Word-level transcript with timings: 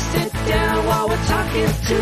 sit 0.00 0.32
down 0.46 0.84
while 0.86 1.08
we're 1.08 1.16
talking 1.24 1.66
to. 1.66 1.96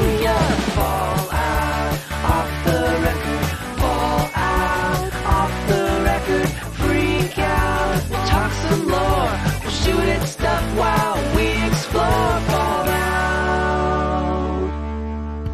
Fall 0.74 1.30
out 1.30 1.98
off 2.24 2.64
the 2.64 2.80
record. 3.02 3.46
Fall 3.78 4.30
out 4.34 5.14
off 5.24 5.68
the 5.68 5.84
record. 6.04 6.48
Freak 6.74 7.38
out. 7.38 8.02
We'll 8.10 8.26
talk 8.26 8.52
some. 8.52 8.86
We'll 8.86 9.70
shoot 9.70 10.08
at 10.08 10.26
stuff 10.26 10.76
while 10.76 11.36
we 11.36 11.46
explore. 11.66 12.40
Fall 12.50 12.88
out 12.88 13.58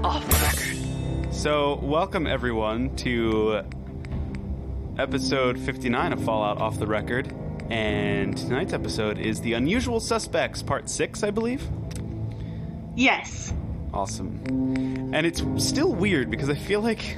off 0.05 0.25
the 0.27 0.37
record. 0.37 1.35
So, 1.35 1.79
welcome 1.83 2.27
everyone 2.27 2.97
to 2.97 3.63
episode 4.99 5.59
59 5.59 6.13
of 6.15 6.25
Fallout 6.25 6.59
Off 6.59 6.79
the 6.79 6.87
Record. 6.87 7.35
And 7.71 8.37
tonight's 8.37 8.73
episode 8.73 9.19
is 9.19 9.41
The 9.41 9.53
Unusual 9.53 10.01
Suspects, 10.01 10.63
part 10.63 10.89
6, 10.89 11.23
I 11.23 11.31
believe. 11.31 11.69
Yes. 12.97 13.53
Awesome. 13.93 14.41
And 15.13 15.27
it's 15.27 15.43
still 15.57 15.93
weird 15.93 16.31
because 16.31 16.49
I 16.49 16.55
feel 16.55 16.81
like 16.81 17.17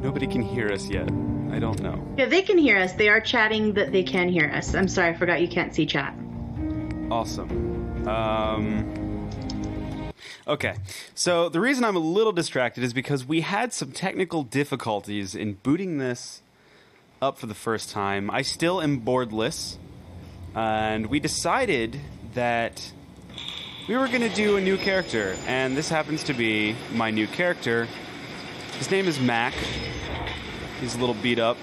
nobody 0.00 0.26
can 0.26 0.42
hear 0.42 0.70
us 0.70 0.88
yet. 0.88 1.08
I 1.50 1.58
don't 1.58 1.80
know. 1.80 2.02
Yeah, 2.16 2.26
they 2.26 2.42
can 2.42 2.58
hear 2.58 2.78
us. 2.78 2.94
They 2.94 3.08
are 3.08 3.20
chatting 3.20 3.74
that 3.74 3.92
they 3.92 4.02
can 4.02 4.28
hear 4.28 4.50
us. 4.50 4.74
I'm 4.74 4.88
sorry, 4.88 5.10
I 5.10 5.14
forgot 5.14 5.40
you 5.40 5.48
can't 5.48 5.74
see 5.74 5.86
chat. 5.86 6.14
Awesome. 7.10 8.08
Um, 8.08 9.30
okay, 10.48 10.76
so 11.14 11.48
the 11.48 11.60
reason 11.60 11.84
I'm 11.84 11.96
a 11.96 12.00
little 12.00 12.32
distracted 12.32 12.82
is 12.84 12.92
because 12.92 13.26
we 13.26 13.42
had 13.42 13.72
some 13.72 13.92
technical 13.92 14.42
difficulties 14.42 15.34
in 15.34 15.54
booting 15.54 15.98
this 15.98 16.42
up 17.20 17.38
for 17.38 17.46
the 17.46 17.54
first 17.54 17.90
time. 17.90 18.30
I 18.30 18.42
still 18.42 18.80
am 18.80 18.98
boardless, 18.98 19.78
and 20.54 21.06
we 21.06 21.20
decided 21.20 22.00
that 22.34 22.92
we 23.88 23.96
were 23.96 24.06
going 24.06 24.20
to 24.20 24.28
do 24.28 24.56
a 24.56 24.60
new 24.60 24.76
character, 24.76 25.36
and 25.46 25.76
this 25.76 25.88
happens 25.88 26.22
to 26.24 26.34
be 26.34 26.76
my 26.92 27.10
new 27.10 27.26
character. 27.26 27.88
His 28.78 28.90
name 28.90 29.08
is 29.08 29.18
Mac. 29.18 29.54
He's 30.80 30.94
a 30.94 30.98
little 30.98 31.16
beat 31.16 31.38
up. 31.38 31.56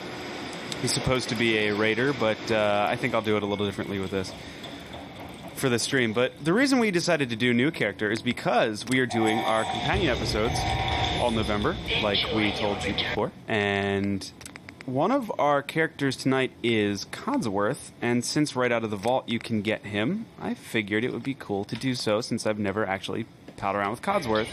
He's 0.82 0.92
supposed 0.92 1.30
to 1.30 1.36
be 1.36 1.58
a 1.58 1.74
raider, 1.74 2.14
but 2.14 2.52
uh, 2.52 2.88
I 2.90 2.96
think 2.96 3.14
I'll 3.14 3.22
do 3.22 3.38
it 3.38 3.44
a 3.44 3.46
little 3.46 3.66
differently 3.66 4.00
with 4.00 4.12
this 4.12 4.34
for 5.56 5.70
the 5.70 5.80
stream. 5.80 6.14
But 6.14 6.34
the 6.44 6.54
reason 6.54 6.80
we 6.80 6.92
decided 6.92 7.30
to 7.30 7.36
do 7.36 7.54
new 7.54 7.72
character 7.72 8.12
is 8.12 8.22
because 8.22 8.86
we 8.86 9.00
are 9.00 9.06
doing 9.06 9.40
our 9.40 9.64
companion 9.64 10.16
episodes 10.16 10.58
all 11.22 11.32
November, 11.32 11.76
like 12.02 12.18
we 12.34 12.52
told 12.54 12.84
you 12.84 12.94
before. 12.94 13.32
And 13.48 14.30
one 14.94 15.12
of 15.12 15.32
our 15.40 15.62
characters 15.62 16.16
tonight 16.16 16.52
is 16.64 17.06
Codsworth, 17.06 17.92
and 18.02 18.26
since 18.26 18.56
right 18.56 18.72
out 18.72 18.84
of 18.84 18.90
the 18.90 18.98
vault 18.98 19.30
you 19.30 19.38
can 19.38 19.62
get 19.62 19.86
him, 19.86 20.26
I 20.40 20.54
figured 20.54 21.04
it 21.04 21.14
would 21.14 21.24
be 21.24 21.36
cool 21.36 21.64
to 21.66 21.76
do 21.76 21.94
so 21.96 22.22
since 22.22 22.48
I've 22.48 22.60
never 22.60 22.86
actually 22.86 23.26
palled 23.58 23.76
around 23.76 23.92
with 23.92 24.02
Codsworth. 24.02 24.48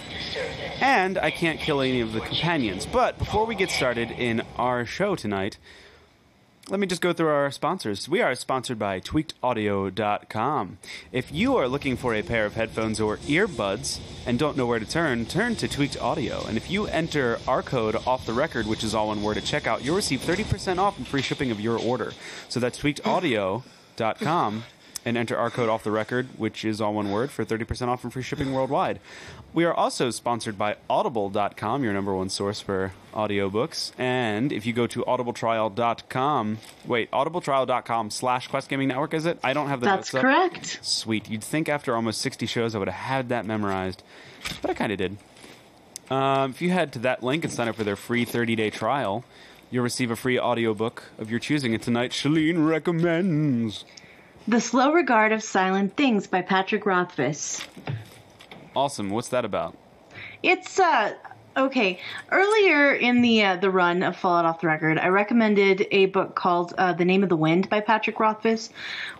And 0.80 1.16
I 1.16 1.30
can't 1.30 1.58
kill 1.58 1.80
any 1.80 2.00
of 2.00 2.12
the 2.12 2.20
companions. 2.20 2.86
But 2.86 3.18
before 3.18 3.46
we 3.46 3.54
get 3.54 3.70
started 3.70 4.10
in 4.10 4.42
our 4.56 4.84
show 4.84 5.16
tonight, 5.16 5.58
let 6.68 6.80
me 6.80 6.86
just 6.86 7.02
go 7.02 7.12
through 7.12 7.28
our 7.28 7.50
sponsors. 7.50 8.08
We 8.08 8.20
are 8.20 8.34
sponsored 8.34 8.78
by 8.78 9.00
tweakedaudio.com. 9.00 10.78
If 11.12 11.32
you 11.32 11.56
are 11.56 11.68
looking 11.68 11.96
for 11.96 12.14
a 12.14 12.22
pair 12.22 12.44
of 12.44 12.54
headphones 12.54 13.00
or 13.00 13.18
earbuds 13.18 14.00
and 14.26 14.38
don't 14.38 14.56
know 14.56 14.66
where 14.66 14.80
to 14.80 14.86
turn, 14.86 15.26
turn 15.26 15.54
to 15.56 15.68
Tweaked 15.68 15.96
Audio. 16.00 16.44
And 16.46 16.56
if 16.56 16.70
you 16.70 16.86
enter 16.86 17.38
our 17.46 17.62
code 17.62 17.96
off 18.06 18.26
the 18.26 18.32
record, 18.32 18.66
which 18.66 18.82
is 18.82 18.94
all 18.94 19.08
one 19.08 19.22
word 19.22 19.36
at 19.36 19.44
checkout, 19.44 19.84
you'll 19.84 19.96
receive 19.96 20.20
30% 20.20 20.78
off 20.78 20.98
and 20.98 21.06
free 21.06 21.22
shipping 21.22 21.50
of 21.50 21.60
your 21.60 21.78
order. 21.78 22.12
So 22.48 22.58
that's 22.58 22.78
tweakedaudio.com 22.78 24.64
and 25.06 25.16
enter 25.16 25.38
our 25.38 25.50
code 25.50 25.68
off 25.68 25.84
the 25.84 25.90
record, 25.92 26.26
which 26.36 26.64
is 26.64 26.80
all 26.80 26.92
one 26.92 27.10
word, 27.12 27.30
for 27.30 27.44
30% 27.44 27.86
off 27.86 28.02
and 28.02 28.12
free 28.12 28.22
shipping 28.24 28.52
worldwide. 28.52 28.98
We 29.54 29.64
are 29.64 29.72
also 29.72 30.10
sponsored 30.10 30.58
by 30.58 30.76
audible.com, 30.90 31.84
your 31.84 31.92
number 31.92 32.12
one 32.12 32.28
source 32.28 32.60
for 32.60 32.92
audiobooks. 33.14 33.92
And 33.96 34.50
if 34.52 34.66
you 34.66 34.72
go 34.72 34.88
to 34.88 35.04
audibletrial.com, 35.04 36.58
wait, 36.84 37.10
audibletrial.com 37.12 38.10
slash 38.10 38.48
Quest 38.48 38.68
Gaming 38.68 38.88
Network, 38.88 39.14
is 39.14 39.26
it? 39.26 39.38
I 39.44 39.52
don't 39.52 39.68
have 39.68 39.78
the 39.80 39.86
That's 39.86 40.12
notes 40.12 40.14
up. 40.16 40.22
correct. 40.22 40.80
Sweet. 40.82 41.30
You'd 41.30 41.44
think 41.44 41.68
after 41.68 41.94
almost 41.94 42.20
60 42.20 42.44
shows 42.46 42.74
I 42.74 42.78
would 42.80 42.88
have 42.88 43.06
had 43.06 43.28
that 43.28 43.46
memorized, 43.46 44.02
but 44.60 44.70
I 44.70 44.74
kind 44.74 44.90
of 44.90 44.98
did. 44.98 45.16
Um, 46.10 46.50
if 46.50 46.60
you 46.60 46.70
head 46.70 46.92
to 46.94 46.98
that 47.00 47.22
link 47.22 47.44
and 47.44 47.52
sign 47.52 47.68
up 47.68 47.76
for 47.76 47.84
their 47.84 47.96
free 47.96 48.24
30 48.24 48.56
day 48.56 48.70
trial, 48.70 49.24
you'll 49.70 49.84
receive 49.84 50.10
a 50.10 50.16
free 50.16 50.38
audiobook 50.38 51.04
of 51.18 51.30
your 51.30 51.38
choosing. 51.40 51.74
And 51.74 51.82
tonight, 51.82 52.10
Shalene 52.10 52.68
recommends. 52.68 53.84
The 54.48 54.60
Slow 54.60 54.92
Regard 54.92 55.32
of 55.32 55.42
Silent 55.42 55.96
Things 55.96 56.28
by 56.28 56.40
Patrick 56.40 56.86
Rothfuss. 56.86 57.66
Awesome. 58.76 59.10
What's 59.10 59.28
that 59.30 59.44
about? 59.44 59.76
It's 60.40 60.78
uh 60.78 61.14
okay. 61.56 61.98
Earlier 62.30 62.94
in 62.94 63.22
the 63.22 63.42
uh, 63.42 63.56
the 63.56 63.70
run 63.70 64.04
of 64.04 64.16
Fallout 64.16 64.44
Off 64.44 64.60
the 64.60 64.68
Record, 64.68 64.98
I 64.98 65.08
recommended 65.08 65.88
a 65.90 66.06
book 66.06 66.36
called 66.36 66.74
uh, 66.78 66.92
The 66.92 67.04
Name 67.04 67.24
of 67.24 67.28
the 67.28 67.36
Wind 67.36 67.68
by 67.68 67.80
Patrick 67.80 68.20
Rothfuss, 68.20 68.70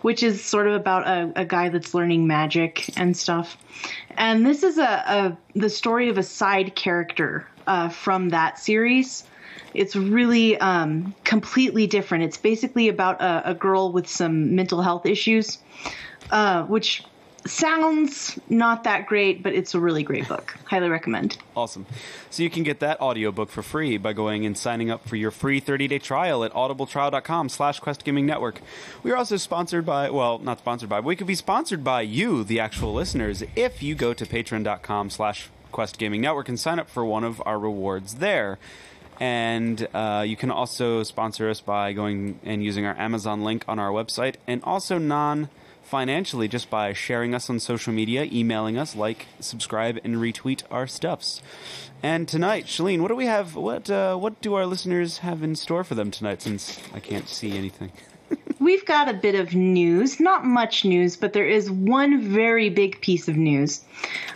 which 0.01 0.23
is 0.23 0.41
sort 0.41 0.65
of 0.65 0.75
about 0.75 1.05
a, 1.05 1.41
a 1.41 1.43
guy 1.43 1.67
that's 1.67 1.93
learning 1.93 2.25
magic 2.25 2.97
and 2.97 3.17
stuff. 3.17 3.57
And 4.11 4.45
this 4.45 4.63
is 4.63 4.77
a, 4.77 4.83
a 4.83 5.37
the 5.59 5.69
story 5.69 6.07
of 6.07 6.17
a 6.17 6.23
side 6.23 6.73
character 6.75 7.45
uh, 7.67 7.89
from 7.89 8.29
that 8.29 8.59
series. 8.59 9.25
It's 9.77 9.95
really 9.95 10.57
um, 10.57 11.15
completely 11.23 11.87
different. 11.87 12.23
It's 12.23 12.37
basically 12.37 12.89
about 12.89 13.21
a, 13.21 13.51
a 13.51 13.53
girl 13.53 13.91
with 13.91 14.07
some 14.07 14.55
mental 14.55 14.81
health 14.81 15.05
issues, 15.05 15.59
uh, 16.31 16.63
which 16.63 17.03
sounds 17.47 18.39
not 18.49 18.83
that 18.83 19.07
great, 19.07 19.41
but 19.41 19.53
it's 19.53 19.73
a 19.73 19.79
really 19.79 20.03
great 20.03 20.27
book. 20.27 20.55
Highly 20.65 20.89
recommend. 20.89 21.37
Awesome. 21.55 21.85
So 22.29 22.43
you 22.43 22.49
can 22.49 22.63
get 22.63 22.79
that 22.79 22.99
audiobook 22.99 23.49
for 23.49 23.61
free 23.61 23.97
by 23.97 24.13
going 24.13 24.45
and 24.45 24.57
signing 24.57 24.91
up 24.91 25.07
for 25.07 25.15
your 25.15 25.31
free 25.31 25.61
30-day 25.61 25.99
trial 25.99 26.43
at 26.43 26.51
audibletrial.com 26.53 27.49
slash 27.49 27.79
Quest 27.79 28.03
Gaming 28.03 28.25
Network. 28.25 28.61
We 29.03 29.11
are 29.11 29.17
also 29.17 29.37
sponsored 29.37 29.85
by, 29.85 30.09
well, 30.09 30.39
not 30.39 30.59
sponsored 30.59 30.89
by, 30.89 30.97
but 31.01 31.07
we 31.07 31.15
could 31.15 31.27
be 31.27 31.35
sponsored 31.35 31.83
by 31.83 32.01
you, 32.01 32.43
the 32.43 32.59
actual 32.59 32.93
listeners, 32.93 33.43
if 33.55 33.81
you 33.81 33.95
go 33.95 34.13
to 34.13 34.25
patreon.com 34.25 35.09
slash 35.09 35.49
Quest 35.71 35.97
Gaming 35.97 36.21
Network 36.21 36.49
and 36.49 36.59
sign 36.59 36.79
up 36.79 36.89
for 36.89 37.05
one 37.05 37.23
of 37.23 37.41
our 37.45 37.59
rewards 37.59 38.15
there. 38.15 38.57
And 39.19 39.87
uh, 39.93 40.23
you 40.27 40.35
can 40.35 40.51
also 40.51 41.03
sponsor 41.03 41.49
us 41.49 41.61
by 41.61 41.93
going 41.93 42.39
and 42.43 42.63
using 42.63 42.85
our 42.85 42.97
Amazon 42.97 43.43
link 43.43 43.65
on 43.67 43.79
our 43.79 43.89
website, 43.89 44.35
and 44.45 44.63
also 44.63 44.97
non 44.97 45.49
financially 45.87 46.49
just 46.49 46.69
by 46.69 46.91
sharing 46.91 47.33
us 47.33 47.49
on 47.49 47.59
social 47.59 47.93
media, 47.93 48.25
emailing 48.25 48.77
us, 48.77 48.95
like, 48.95 49.25
subscribe, 49.39 49.97
and 50.03 50.17
retweet 50.17 50.63
our 50.69 50.85
stuffs. 50.85 51.41
And 52.03 52.27
tonight, 52.27 52.65
Shalene, 52.65 52.99
what 52.99 53.07
do 53.07 53.15
we 53.15 53.25
have? 53.25 53.55
What 53.55 53.89
uh, 53.89 54.15
what 54.17 54.39
do 54.41 54.53
our 54.53 54.65
listeners 54.65 55.19
have 55.19 55.41
in 55.41 55.55
store 55.55 55.83
for 55.83 55.95
them 55.95 56.11
tonight? 56.11 56.41
Since 56.41 56.79
I 56.93 56.99
can't 56.99 57.27
see 57.27 57.57
anything. 57.57 57.91
We've 58.59 58.85
got 58.85 59.07
a 59.09 59.13
bit 59.13 59.35
of 59.35 59.55
news, 59.55 60.19
not 60.19 60.45
much 60.45 60.83
news, 60.85 61.15
but 61.15 61.33
there 61.33 61.47
is 61.47 61.71
one 61.71 62.21
very 62.21 62.69
big 62.69 63.01
piece 63.01 63.27
of 63.27 63.35
news. 63.35 63.81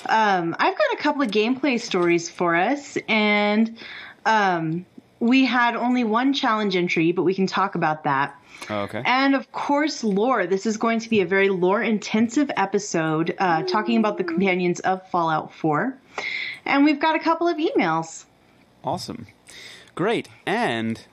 Um, 0.08 0.56
I've 0.58 0.78
got 0.78 0.94
a 0.94 0.98
couple 0.98 1.22
of 1.22 1.30
gameplay 1.30 1.80
stories 1.80 2.30
for 2.30 2.56
us, 2.56 2.98
and 3.08 3.78
um, 4.26 4.86
we 5.20 5.46
had 5.46 5.76
only 5.76 6.04
one 6.04 6.34
challenge 6.34 6.76
entry, 6.76 7.12
but 7.12 7.24
we 7.24 7.34
can 7.34 7.48
talk 7.48 7.76
about 7.76 8.04
that. 8.04 8.36
Oh, 8.70 8.82
okay. 8.82 9.02
And 9.06 9.36
of 9.36 9.52
course, 9.52 10.04
lore. 10.04 10.46
This 10.48 10.66
is 10.66 10.78
going 10.78 11.00
to 11.00 11.10
be 11.10 11.22
a 11.22 11.26
very 11.26 11.50
lore 11.50 11.82
intensive 11.82 12.52
episode 12.58 13.36
uh, 13.38 13.64
talking 13.64 13.98
about 13.98 14.18
the 14.18 14.24
companions 14.24 14.80
of 14.82 15.08
Fallout 15.10 15.54
4. 15.54 15.98
And 16.66 16.84
we've 16.84 17.00
got 17.00 17.16
a 17.16 17.20
couple 17.20 17.48
of 17.48 17.58
emails. 17.58 18.26
Awesome. 18.84 19.28
Great. 19.96 20.28
And 20.46 21.06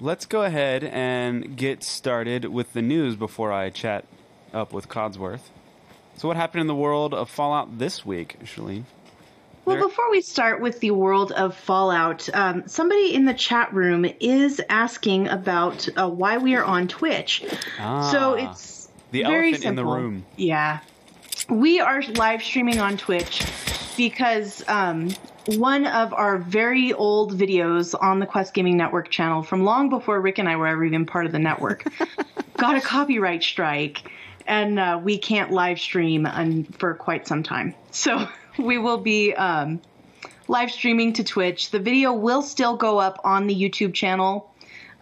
let's 0.00 0.26
go 0.26 0.42
ahead 0.42 0.84
and 0.84 1.56
get 1.56 1.82
started 1.82 2.46
with 2.46 2.72
the 2.72 2.82
news 2.82 3.16
before 3.16 3.52
I 3.52 3.70
chat 3.70 4.04
up 4.52 4.72
with 4.72 4.88
Codsworth. 4.88 5.50
So, 6.16 6.26
what 6.26 6.36
happened 6.36 6.62
in 6.62 6.66
the 6.66 6.74
world 6.74 7.14
of 7.14 7.30
Fallout 7.30 7.78
this 7.78 8.04
week, 8.04 8.38
Shalene? 8.42 8.84
Well, 9.68 9.76
There- 9.76 9.86
before 9.88 10.10
we 10.10 10.22
start 10.22 10.60
with 10.62 10.80
the 10.80 10.92
world 10.92 11.30
of 11.32 11.54
Fallout, 11.54 12.26
um, 12.34 12.62
somebody 12.66 13.14
in 13.14 13.26
the 13.26 13.34
chat 13.34 13.72
room 13.74 14.06
is 14.20 14.62
asking 14.70 15.28
about 15.28 15.86
uh, 15.96 16.08
why 16.08 16.38
we 16.38 16.54
are 16.54 16.64
on 16.64 16.88
Twitch. 16.88 17.44
Ah, 17.78 18.10
so 18.10 18.32
it's 18.34 18.88
the 19.10 19.22
very 19.24 19.48
elephant 19.50 19.64
in 19.66 19.74
the 19.76 19.84
room. 19.84 20.24
Yeah, 20.36 20.78
we 21.50 21.80
are 21.80 22.00
live 22.14 22.42
streaming 22.42 22.78
on 22.80 22.96
Twitch 22.96 23.44
because 23.96 24.64
um, 24.68 25.10
one 25.46 25.86
of 25.86 26.14
our 26.14 26.38
very 26.38 26.92
old 26.94 27.38
videos 27.38 27.94
on 28.00 28.20
the 28.20 28.26
Quest 28.26 28.54
Gaming 28.54 28.76
Network 28.78 29.10
channel 29.10 29.42
from 29.42 29.64
long 29.64 29.90
before 29.90 30.18
Rick 30.20 30.38
and 30.38 30.48
I 30.48 30.56
were 30.56 30.66
ever 30.66 30.84
even 30.84 31.04
part 31.04 31.26
of 31.26 31.32
the 31.32 31.38
network 31.38 31.84
got 32.56 32.76
a 32.76 32.80
copyright 32.80 33.42
strike, 33.42 34.10
and 34.46 34.78
uh, 34.78 34.98
we 35.02 35.18
can't 35.18 35.50
live 35.50 35.78
stream 35.78 36.24
un- 36.24 36.64
for 36.78 36.94
quite 36.94 37.26
some 37.26 37.42
time. 37.42 37.74
So 37.90 38.28
we 38.58 38.78
will 38.78 38.98
be 38.98 39.34
um, 39.34 39.80
live 40.48 40.70
streaming 40.70 41.12
to 41.14 41.24
Twitch. 41.24 41.70
The 41.70 41.78
video 41.78 42.12
will 42.12 42.42
still 42.42 42.76
go 42.76 42.98
up 42.98 43.20
on 43.24 43.46
the 43.46 43.54
YouTube 43.54 43.94
channel 43.94 44.52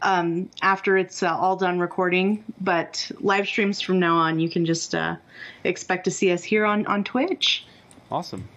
um, 0.03 0.51
after 0.63 0.97
it's 0.97 1.23
uh, 1.23 1.37
all 1.37 1.57
done 1.57 1.79
recording. 1.79 2.45
But 2.61 3.11
live 3.21 3.47
streams 3.47 3.81
from 3.81 3.99
now 3.99 4.17
on, 4.17 4.39
you 4.39 4.49
can 4.49 4.67
just 4.67 4.95
uh, 4.95 5.17
expect 5.65 6.05
to 6.05 6.11
see 6.11 6.33
us 6.33 6.43
here 6.43 6.65
on 6.65 6.87
on 6.87 7.05
Twitch. 7.05 7.65
Awesome. 8.11 8.49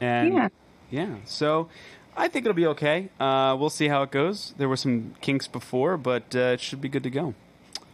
And 0.00 0.34
Yeah. 0.34 0.48
yeah, 0.90 1.14
so 1.26 1.68
I 2.16 2.28
think 2.28 2.46
it'll 2.46 2.54
be 2.54 2.66
okay. 2.68 3.10
Uh, 3.20 3.56
we'll 3.58 3.70
see 3.70 3.88
how 3.88 4.02
it 4.02 4.10
goes. 4.10 4.54
There 4.56 4.68
were 4.68 4.76
some 4.76 5.14
kinks 5.20 5.46
before, 5.46 5.96
but 5.98 6.34
uh, 6.34 6.54
it 6.54 6.60
should 6.60 6.80
be 6.80 6.88
good 6.88 7.02
to 7.02 7.10
go. 7.10 7.34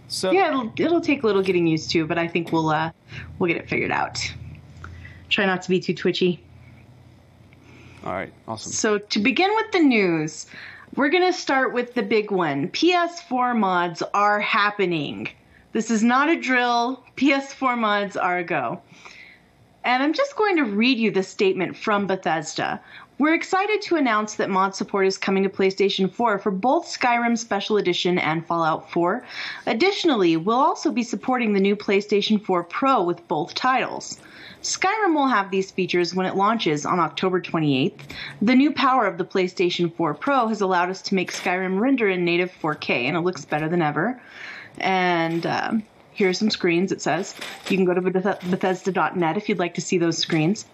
So 0.09 0.31
Yeah, 0.31 0.49
it'll 0.49 0.73
it'll 0.77 1.01
take 1.01 1.25
a 1.25 1.27
little 1.27 1.43
getting 1.43 1.67
used 1.67 1.91
to, 1.91 2.07
but 2.07 2.19
I 2.19 2.29
think 2.29 2.53
we'll 2.53 2.69
uh, 2.69 2.93
we'll 3.39 3.49
get 3.49 3.57
it 3.57 3.69
figured 3.69 3.91
out. 3.91 4.21
Try 5.29 5.47
not 5.47 5.63
to 5.63 5.69
be 5.69 5.81
too 5.81 5.95
twitchy. 5.95 6.41
all 8.05 8.13
right, 8.13 8.33
awesome. 8.47 8.73
So 8.73 8.99
to 8.99 9.19
begin 9.19 9.55
with 9.55 9.73
the 9.73 9.81
news, 9.81 10.47
we're 10.95 11.11
gonna 11.11 11.33
start 11.33 11.73
with 11.73 11.95
the 11.95 12.03
big 12.03 12.31
one. 12.31 12.69
PS4 12.69 13.57
mods 13.57 14.03
are 14.15 14.41
happening. 14.41 15.29
This 15.73 15.91
is 15.91 16.03
not 16.03 16.31
a 16.31 16.41
drill. 16.41 17.03
PS4 17.17 17.77
mods 17.77 18.17
are 18.17 18.39
a 18.39 18.45
go. 18.45 18.81
And 19.85 20.03
I'm 20.03 20.15
just 20.15 20.35
going 20.35 20.57
to 20.57 20.65
read 20.65 20.99
you 20.99 21.11
the 21.11 21.23
statement 21.23 21.77
from 21.77 22.07
Bethesda. 22.07 22.81
We're 23.19 23.35
excited 23.35 23.81
to 23.83 23.97
announce 23.97 24.35
that 24.35 24.51
mod 24.51 24.75
support 24.75 25.07
is 25.07 25.17
coming 25.17 25.43
to 25.43 25.49
PlayStation 25.49 26.11
4 26.13 26.39
for 26.39 26.51
both 26.51 26.87
Skyrim 26.87 27.39
Special 27.39 27.77
Edition 27.77 28.19
and 28.19 28.45
Fallout 28.47 28.91
4. 28.91 29.25
Additionally, 29.67 30.37
we'll 30.37 30.57
also 30.57 30.91
be 30.91 31.03
supporting 31.03 31.53
the 31.53 31.61
new 31.61 31.77
PlayStation 31.77 32.43
4 32.45 32.65
Pro 32.65 33.03
with 33.03 33.27
both 33.29 33.55
titles. 33.55 34.19
Skyrim 34.67 35.15
will 35.15 35.29
have 35.29 35.53
these 35.53 35.71
features 35.71 36.13
when 36.13 36.27
it 36.27 36.35
launches 36.35 36.85
on 36.85 36.99
October 36.99 37.41
28th. 37.41 38.01
The 38.43 38.55
new 38.55 38.73
power 38.73 39.07
of 39.07 39.17
the 39.17 39.25
PlayStation 39.25 39.95
4 39.95 40.15
Pro 40.15 40.49
has 40.49 40.61
allowed 40.61 40.91
us 40.91 41.01
to 41.03 41.15
make 41.15 41.33
Skyrim 41.33 41.79
render 41.79 42.09
in 42.09 42.25
native 42.25 42.51
4K, 42.61 43.05
and 43.05 43.17
it 43.17 43.21
looks 43.21 43.45
better 43.45 43.69
than 43.69 43.81
ever. 43.81 44.21
And 44.79 45.47
um, 45.47 45.85
here 46.13 46.29
are 46.29 46.35
some 46.35 46.51
screens, 46.51 46.91
it 46.91 47.01
says. 47.01 47.37
You 47.71 47.77
can 47.77 47.87
go 47.87 47.95
to 47.95 48.01
Beth- 48.01 48.51
Bethesda.net 48.51 49.37
if 49.37 49.49
you'd 49.49 49.61
like 49.61 49.75
to 49.75 49.81
see 49.81 49.99
those 49.99 50.19
screens. 50.19 50.67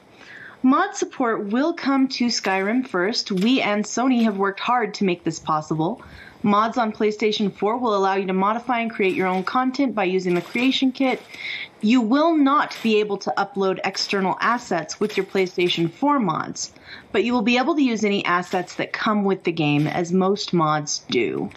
Mod 0.63 0.95
support 0.95 1.47
will 1.49 1.75
come 1.75 2.09
to 2.09 2.27
Skyrim 2.27 2.87
first. 2.87 3.31
We 3.31 3.61
and 3.61 3.85
Sony 3.85 4.23
have 4.23 4.39
worked 4.39 4.61
hard 4.61 4.95
to 4.95 5.05
make 5.05 5.25
this 5.25 5.39
possible. 5.39 6.01
Mods 6.45 6.77
on 6.77 6.93
PlayStation 6.93 7.53
4 7.53 7.79
will 7.79 7.95
allow 7.95 8.17
you 8.17 8.27
to 8.27 8.33
modify 8.33 8.81
and 8.81 8.91
create 8.91 9.15
your 9.15 9.29
own 9.29 9.45
content 9.45 9.95
by 9.95 10.05
using 10.05 10.35
the 10.35 10.41
Creation 10.41 10.91
Kit. 10.91 11.23
You 11.81 12.01
will 12.01 12.37
not 12.37 12.77
be 12.83 12.99
able 12.99 13.19
to 13.19 13.33
upload 13.39 13.79
external 13.85 14.37
assets 14.41 14.99
with 14.99 15.17
your 15.17 15.25
PlayStation 15.27 15.91
4 15.91 16.19
mods, 16.19 16.73
but 17.13 17.23
you 17.23 17.33
will 17.33 17.43
be 17.43 17.59
able 17.59 17.77
to 17.77 17.83
use 17.83 18.05
any 18.05 18.25
assets 18.25 18.75
that 18.75 18.93
come 18.93 19.25
with 19.25 19.45
the 19.45 19.53
game, 19.53 19.87
as 19.87 20.13
most 20.13 20.53
mods 20.53 21.05
do. 21.09 21.49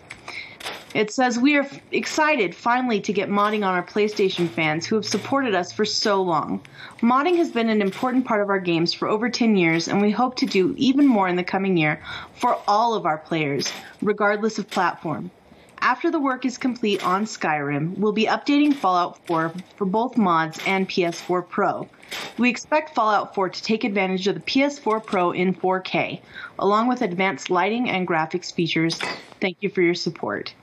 It 0.95 1.11
says, 1.11 1.37
We 1.37 1.57
are 1.57 1.69
excited 1.91 2.55
finally 2.55 3.01
to 3.01 3.11
get 3.11 3.29
modding 3.29 3.67
on 3.67 3.75
our 3.75 3.83
PlayStation 3.85 4.47
fans 4.47 4.85
who 4.85 4.95
have 4.95 5.05
supported 5.05 5.53
us 5.53 5.73
for 5.73 5.83
so 5.83 6.21
long. 6.21 6.61
Modding 7.01 7.35
has 7.35 7.51
been 7.51 7.67
an 7.67 7.81
important 7.81 8.23
part 8.23 8.41
of 8.41 8.47
our 8.47 8.61
games 8.61 8.93
for 8.93 9.09
over 9.09 9.29
10 9.29 9.57
years, 9.57 9.89
and 9.89 10.01
we 10.01 10.09
hope 10.09 10.37
to 10.37 10.45
do 10.45 10.73
even 10.77 11.05
more 11.05 11.27
in 11.27 11.35
the 11.35 11.43
coming 11.43 11.75
year 11.75 12.01
for 12.35 12.57
all 12.65 12.93
of 12.93 13.05
our 13.05 13.17
players, 13.17 13.73
regardless 14.01 14.57
of 14.57 14.69
platform. 14.69 15.31
After 15.81 16.09
the 16.09 16.19
work 16.19 16.45
is 16.45 16.57
complete 16.57 17.05
on 17.05 17.25
Skyrim, 17.25 17.97
we'll 17.97 18.13
be 18.13 18.27
updating 18.27 18.73
Fallout 18.73 19.19
4 19.27 19.51
for 19.75 19.85
both 19.85 20.15
mods 20.15 20.61
and 20.65 20.87
PS4 20.87 21.49
Pro. 21.49 21.89
We 22.37 22.49
expect 22.49 22.95
Fallout 22.95 23.35
4 23.35 23.49
to 23.49 23.61
take 23.61 23.83
advantage 23.83 24.29
of 24.29 24.35
the 24.35 24.41
PS4 24.41 25.05
Pro 25.05 25.31
in 25.31 25.55
4K, 25.55 26.21
along 26.57 26.87
with 26.87 27.01
advanced 27.01 27.49
lighting 27.49 27.89
and 27.89 28.07
graphics 28.07 28.53
features. 28.53 28.97
Thank 29.41 29.57
you 29.59 29.69
for 29.69 29.81
your 29.81 29.93
support. 29.93 30.53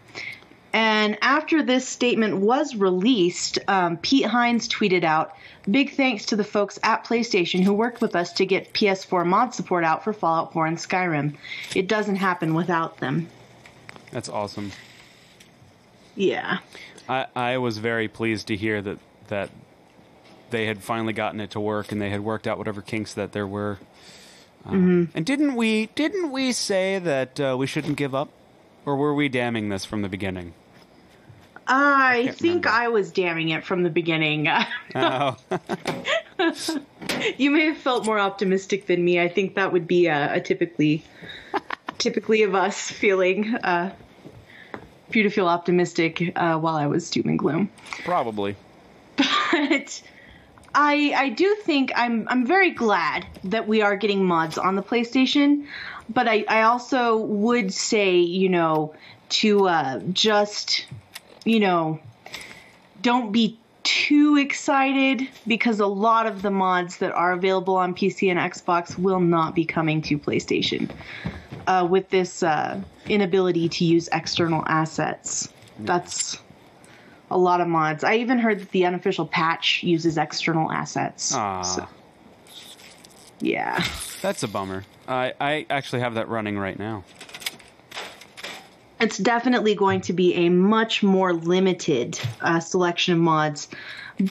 And 0.72 1.18
after 1.20 1.62
this 1.62 1.86
statement 1.86 2.38
was 2.38 2.74
released, 2.74 3.58
um, 3.68 3.98
Pete 3.98 4.26
Hines 4.26 4.68
tweeted 4.68 5.04
out, 5.04 5.36
Big 5.70 5.94
thanks 5.94 6.26
to 6.26 6.36
the 6.36 6.44
folks 6.44 6.78
at 6.82 7.04
PlayStation 7.04 7.62
who 7.62 7.72
worked 7.72 8.00
with 8.00 8.16
us 8.16 8.32
to 8.34 8.46
get 8.46 8.72
PS4 8.72 9.24
mod 9.24 9.54
support 9.54 9.84
out 9.84 10.02
for 10.02 10.12
Fallout 10.12 10.52
4 10.52 10.66
and 10.66 10.76
Skyrim. 10.76 11.34
It 11.76 11.86
doesn't 11.86 12.16
happen 12.16 12.54
without 12.54 12.98
them. 12.98 13.28
That's 14.10 14.28
awesome. 14.28 14.72
Yeah. 16.16 16.58
I, 17.08 17.26
I 17.36 17.58
was 17.58 17.78
very 17.78 18.08
pleased 18.08 18.48
to 18.48 18.56
hear 18.56 18.82
that 18.82 18.98
that 19.28 19.50
they 20.50 20.66
had 20.66 20.82
finally 20.82 21.12
gotten 21.12 21.40
it 21.40 21.50
to 21.52 21.60
work 21.60 21.92
and 21.92 22.00
they 22.00 22.10
had 22.10 22.20
worked 22.20 22.46
out 22.46 22.58
whatever 22.58 22.82
kinks 22.82 23.14
that 23.14 23.32
there 23.32 23.46
were. 23.46 23.78
Um, 24.64 25.10
And 25.14 25.24
didn't 25.24 25.54
we 25.54 25.86
didn't 25.94 26.30
we 26.30 26.52
say 26.52 26.98
that 26.98 27.40
uh, 27.40 27.56
we 27.58 27.66
shouldn't 27.66 27.96
give 27.96 28.14
up, 28.14 28.28
or 28.84 28.96
were 28.96 29.14
we 29.14 29.28
damning 29.28 29.68
this 29.68 29.84
from 29.84 30.02
the 30.02 30.08
beginning? 30.08 30.54
I 31.66 32.22
can't 32.24 32.36
think 32.36 32.64
remember. 32.64 32.68
I 32.68 32.88
was 32.88 33.12
damning 33.12 33.50
it 33.50 33.64
from 33.64 33.82
the 33.82 33.90
beginning. 33.90 34.48
Oh, 34.94 35.36
you 37.38 37.50
may 37.50 37.66
have 37.66 37.76
felt 37.76 38.04
more 38.04 38.18
optimistic 38.18 38.86
than 38.86 39.04
me. 39.04 39.20
I 39.20 39.28
think 39.28 39.54
that 39.54 39.72
would 39.72 39.86
be 39.86 40.06
a, 40.06 40.34
a 40.34 40.40
typically 40.40 41.04
typically 41.98 42.42
of 42.42 42.54
us 42.54 42.90
feeling 42.90 43.54
uh, 43.54 43.92
for 45.10 45.18
you 45.18 45.22
to 45.22 45.30
feel 45.30 45.46
optimistic 45.46 46.32
uh, 46.36 46.58
while 46.58 46.74
I 46.74 46.86
was 46.86 47.08
doom 47.10 47.28
and 47.28 47.38
gloom. 47.38 47.70
probably. 48.04 48.56
but 49.16 50.02
I 50.74 51.12
I 51.16 51.28
do 51.28 51.54
think 51.62 51.92
I'm 51.94 52.26
I'm 52.28 52.46
very 52.46 52.70
glad 52.70 53.26
that 53.44 53.68
we 53.68 53.82
are 53.82 53.96
getting 53.96 54.24
mods 54.24 54.58
on 54.58 54.74
the 54.74 54.82
PlayStation, 54.82 55.66
but 56.08 56.26
I 56.26 56.44
I 56.48 56.62
also 56.62 57.18
would 57.18 57.72
say 57.72 58.16
you 58.16 58.48
know 58.48 58.94
to 59.30 59.68
uh, 59.68 60.00
just 60.12 60.86
you 61.44 61.60
know 61.60 61.98
don't 63.02 63.32
be 63.32 63.58
too 63.82 64.36
excited 64.36 65.28
because 65.46 65.80
a 65.80 65.86
lot 65.86 66.26
of 66.26 66.42
the 66.42 66.50
mods 66.50 66.98
that 66.98 67.10
are 67.12 67.32
available 67.32 67.74
on 67.76 67.94
PC 67.94 68.30
and 68.30 68.38
Xbox 68.38 68.96
will 68.96 69.20
not 69.20 69.54
be 69.54 69.64
coming 69.64 70.00
to 70.02 70.18
PlayStation 70.18 70.88
uh, 71.66 71.86
with 71.88 72.08
this 72.10 72.42
uh, 72.44 72.80
inability 73.08 73.68
to 73.68 73.84
use 73.84 74.08
external 74.12 74.62
assets. 74.68 75.52
That's 75.80 76.38
a 77.30 77.36
lot 77.38 77.60
of 77.60 77.66
mods. 77.66 78.04
I 78.04 78.16
even 78.16 78.38
heard 78.38 78.60
that 78.60 78.70
the 78.70 78.86
unofficial 78.86 79.26
patch 79.26 79.82
uses 79.82 80.16
external 80.16 80.70
assets. 80.70 81.32
Ah, 81.34 81.62
So, 81.62 81.88
yeah. 83.40 83.84
that's 84.20 84.42
a 84.44 84.48
bummer. 84.48 84.84
I 85.08 85.32
I 85.40 85.66
actually 85.70 86.00
have 86.00 86.14
that 86.14 86.28
running 86.28 86.56
right 86.56 86.78
now. 86.78 87.02
It's 89.02 89.18
definitely 89.18 89.74
going 89.74 90.00
to 90.02 90.12
be 90.12 90.34
a 90.34 90.48
much 90.48 91.02
more 91.02 91.32
limited 91.32 92.18
uh, 92.40 92.60
selection 92.60 93.14
of 93.14 93.20
mods, 93.20 93.68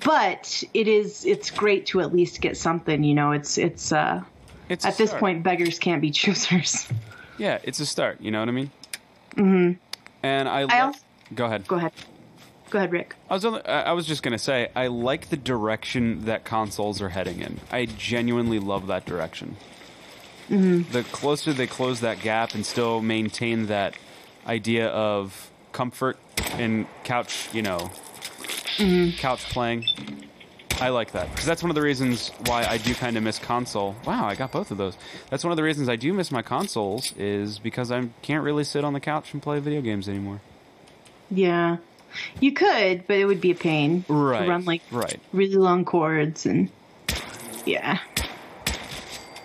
but 0.05 0.63
it 0.73 0.87
is 0.87 1.25
it's 1.25 1.51
great 1.51 1.85
to 1.87 1.99
at 2.01 2.13
least 2.13 2.39
get 2.41 2.55
something. 2.57 3.03
You 3.03 3.13
know, 3.13 3.31
it's 3.33 3.57
it's 3.57 3.91
uh, 3.91 4.23
It's 4.69 4.85
at 4.85 4.97
this 4.97 5.09
start. 5.09 5.19
point 5.19 5.43
beggars 5.43 5.77
can't 5.77 6.01
be 6.01 6.11
choosers. 6.11 6.87
Yeah, 7.37 7.57
it's 7.63 7.79
a 7.79 7.87
start. 7.87 8.21
You 8.21 8.29
know 8.29 8.39
what 8.39 8.49
I 8.49 8.51
mean? 8.51 8.69
Mm-hmm. 9.35 9.71
And 10.21 10.47
I, 10.47 10.63
like. 10.65 10.73
also- 10.75 10.99
Go 11.33 11.45
ahead. 11.45 11.67
Go 11.67 11.77
ahead, 11.77 11.91
go 12.69 12.77
ahead, 12.77 12.91
Rick. 12.91 13.15
I 13.31 13.33
was 13.33 13.45
only, 13.45 13.65
I 13.65 13.81
I 13.83 13.91
was 13.93 14.05
just 14.05 14.21
gonna 14.21 14.37
say 14.37 14.69
I 14.75 14.87
like 14.87 15.29
the 15.29 15.37
direction 15.37 16.25
that 16.25 16.43
consoles 16.45 17.01
are 17.01 17.09
heading 17.09 17.39
in. 17.41 17.59
I 17.71 17.85
genuinely 17.85 18.59
love 18.59 18.85
that 18.87 19.05
direction. 19.05 19.55
Mhm. 20.49 20.91
The 20.91 21.03
closer 21.03 21.51
they 21.51 21.65
close 21.67 21.99
that 22.01 22.21
gap 22.21 22.53
and 22.53 22.63
still 22.63 23.01
maintain 23.01 23.65
that 23.67 23.95
idea 24.47 24.87
of 24.89 25.51
comfort 25.71 26.17
and 26.53 26.85
couch, 27.03 27.47
you 27.53 27.61
know, 27.61 27.91
couch 29.17 29.43
playing. 29.49 29.85
I 30.79 30.89
like 30.89 31.11
that 31.11 31.29
because 31.29 31.45
that's 31.45 31.61
one 31.61 31.69
of 31.69 31.75
the 31.75 31.81
reasons 31.83 32.29
why 32.47 32.65
I 32.65 32.77
do 32.77 32.95
kind 32.95 33.15
of 33.15 33.21
miss 33.21 33.37
console. 33.37 33.95
Wow, 34.05 34.25
I 34.25 34.33
got 34.33 34.51
both 34.51 34.71
of 34.71 34.77
those. 34.77 34.97
That's 35.29 35.43
one 35.43 35.51
of 35.51 35.57
the 35.57 35.61
reasons 35.63 35.87
I 35.89 35.95
do 35.95 36.11
miss 36.11 36.31
my 36.31 36.41
consoles 36.41 37.13
is 37.17 37.59
because 37.59 37.91
I 37.91 38.07
can't 38.23 38.43
really 38.43 38.63
sit 38.63 38.83
on 38.83 38.93
the 38.93 38.99
couch 38.99 39.31
and 39.33 39.43
play 39.43 39.59
video 39.59 39.81
games 39.81 40.09
anymore. 40.09 40.41
Yeah, 41.29 41.77
you 42.39 42.51
could, 42.53 43.05
but 43.05 43.17
it 43.17 43.25
would 43.25 43.39
be 43.41 43.51
a 43.51 43.55
pain 43.55 44.03
Right. 44.07 44.43
to 44.45 44.49
run 44.49 44.65
like 44.65 44.81
right. 44.91 45.19
really 45.31 45.55
long 45.55 45.85
cords 45.85 46.47
and 46.47 46.71
yeah. 47.65 47.99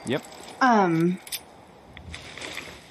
Yep. 0.07 0.23
Um, 0.63 1.19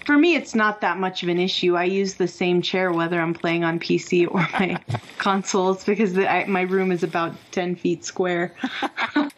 for 0.06 0.18
me, 0.18 0.36
it's 0.36 0.54
not 0.56 0.82
that 0.82 0.98
much 0.98 1.24
of 1.24 1.30
an 1.30 1.40
issue. 1.40 1.76
I 1.76 1.86
use 1.86 2.16
the 2.16 2.28
same 2.28 2.62
chair 2.62 2.92
whether 2.92 3.20
I'm 3.20 3.34
playing 3.34 3.64
on 3.64 3.80
PC 3.80 4.28
or 4.30 4.40
my 4.60 4.80
consoles 5.18 5.84
because 5.84 6.14
the, 6.14 6.32
I, 6.32 6.46
my 6.46 6.62
room 6.62 6.92
is 6.92 7.04
about 7.04 7.34
10 7.52 7.76
feet 7.76 8.06
square. 8.06 8.54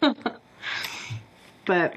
but 1.64 1.96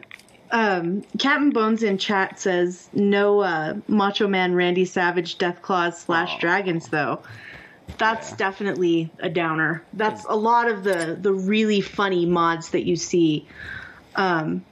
um, 0.51 1.03
Captain 1.19 1.51
Bones 1.51 1.83
in 1.83 1.97
chat 1.97 2.39
says 2.39 2.89
no 2.93 3.41
uh, 3.41 3.75
Macho 3.87 4.27
Man 4.27 4.55
Randy 4.55 4.85
Savage 4.85 5.37
Death 5.37 5.61
Claws 5.61 5.99
slash 5.99 6.39
Dragons 6.39 6.87
though. 6.89 7.21
That's 7.97 8.31
Yeah. 8.31 8.37
definitely 8.37 9.11
a 9.19 9.29
downer. 9.29 9.83
That's 9.93 10.25
a 10.27 10.35
lot 10.35 10.67
of 10.69 10.83
the 10.83 11.17
the 11.19 11.33
really 11.33 11.81
funny 11.81 12.25
mods 12.25 12.69
that 12.71 12.85
you 12.85 12.95
see 12.95 13.47
um, 14.15 14.65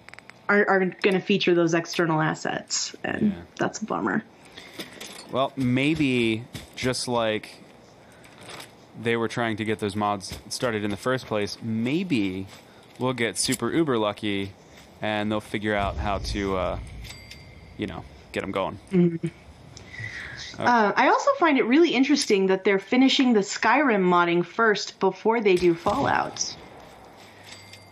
are, 0.49 0.67
are 0.67 0.79
going 0.79 1.13
to 1.13 1.19
feature 1.21 1.53
those 1.55 1.73
external 1.73 2.19
assets, 2.21 2.95
and 3.03 3.31
Yeah. 3.31 3.37
that's 3.57 3.81
a 3.81 3.85
bummer. 3.85 4.23
Well, 5.31 5.53
maybe 5.55 6.43
just 6.75 7.07
like 7.07 7.55
they 9.01 9.15
were 9.15 9.27
trying 9.27 9.57
to 9.57 9.65
get 9.65 9.79
those 9.79 9.95
mods 9.95 10.37
started 10.49 10.83
in 10.83 10.89
the 10.91 10.97
first 10.97 11.27
place, 11.27 11.57
maybe 11.61 12.47
we'll 12.97 13.13
get 13.13 13.37
super 13.37 13.71
uber 13.71 13.97
lucky 13.97 14.51
and 15.01 15.31
they'll 15.31 15.39
figure 15.39 15.75
out 15.75 15.95
how 15.95 16.17
to, 16.17 16.57
uh, 16.57 16.79
you 17.77 17.87
know, 17.87 18.03
get 18.33 18.41
them 18.41 18.51
going. 18.51 18.77
Uh, 20.57 20.91
I 20.95 21.07
also 21.07 21.31
find 21.39 21.57
it 21.57 21.63
really 21.63 21.91
interesting 21.93 22.47
that 22.47 22.65
they're 22.65 22.79
finishing 22.79 23.31
the 23.31 23.39
Skyrim 23.39 24.01
modding 24.03 24.43
first 24.45 24.99
before 24.99 25.39
they 25.39 25.55
do 25.55 25.73
Fallout. 25.73 26.53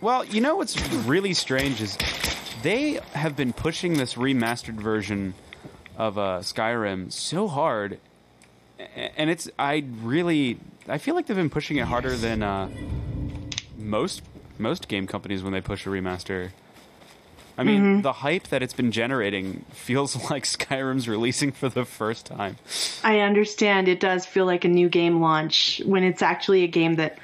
Well, 0.02 0.24
you 0.26 0.40
know 0.42 0.56
what's 0.56 0.78
really 1.06 1.32
strange 1.32 1.80
is 1.80 1.96
they 2.62 3.00
have 3.12 3.36
been 3.36 3.52
pushing 3.52 3.94
this 3.94 4.14
remastered 4.14 4.74
version 4.74 5.34
of 5.96 6.18
uh, 6.18 6.40
Skyrim 6.40 7.12
so 7.12 7.48
hard, 7.48 7.98
and 8.78 9.30
it's 9.30 9.48
I 9.58 9.84
really 10.02 10.58
I 10.88 10.98
feel 10.98 11.14
like 11.14 11.26
they've 11.26 11.36
been 11.36 11.50
pushing 11.50 11.76
it 11.76 11.84
harder 11.84 12.16
than 12.16 12.42
uh, 12.42 12.68
most 13.76 14.22
most 14.58 14.88
game 14.88 15.06
companies 15.06 15.42
when 15.42 15.52
they 15.52 15.60
push 15.60 15.86
a 15.86 15.90
remaster. 15.90 16.50
I 17.56 17.64
mean, 17.64 18.02
the 18.02 18.12
hype 18.12 18.44
that 18.48 18.62
it's 18.62 18.72
been 18.72 18.92
generating 18.92 19.64
feels 19.72 20.14
like 20.30 20.44
Skyrim's 20.44 21.08
releasing 21.08 21.50
for 21.50 21.68
the 21.68 21.84
first 21.84 22.26
time. 22.26 22.56
I 23.02 23.20
understand 23.20 23.88
it 23.88 23.98
does 23.98 24.24
feel 24.24 24.46
like 24.46 24.64
a 24.64 24.68
new 24.68 24.88
game 24.88 25.20
launch 25.20 25.82
when 25.84 26.04
it's 26.04 26.22
actually 26.22 26.62
a 26.62 26.68
game 26.68 26.94
that, 26.96 27.18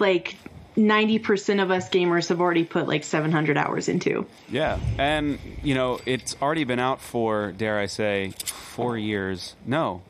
like, 0.00 0.36
90% 0.76 1.62
of 1.62 1.70
us 1.70 1.88
gamers 1.88 2.28
have 2.28 2.40
already 2.40 2.64
put 2.64 2.86
like 2.86 3.04
700 3.04 3.56
hours 3.56 3.88
into. 3.88 4.26
Yeah, 4.48 4.78
and 4.98 5.38
you 5.62 5.74
know 5.74 6.00
it's 6.06 6.36
already 6.40 6.64
been 6.64 6.78
out 6.78 7.00
for 7.00 7.52
dare 7.52 7.78
I 7.78 7.86
say 7.86 8.32
four 8.44 8.98
years? 8.98 9.56
No, 9.64 10.02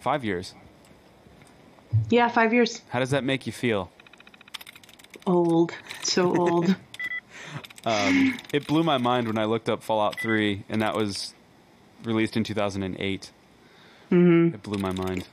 five 0.00 0.24
years. 0.24 0.54
Yeah, 2.10 2.28
five 2.28 2.52
years. 2.52 2.80
How 2.88 3.00
does 3.00 3.10
that 3.10 3.24
make 3.24 3.46
you 3.46 3.52
feel? 3.52 3.90
Old. 5.26 5.72
So 6.02 6.34
old. 6.36 6.76
It 7.84 8.66
blew 8.66 8.84
my 8.84 8.98
mind 8.98 9.26
when 9.26 9.38
I 9.38 9.44
looked 9.44 9.68
up 9.68 9.82
Fallout 9.82 10.20
3, 10.20 10.64
and 10.68 10.82
that 10.82 10.94
was 10.94 11.34
released 12.04 12.36
in 12.36 12.44
2008. 12.44 13.32
Mm-hmm. 14.10 14.54
It 14.54 14.62
blew 14.62 14.78
my 14.78 14.92
mind. 14.92 15.26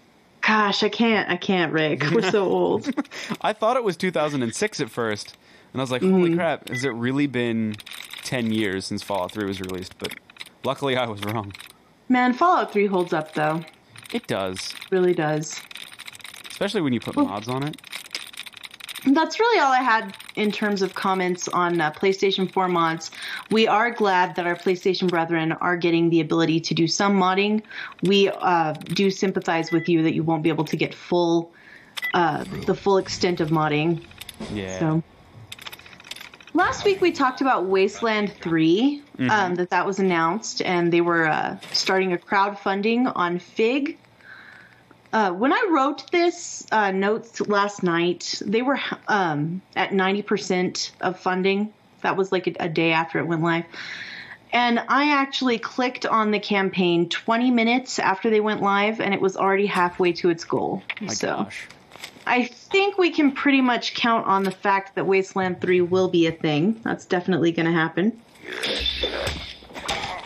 Gosh, 0.50 0.82
I 0.82 0.90
can't. 0.90 1.30
I 1.30 1.38
can't, 1.38 1.72
Rick. 1.72 2.10
We're 2.12 2.32
so 2.32 2.44
old. 2.44 2.90
I 3.42 3.54
thought 3.54 3.78
it 3.78 3.84
was 3.84 3.96
2006 3.96 4.80
at 4.80 4.90
first, 4.90 5.38
and 5.72 5.80
I 5.80 5.84
was 5.84 5.92
like, 5.92 6.02
"Holy 6.02 6.32
mm. 6.32 6.38
crap! 6.38 6.70
Has 6.70 6.84
it 6.84 6.90
really 6.90 7.28
been 7.28 7.76
10 8.24 8.52
years 8.52 8.88
since 8.88 9.04
Fallout 9.04 9.32
3 9.32 9.46
was 9.46 9.62
released?" 9.62 10.00
But 10.00 10.16
luckily, 10.64 10.98
I 10.98 11.06
was 11.06 11.24
wrong. 11.24 11.54
Man, 12.10 12.34
Fallout 12.34 12.74
3 12.74 12.88
holds 12.88 13.14
up, 13.14 13.36
though. 13.36 13.64
It 14.12 14.26
does, 14.26 14.74
Really 14.90 15.14
does. 15.14 15.62
especially 16.50 16.82
when 16.82 16.94
you 16.94 17.00
put 17.00 17.16
mods 17.16 17.48
on 17.48 17.62
it. 17.62 17.80
That's 19.06 19.40
really 19.40 19.60
all 19.60 19.72
I 19.72 19.82
had 19.82 20.16
in 20.36 20.52
terms 20.52 20.82
of 20.82 20.94
comments 20.94 21.48
on 21.48 21.80
uh, 21.80 21.92
PlayStation 21.92 22.52
4 22.52 22.68
mods. 22.68 23.12
We 23.50 23.68
are 23.68 23.92
glad 23.92 24.36
that 24.36 24.46
our 24.46 24.56
PlayStation 24.56 25.10
brethren 25.10 25.54
are 25.54 25.78
getting 25.78 26.10
the 26.10 26.20
ability 26.22 26.60
to 26.62 26.74
do 26.74 26.88
some 26.88 27.18
modding. 27.18 27.62
We 28.04 28.30
uh, 28.30 28.74
do 28.74 29.10
sympathize 29.10 29.72
with 29.72 29.88
you 29.88 30.04
that 30.04 30.14
you 30.14 30.24
won't 30.24 30.44
be 30.44 30.50
able 30.50 30.66
to 30.66 30.76
get 30.76 30.94
full, 30.94 31.52
uh, 32.14 32.44
the 32.66 32.76
full 32.76 32.98
extent 32.98 33.40
of 33.40 33.50
modding. 33.50 34.04
Yeah. 34.54 34.80
So, 34.80 35.04
last 36.54 36.84
week 36.84 37.00
we 37.02 37.12
talked 37.12 37.42
about 37.42 37.66
Wasteland 37.66 38.34
3, 38.42 39.02
um, 39.30 39.56
that 39.56 39.70
that 39.70 39.86
was 39.86 40.00
announced, 40.00 40.62
and 40.62 40.92
they 40.92 41.02
were 41.02 41.26
uh, 41.26 41.58
starting 41.72 42.14
a 42.14 42.18
crowdfunding 42.18 43.12
on 43.16 43.40
Fig. 43.40 43.98
Uh, 45.12 45.32
when 45.32 45.52
I 45.52 45.68
wrote 45.72 46.10
this 46.12 46.66
uh, 46.72 46.92
notes 46.92 47.42
last 47.42 47.82
night, 47.82 48.42
they 48.46 48.62
were 48.62 48.80
um, 49.08 49.62
at 49.76 49.90
90% 49.90 50.92
of 51.02 51.20
funding. 51.20 51.74
That 52.02 52.16
was 52.16 52.32
like 52.32 52.48
a, 52.48 52.54
a 52.60 52.70
day 52.70 52.92
after 52.92 53.20
it 53.20 53.26
went 53.26 53.42
live. 53.42 53.66
And 54.52 54.80
I 54.88 55.12
actually 55.12 55.60
clicked 55.60 56.06
on 56.06 56.32
the 56.32 56.40
campaign 56.40 57.10
20 57.10 57.52
minutes 57.52 58.00
after 58.00 58.30
they 58.30 58.40
went 58.40 58.62
live, 58.62 59.00
and 59.00 59.14
it 59.14 59.22
was 59.22 59.38
already 59.38 59.68
halfway 59.68 60.12
to 60.14 60.30
its 60.30 60.44
goal. 60.44 60.82
My 61.02 61.14
so 61.14 61.28
gosh. 61.38 61.68
I 62.26 62.46
think 62.46 62.98
we 62.98 63.12
can 63.12 63.32
pretty 63.32 63.62
much 63.62 63.96
count 63.96 64.28
on 64.28 64.44
the 64.44 64.52
fact 64.52 64.96
that 64.96 65.06
Wasteland 65.06 65.62
3 65.62 65.82
will 65.82 66.08
be 66.08 66.28
a 66.28 66.32
thing. 66.32 66.80
That's 66.84 67.06
definitely 67.06 67.52
going 67.52 67.66
to 67.66 67.72
happen. 67.72 68.20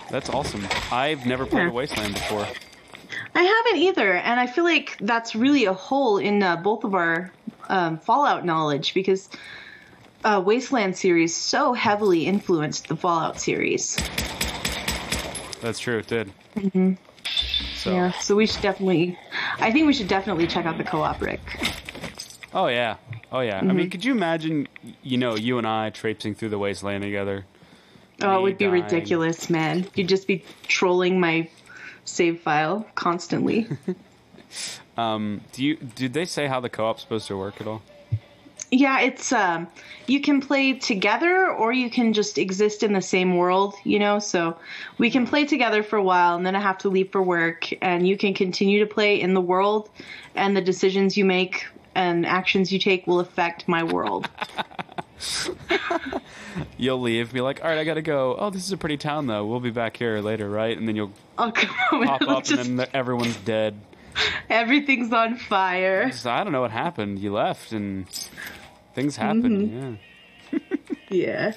That's 0.10 0.30
awesome. 0.30 0.68
I've 0.92 1.26
never 1.26 1.46
played 1.46 1.64
Yeah. 1.68 1.72
Wasteland 1.72 2.14
before. 2.14 2.48
I 3.36 3.44
haven't 3.44 3.82
either, 3.82 4.14
and 4.14 4.40
I 4.40 4.48
feel 4.48 4.64
like 4.64 4.98
that's 5.02 5.36
really 5.36 5.66
a 5.66 5.74
hole 5.74 6.18
in 6.18 6.44
uh, 6.44 6.58
both 6.58 6.84
of 6.84 6.94
our 6.94 7.32
um, 7.70 7.98
Fallout 7.98 8.46
knowledge 8.46 8.94
because 8.94 9.30
uh, 10.24 10.42
Wasteland 10.46 10.96
series 10.96 11.36
so 11.36 11.74
heavily 11.74 12.26
influenced 12.26 12.88
the 12.88 12.96
Fallout 12.96 13.40
series. 13.40 13.96
That's 15.62 15.80
true. 15.80 16.00
It 16.00 16.08
did. 16.08 16.32
Mm-hmm. 16.56 16.94
So, 17.76 17.94
Yeah, 17.94 18.12
so 18.12 18.36
we 18.36 18.46
should 18.46 18.62
definitely. 18.62 19.18
I 19.60 19.72
think 19.72 19.88
we 19.88 19.94
should 19.94 20.08
definitely 20.08 20.48
check 20.48 20.66
out 20.66 20.78
the 20.78 20.84
co-op, 20.84 21.22
Rick. 21.22 21.42
oh 22.54 22.68
yeah, 22.68 22.98
oh 23.32 23.40
yeah. 23.40 23.60
I 23.60 23.64
mean, 23.64 23.90
could 23.90 24.06
you 24.06 24.12
imagine, 24.12 24.68
you 25.02 25.18
know, 25.18 25.36
you 25.36 25.58
and 25.58 25.66
I 25.66 25.90
traipsing 25.90 26.36
through 26.36 26.50
the 26.50 26.60
wasteland 26.60 27.04
together? 27.04 27.46
Oh, 28.22 28.38
it 28.38 28.42
would 28.44 28.58
be 28.58 28.66
dying. 28.66 28.84
ridiculous, 28.84 29.50
man. 29.50 29.88
You'd 29.96 30.08
just 30.08 30.28
be 30.28 30.46
trolling 30.68 31.20
my 31.20 31.50
save 32.06 32.42
file 32.42 32.86
constantly. 32.96 33.68
Um, 34.98 35.42
do 35.54 35.64
you 35.64 35.76
did 35.76 36.14
they 36.14 36.26
say 36.26 36.48
how 36.48 36.60
the 36.60 36.70
co-op's 36.70 37.02
supposed 37.02 37.28
to 37.28 37.38
work 37.38 37.60
at 37.60 37.68
all? 37.68 37.82
Yeah, 38.70 39.02
it's 39.02 39.32
um 39.32 39.68
you 40.08 40.22
can 40.22 40.42
play 40.42 40.74
together 40.74 41.50
or 41.52 41.72
you 41.72 41.90
can 41.90 42.14
just 42.14 42.38
exist 42.38 42.84
in 42.84 42.94
the 42.94 43.02
same 43.02 43.38
world, 43.38 43.76
you 43.84 44.00
know? 44.00 44.20
So 44.20 44.58
we 44.98 45.10
can 45.10 45.26
play 45.26 45.46
together 45.46 45.84
for 45.84 45.98
a 45.98 46.04
while 46.04 46.36
and 46.36 46.46
then 46.46 46.56
I 46.56 46.60
have 46.60 46.78
to 46.80 46.90
leave 46.90 47.12
for 47.12 47.22
work 47.22 47.70
and 47.82 48.08
you 48.08 48.18
can 48.18 48.34
continue 48.34 48.80
to 48.80 48.86
play 48.92 49.20
in 49.20 49.34
the 49.34 49.42
world 49.42 49.90
and 50.36 50.56
the 50.56 50.62
decisions 50.62 51.18
you 51.18 51.26
make 51.26 51.66
and 51.96 52.26
actions 52.26 52.72
you 52.72 52.80
take 52.80 53.06
will 53.08 53.20
affect 53.20 53.68
my 53.68 53.84
world. 53.84 54.30
You'll 56.78 57.02
leave, 57.02 57.34
be 57.34 57.42
like, 57.42 57.64
all 57.64 57.70
right, 57.70 57.80
I 57.80 57.84
gotta 57.84 58.02
go. 58.02 58.36
Oh, 58.38 58.50
this 58.50 58.66
is 58.66 58.72
a 58.72 58.78
pretty 58.78 58.98
town 58.98 59.28
though. 59.28 59.46
We'll 59.46 59.60
be 59.60 59.72
back 59.72 59.98
here 59.98 60.20
later, 60.20 60.50
right? 60.50 60.78
And 60.78 60.88
then 60.88 60.96
you'll 60.96 61.12
I'll 61.38 61.52
come 61.52 61.70
pop 62.06 62.22
up, 62.24 62.44
just, 62.44 62.68
and 62.68 62.80
then 62.80 62.88
everyone's 62.94 63.38
dead. 63.38 63.80
everything's 64.50 65.12
on 65.12 65.38
fire. 65.38 66.12
So 66.12 66.30
I 66.30 66.44
don't 66.44 66.54
know 66.54 66.62
what 66.62 66.72
happened. 66.72 67.20
You 67.20 67.34
left, 67.34 67.72
and 67.72 68.08
things 68.94 69.16
happened. 69.16 69.72
Mm-hmm. 69.72 69.94
Yeah. 70.52 70.60
Yeah. 71.10 71.54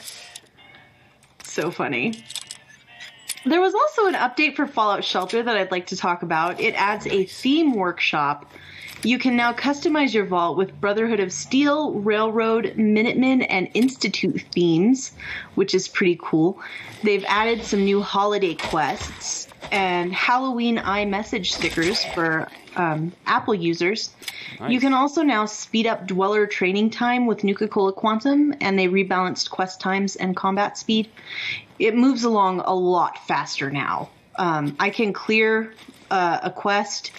So 1.44 1.70
funny. 1.70 2.23
There 3.46 3.61
was 3.61 3.75
also 3.75 4.06
an 4.06 4.14
update 4.14 4.54
for 4.56 4.66
Fallout 4.66 5.02
Shelter 5.02 5.42
that 5.42 5.56
I'd 5.56 5.70
like 5.70 5.87
to 5.87 5.96
talk 5.96 6.23
about. 6.23 6.61
It 6.61 6.75
adds 6.75 7.06
a 7.06 7.25
theme 7.25 7.75
workshop. 7.75 8.50
You 9.02 9.18
can 9.18 9.36
now 9.36 9.52
customize 9.52 10.14
your 10.14 10.24
vault 10.24 10.56
with 10.56 10.80
Brotherhood 10.80 11.20
of 11.20 11.32
Steel, 11.32 11.92
Railroad, 11.92 12.76
Minutemen, 12.76 13.42
and 13.42 13.68
Institute 13.74 14.42
themes, 14.52 15.12
which 15.54 15.74
is 15.74 15.86
pretty 15.86 16.18
cool. 16.20 16.58
They've 17.04 17.24
added 17.28 17.62
some 17.62 17.84
new 17.84 18.00
holiday 18.00 18.54
quests 18.54 19.48
and 19.70 20.12
Halloween 20.12 20.78
iMessage 20.78 21.52
stickers 21.52 22.04
for 22.04 22.48
um, 22.76 23.12
Apple 23.26 23.54
users. 23.54 24.10
You 24.68 24.80
can 24.80 24.94
also 24.94 25.22
now 25.22 25.44
speed 25.44 25.86
up 25.86 26.06
dweller 26.06 26.46
training 26.46 26.90
time 26.90 27.26
with 27.26 27.44
Nuka 27.44 27.68
Cola 27.68 27.92
Quantum, 27.92 28.54
and 28.60 28.78
they 28.78 28.88
rebalanced 28.88 29.50
quest 29.50 29.80
times 29.80 30.16
and 30.16 30.34
combat 30.34 30.78
speed. 30.78 31.08
It 31.78 31.94
moves 31.94 32.24
along 32.24 32.60
a 32.60 32.74
lot 32.74 33.18
faster 33.26 33.70
now. 33.70 34.08
Um, 34.36 34.76
I 34.80 34.90
can 34.90 35.12
clear 35.12 35.74
uh, 36.10 36.40
a 36.42 36.50
quest 36.50 37.10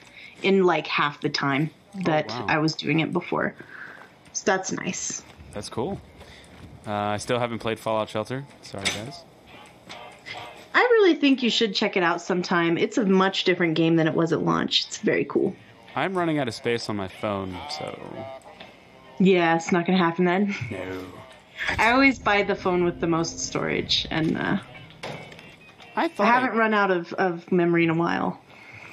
in 0.44 0.64
like 0.64 0.88
half 0.88 1.22
the 1.22 1.30
time 1.30 1.70
that 2.04 2.30
wow. 2.30 2.46
I 2.48 2.58
was 2.60 2.76
doing 2.76 3.00
it 3.00 3.12
before. 3.14 3.56
So 4.34 4.44
that's 4.46 4.72
nice. 4.72 5.24
That's 5.54 5.70
cool. 5.70 6.00
Uh, 6.86 6.92
I 6.92 7.18
still 7.18 7.40
haven't 7.40 7.60
played 7.60 7.80
Fallout 7.80 8.10
Shelter. 8.10 8.46
Sorry, 8.62 8.86
guys. 8.86 9.24
I 10.74 10.80
really 10.80 11.16
think 11.16 11.42
you 11.42 11.50
should 11.50 11.74
check 11.74 11.98
it 11.98 12.04
out 12.04 12.22
sometime. 12.22 12.78
It's 12.78 12.98
a 12.98 13.06
much 13.06 13.44
different 13.44 13.74
game 13.74 13.96
than 13.96 14.08
it 14.08 14.14
was 14.14 14.32
at 14.32 14.42
launch. 14.42 14.86
It's 14.86 15.00
very 15.00 15.26
cool. 15.26 15.56
I'm 15.96 16.16
running 16.16 16.38
out 16.38 16.48
of 16.48 16.54
space 16.54 16.90
on 16.90 16.96
my 16.96 17.08
phone, 17.08 17.58
so 17.72 18.00
Yeah, 19.20 19.56
it's 19.56 19.72
not 19.72 19.88
going 19.88 19.98
to 19.98 20.04
happen 20.04 20.26
then. 20.26 20.56
no. 20.72 21.06
I 21.80 21.92
always 21.92 22.20
buy 22.20 22.44
the 22.44 22.56
phone 22.56 22.84
with 22.84 23.02
the 23.02 23.08
most 23.08 23.40
storage, 23.40 24.06
and 24.12 24.38
uh, 24.38 24.60
I 25.96 26.12
I 26.20 26.26
haven't 26.26 26.56
run 26.56 26.76
out 26.76 26.92
of, 26.92 27.12
of 27.14 27.52
memory 27.52 27.84
in 27.84 27.90
a 27.90 27.96
while. 27.96 28.40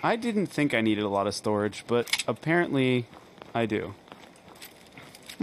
I 0.04 0.16
didn't 0.16 0.48
think 0.48 0.74
I 0.74 0.82
needed 0.82 1.02
a 1.02 1.08
lot 1.08 1.26
of 1.26 1.34
storage, 1.34 1.82
but 1.86 2.22
apparently 2.28 3.06
I 3.54 3.64
do. 3.64 3.94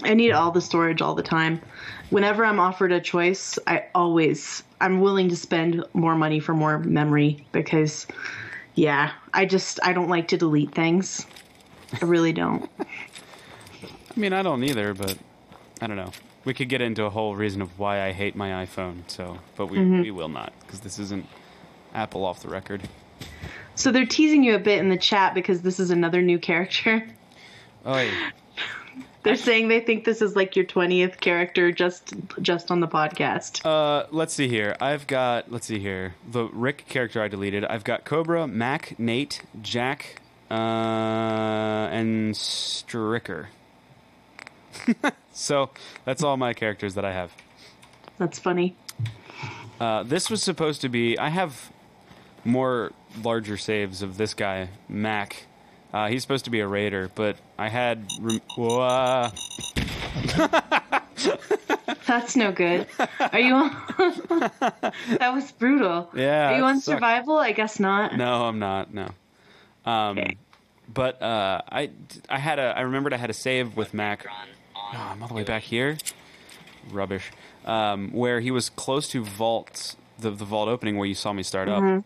I 0.04 0.14
need 0.14 0.34
all 0.34 0.52
the 0.52 0.62
storage 0.62 1.02
all 1.02 1.16
the 1.16 1.24
time. 1.24 1.60
Whenever 2.12 2.46
I'm 2.46 2.60
offered 2.60 2.92
a 2.92 3.02
choice, 3.02 3.58
I 3.66 3.86
always 3.96 4.62
I'm 4.80 5.02
willing 5.02 5.30
to 5.30 5.36
spend 5.36 5.84
more 5.94 6.16
money 6.16 6.40
for 6.40 6.54
more 6.54 6.78
memory 6.78 7.44
because 7.52 8.06
Yeah, 8.76 9.14
I 9.34 9.48
just 9.48 9.80
I 9.82 9.94
don't 9.94 10.10
like 10.10 10.28
to 10.28 10.38
delete 10.38 10.76
things. 10.76 11.26
I 12.00 12.06
really 12.06 12.32
don't. 12.32 12.70
I 12.80 14.20
mean, 14.20 14.32
I 14.32 14.44
don't 14.44 14.64
either, 14.64 14.94
but 14.94 15.18
I 15.82 15.88
don't 15.88 15.98
know. 15.98 16.12
We 16.46 16.54
could 16.54 16.70
get 16.70 16.82
into 16.82 17.06
a 17.06 17.10
whole 17.10 17.36
reason 17.36 17.64
of 17.64 17.80
why 17.80 18.04
I 18.04 18.12
hate 18.12 18.36
my 18.36 18.64
iPhone. 18.64 19.02
So, 19.08 19.40
but 19.56 19.72
we 19.72 19.80
Mm-hmm. 19.80 20.02
we 20.04 20.12
will 20.12 20.30
not 20.30 20.54
because 20.62 20.82
this 20.82 21.00
isn't 21.00 21.26
Apple 21.96 22.24
off 22.24 22.44
the 22.44 22.50
record. 22.50 22.88
So 23.76 23.92
they're 23.92 24.06
teasing 24.06 24.44
you 24.44 24.56
a 24.56 24.60
bit 24.60 24.80
in 24.80 24.90
the 24.90 24.98
chat 24.98 25.34
because 25.34 25.62
this 25.62 25.80
is 25.80 25.90
another 25.90 26.22
new 26.22 26.40
character. 26.40 27.08
Oh. 27.86 28.10
They're 29.24 29.36
saying 29.36 29.68
they 29.68 29.80
think 29.80 30.04
this 30.04 30.20
is 30.22 30.36
like 30.36 30.56
your 30.56 30.66
20th 30.66 31.20
character 31.20 31.72
just 31.72 32.16
just 32.42 32.72
on 32.72 32.80
the 32.80 32.88
podcast. 32.88 33.64
Uh, 33.64 34.08
let's 34.10 34.34
see 34.34 34.48
here. 34.48 34.76
I've 34.82 35.06
got 35.06 35.52
let's 35.52 35.68
see 35.68 35.78
here. 35.78 36.16
The 36.28 36.46
Rick 36.46 36.86
character 36.90 37.22
I 37.22 37.28
deleted. 37.28 37.64
I've 37.66 37.84
got 37.84 38.04
Cobra, 38.04 38.48
Mac, 38.48 38.98
Nate, 38.98 39.44
Jack, 39.62 40.22
uh, 40.50 40.54
and 40.54 42.34
Stricker. 42.34 43.48
so 45.34 45.70
that's 46.04 46.24
all 46.24 46.36
my 46.38 46.54
characters 46.54 46.96
that 46.96 47.06
I 47.06 47.14
have. 47.14 47.32
That's 48.18 48.40
funny. 48.40 48.76
Uh, 49.80 50.02
this 50.02 50.32
was 50.32 50.42
supposed 50.42 50.82
to 50.82 50.90
be. 50.90 51.18
I 51.18 51.30
have 51.30 51.72
more 52.44 52.92
larger 53.24 53.58
saves 53.58 54.02
of 54.02 54.18
this 54.18 54.34
guy, 54.34 54.70
Mac. 54.90 55.46
Uh, 55.94 56.08
he's 56.08 56.22
supposed 56.22 56.46
to 56.46 56.52
be 56.52 56.60
a 56.62 56.68
raider, 56.68 57.10
but 57.16 57.38
I 57.58 57.68
had. 57.70 58.08
Rem-. 58.22 58.42
That's 62.08 62.36
no 62.36 62.52
good. 62.52 62.88
Are 63.20 63.40
you 63.40 63.54
on? 63.54 63.70
that 64.00 65.32
was 65.34 65.52
brutal. 65.54 66.10
Yeah, 66.16 66.52
Are 66.54 66.58
you 66.58 66.64
on 66.64 66.76
sucked. 66.80 66.98
survival? 66.98 67.38
I 67.38 67.52
guess 67.52 67.80
not. 67.80 68.16
No, 68.18 68.46
I'm 68.46 68.60
not. 68.60 68.94
No. 68.94 69.10
Um, 69.86 70.18
Okay. 70.18 70.38
But 70.94 71.22
uh, 71.22 71.62
I, 71.72 71.90
I 72.28 72.38
had 72.38 72.60
a. 72.60 72.74
I 72.76 72.82
remembered 72.82 73.14
I 73.14 73.18
had 73.18 73.30
a 73.30 73.34
save 73.34 73.78
with 73.78 73.94
Mac. 73.94 74.26
Oh, 74.76 74.90
I'm 74.94 75.22
all 75.22 75.30
the 75.30 75.34
way 75.34 75.44
back 75.46 75.64
here. 75.64 75.98
Rubbish. 76.92 77.32
Um, 77.66 78.12
where 78.12 78.42
he 78.42 78.52
was 78.52 78.70
close 78.70 79.08
to 79.10 79.24
vault, 79.24 79.96
the 80.20 80.32
the 80.32 80.44
vault 80.44 80.68
opening 80.68 80.98
where 80.98 81.08
you 81.08 81.16
saw 81.16 81.32
me 81.32 81.44
start 81.44 81.70
up, 81.70 82.04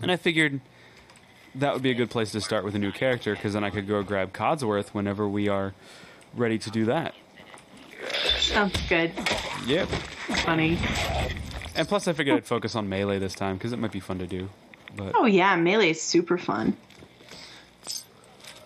and 0.00 0.10
I 0.10 0.16
figured 0.16 0.60
that 1.54 1.72
would 1.72 1.82
be 1.82 1.90
a 1.90 1.94
good 1.94 2.10
place 2.10 2.32
to 2.32 2.40
start 2.40 2.64
with 2.64 2.74
a 2.74 2.78
new 2.78 2.92
character 2.92 3.34
because 3.34 3.52
then 3.54 3.64
I 3.64 3.70
could 3.70 3.88
go 3.88 4.02
grab 4.02 4.32
Codsworth 4.32 4.88
whenever 4.88 5.28
we 5.28 5.48
are 5.48 5.74
ready 6.34 6.58
to 6.58 6.70
do 6.70 6.84
that. 6.86 7.14
Sounds 8.38 8.80
good. 8.88 9.12
Yep. 9.66 9.88
Funny. 10.44 10.78
And 11.74 11.86
plus, 11.88 12.06
I 12.08 12.12
figured 12.12 12.36
I'd 12.36 12.46
focus 12.46 12.74
on 12.74 12.88
melee 12.88 13.18
this 13.18 13.34
time 13.34 13.56
because 13.56 13.72
it 13.72 13.78
might 13.78 13.92
be 13.92 14.00
fun 14.00 14.18
to 14.18 14.26
do. 14.26 14.48
But 14.96 15.14
Oh 15.16 15.26
yeah, 15.26 15.56
melee 15.56 15.90
is 15.90 16.00
super 16.02 16.38
fun. 16.38 16.76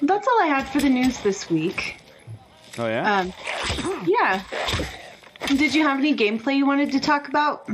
That's 0.00 0.26
all 0.26 0.42
I 0.42 0.46
had 0.46 0.64
for 0.68 0.80
the 0.80 0.88
news 0.88 1.20
this 1.20 1.48
week. 1.48 1.96
oh 2.78 2.86
yeah. 2.86 3.20
Um, 3.20 3.32
yeah. 4.06 4.42
Did 5.46 5.74
you 5.74 5.82
have 5.82 5.98
any 5.98 6.14
gameplay 6.16 6.56
you 6.56 6.66
wanted 6.66 6.92
to 6.92 7.00
talk 7.00 7.28
about? 7.28 7.68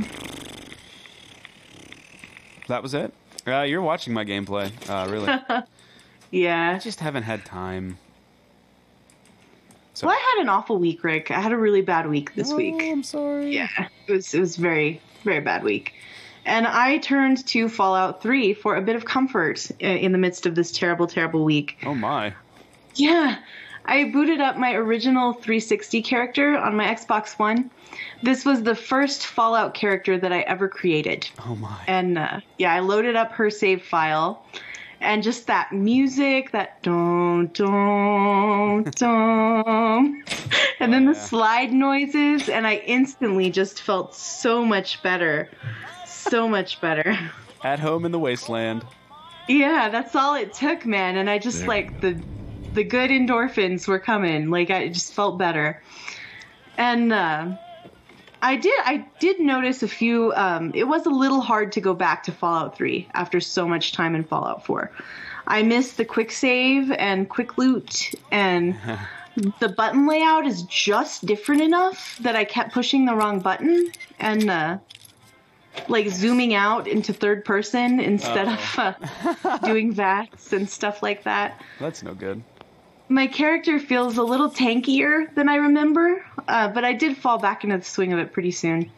That 2.67 2.83
was 2.83 2.93
it. 2.93 3.13
Uh, 3.51 3.63
you're 3.63 3.81
watching 3.81 4.13
my 4.13 4.25
gameplay, 4.25 4.71
uh, 4.89 5.09
really. 5.09 5.27
I 5.49 5.63
Yeah. 6.31 6.77
just 6.79 6.99
haven't 6.99 7.23
had 7.23 7.43
time. 7.45 7.97
So, 9.93 10.07
Well, 10.07 10.15
I 10.15 10.35
had 10.35 10.43
an 10.43 10.49
awful 10.49 10.77
week, 10.77 11.03
Rick. 11.03 11.29
I 11.31 11.39
had 11.41 11.51
a 11.51 11.57
really 11.57 11.81
bad 11.81 12.07
week 12.09 12.33
this 12.35 12.51
Oh, 12.51 12.55
week. 12.55 12.75
I'm 12.79 13.03
sorry. 13.03 13.53
Yeah, 13.53 13.67
it 14.07 14.11
was 14.11 14.33
it 14.33 14.39
was 14.39 14.55
very 14.55 15.01
very 15.25 15.41
bad 15.41 15.63
week, 15.63 15.93
and 16.45 16.65
I 16.65 16.99
turned 16.99 17.45
to 17.47 17.67
Fallout 17.67 18.21
Three 18.21 18.53
for 18.53 18.75
a 18.77 18.81
bit 18.81 18.95
of 18.95 19.03
comfort 19.03 19.69
uh, 19.83 19.85
in 19.87 20.13
the 20.13 20.17
midst 20.17 20.45
of 20.45 20.55
this 20.55 20.71
terrible 20.71 21.05
terrible 21.07 21.43
week. 21.43 21.77
Oh 21.85 21.95
my. 21.95 22.33
Yeah, 22.95 23.37
I 23.85 24.05
booted 24.05 24.39
up 24.39 24.57
my 24.57 24.73
original 24.73 25.33
360 25.33 26.01
character 26.01 26.57
on 26.57 26.75
my 26.75 26.85
Xbox 26.85 27.39
One. 27.39 27.71
This 28.21 28.45
was 28.45 28.63
the 28.63 28.75
first 28.75 29.25
Fallout 29.25 29.73
character 29.73 30.17
that 30.17 30.31
I 30.31 30.41
ever 30.41 30.67
created. 30.67 31.27
Oh 31.45 31.55
my. 31.55 31.79
And 31.87 32.17
uh, 32.17 32.41
yeah, 32.57 32.73
I 32.73 32.79
loaded 32.81 33.15
up 33.15 33.31
her 33.33 33.49
save 33.49 33.83
file. 33.83 34.45
And 35.01 35.23
just 35.23 35.47
that 35.47 35.71
music, 35.71 36.51
that 36.51 36.83
dun 36.83 37.47
dun 37.53 38.83
dun, 38.95 40.23
and 40.81 40.91
then 40.91 41.05
the 41.05 41.15
slide 41.15 41.71
noises, 41.71 42.49
and 42.49 42.67
I 42.67 42.75
instantly 42.85 43.49
just 43.49 43.81
felt 43.81 44.13
so 44.13 44.65
much 44.65 45.01
better, 45.01 45.49
so 46.05 46.49
much 46.49 46.81
better. 46.81 47.17
At 47.63 47.79
home 47.79 48.03
in 48.03 48.11
the 48.11 48.19
wasteland. 48.19 48.85
Yeah, 49.47 49.87
that's 49.87 50.15
all 50.15 50.35
it 50.35 50.53
took, 50.53 50.85
man. 50.85 51.15
And 51.15 51.29
I 51.29 51.39
just 51.39 51.59
There 51.59 51.67
like 51.69 52.01
the 52.01 52.21
the 52.73 52.83
good 52.83 53.09
endorphins 53.09 53.87
were 53.87 53.99
coming. 53.99 54.49
Like 54.49 54.69
I 54.69 54.89
just 54.89 55.13
felt 55.13 55.37
better. 55.37 55.81
And 56.77 57.11
uh, 57.11 57.57
I 58.41 58.55
did 58.55 58.79
I 58.83 59.05
did 59.19 59.39
notice 59.39 59.83
a 59.83 59.87
few 59.87 60.33
um, 60.33 60.71
it 60.73 60.85
was 60.85 61.05
a 61.05 61.09
little 61.09 61.41
hard 61.41 61.71
to 61.73 61.81
go 61.81 61.93
back 61.93 62.23
to 62.23 62.31
Fallout 62.31 62.75
3 62.77 63.09
after 63.13 63.39
so 63.39 63.67
much 63.67 63.91
time 63.91 64.15
in 64.15 64.23
Fallout 64.23 64.65
4. 64.65 64.91
I 65.47 65.63
missed 65.63 65.97
the 65.97 66.05
quick 66.05 66.31
save 66.31 66.91
and 66.91 67.27
quick 67.27 67.57
loot 67.57 68.13
and 68.31 68.77
the 69.59 69.69
button 69.69 70.07
layout 70.07 70.45
is 70.45 70.63
just 70.63 71.25
different 71.25 71.61
enough 71.61 72.17
that 72.21 72.35
I 72.35 72.45
kept 72.45 72.73
pushing 72.73 73.05
the 73.05 73.15
wrong 73.15 73.39
button 73.39 73.91
and 74.19 74.49
uh, 74.49 74.77
like 75.87 76.09
zooming 76.09 76.53
out 76.53 76.87
into 76.87 77.13
third 77.13 77.45
person 77.45 77.99
instead 77.99 78.47
of 78.47 78.79
uh, 78.79 79.57
doing 79.59 79.93
VATS 79.93 80.53
and 80.53 80.69
stuff 80.69 81.01
like 81.01 81.23
that. 81.23 81.61
That's 81.79 82.03
no 82.03 82.13
good. 82.13 82.43
My 83.11 83.25
character 83.25 83.79
feels 83.79 84.17
a 84.17 84.23
little 84.23 84.51
tankier 84.51 85.33
than 85.33 85.49
I 85.49 85.55
remember, 85.55 86.23
uh, 86.47 86.67
but 86.67 86.85
I 86.85 86.93
did 86.93 87.17
fall 87.17 87.39
back 87.39 87.63
into 87.63 87.77
the 87.77 87.83
swing 87.83 88.13
of 88.13 88.19
it 88.19 88.31
pretty 88.31 88.51
soon. 88.51 88.91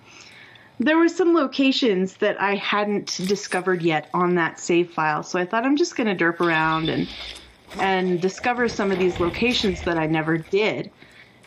There 0.81 0.97
were 0.97 1.07
some 1.07 1.33
locations 1.33 2.15
that 2.17 2.41
I 2.41 2.55
hadn't 2.55 3.21
discovered 3.25 3.81
yet 3.81 4.09
on 4.13 4.35
that 4.35 4.59
save 4.59 4.91
file, 4.91 5.23
so 5.23 5.39
I 5.39 5.45
thought 5.45 5.63
I'm 5.63 5.77
just 5.77 5.95
going 5.95 6.15
to 6.15 6.23
derp 6.23 6.41
around 6.41 6.89
and 6.89 7.07
and 7.79 8.19
discover 8.19 8.67
some 8.67 8.91
of 8.91 8.99
these 8.99 9.17
locations 9.21 9.81
that 9.83 9.97
I 9.97 10.07
never 10.07 10.37
did. 10.37 10.91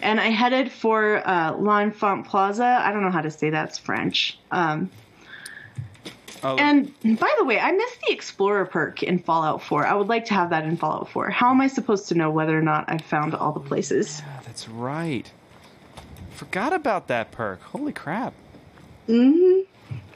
And 0.00 0.18
I 0.18 0.30
headed 0.30 0.72
for 0.72 1.26
uh, 1.28 1.52
L'Enfant 1.52 2.26
Plaza. 2.26 2.80
I 2.82 2.92
don't 2.92 3.02
know 3.02 3.10
how 3.10 3.20
to 3.20 3.30
say 3.30 3.50
that's 3.50 3.76
French. 3.76 4.38
Um, 4.50 4.90
Oh, 6.44 6.56
and 6.56 6.92
by 7.18 7.34
the 7.38 7.44
way, 7.44 7.58
I 7.58 7.72
missed 7.72 8.00
the 8.06 8.12
Explorer 8.12 8.66
perk 8.66 9.02
in 9.02 9.18
Fallout 9.18 9.62
4. 9.62 9.86
I 9.86 9.94
would 9.94 10.08
like 10.08 10.26
to 10.26 10.34
have 10.34 10.50
that 10.50 10.64
in 10.64 10.76
Fallout 10.76 11.08
4. 11.08 11.30
How 11.30 11.50
am 11.50 11.60
I 11.62 11.68
supposed 11.68 12.06
to 12.08 12.14
know 12.14 12.30
whether 12.30 12.56
or 12.56 12.62
not 12.62 12.84
I've 12.88 13.00
found 13.04 13.34
all 13.34 13.52
the 13.52 13.60
places? 13.60 14.20
yeah, 14.20 14.40
that's 14.44 14.68
right. 14.68 15.30
Forgot 16.34 16.74
about 16.74 17.08
that 17.08 17.30
perk. 17.30 17.62
Holy 17.62 17.92
crap. 17.92 18.34
Mm-hmm. 19.08 19.62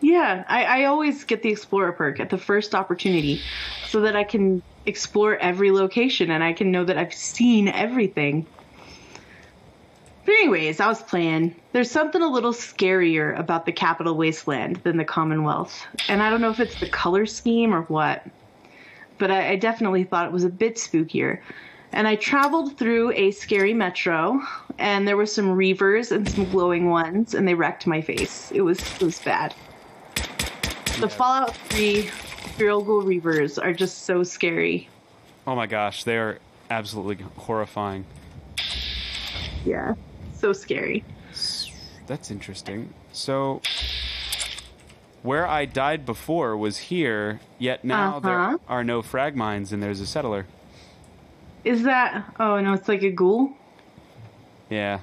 Yeah, 0.01 0.45
I, 0.49 0.64
I 0.64 0.85
always 0.85 1.25
get 1.25 1.43
the 1.43 1.51
Explorer 1.51 1.93
perk 1.93 2.21
at 2.21 2.29
the 2.29 2.38
first 2.38 2.75
opportunity 2.75 3.41
so 3.88 4.03
that 4.03 4.14
I 4.14 4.25
can 4.25 4.62
explore 4.85 5.37
every 5.37 5.71
location 5.71 6.31
and 6.31 6.45
I 6.45 6.53
can 6.53 6.71
know 6.71 6.85
that 6.85 6.99
I've 6.99 7.14
seen 7.14 7.69
everything. 7.69 8.47
But, 10.29 10.35
anyways, 10.41 10.79
I 10.79 10.88
was 10.88 11.01
playing. 11.01 11.57
There's 11.73 11.91
something 11.91 12.21
a 12.21 12.29
little 12.29 12.53
scarier 12.53 13.38
about 13.38 13.64
the 13.64 13.73
Capital 13.73 14.14
Wasteland 14.14 14.77
than 14.85 14.99
the 14.99 15.05
Commonwealth. 15.07 15.87
And 16.07 16.23
I 16.23 16.29
don't 16.29 16.43
know 16.43 16.51
if 16.51 16.61
it's 16.61 16.79
the 16.81 16.88
color 16.91 17.25
scheme 17.25 17.75
or 17.75 17.85
what, 17.85 18.27
but 19.17 19.31
I, 19.31 19.53
I 19.53 19.57
definitely 19.57 20.05
thought 20.05 20.27
it 20.27 20.33
was 20.33 20.45
a 20.45 20.51
bit 20.51 20.75
spookier. 20.75 21.41
And 21.93 22.07
I 22.07 22.17
traveled 22.17 22.77
through 22.77 23.12
a 23.12 23.31
scary 23.31 23.73
metro, 23.73 24.43
and 24.77 25.09
there 25.09 25.17
were 25.17 25.25
some 25.25 25.47
reavers 25.47 26.12
and 26.12 26.29
some 26.29 26.45
glowing 26.51 26.91
ones, 26.91 27.33
and 27.33 27.49
they 27.49 27.55
wrecked 27.55 27.87
my 27.87 28.03
face. 28.03 28.53
It 28.53 28.61
was 28.61 28.81
it 28.97 29.05
was 29.05 29.19
bad. 29.21 29.55
The 31.01 31.09
Fallout 31.09 31.57
3 31.57 32.03
feral 32.03 32.83
ghoul 32.83 33.03
Reavers 33.03 33.59
are 33.59 33.73
just 33.73 34.05
so 34.05 34.23
scary. 34.25 34.91
Oh 35.47 35.57
my 35.57 35.67
gosh, 35.67 36.05
they 36.05 36.19
are 36.19 36.38
absolutely 36.69 37.25
horrifying. 37.38 38.05
Yeah, 39.64 39.95
so 40.38 40.53
scary. 40.53 41.05
That's 42.07 42.31
interesting. 42.31 42.92
So, 43.12 43.61
where 45.22 45.46
I 45.46 45.64
died 45.64 46.07
before 46.07 46.57
was 46.57 46.79
here, 46.79 47.40
yet 47.59 47.85
now 47.85 48.16
Uh-huh. 48.16 48.20
there 48.20 48.59
are 48.68 48.85
no 48.85 49.03
frag 49.03 49.37
mines 49.37 49.72
and 49.72 49.83
there's 49.83 50.01
a 50.01 50.07
settler. 50.07 50.46
Is 51.64 51.83
that? 51.83 52.24
Oh 52.40 52.61
no, 52.61 52.72
it's 52.72 52.88
like 52.88 53.03
a 53.03 53.11
ghoul. 53.11 53.51
Yeah. 54.70 55.01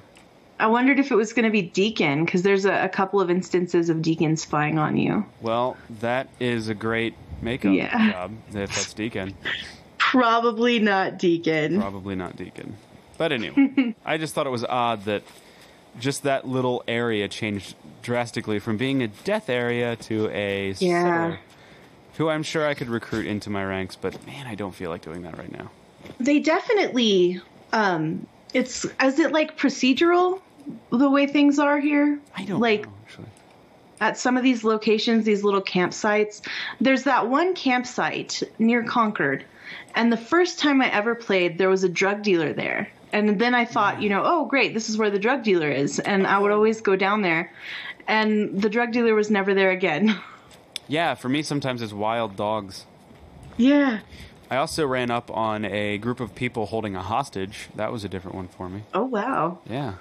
I 0.58 0.68
wondered 0.68 0.98
if 0.98 1.10
it 1.10 1.14
was 1.16 1.34
going 1.34 1.44
to 1.44 1.50
be 1.50 1.60
Deacon 1.60 2.24
because 2.24 2.42
there's 2.42 2.64
a, 2.64 2.84
a 2.84 2.88
couple 2.88 3.20
of 3.20 3.30
instances 3.30 3.90
of 3.90 4.00
Deacon 4.00 4.36
spying 4.38 4.78
on 4.78 4.96
you. 4.96 5.26
Well, 5.42 5.76
that 6.00 6.28
is 6.40 6.68
a 6.70 6.74
great 6.74 7.14
makeup 7.42 7.74
Yeah. 7.74 8.12
job 8.12 8.32
if 8.48 8.54
that's 8.74 8.94
Deacon. 8.94 9.34
Probably 9.98 10.78
not 10.78 11.18
Deacon. 11.18 11.78
Probably 11.78 12.14
not 12.14 12.36
Deacon. 12.36 12.74
But 13.18 13.32
anyway, 13.32 13.94
I 14.04 14.18
just 14.18 14.34
thought 14.34 14.46
it 14.46 14.50
was 14.50 14.64
odd 14.64 15.04
that 15.04 15.22
just 15.98 16.24
that 16.24 16.46
little 16.46 16.84
area 16.86 17.26
changed 17.28 17.74
drastically 18.02 18.58
from 18.58 18.76
being 18.76 19.02
a 19.02 19.08
death 19.08 19.48
area 19.48 19.96
to 19.96 20.28
a 20.30 20.74
Yeah. 20.78 21.02
settler. 21.02 21.38
who 22.18 22.28
I'm 22.28 22.42
sure 22.42 22.66
I 22.66 22.74
could 22.74 22.88
recruit 22.88 23.26
into 23.26 23.50
my 23.50 23.64
ranks, 23.64 23.96
but 23.96 24.26
man, 24.26 24.46
I 24.46 24.54
don't 24.54 24.74
feel 24.74 24.90
like 24.90 25.02
doing 25.02 25.22
that 25.22 25.36
right 25.38 25.50
now. 25.52 25.70
They 26.20 26.38
definitely. 26.40 27.40
Um, 27.72 28.26
it's 28.54 28.84
is 29.02 29.18
it 29.18 29.32
like 29.32 29.58
procedural 29.58 30.40
the 30.90 31.10
way 31.10 31.26
things 31.26 31.58
are 31.58 31.78
here? 31.78 32.18
I 32.36 32.44
don't 32.44 32.60
like 32.60 32.86
know, 32.86 32.92
actually. 33.06 33.26
at 34.00 34.16
some 34.18 34.36
of 34.36 34.42
these 34.42 34.64
locations, 34.64 35.24
these 35.24 35.42
little 35.44 35.60
campsites. 35.62 36.40
There's 36.80 37.02
that 37.04 37.28
one 37.28 37.54
campsite 37.54 38.42
near 38.58 38.82
Concord, 38.84 39.44
and 39.94 40.10
the 40.12 40.16
first 40.16 40.58
time 40.58 40.80
I 40.80 40.90
ever 40.92 41.14
played, 41.14 41.58
there 41.58 41.68
was 41.68 41.84
a 41.84 41.88
drug 41.88 42.22
dealer 42.22 42.52
there. 42.52 42.88
And 43.16 43.38
then 43.40 43.54
I 43.54 43.64
thought, 43.64 44.02
you 44.02 44.10
know, 44.10 44.22
oh 44.24 44.44
great, 44.44 44.74
this 44.74 44.90
is 44.90 44.98
where 44.98 45.10
the 45.10 45.18
drug 45.18 45.42
dealer 45.42 45.70
is, 45.70 45.98
and 46.00 46.26
I 46.26 46.38
would 46.38 46.52
always 46.52 46.82
go 46.82 46.96
down 46.96 47.22
there, 47.22 47.50
and 48.06 48.60
the 48.60 48.68
drug 48.68 48.92
dealer 48.92 49.14
was 49.14 49.30
never 49.30 49.54
there 49.54 49.70
again. 49.70 50.14
Yeah, 50.88 51.14
for 51.16 51.28
me, 51.28 51.42
sometimes 51.42 51.82
it's 51.82 51.92
wild 51.92 52.36
dogs. 52.36 52.86
yeah. 53.56 53.98
I 54.48 54.56
also 54.58 54.86
ran 54.86 55.10
up 55.10 55.32
on 55.32 55.64
a 55.64 55.98
group 55.98 56.20
of 56.20 56.32
people 56.36 56.66
holding 56.66 56.94
a 56.94 57.02
hostage. 57.02 57.68
That 57.74 57.90
was 57.90 58.04
a 58.04 58.08
different 58.08 58.36
one 58.36 58.46
for 58.46 58.68
me. 58.68 58.84
Oh 58.94 59.02
wow, 59.02 59.58
Yeah. 59.68 59.94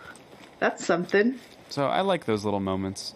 that's 0.60 0.86
something. 0.86 1.40
So 1.70 1.88
I 1.88 2.02
like 2.02 2.26
those 2.26 2.46
little 2.46 2.60
moments. 2.60 3.16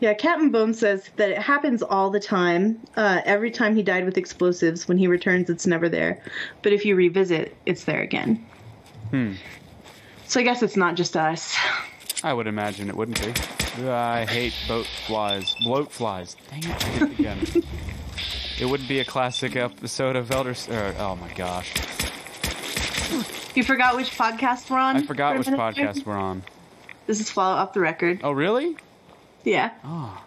Yeah, 0.00 0.14
Captain 0.14 0.50
Bone 0.50 0.72
says 0.72 1.10
that 1.16 1.28
it 1.28 1.38
happens 1.38 1.82
all 1.82 2.08
the 2.08 2.20
time. 2.20 2.80
Uh, 2.96 3.20
every 3.26 3.50
time 3.50 3.76
he 3.76 3.82
died 3.82 4.06
with 4.06 4.16
explosives, 4.16 4.88
when 4.88 4.96
he 4.96 5.08
returns, 5.08 5.50
it's 5.50 5.66
never 5.66 5.90
there. 5.90 6.22
But 6.62 6.72
if 6.72 6.86
you 6.86 6.96
revisit, 6.96 7.54
it's 7.66 7.84
there 7.84 8.00
again. 8.00 8.46
Hmm. 9.10 9.32
So 10.26 10.40
I 10.40 10.42
guess 10.42 10.62
it's 10.62 10.76
not 10.76 10.96
just 10.96 11.16
us. 11.16 11.56
I 12.24 12.32
would 12.32 12.46
imagine 12.46 12.88
it 12.88 12.96
wouldn't 12.96 13.20
be. 13.20 13.88
I 13.88 14.24
hate 14.24 14.54
boat 14.66 14.86
flies. 15.06 15.54
Bloat 15.64 15.92
flies. 15.92 16.36
Dang 16.50 16.64
it, 16.64 16.84
I 16.84 16.90
it 17.04 17.20
again. 17.20 17.38
it 18.58 18.64
wouldn't 18.64 18.88
be 18.88 19.00
a 19.00 19.04
classic 19.04 19.54
episode 19.54 20.16
of 20.16 20.30
Elder... 20.30 20.54
Or, 20.70 20.94
oh 20.98 21.16
my 21.16 21.32
gosh. 21.34 21.72
You 23.54 23.62
forgot 23.62 23.96
which 23.96 24.10
podcast 24.10 24.68
we're 24.70 24.78
on? 24.78 24.96
I 24.96 25.02
forgot 25.02 25.32
for 25.32 25.38
which 25.38 25.48
podcast 25.60 26.04
we're 26.04 26.16
on. 26.16 26.42
This 27.06 27.20
is 27.20 27.30
Follow 27.30 27.56
Off 27.56 27.72
the 27.72 27.80
Record. 27.80 28.20
Oh, 28.24 28.32
really? 28.32 28.76
Yeah. 29.44 29.70
Oh. 29.84 30.20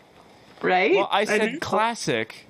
Right? 0.62 0.96
Well, 0.96 1.10
I 1.12 1.26
said 1.26 1.42
didn't- 1.42 1.60
classic, 1.62 2.46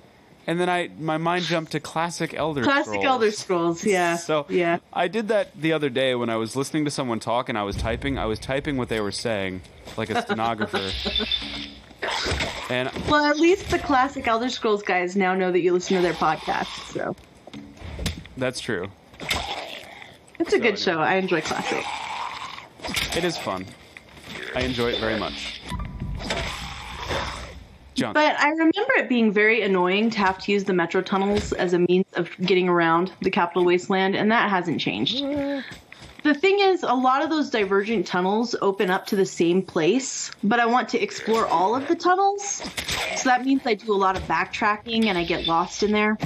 and 0.50 0.58
then 0.58 0.68
I 0.68 0.90
my 0.98 1.16
mind 1.16 1.44
jumped 1.44 1.70
to 1.72 1.80
classic 1.80 2.34
Elder 2.34 2.64
Scrolls. 2.64 2.74
Classic 2.74 3.00
Scrolls. 3.00 3.06
Elder 3.06 3.30
Scrolls, 3.30 3.84
yeah. 3.84 4.16
So 4.16 4.46
yeah. 4.48 4.78
I 4.92 5.06
did 5.06 5.28
that 5.28 5.52
the 5.54 5.72
other 5.72 5.88
day 5.88 6.16
when 6.16 6.28
I 6.28 6.34
was 6.34 6.56
listening 6.56 6.84
to 6.86 6.90
someone 6.90 7.20
talk 7.20 7.48
and 7.48 7.56
I 7.56 7.62
was 7.62 7.76
typing. 7.76 8.18
I 8.18 8.24
was 8.24 8.40
typing 8.40 8.76
what 8.76 8.88
they 8.88 9.00
were 9.00 9.12
saying, 9.12 9.60
like 9.96 10.10
a 10.10 10.20
stenographer. 10.22 10.90
and 12.68 12.90
Well, 13.08 13.26
at 13.26 13.38
least 13.38 13.70
the 13.70 13.78
classic 13.78 14.26
Elder 14.26 14.48
Scrolls 14.48 14.82
guys 14.82 15.14
now 15.14 15.36
know 15.36 15.52
that 15.52 15.60
you 15.60 15.72
listen 15.72 15.94
to 15.98 16.02
their 16.02 16.14
podcast, 16.14 16.92
so 16.92 17.14
that's 18.36 18.58
true. 18.58 18.90
it's 20.40 20.52
a 20.52 20.58
good 20.58 20.80
show. 20.80 20.98
I 20.98 21.14
enjoy 21.14 21.42
classic. 21.42 21.84
It 23.16 23.22
is 23.22 23.38
fun. 23.38 23.66
I 24.56 24.62
enjoy 24.62 24.90
it 24.90 24.98
very 24.98 25.16
much. 25.16 25.60
Junk. 27.94 28.14
But 28.14 28.38
I 28.38 28.50
remember 28.50 28.92
it 28.96 29.08
being 29.08 29.32
very 29.32 29.62
annoying 29.62 30.10
to 30.10 30.18
have 30.18 30.38
to 30.38 30.52
use 30.52 30.64
the 30.64 30.72
metro 30.72 31.02
tunnels 31.02 31.52
as 31.52 31.72
a 31.72 31.80
means 31.80 32.06
of 32.14 32.30
getting 32.40 32.68
around 32.68 33.12
the 33.22 33.30
capital 33.30 33.64
wasteland, 33.64 34.14
and 34.14 34.30
that 34.30 34.48
hasn't 34.48 34.80
changed. 34.80 35.22
The 36.22 36.34
thing 36.34 36.60
is, 36.60 36.82
a 36.82 36.92
lot 36.92 37.22
of 37.22 37.30
those 37.30 37.48
divergent 37.48 38.06
tunnels 38.06 38.54
open 38.60 38.90
up 38.90 39.06
to 39.06 39.16
the 39.16 39.24
same 39.24 39.62
place, 39.62 40.30
but 40.44 40.60
I 40.60 40.66
want 40.66 40.88
to 40.90 41.00
explore 41.00 41.46
all 41.46 41.74
of 41.74 41.88
the 41.88 41.96
tunnels. 41.96 42.62
So 43.16 43.28
that 43.28 43.44
means 43.44 43.62
I 43.64 43.74
do 43.74 43.92
a 43.92 43.96
lot 43.96 44.16
of 44.16 44.22
backtracking 44.24 45.06
and 45.06 45.16
I 45.16 45.24
get 45.24 45.46
lost 45.46 45.82
in 45.82 45.92
there. 45.92 46.18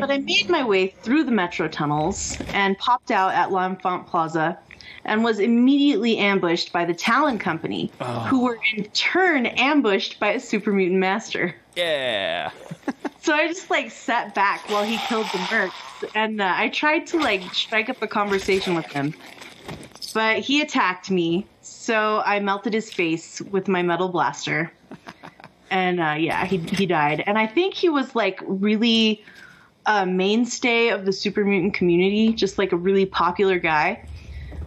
But 0.00 0.10
I 0.10 0.18
made 0.18 0.50
my 0.50 0.64
way 0.64 0.88
through 0.88 1.22
the 1.22 1.30
metro 1.30 1.68
tunnels 1.68 2.36
and 2.48 2.76
popped 2.78 3.12
out 3.12 3.32
at 3.32 3.52
L'Enfant 3.52 4.06
Plaza 4.08 4.58
and 5.04 5.22
was 5.24 5.38
immediately 5.38 6.18
ambushed 6.18 6.72
by 6.72 6.84
the 6.84 6.94
Talon 6.94 7.38
Company, 7.38 7.90
who 8.28 8.44
were 8.44 8.58
in 8.74 8.84
turn 8.90 9.46
ambushed 9.46 10.18
by 10.18 10.32
a 10.32 10.40
super 10.40 10.72
mutant 10.72 11.00
master. 11.00 11.54
yeah. 11.76 12.50
So 13.20 13.32
I 13.32 13.48
just 13.48 13.70
like 13.70 13.90
sat 13.90 14.34
back 14.34 14.68
while 14.68 14.84
he 14.84 14.98
killed 15.08 15.24
the 15.32 15.38
mercs, 15.38 15.72
and 16.14 16.42
uh, 16.42 16.52
I 16.54 16.68
tried 16.68 17.06
to 17.06 17.18
like 17.18 17.42
strike 17.54 17.88
up 17.88 18.02
a 18.02 18.06
conversation 18.06 18.74
with 18.74 18.84
him, 18.92 19.14
but 20.12 20.40
he 20.40 20.60
attacked 20.60 21.10
me. 21.10 21.46
So 21.62 22.20
I 22.22 22.40
melted 22.40 22.74
his 22.74 22.92
face 22.92 23.40
with 23.40 23.66
my 23.66 23.82
metal 23.82 24.10
blaster, 24.10 24.70
and 25.70 26.00
uh, 26.00 26.16
yeah, 26.18 26.44
he 26.44 26.58
he 26.58 26.84
died. 26.84 27.24
And 27.26 27.38
I 27.38 27.46
think 27.46 27.72
he 27.72 27.88
was 27.88 28.14
like 28.14 28.42
really 28.46 29.24
a 29.86 30.04
mainstay 30.04 30.90
of 30.90 31.06
the 31.06 31.12
super 31.12 31.46
mutant 31.46 31.72
community, 31.72 32.34
just 32.34 32.58
like 32.58 32.72
a 32.72 32.76
really 32.76 33.06
popular 33.06 33.58
guy. 33.58 34.04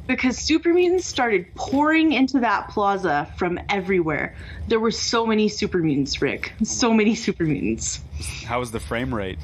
Because 0.08 0.38
super 0.38 0.74
mutants 0.74 1.06
started 1.06 1.54
pouring 1.56 2.14
into 2.14 2.40
that 2.40 2.70
plaza 2.70 3.32
from 3.38 3.60
everywhere. 3.70 4.36
There 4.68 4.80
were 4.80 4.92
so 4.92 5.26
many 5.26 5.50
super 5.50 5.80
mutants, 5.80 6.22
Rick. 6.22 6.54
So 6.64 6.94
many 6.94 7.14
super 7.14 7.44
mutants. 7.44 8.02
How 8.46 8.60
was 8.60 8.72
the 8.72 8.80
frame 8.80 9.14
rate? 9.14 9.38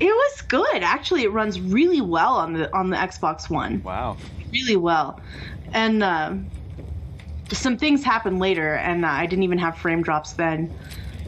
It 0.00 0.06
was 0.06 0.42
good. 0.42 0.82
Actually, 0.82 1.24
it 1.24 1.32
runs 1.32 1.60
really 1.60 2.00
well 2.00 2.36
on 2.36 2.52
the 2.52 2.74
on 2.74 2.90
the 2.90 2.96
Xbox 2.96 3.50
One. 3.50 3.82
Wow. 3.82 4.16
Really 4.52 4.76
well. 4.76 5.20
And 5.72 6.02
uh, 6.02 6.34
some 7.52 7.76
things 7.76 8.04
happened 8.04 8.38
later, 8.38 8.74
and 8.74 9.04
uh, 9.04 9.08
I 9.08 9.26
didn't 9.26 9.42
even 9.42 9.58
have 9.58 9.76
frame 9.76 10.02
drops 10.02 10.32
then. 10.32 10.72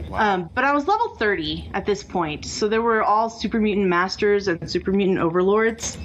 Wow. 0.09 0.17
Um, 0.33 0.49
but 0.53 0.63
I 0.63 0.73
was 0.73 0.87
level 0.87 1.15
30 1.15 1.71
at 1.73 1.85
this 1.85 2.03
point, 2.03 2.45
so 2.45 2.67
there 2.67 2.81
were 2.81 3.03
all 3.03 3.29
super 3.29 3.59
mutant 3.59 3.87
masters 3.87 4.47
and 4.47 4.69
super 4.69 4.91
mutant 4.91 5.19
overlords, 5.19 5.97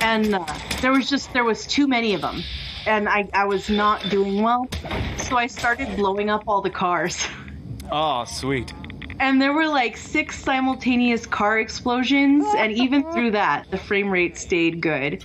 and 0.00 0.34
uh, 0.34 0.44
there 0.80 0.92
was 0.92 1.08
just 1.08 1.32
there 1.32 1.44
was 1.44 1.66
too 1.66 1.86
many 1.86 2.14
of 2.14 2.20
them, 2.20 2.42
and 2.86 3.08
I 3.08 3.28
I 3.32 3.44
was 3.44 3.68
not 3.68 4.08
doing 4.08 4.42
well, 4.42 4.68
so 5.16 5.36
I 5.36 5.46
started 5.46 5.94
blowing 5.96 6.30
up 6.30 6.44
all 6.46 6.60
the 6.60 6.70
cars. 6.70 7.26
oh, 7.92 8.24
sweet. 8.24 8.72
And 9.20 9.42
there 9.42 9.52
were 9.52 9.66
like 9.66 9.96
six 9.96 10.38
simultaneous 10.38 11.26
car 11.26 11.58
explosions, 11.58 12.46
and 12.56 12.72
even 12.72 13.02
through 13.12 13.32
that, 13.32 13.70
the 13.70 13.78
frame 13.78 14.10
rate 14.10 14.38
stayed 14.38 14.80
good. 14.80 15.24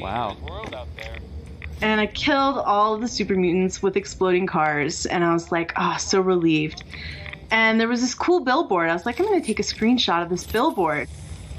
Wow. 0.00 0.36
And 1.82 2.00
I 2.00 2.06
killed 2.06 2.56
all 2.58 2.94
of 2.94 3.02
the 3.02 3.08
super 3.08 3.34
mutants 3.34 3.82
with 3.82 3.96
exploding 3.96 4.46
cars, 4.46 5.04
and 5.04 5.22
I 5.22 5.34
was 5.34 5.52
like, 5.52 5.72
oh, 5.76 5.96
so 5.98 6.20
relieved. 6.20 6.84
And 7.50 7.78
there 7.78 7.86
was 7.86 8.00
this 8.00 8.14
cool 8.14 8.40
billboard. 8.40 8.88
I 8.88 8.94
was 8.94 9.04
like, 9.04 9.20
I'm 9.20 9.26
gonna 9.26 9.42
take 9.42 9.60
a 9.60 9.62
screenshot 9.62 10.22
of 10.22 10.30
this 10.30 10.44
billboard. 10.44 11.08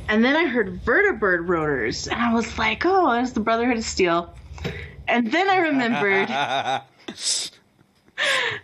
And 0.10 0.24
then 0.24 0.36
I 0.36 0.46
heard 0.46 0.82
vertibird 0.84 1.50
rotors, 1.50 2.08
and 2.08 2.20
I 2.20 2.34
was 2.34 2.58
like, 2.58 2.86
oh, 2.86 3.12
there's 3.12 3.34
the 3.34 3.42
Brotherhood 3.42 3.78
of 3.78 3.84
Steel. 3.84 4.34
And 5.08 5.32
then 5.32 5.50
I 5.50 5.58
remembered, 5.58 6.28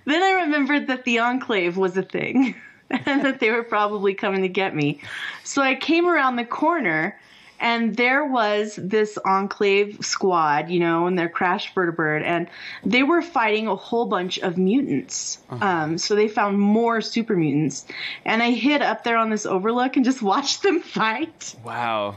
then 0.05 0.23
I 0.23 0.31
remembered 0.43 0.87
that 0.87 1.03
the 1.03 1.19
Enclave 1.19 1.75
was 1.77 1.97
a 1.97 2.03
thing, 2.03 2.55
and 2.89 3.25
that 3.25 3.39
they 3.39 3.51
were 3.51 3.63
probably 3.63 4.13
coming 4.13 4.41
to 4.41 4.47
get 4.47 4.73
me. 4.75 5.01
So 5.43 5.61
I 5.61 5.75
came 5.75 6.07
around 6.07 6.37
the 6.37 6.45
corner, 6.45 7.19
and 7.59 7.95
there 7.95 8.25
was 8.25 8.77
this 8.81 9.17
Enclave 9.25 9.99
squad, 10.01 10.69
you 10.69 10.79
know, 10.79 11.07
and 11.07 11.17
their 11.17 11.29
Crash 11.29 11.73
Vertibird, 11.73 12.23
and 12.23 12.49
they 12.83 13.03
were 13.03 13.21
fighting 13.21 13.67
a 13.67 13.75
whole 13.75 14.05
bunch 14.05 14.39
of 14.39 14.57
mutants. 14.57 15.39
Um, 15.49 15.97
so 15.97 16.15
they 16.15 16.27
found 16.27 16.59
more 16.59 17.01
super 17.01 17.35
mutants, 17.35 17.85
and 18.25 18.43
I 18.43 18.51
hid 18.51 18.81
up 18.81 19.03
there 19.03 19.17
on 19.17 19.29
this 19.29 19.45
overlook 19.45 19.95
and 19.95 20.05
just 20.05 20.21
watched 20.33 20.63
them 20.63 20.81
fight. 20.81 21.55
Wow. 21.63 22.15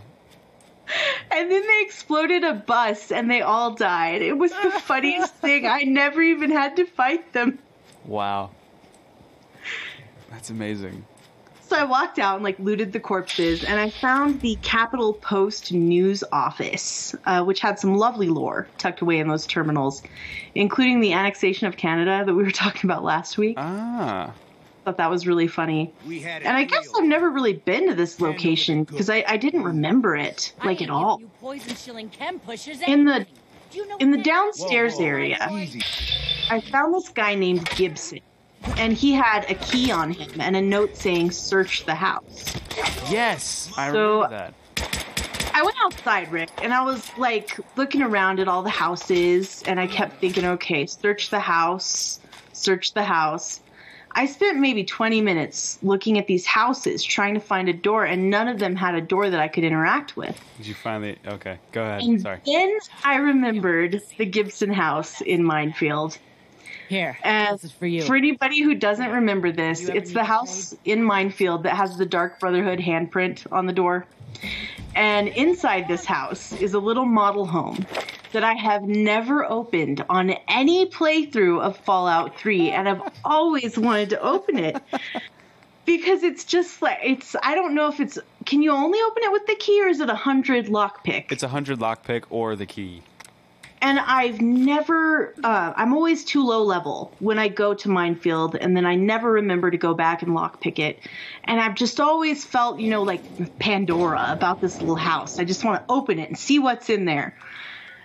And 1.31 1.51
then 1.51 1.62
they 1.66 1.83
exploded 1.83 2.44
a 2.44 2.55
bus, 2.55 3.11
and 3.11 3.31
they 3.31 3.42
all 3.42 3.72
died. 3.72 4.22
It 4.22 4.38
was 4.38 4.53
the 4.53 4.70
funniest 4.85 5.35
thing. 5.35 5.66
I 5.66 5.83
never 5.83 6.22
even 6.22 6.51
had 6.51 6.77
to 6.77 6.85
fight 6.87 7.33
them. 7.33 7.59
Wow. 8.05 8.51
That's 10.31 10.51
amazing. 10.51 11.05
So 11.68 11.74
I 11.76 11.83
walked 11.83 12.20
out 12.20 12.37
and 12.37 12.44
like 12.44 12.59
looted 12.61 12.92
the 12.92 13.00
corpses, 13.00 13.64
and 13.64 13.81
I 13.81 13.90
found 13.90 14.40
the 14.40 14.57
Capitol 14.62 15.14
Post 15.14 15.72
news 15.72 16.22
office, 16.31 17.12
uh, 17.24 17.42
which 17.42 17.59
had 17.59 17.81
some 17.81 17.96
lovely 17.96 18.29
lore 18.29 18.68
tucked 18.79 19.00
away 19.00 19.18
in 19.18 19.26
those 19.26 19.46
terminals, 19.48 20.00
including 20.55 21.00
the 21.00 21.12
annexation 21.12 21.66
of 21.66 21.76
Canada 21.76 22.22
that 22.24 22.35
we 22.35 22.44
were 22.44 22.50
talking 22.52 22.88
about 22.88 23.02
last 23.02 23.37
week. 23.37 23.57
Ah. 23.59 24.33
Thought 24.85 24.98
that 24.98 25.11
was 25.11 25.26
really 25.26 25.48
funny. 25.48 25.92
We 26.07 26.20
had 26.20 26.44
And 26.44 26.57
I 26.57 26.62
guess. 26.62 26.88
I've 26.96 27.05
never 27.05 27.31
really 27.31 27.55
been 27.55 27.88
to 27.88 27.94
this 27.96 28.20
location 28.20 28.85
because 28.85 29.11
I, 29.11 29.24
I 29.26 29.37
didn't 29.37 29.64
remember 29.64 30.14
it 30.14 30.52
like 30.64 30.81
at 30.81 30.90
all. 30.90 31.18
You 31.20 31.29
poison 31.40 31.74
shilling 31.74 32.09
chem 32.11 32.38
pushers 32.38 32.81
In 32.83 33.05
the- 33.05 33.26
Do 33.72 33.79
you 33.79 33.88
know 33.88 33.96
In 33.96 34.12
the 34.12 34.18
downstairs 34.22 34.94
Whoa, 34.94 35.00
whoa, 35.00 35.07
area, 35.07 35.38
I 36.48 36.61
found 36.61 36.94
this 36.94 37.09
guy 37.09 37.35
named 37.35 37.68
Gibson, 37.70 38.20
and 38.76 38.92
he 38.92 39.12
had 39.12 39.48
a 39.50 39.55
key 39.55 39.90
on 39.90 40.11
him 40.12 40.40
and 40.40 40.57
a 40.57 40.61
note 40.62 40.96
saying 40.96 41.31
"Search 41.31 41.85
the 41.85 41.94
house." 41.94 42.55
Yes, 43.11 43.70
I 43.76 43.90
So- 43.92 44.22
remember 44.24 44.37
that. 44.37 44.55
I 45.55 45.62
went 45.62 45.76
outside, 45.85 46.31
Rick, 46.31 46.50
and 46.62 46.74
I 46.74 46.83
was 46.85 47.02
like 47.16 47.59
looking 47.76 48.02
around 48.02 48.40
at 48.40 48.48
all 48.48 48.62
the 48.62 48.68
houses, 48.70 49.62
and 49.66 49.81
I 49.81 49.87
kept 49.87 50.20
thinking, 50.20 50.44
okay, 50.44 50.85
search 50.85 51.31
the 51.31 51.40
house, 51.40 52.20
search 52.52 52.92
the 52.92 53.05
house. 53.05 53.61
I 54.18 54.26
spent 54.26 54.59
maybe 54.59 54.83
20 54.85 55.20
minutes 55.22 55.79
looking 55.83 56.18
at 56.18 56.26
these 56.26 56.44
houses 56.46 57.02
trying 57.02 57.35
to 57.35 57.40
find 57.40 57.68
a 57.68 57.72
door, 57.72 58.05
and 58.05 58.29
none 58.31 58.48
of 58.48 58.59
them 58.59 58.76
had 58.76 58.94
a 58.94 59.00
door 59.00 59.29
that 59.31 59.40
I 59.40 59.48
could 59.48 59.64
interact 59.64 60.16
with. 60.16 60.38
Did 60.59 60.66
you 60.66 60.74
finally? 60.74 61.16
Okay, 61.26 61.59
go 61.72 61.83
ahead. 61.83 62.02
And 62.02 62.20
Sorry. 62.20 62.38
then 62.44 62.79
I 63.05 63.16
remembered 63.16 64.02
the 64.18 64.26
Gibson 64.26 64.72
house 64.72 65.20
in 65.22 65.42
Minefield. 65.42 66.18
Here, 66.88 67.18
And 67.22 67.55
this 67.55 67.64
is 67.64 67.72
for 67.72 67.87
you. 67.87 68.03
For 68.03 68.16
anybody 68.16 68.62
who 68.62 68.75
doesn't 68.75 69.11
remember 69.11 69.51
this, 69.51 69.88
it's 69.88 70.12
the 70.12 70.20
to 70.20 70.25
house 70.25 70.75
in 70.85 71.03
Minefield 71.03 71.64
that 71.64 71.77
has 71.77 71.96
the 71.96 72.07
Dark 72.07 72.38
Brotherhood 72.38 72.79
handprint 72.79 73.51
on 73.51 73.66
the 73.66 73.72
door. 73.72 74.07
And 74.94 75.29
inside 75.29 75.88
this 75.88 76.05
house 76.05 76.53
is 76.53 76.75
a 76.75 76.79
little 76.79 77.05
model 77.05 77.46
home 77.46 77.85
that 78.33 78.44
I 78.44 78.55
have 78.55 78.83
never 78.83 79.44
opened 79.44 80.05
on 80.09 80.31
any 80.49 80.87
playthrough 80.87 81.61
of 81.61 81.77
Fallout 81.79 82.38
3, 82.38 82.70
and 82.70 82.88
I've 82.88 83.03
always 83.25 83.79
wanted 83.79 84.11
to 84.11 84.20
open 84.20 84.59
it. 84.59 84.77
Because 85.85 86.25
it's 86.25 86.44
just 86.44 86.83
like 86.83 86.99
it's 87.05 87.37
I 87.40 87.55
don't 87.55 87.75
know 87.77 87.87
if 87.88 88.01
it's 88.01 88.18
can 88.44 88.61
you 88.61 88.72
only 88.72 88.99
open 89.01 89.22
it 89.22 89.31
with 89.31 89.46
the 89.46 89.55
key 89.55 89.81
or 89.83 89.87
is 89.87 90.01
it 90.01 90.11
a 90.11 90.16
hundred 90.16 90.66
lockpick? 90.66 91.31
It's 91.31 91.44
a 91.44 91.49
hundred 91.49 91.79
lockpick 91.79 92.25
or 92.29 92.57
the 92.57 92.66
key. 92.66 93.03
And 93.83 93.99
I've 93.99 94.41
never, 94.41 95.35
uh, 95.45 95.73
I'm 95.77 95.93
always 95.93 96.25
too 96.25 96.45
low 96.45 96.62
level 96.62 97.12
when 97.19 97.39
I 97.39 97.49
go 97.49 97.75
to 97.75 97.89
Minefield, 97.89 98.57
and 98.57 98.77
then 98.77 98.87
I 98.87 98.95
never 98.95 99.33
remember 99.33 99.71
to 99.71 99.77
go 99.77 99.95
back 99.95 100.23
and 100.23 100.33
lockpick 100.33 100.79
it. 100.79 101.01
And 101.45 101.61
I've 101.61 101.75
just 101.75 102.01
always 102.01 102.45
felt, 102.45 102.81
you 102.81 102.89
know, 102.89 103.03
like 103.03 103.23
Pandora 103.59 104.29
about 104.31 104.61
this 104.61 104.81
little 104.81 104.97
house. 104.97 105.39
I 105.39 105.45
just 105.45 105.65
want 105.65 105.81
to 105.81 105.93
open 105.93 106.19
it 106.19 106.29
and 106.29 106.39
see 106.39 106.59
what's 106.59 106.89
in 106.89 107.05
there. 107.05 107.37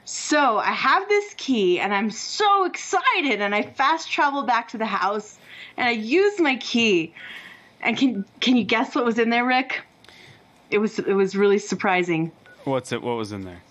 So 0.04 0.58
I 0.58 0.72
have 0.72 1.08
this 1.08 1.34
key, 1.38 1.80
and 1.80 1.94
I'm 1.94 2.10
so 2.10 2.66
excited, 2.66 3.40
and 3.40 3.56
I 3.56 3.62
fast 3.62 4.12
travel 4.12 4.44
back 4.44 4.70
to 4.70 4.78
the 4.78 4.86
house, 4.86 5.38
and 5.78 5.88
I 5.88 5.92
use 5.92 6.40
my 6.40 6.58
key. 6.58 7.14
And 7.82 7.98
can 7.98 8.26
can 8.42 8.58
you 8.58 8.64
guess 8.64 8.94
what 8.94 9.06
was 9.06 9.20
in 9.20 9.30
there, 9.30 9.46
Rick? 9.46 9.82
It 10.70 10.80
was 10.80 11.00
it 11.00 11.14
was 11.14 11.36
really 11.36 11.60
surprising. 11.60 12.32
What's 12.66 12.92
it? 12.92 13.02
What 13.02 13.16
was 13.16 13.32
in 13.32 13.46
there? 13.46 13.62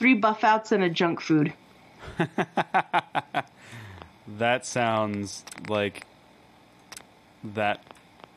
Three 0.00 0.14
buff 0.14 0.42
outs 0.42 0.72
and 0.72 0.82
a 0.82 0.90
junk 0.90 1.20
food. 1.20 1.52
That 4.38 4.64
sounds 4.64 5.44
like 5.68 6.06
that. 7.42 7.82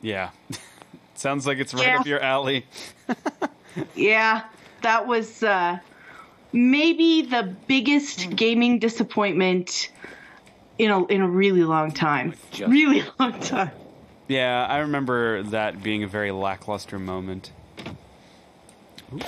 Yeah, 0.02 0.30
sounds 1.14 1.46
like 1.46 1.58
it's 1.58 1.72
right 1.72 1.86
Yeah. 1.86 2.00
up 2.00 2.06
your 2.06 2.20
alley. 2.20 2.66
Yeah, 3.96 4.42
that 4.82 5.06
was 5.08 5.42
uh, 5.42 5.78
maybe 6.52 7.22
the 7.22 7.56
biggest 7.66 8.36
gaming 8.36 8.78
disappointment 8.78 9.90
in 10.78 10.90
a 10.92 11.04
in 11.06 11.22
a 11.22 11.28
really 11.28 11.64
long 11.64 11.90
time. 11.90 12.34
Just- 12.52 12.70
Really 12.70 13.02
long 13.18 13.40
time. 13.40 13.70
Yeah, 14.28 14.64
I 14.68 14.78
remember 14.78 15.42
that 15.44 15.82
being 15.82 16.04
a 16.04 16.06
very 16.06 16.30
lackluster 16.30 16.98
moment. 17.00 17.50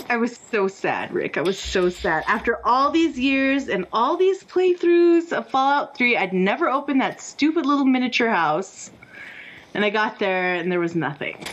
I 0.09 0.17
was 0.17 0.39
so 0.51 0.69
sad, 0.69 1.13
Rick. 1.13 1.37
I 1.37 1.43
was 1.43 1.59
so 1.59 1.89
sad. 1.89 2.25
After 2.27 2.65
all 2.67 2.91
these 2.91 3.19
years 3.19 3.69
and 3.69 3.87
all 3.93 4.17
these 4.17 4.43
playthroughs 4.45 5.33
of 5.33 5.49
Fallout 5.49 5.97
3, 5.97 6.17
I'd 6.17 6.33
never 6.33 6.69
opened 6.69 7.01
that 7.01 7.21
stupid 7.21 7.67
little 7.67 7.85
miniature 7.85 8.31
house. 8.31 8.91
And 9.75 9.85
I 9.85 9.91
got 9.91 10.19
there 10.19 10.55
and 10.55 10.71
there 10.73 10.81
was 10.81 10.95
nothing. 10.95 11.45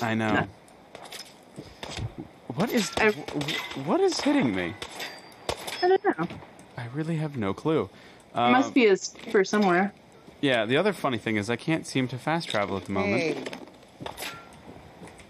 I 0.00 0.14
know. 0.14 0.46
What 2.54 2.70
is 2.72 2.90
I, 2.96 3.10
what 3.84 4.00
is 4.00 4.20
hitting 4.20 4.54
me? 4.54 4.74
I 5.82 5.88
don't 5.88 6.18
know. 6.18 6.26
I 6.76 6.86
really 6.92 7.16
have 7.16 7.36
no 7.36 7.54
clue. 7.54 7.88
It 8.34 8.38
Um, 8.38 8.52
must 8.52 8.74
be 8.74 8.86
a 8.86 8.96
skipper 8.96 9.44
somewhere. 9.44 9.92
Yeah, 10.40 10.64
the 10.66 10.76
other 10.76 10.92
funny 10.92 11.18
thing 11.18 11.36
is 11.36 11.48
I 11.48 11.56
can't 11.56 11.86
seem 11.86 12.08
to 12.08 12.18
fast 12.18 12.48
travel 12.48 12.76
at 12.76 12.86
the 12.86 12.92
moment. 12.92 13.48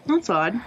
That's 0.07 0.31
odd. 0.31 0.61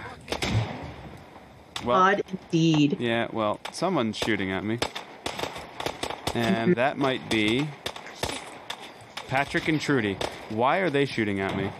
Well, 1.84 1.96
odd 1.96 2.22
indeed. 2.30 2.96
Yeah, 2.98 3.28
well, 3.32 3.60
someone's 3.72 4.16
shooting 4.16 4.50
at 4.50 4.64
me. 4.64 4.78
And 6.34 6.74
that 6.76 6.98
might 6.98 7.28
be 7.30 7.68
Patrick 9.28 9.68
and 9.68 9.80
Trudy. 9.80 10.16
Why 10.50 10.78
are 10.78 10.90
they 10.90 11.04
shooting 11.04 11.40
at 11.40 11.56
me? 11.56 11.70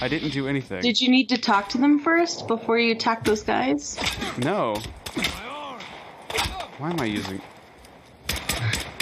I 0.00 0.08
didn't 0.08 0.30
do 0.30 0.46
anything. 0.46 0.82
Did 0.82 1.00
you 1.00 1.08
need 1.08 1.28
to 1.30 1.38
talk 1.38 1.68
to 1.70 1.78
them 1.78 1.98
first 1.98 2.46
before 2.46 2.78
you 2.78 2.92
attack 2.92 3.24
those 3.24 3.42
guys? 3.42 3.98
no. 4.38 4.76
Why 6.78 6.90
am 6.90 7.00
I 7.00 7.04
using 7.04 7.40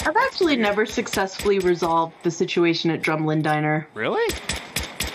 I've 0.05 0.17
actually 0.17 0.57
never 0.57 0.85
successfully 0.85 1.61
resolved 1.61 2.15
the 2.23 2.31
situation 2.31 2.91
at 2.91 3.03
Drumlin 3.03 3.43
Diner. 3.43 3.87
Really? 3.95 4.35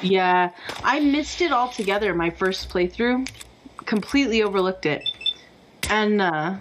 Yeah, 0.02 0.52
I 0.84 1.02
missed 1.02 1.42
it 1.42 1.52
altogether 1.52 2.14
my 2.14 2.30
first 2.30 2.70
playthrough. 2.70 3.30
Completely 3.88 4.44
overlooked 4.44 4.86
it. 4.86 5.02
And 5.90 6.22
uh, 6.22 6.56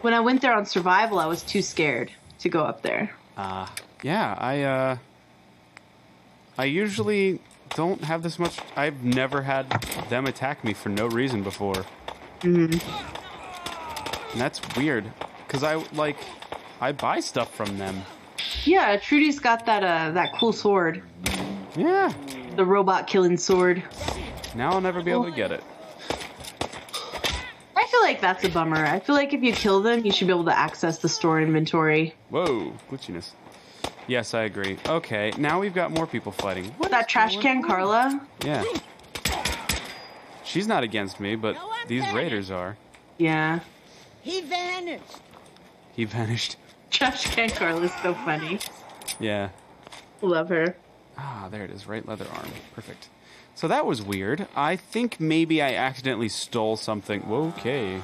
when 0.00 0.14
I 0.14 0.20
went 0.20 0.40
there 0.40 0.54
on 0.54 0.66
survival, 0.66 1.18
I 1.20 1.26
was 1.26 1.42
too 1.42 1.62
scared 1.62 2.10
to 2.40 2.48
go 2.48 2.64
up 2.64 2.82
there. 2.82 3.10
Uh 3.36 3.66
yeah, 4.02 4.34
I 4.38 4.62
uh 4.62 4.96
I 6.58 6.64
usually 6.64 7.38
don't 7.76 8.02
have 8.04 8.22
this 8.22 8.38
much 8.38 8.58
I've 8.76 9.04
never 9.04 9.42
had 9.42 9.70
them 10.10 10.26
attack 10.26 10.64
me 10.64 10.74
for 10.74 10.88
no 10.88 11.06
reason 11.06 11.42
before. 11.42 11.84
Mm-hmm. 12.40 12.78
And 14.32 14.40
that's 14.40 14.60
weird 14.76 15.10
cuz 15.48 15.62
I 15.62 15.76
like 15.94 16.16
I 16.80 16.92
buy 16.92 17.20
stuff 17.20 17.54
from 17.54 17.78
them. 17.78 18.02
Yeah, 18.64 18.96
Trudy's 18.96 19.38
got 19.38 19.64
that 19.66 19.84
uh, 19.84 20.10
that 20.12 20.32
cool 20.38 20.52
sword, 20.52 21.02
Yeah. 21.76 22.12
the 22.56 22.64
robot 22.64 23.06
killing 23.06 23.36
sword. 23.36 23.82
Now 24.54 24.72
I'll 24.72 24.80
never 24.80 25.02
be 25.02 25.10
able 25.10 25.24
to 25.24 25.30
get 25.30 25.50
it. 25.52 25.62
I 27.74 27.86
feel 27.86 28.02
like 28.02 28.20
that's 28.20 28.44
a 28.44 28.48
bummer. 28.48 28.84
I 28.84 29.00
feel 29.00 29.14
like 29.14 29.32
if 29.32 29.42
you 29.42 29.52
kill 29.52 29.80
them, 29.82 30.04
you 30.04 30.12
should 30.12 30.26
be 30.26 30.32
able 30.32 30.44
to 30.44 30.56
access 30.58 30.98
the 30.98 31.08
store 31.08 31.40
inventory. 31.40 32.14
Whoa, 32.30 32.72
glitchiness. 32.90 33.30
Yes, 34.06 34.34
I 34.34 34.42
agree. 34.42 34.78
Okay, 34.88 35.32
now 35.38 35.60
we've 35.60 35.74
got 35.74 35.90
more 35.90 36.06
people 36.06 36.32
fighting. 36.32 36.66
What 36.78 36.90
That 36.90 37.06
is 37.06 37.12
trash 37.12 37.36
can 37.38 37.58
on? 37.58 37.62
Carla. 37.62 38.26
Yeah. 38.44 38.64
She's 40.44 40.66
not 40.66 40.82
against 40.82 41.18
me, 41.20 41.36
but 41.36 41.54
No, 41.54 41.70
these 41.86 42.02
better. 42.02 42.16
raiders 42.16 42.50
are. 42.50 42.76
Yeah. 43.18 43.60
He 44.22 44.40
vanished. 44.42 45.02
He 45.94 46.04
vanished. 46.04 46.56
Trash 46.90 47.34
can 47.34 47.48
Carla's 47.50 47.92
so 48.02 48.12
funny. 48.14 48.58
Yeah. 49.18 49.48
Love 50.20 50.48
her. 50.50 50.76
Ah, 51.16 51.48
there 51.50 51.64
it 51.64 51.70
is. 51.70 51.86
Right 51.86 52.06
leather 52.06 52.26
arm. 52.34 52.48
Perfect. 52.74 53.08
So 53.54 53.68
that 53.68 53.86
was 53.86 54.02
weird. 54.02 54.46
I 54.56 54.76
think 54.76 55.20
maybe 55.20 55.62
I 55.62 55.74
accidentally 55.74 56.28
stole 56.28 56.76
something. 56.76 57.20
Whoa, 57.22 57.48
okay. 57.58 58.00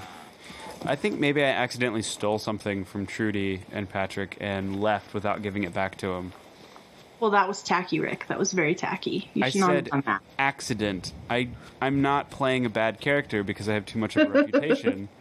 I 0.84 0.94
think 0.94 1.18
maybe 1.18 1.42
I 1.42 1.48
accidentally 1.48 2.02
stole 2.02 2.38
something 2.38 2.84
from 2.84 3.06
Trudy 3.06 3.62
and 3.72 3.88
Patrick 3.88 4.36
and 4.40 4.80
left 4.80 5.12
without 5.14 5.42
giving 5.42 5.64
it 5.64 5.74
back 5.74 5.96
to 5.98 6.12
him. 6.12 6.32
Well, 7.18 7.32
that 7.32 7.48
was 7.48 7.62
tacky, 7.64 7.98
Rick. 7.98 8.26
That 8.28 8.38
was 8.38 8.52
very 8.52 8.76
tacky. 8.76 9.28
You 9.34 9.44
I 9.44 9.50
should 9.50 9.60
not 9.60 9.74
have 9.74 9.84
done 9.86 10.02
that. 10.06 10.22
accident. 10.38 11.12
I 11.28 11.48
I'm 11.82 12.00
not 12.00 12.30
playing 12.30 12.64
a 12.64 12.68
bad 12.70 13.00
character 13.00 13.42
because 13.42 13.68
I 13.68 13.74
have 13.74 13.86
too 13.86 13.98
much 13.98 14.14
of 14.16 14.28
a 14.28 14.30
reputation. 14.42 15.08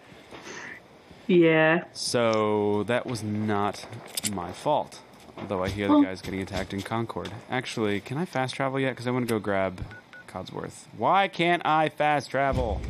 Yeah. 1.30 1.84
So 1.92 2.84
that 2.84 3.06
was 3.06 3.22
not 3.22 3.86
my 4.32 4.54
fault. 4.54 5.02
Although 5.38 5.62
I 5.62 5.68
hear 5.68 5.90
the 5.90 6.00
guys 6.00 6.22
getting 6.22 6.40
attacked 6.42 6.74
in 6.74 6.82
Concord. 6.82 7.32
Actually, 7.50 8.00
can 8.00 8.18
I 8.18 8.24
fast 8.24 8.56
travel 8.56 8.80
yet? 8.80 8.92
Because 8.92 9.08
I 9.08 9.12
want 9.12 9.28
to 9.28 9.34
go 9.34 9.38
grab 9.38 9.84
Codsworth. 10.28 10.86
Why 10.98 11.28
can't 11.28 11.66
I 11.66 11.90
fast 11.90 12.32
travel? 12.32 12.82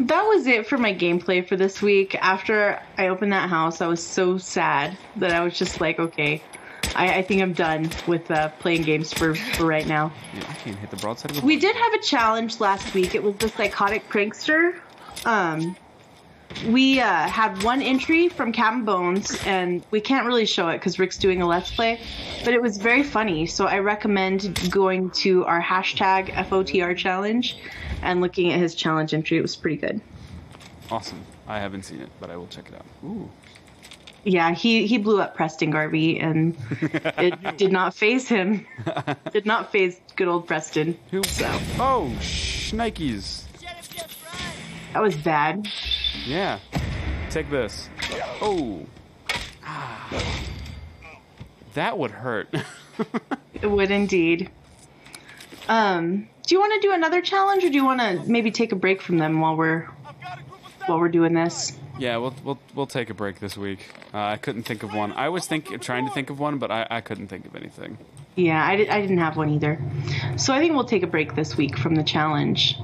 That 0.00 0.22
was 0.22 0.46
it 0.46 0.66
for 0.66 0.78
my 0.78 0.94
gameplay 0.94 1.46
for 1.46 1.56
this 1.56 1.82
week. 1.82 2.14
After 2.14 2.80
I 2.96 3.08
opened 3.08 3.32
that 3.32 3.48
house, 3.48 3.80
I 3.80 3.88
was 3.88 4.04
so 4.04 4.38
sad 4.38 4.96
that 5.16 5.32
I 5.32 5.40
was 5.40 5.58
just 5.58 5.80
like, 5.80 5.98
okay, 5.98 6.40
I, 6.94 7.18
I 7.18 7.22
think 7.22 7.42
I'm 7.42 7.52
done 7.52 7.90
with 8.06 8.30
uh, 8.30 8.50
playing 8.60 8.82
games 8.82 9.12
for, 9.12 9.34
for 9.34 9.66
right 9.66 9.86
now. 9.86 10.12
Yeah, 10.34 10.44
I 10.48 10.54
can't 10.54 10.76
hit 10.76 10.90
the 10.90 10.96
broadside 10.96 11.32
of 11.32 11.40
the 11.40 11.46
We 11.46 11.58
did 11.58 11.74
have 11.74 11.94
a 11.94 12.02
challenge 12.02 12.60
last 12.60 12.94
week. 12.94 13.14
It 13.14 13.22
was 13.22 13.36
the 13.36 13.48
psychotic 13.48 14.08
prankster. 14.08 14.78
Um, 15.24 15.76
we 16.66 17.00
uh, 17.00 17.28
had 17.28 17.62
one 17.62 17.82
entry 17.82 18.28
from 18.28 18.52
Captain 18.52 18.84
Bones, 18.84 19.38
and 19.46 19.84
we 19.90 20.00
can't 20.00 20.26
really 20.26 20.46
show 20.46 20.68
it 20.68 20.78
because 20.78 20.98
Rick's 20.98 21.18
doing 21.18 21.42
a 21.42 21.46
let's 21.46 21.70
play, 21.70 22.00
but 22.44 22.52
it 22.52 22.60
was 22.60 22.78
very 22.78 23.02
funny. 23.02 23.46
So 23.46 23.66
I 23.66 23.78
recommend 23.78 24.70
going 24.70 25.10
to 25.10 25.44
our 25.44 25.62
hashtag 25.62 26.32
FOTR 26.32 26.96
challenge 26.96 27.58
and 28.02 28.20
looking 28.20 28.52
at 28.52 28.58
his 28.58 28.74
challenge 28.74 29.14
entry. 29.14 29.38
It 29.38 29.42
was 29.42 29.56
pretty 29.56 29.76
good. 29.76 30.00
Awesome. 30.90 31.22
I 31.46 31.58
haven't 31.58 31.84
seen 31.84 32.00
it, 32.00 32.10
but 32.20 32.30
I 32.30 32.36
will 32.36 32.46
check 32.48 32.68
it 32.68 32.74
out. 32.74 32.86
Ooh. 33.04 33.28
Yeah, 34.24 34.52
he, 34.52 34.86
he 34.86 34.98
blew 34.98 35.20
up 35.20 35.36
Preston 35.36 35.70
Garvey, 35.70 36.18
and 36.18 36.56
it 37.18 37.56
did 37.56 37.72
not 37.72 37.94
phase 37.94 38.28
him. 38.28 38.66
Did 39.32 39.46
not 39.46 39.70
phase 39.70 40.00
good 40.16 40.28
old 40.28 40.46
Preston. 40.46 40.98
Who? 41.10 41.20
Oh, 41.78 42.12
shnikes. 42.20 43.44
That 44.92 45.02
was 45.02 45.14
bad. 45.16 45.68
Yeah. 46.26 46.58
Take 47.30 47.50
this. 47.50 47.88
Oh. 48.40 48.86
Ah. 49.64 50.22
that 51.74 51.98
would 51.98 52.10
hurt. 52.10 52.48
It 53.60 53.66
would 53.68 53.90
indeed. 53.90 54.50
Um, 55.68 56.28
do 56.46 56.54
you 56.54 56.60
want 56.60 56.80
to 56.80 56.88
do 56.88 56.94
another 56.94 57.20
challenge, 57.20 57.64
or 57.64 57.68
do 57.68 57.74
you 57.74 57.84
want 57.84 58.00
to 58.00 58.22
maybe 58.30 58.50
take 58.50 58.70
a 58.72 58.76
break 58.76 59.02
from 59.02 59.18
them 59.18 59.40
while 59.40 59.56
we're 59.56 59.88
while 60.86 60.98
we're 61.00 61.08
doing 61.08 61.34
this? 61.34 61.76
yeah, 61.98 62.16
we'll 62.18 62.34
we'll 62.44 62.58
we'll 62.74 62.86
take 62.86 63.10
a 63.10 63.14
break 63.14 63.40
this 63.40 63.56
week. 63.56 63.80
Uh, 64.14 64.18
I 64.18 64.36
couldn't 64.36 64.62
think 64.62 64.82
of 64.84 64.94
one. 64.94 65.12
I 65.12 65.28
was 65.28 65.46
think 65.46 65.80
trying 65.80 66.06
to 66.06 66.12
think 66.12 66.30
of 66.30 66.38
one, 66.38 66.58
but 66.58 66.70
I, 66.70 66.86
I 66.88 67.00
couldn't 67.00 67.26
think 67.28 67.46
of 67.46 67.56
anything. 67.56 67.98
Yeah, 68.38 68.64
I, 68.64 68.76
di- 68.76 68.88
I 68.88 69.00
didn't 69.00 69.18
have 69.18 69.36
one 69.36 69.50
either. 69.50 69.80
So 70.36 70.54
I 70.54 70.60
think 70.60 70.72
we'll 70.74 70.84
take 70.84 71.02
a 71.02 71.08
break 71.08 71.34
this 71.34 71.56
week 71.56 71.76
from 71.76 71.96
the 71.96 72.04
challenge, 72.04 72.76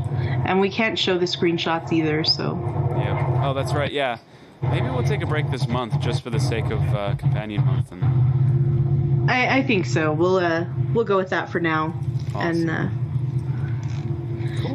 and 0.45 0.61
we 0.61 0.69
can't 0.69 0.99
show 0.99 1.17
the 1.17 1.27
screenshots 1.27 1.93
either. 1.93 2.25
So 2.25 2.59
Yeah. 2.99 3.40
Oh, 3.45 3.55
that's 3.55 3.73
right. 3.73 3.93
Yeah. 3.93 4.19
Maybe 4.62 4.88
we'll 4.88 5.05
take 5.05 5.23
a 5.23 5.27
break 5.27 5.51
this 5.51 5.69
month 5.69 6.01
just 6.01 6.23
for 6.23 6.31
the 6.31 6.40
sake 6.40 6.64
of 6.67 6.81
uh, 6.95 7.14
companion 7.17 7.64
month 7.64 7.93
and 7.93 9.31
I, 9.31 9.59
I 9.59 9.62
think 9.62 9.87
so. 9.87 10.12
We'll 10.12 10.37
uh 10.38 10.64
we'll 10.93 11.05
go 11.05 11.17
with 11.17 11.31
that 11.31 11.51
for 11.51 11.61
now, 11.61 11.95
and 12.35 12.69
uh, 12.71 12.88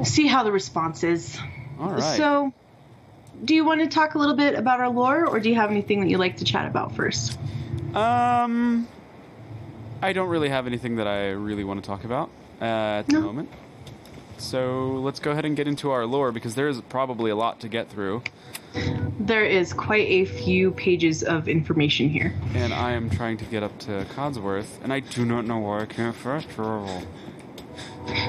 see 0.04 0.28
how 0.28 0.44
the 0.44 0.52
response 0.52 1.04
is. 1.04 1.38
all 1.80 1.92
right. 1.92 2.18
So, 2.18 2.54
do 3.44 3.54
you 3.54 3.65
want 3.65 3.82
to 3.82 3.88
talk 3.88 4.15
a 4.15 4.18
little 4.18 4.36
bit 4.36 4.56
about 4.56 4.80
our 4.80 4.89
lore, 4.89 5.26
or 5.28 5.39
do 5.39 5.50
you 5.50 5.56
have 5.56 5.72
anything 5.72 6.00
that 6.02 6.08
you'd 6.10 6.20
like 6.20 6.38
to 6.38 6.46
chat 6.46 6.68
about 6.68 6.96
first? 6.96 7.38
Um, 7.94 8.88
I 10.01 10.13
don't 10.13 10.29
really 10.29 10.49
have 10.49 10.65
anything 10.67 10.95
that 10.97 11.07
I 11.07 11.29
really 11.31 11.63
want 11.63 11.83
to 11.83 11.88
talk 11.88 12.03
about 12.05 12.29
uh, 12.62 12.65
at 12.65 13.07
the 13.07 13.13
No. 13.13 13.21
moment. 13.21 13.49
So 14.38 14.93
let's 15.03 15.19
go 15.19 15.31
ahead 15.31 15.43
and 15.43 15.55
get 15.57 15.67
into 15.67 15.91
our 15.91 16.05
lore 16.05 16.31
because 16.31 16.55
there 16.55 16.69
is 16.69 16.79
probably 16.88 17.29
a 17.29 17.35
lot 17.35 17.59
to 17.62 17.67
get 17.67 17.89
through, 17.89 18.21
There 19.19 19.43
is 19.43 19.73
quite 19.73 20.07
a 20.07 20.23
few 20.25 20.71
pages 20.71 21.23
of 21.23 21.49
information 21.49 22.07
here. 22.09 22.33
and 22.55 22.73
I 22.73 22.91
am 22.93 23.09
trying 23.09 23.35
to 23.38 23.45
get 23.45 23.63
up 23.63 23.77
to 23.79 24.05
Codsworth, 24.15 24.81
and 24.83 24.93
I 24.93 25.01
do 25.01 25.25
not 25.25 25.45
know 25.45 25.59
where 25.59 25.79
I 25.81 25.85
can 25.85 26.13
fast 26.13 26.49
travel. 26.51 27.01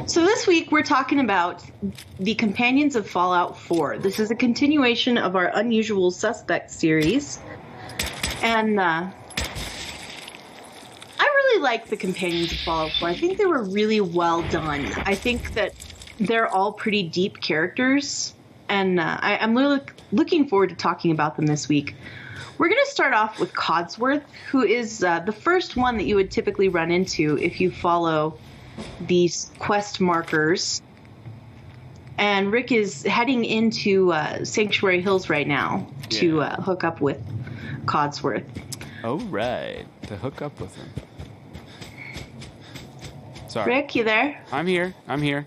So 0.06 0.24
this 0.24 0.46
week 0.48 0.72
we're 0.72 0.82
talking 0.82 1.20
about 1.20 1.62
the 2.18 2.34
companions 2.34 2.96
of 2.96 3.08
Fallout 3.08 3.56
4. 3.56 3.98
This 3.98 4.18
is 4.18 4.30
a 4.32 4.34
continuation 4.34 5.16
of 5.16 5.36
our 5.36 5.50
Unusual 5.54 6.10
Suspect 6.10 6.70
series, 6.72 7.38
and 8.42 8.80
uh, 8.80 9.06
really 11.50 11.62
like 11.62 11.88
the 11.88 11.96
companions 11.96 12.52
of 12.52 12.58
Fallout 12.58 12.92
4. 12.98 13.08
I 13.08 13.14
think 13.14 13.38
they 13.38 13.46
were 13.46 13.62
really 13.62 14.00
well 14.00 14.42
done. 14.50 14.86
I 15.04 15.14
think 15.14 15.54
that 15.54 15.72
they're 16.18 16.48
all 16.48 16.72
pretty 16.72 17.02
deep 17.02 17.40
characters, 17.40 18.34
and 18.68 19.00
uh, 19.00 19.18
I, 19.20 19.38
I'm 19.38 19.56
really 19.56 19.80
looking 20.12 20.48
forward 20.48 20.70
to 20.70 20.76
talking 20.76 21.10
about 21.12 21.36
them 21.36 21.46
this 21.46 21.68
week. 21.68 21.94
We're 22.58 22.68
going 22.68 22.82
to 22.84 22.90
start 22.90 23.14
off 23.14 23.40
with 23.40 23.52
Codsworth, 23.54 24.22
who 24.50 24.62
is 24.62 25.02
uh, 25.02 25.20
the 25.20 25.32
first 25.32 25.76
one 25.76 25.96
that 25.96 26.04
you 26.04 26.16
would 26.16 26.30
typically 26.30 26.68
run 26.68 26.90
into 26.90 27.38
if 27.38 27.60
you 27.60 27.70
follow 27.70 28.38
these 29.06 29.50
quest 29.58 30.00
markers. 30.00 30.82
And 32.18 32.52
Rick 32.52 32.70
is 32.70 33.02
heading 33.02 33.46
into 33.46 34.12
uh, 34.12 34.44
Sanctuary 34.44 35.00
Hills 35.00 35.30
right 35.30 35.48
now 35.48 35.86
to 36.10 36.36
Yeah. 36.36 36.42
uh, 36.42 36.60
hook 36.60 36.84
up 36.84 37.00
with 37.00 37.18
Codsworth. 37.86 38.44
Oh 39.02 39.18
right, 39.20 39.86
to 40.08 40.16
hook 40.16 40.42
up 40.42 40.60
with 40.60 40.76
him. 40.76 40.90
Sorry, 43.50 43.74
Rick, 43.74 43.96
you 43.96 44.04
there? 44.04 44.40
I'm 44.52 44.64
here. 44.64 44.94
I'm 45.08 45.20
here. 45.20 45.44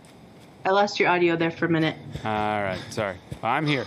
I 0.66 0.72
lost 0.72 1.00
your 1.00 1.08
audio 1.08 1.38
there 1.38 1.52
for 1.52 1.68
a 1.68 1.70
minute. 1.70 1.96
All 2.26 2.62
right, 2.62 2.78
sorry. 2.89 3.16
I'm 3.42 3.66
here. 3.66 3.86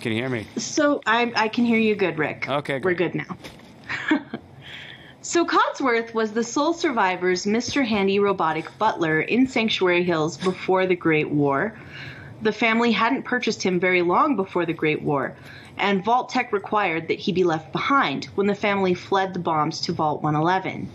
Can 0.00 0.10
you 0.10 0.18
hear 0.18 0.28
me? 0.28 0.48
So 0.56 1.00
I, 1.06 1.32
I 1.36 1.46
can 1.46 1.64
hear 1.64 1.78
you 1.78 1.94
good, 1.94 2.18
Rick. 2.18 2.48
Okay, 2.48 2.80
We're 2.80 2.94
good 2.94 3.14
now. 3.14 3.36
so 5.22 5.46
Codsworth 5.46 6.12
was 6.12 6.32
the 6.32 6.42
sole 6.42 6.72
survivor's 6.72 7.46
Mr. 7.46 7.86
Handy 7.86 8.18
robotic 8.18 8.66
butler 8.78 9.20
in 9.20 9.46
Sanctuary 9.46 10.02
Hills 10.02 10.36
before 10.36 10.86
the 10.86 10.96
Great 10.96 11.30
War. 11.30 11.78
The 12.42 12.50
family 12.50 12.90
hadn't 12.90 13.22
purchased 13.22 13.62
him 13.62 13.78
very 13.78 14.02
long 14.02 14.34
before 14.34 14.66
the 14.66 14.72
Great 14.72 15.02
War, 15.02 15.36
and 15.78 16.04
Vault-Tec 16.04 16.52
required 16.52 17.06
that 17.06 17.20
he 17.20 17.30
be 17.30 17.44
left 17.44 17.70
behind 17.70 18.24
when 18.34 18.48
the 18.48 18.56
family 18.56 18.94
fled 18.94 19.34
the 19.34 19.38
bombs 19.38 19.80
to 19.82 19.92
Vault 19.92 20.20
111. 20.24 20.88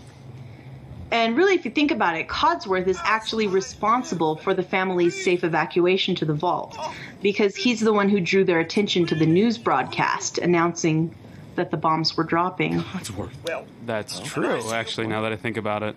And 1.12 1.36
really, 1.36 1.54
if 1.54 1.64
you 1.64 1.70
think 1.70 1.92
about 1.92 2.16
it, 2.16 2.26
Codsworth 2.26 2.88
is 2.88 2.98
actually 3.04 3.46
responsible 3.46 4.36
for 4.36 4.54
the 4.54 4.62
family's 4.62 5.22
safe 5.22 5.44
evacuation 5.44 6.14
to 6.16 6.24
the 6.24 6.34
vault 6.34 6.76
because 7.22 7.54
he's 7.54 7.80
the 7.80 7.92
one 7.92 8.08
who 8.08 8.20
drew 8.20 8.44
their 8.44 8.58
attention 8.58 9.06
to 9.06 9.14
the 9.14 9.26
news 9.26 9.56
broadcast 9.56 10.38
announcing 10.38 11.14
that 11.54 11.70
the 11.70 11.76
bombs 11.76 12.16
were 12.16 12.24
dropping. 12.24 12.80
Codsworth. 12.80 13.30
Well, 13.44 13.66
That's 13.84 14.18
true, 14.20 14.72
actually, 14.72 15.06
now 15.06 15.22
that 15.22 15.32
I 15.32 15.36
think 15.36 15.56
about 15.56 15.82
it. 15.82 15.96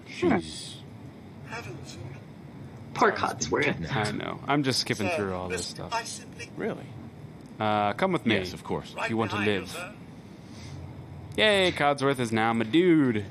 Poor 2.93 3.11
Codsworth. 3.11 3.95
I 3.95 4.11
know. 4.11 4.39
I'm 4.47 4.63
just 4.63 4.79
skipping 4.79 5.09
through 5.09 5.33
all 5.33 5.49
this 5.49 5.65
stuff. 5.65 5.93
I 5.93 6.03
simply 6.03 6.49
Really? 6.55 6.85
Uh, 7.59 7.93
come 7.93 8.11
with 8.11 8.25
me. 8.25 8.35
Yes, 8.35 8.53
of 8.53 8.63
course. 8.63 8.95
If 8.97 9.09
you 9.09 9.17
want 9.17 9.31
to 9.31 9.37
live. 9.37 9.75
Yay, 11.35 11.71
Codsworth 11.71 12.19
is 12.19 12.31
now 12.31 12.53
my 12.53 12.63
dude. 12.65 13.25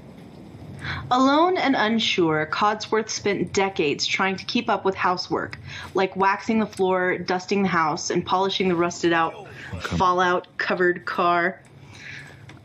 Alone 1.10 1.56
and 1.56 1.74
unsure, 1.76 2.46
Codsworth 2.46 3.08
spent 3.08 3.52
decades 3.52 4.06
trying 4.06 4.36
to 4.36 4.44
keep 4.44 4.68
up 4.68 4.84
with 4.84 4.94
housework, 4.94 5.58
like 5.94 6.14
waxing 6.16 6.58
the 6.58 6.66
floor, 6.66 7.18
dusting 7.18 7.62
the 7.62 7.68
house, 7.68 8.10
and 8.10 8.24
polishing 8.24 8.68
the 8.68 8.76
rusted 8.76 9.12
out, 9.12 9.48
fallout 9.80 10.46
covered 10.56 11.04
car. 11.04 11.60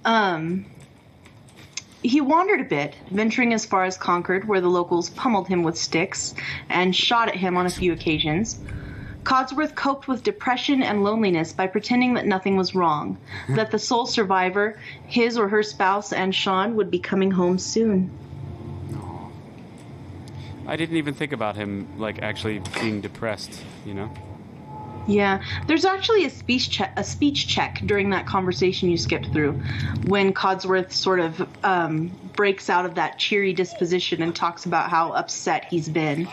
Um, 0.06 0.66
he 2.04 2.20
wandered 2.20 2.60
a 2.60 2.66
bit, 2.66 2.96
venturing 3.12 3.54
as 3.54 3.66
far 3.66 3.86
as 3.86 3.98
Concord, 3.98 4.48
where 4.48 4.62
the 4.62 4.70
locals 4.70 5.10
pummeled 5.10 5.48
him 5.48 5.64
with 5.64 5.78
sticks 5.78 6.34
and 6.70 6.96
shot 6.96 7.30
at 7.30 7.36
him 7.36 7.56
on 7.58 7.66
a 7.66 7.70
few 7.70 7.94
occasions. 7.94 8.60
Codsworth 9.24 9.76
coped 9.76 10.08
with 10.08 10.24
depression 10.24 10.84
and 10.84 11.04
loneliness 11.04 11.54
by 11.54 11.68
pretending 11.68 12.14
that 12.16 12.26
nothing 12.26 12.56
was 12.56 12.76
wrong, 12.76 13.18
that 13.50 13.72
the 13.72 13.80
sole 13.80 14.06
survivor, 14.06 14.78
his 15.08 15.38
or 15.38 15.48
her 15.48 15.64
spouse 15.64 16.14
and 16.14 16.34
Shaun, 16.34 16.76
would 16.76 16.92
be 16.92 17.00
coming 17.00 17.32
home 17.32 17.58
soon. 17.58 18.12
I 20.66 20.76
didn't 20.78 20.96
even 20.96 21.14
think 21.14 21.34
about 21.34 21.56
him, 21.56 21.88
like, 21.98 22.22
actually 22.22 22.62
being 22.76 23.02
depressed, 23.02 23.62
you 23.86 23.94
know? 23.94 24.10
Yeah, 25.08 25.44
there's 25.68 25.84
actually 25.84 26.24
a 26.26 26.30
speech 26.30 26.70
check, 26.70 26.94
a 26.96 27.04
speech 27.04 27.48
check 27.48 27.82
during 27.86 28.12
that 28.12 28.26
conversation 28.26 28.90
you 28.90 28.98
skipped 28.98 29.34
through, 29.34 29.62
when 30.06 30.34
Codsworth 30.34 30.94
sort 30.94 31.20
of 31.20 31.46
um, 31.66 32.08
breaks 32.36 32.70
out 32.70 32.86
of 32.86 32.96
that 32.96 33.20
cheery 33.20 33.52
disposition 33.52 34.22
and 34.22 34.34
talks 34.34 34.66
about 34.66 34.90
how 34.90 35.12
upset 35.12 35.66
he's 35.66 35.90
been. 35.90 36.30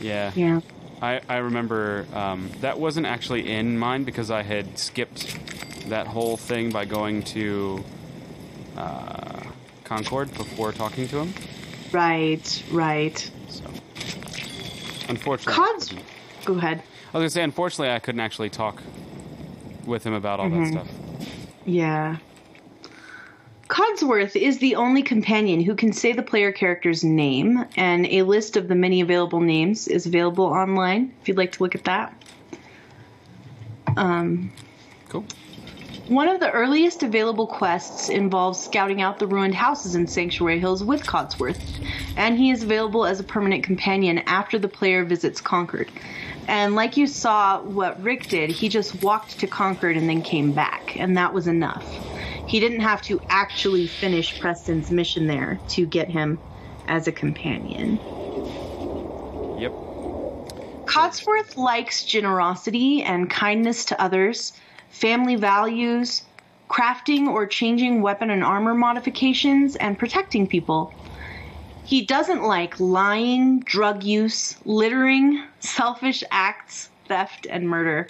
Yeah. 0.00 0.32
Yeah. 0.34 0.60
I, 1.02 1.20
I 1.28 1.38
remember 1.38 2.06
um, 2.14 2.48
that 2.60 2.78
wasn't 2.78 3.06
actually 3.06 3.50
in 3.50 3.76
mine 3.76 4.04
because 4.04 4.30
I 4.30 4.42
had 4.42 4.78
skipped 4.78 5.36
that 5.88 6.06
whole 6.06 6.36
thing 6.36 6.70
by 6.70 6.84
going 6.84 7.24
to 7.24 7.84
uh, 8.76 9.42
Concord 9.82 10.32
before 10.34 10.72
talking 10.72 11.08
to 11.08 11.18
him. 11.18 11.34
Right, 11.90 12.62
right. 12.70 13.30
So, 13.48 13.64
unfortunately, 15.08 15.54
I 15.54 16.44
Go 16.44 16.54
ahead. 16.54 16.82
I 17.12 17.18
was 17.18 17.22
gonna 17.22 17.30
say, 17.30 17.42
unfortunately, 17.42 17.90
I 17.90 17.98
couldn't 17.98 18.20
actually 18.20 18.50
talk 18.50 18.80
with 19.84 20.04
him 20.04 20.14
about 20.14 20.40
all 20.40 20.48
that 20.48 20.68
stuff. 20.68 20.88
Yeah. 21.64 22.16
Codsworth 23.72 24.36
is 24.36 24.58
the 24.58 24.74
only 24.74 25.02
companion 25.02 25.62
who 25.62 25.74
can 25.74 25.94
say 25.94 26.12
the 26.12 26.22
player 26.22 26.52
character's 26.52 27.02
name, 27.02 27.64
and 27.74 28.04
a 28.04 28.20
list 28.20 28.58
of 28.58 28.68
the 28.68 28.74
many 28.74 29.00
available 29.00 29.40
names 29.40 29.88
is 29.88 30.04
available 30.04 30.44
online 30.44 31.14
if 31.22 31.28
you'd 31.28 31.38
like 31.38 31.52
to 31.52 31.62
look 31.62 31.74
at 31.74 31.84
that. 31.84 32.14
Um, 33.96 34.52
Cool. 35.08 35.24
one 36.08 36.28
of 36.28 36.38
the 36.38 36.50
earliest 36.50 37.02
available 37.02 37.46
quests 37.46 38.10
involves 38.10 38.62
scouting 38.62 39.00
out 39.00 39.18
the 39.18 39.26
ruined 39.26 39.54
houses 39.54 39.94
in 39.94 40.06
Sanctuary 40.06 40.60
Hills 40.60 40.84
with 40.84 41.06
Codsworth, 41.06 41.58
and 42.18 42.36
he 42.36 42.50
is 42.50 42.62
available 42.62 43.06
as 43.06 43.20
a 43.20 43.24
permanent 43.24 43.64
companion 43.64 44.18
after 44.26 44.58
the 44.58 44.68
player 44.68 45.02
visits 45.02 45.40
Concord. 45.40 45.90
And 46.46 46.74
like 46.74 46.98
you 46.98 47.06
saw 47.06 47.62
what 47.62 48.02
Rick 48.02 48.26
did, 48.26 48.50
he 48.50 48.68
just 48.68 49.02
walked 49.02 49.38
to 49.38 49.46
Concord 49.46 49.96
and 49.96 50.10
then 50.10 50.20
came 50.20 50.52
back, 50.52 50.94
and 51.00 51.16
that 51.16 51.32
was 51.32 51.46
enough. 51.46 52.11
He 52.52 52.60
didn't 52.60 52.80
have 52.80 53.00
to 53.04 53.18
actually 53.30 53.86
finish 53.86 54.38
Preston's 54.38 54.90
mission 54.90 55.26
there 55.26 55.58
to 55.68 55.86
get 55.86 56.10
him 56.10 56.38
as 56.86 57.08
a 57.08 57.12
companion. 57.12 57.98
Yep. 59.56 59.72
Codsworth 60.84 61.56
likes 61.56 62.04
generosity 62.04 63.02
and 63.04 63.30
kindness 63.30 63.86
to 63.86 63.98
others, 63.98 64.52
family 64.90 65.34
values, 65.34 66.24
crafting 66.68 67.26
or 67.26 67.46
changing 67.46 68.02
weapon 68.02 68.28
and 68.28 68.44
armor 68.44 68.74
modifications, 68.74 69.74
and 69.76 69.98
protecting 69.98 70.46
people. 70.46 70.92
He 71.86 72.04
doesn't 72.04 72.42
like 72.42 72.78
lying, 72.78 73.60
drug 73.60 74.04
use, 74.04 74.56
littering, 74.66 75.42
selfish 75.60 76.22
acts, 76.30 76.90
theft, 77.08 77.46
and 77.48 77.66
murder. 77.66 78.08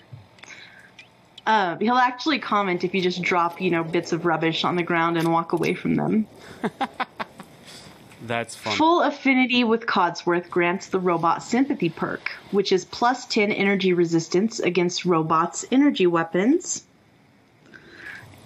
Uh, 1.47 1.77
he'll 1.79 1.95
actually 1.95 2.39
comment 2.39 2.85
if 2.85 2.95
you 2.95 3.03
just 3.03 3.21
drop, 3.23 3.61
you 3.61 3.71
know, 3.71 3.83
bits 3.83 4.13
of 4.13 4.25
rubbish 4.25 4.65
on 4.65 4.77
the 4.77 4.83
ground 4.83 5.19
and 5.19 5.33
walk 5.33 5.53
away 5.53 5.75
from 5.75 5.97
them. 5.97 6.27
That's 8.27 8.55
fun. 8.55 8.77
Full 8.77 9.03
affinity 9.03 9.65
with 9.65 9.87
Codsworth 9.87 10.49
grants 10.49 10.87
the 10.87 11.01
robot 11.01 11.43
sympathy 11.43 11.89
perk, 11.89 12.31
which 12.53 12.71
is 12.71 12.85
plus 12.85 13.27
10 13.27 13.51
energy 13.51 13.93
resistance 13.93 14.61
against 14.61 15.05
robots' 15.05 15.65
energy 15.73 16.07
weapons. 16.07 16.85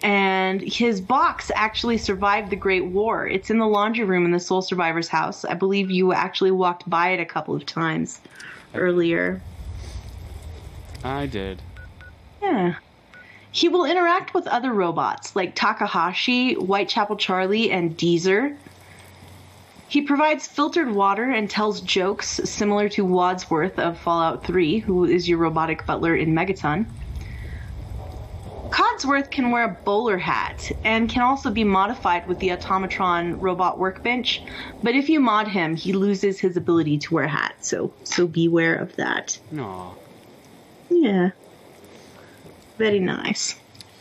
And 0.03 0.62
his 0.62 1.01
box 1.01 1.51
actually 1.55 1.99
survived 1.99 2.51
the 2.51 2.57
Great 2.57 2.86
War. 2.86 3.26
It's 3.26 3.51
in 3.51 3.59
the 3.59 3.66
laundry 3.66 4.05
room 4.05 4.24
in 4.24 4.30
the 4.30 4.40
Sole 4.40 4.62
Survivor's 4.62 5.09
house. 5.09 5.44
I 5.44 5.55
believe 5.55 5.90
you 5.90 6.12
actually 6.12 6.53
walked 6.53 6.88
by 6.88 7.11
it 7.11 7.20
a 7.20 7.26
couple 7.26 7.55
of 7.55 7.66
times 7.66 8.20
earlier. 8.74 9.42
I 11.05 11.26
did. 11.26 11.61
Yeah. 12.40 12.76
He 13.57 13.70
will 13.70 13.86
interact 13.86 14.34
with 14.34 14.46
other 14.48 14.70
robots 14.70 15.34
like 15.34 15.54
Takahashi, 15.54 16.52
Whitechapel 16.52 17.16
Charlie, 17.16 17.70
and 17.70 17.96
Deezer. 17.96 18.54
He 19.88 20.02
provides 20.02 20.46
filtered 20.46 20.90
water 20.90 21.30
and 21.30 21.48
tells 21.48 21.80
jokes 21.80 22.38
similar 22.44 22.90
to 22.90 23.02
Wadsworth 23.02 23.78
of 23.78 23.98
Fallout 23.98 24.44
3, 24.44 24.80
who 24.80 25.07
is 25.07 25.26
your 25.26 25.38
robotic 25.38 25.86
butler 25.86 26.14
in 26.14 26.34
Megaton. 26.34 26.84
Codsworth 28.68 29.30
can 29.30 29.50
wear 29.50 29.64
a 29.64 29.78
bowler 29.84 30.18
hat 30.18 30.70
and 30.84 31.09
can 31.09 31.22
also 31.22 31.50
be 31.50 31.64
modified 31.64 32.26
with 32.26 32.40
the 32.40 32.48
Automatron 32.48 33.40
robot 33.40 33.78
workbench, 33.78 34.42
but 34.82 34.94
if 34.94 35.09
you 35.09 35.18
mod 35.18 35.48
him, 35.48 35.76
he 35.76 35.94
loses 35.94 36.38
his 36.38 36.59
ability 36.59 36.98
to 36.98 37.14
wear 37.14 37.24
a 37.24 37.28
hat, 37.28 37.54
so 37.61 37.90
so 38.04 38.26
beware 38.26 38.74
of 38.74 38.94
that. 38.96 39.38
Aw. 39.59 39.94
Yeah. 40.90 41.30
Very 42.79 43.01
nice. 43.01 43.59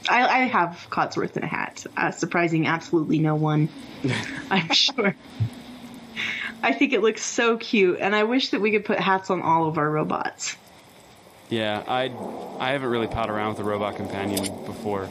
I, 0.09 0.23
I 0.23 0.39
have 0.45 0.87
Codsworth 0.91 1.35
in 1.37 1.43
a 1.43 1.47
hat, 1.47 1.85
uh, 1.97 2.11
surprising 2.11 2.67
absolutely 2.67 3.19
no 3.19 3.35
one, 3.35 3.69
I'm 4.51 4.71
sure. 4.71 5.15
I 6.61 6.73
think 6.73 6.93
it 6.93 7.01
looks 7.01 7.23
so 7.23 7.57
cute, 7.57 7.99
and 7.99 8.15
I 8.15 8.23
wish 8.23 8.49
that 8.49 8.61
we 8.61 8.71
could 8.71 8.85
put 8.85 8.99
hats 8.99 9.29
on 9.29 9.41
all 9.41 9.67
of 9.67 9.77
our 9.77 9.89
robots. 9.89 10.55
Yeah, 11.49 11.83
I 11.87 12.11
I 12.59 12.71
haven't 12.71 12.89
really 12.89 13.07
pawed 13.07 13.29
around 13.29 13.49
with 13.49 13.57
the 13.57 13.63
robot 13.63 13.95
companion 13.95 14.43
before. 14.65 15.07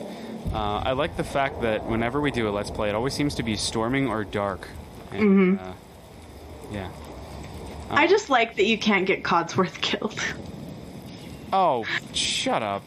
Uh, 0.52 0.78
I 0.84 0.92
like 0.92 1.16
the 1.16 1.24
fact 1.24 1.62
that 1.62 1.84
whenever 1.84 2.20
we 2.20 2.30
do 2.30 2.48
a 2.48 2.50
let's 2.50 2.70
play, 2.70 2.88
it 2.88 2.94
always 2.94 3.14
seems 3.14 3.34
to 3.36 3.42
be 3.42 3.56
storming 3.56 4.08
or 4.08 4.24
dark. 4.24 4.68
And, 5.12 5.60
uh, 5.60 5.72
yeah. 6.72 6.90
I 7.90 8.06
just 8.06 8.30
like 8.30 8.56
that 8.56 8.64
you 8.64 8.78
can't 8.78 9.06
get 9.06 9.22
Codsworth 9.22 9.80
killed. 9.80 10.20
Oh, 11.52 11.84
shut 12.12 12.62
up. 12.62 12.82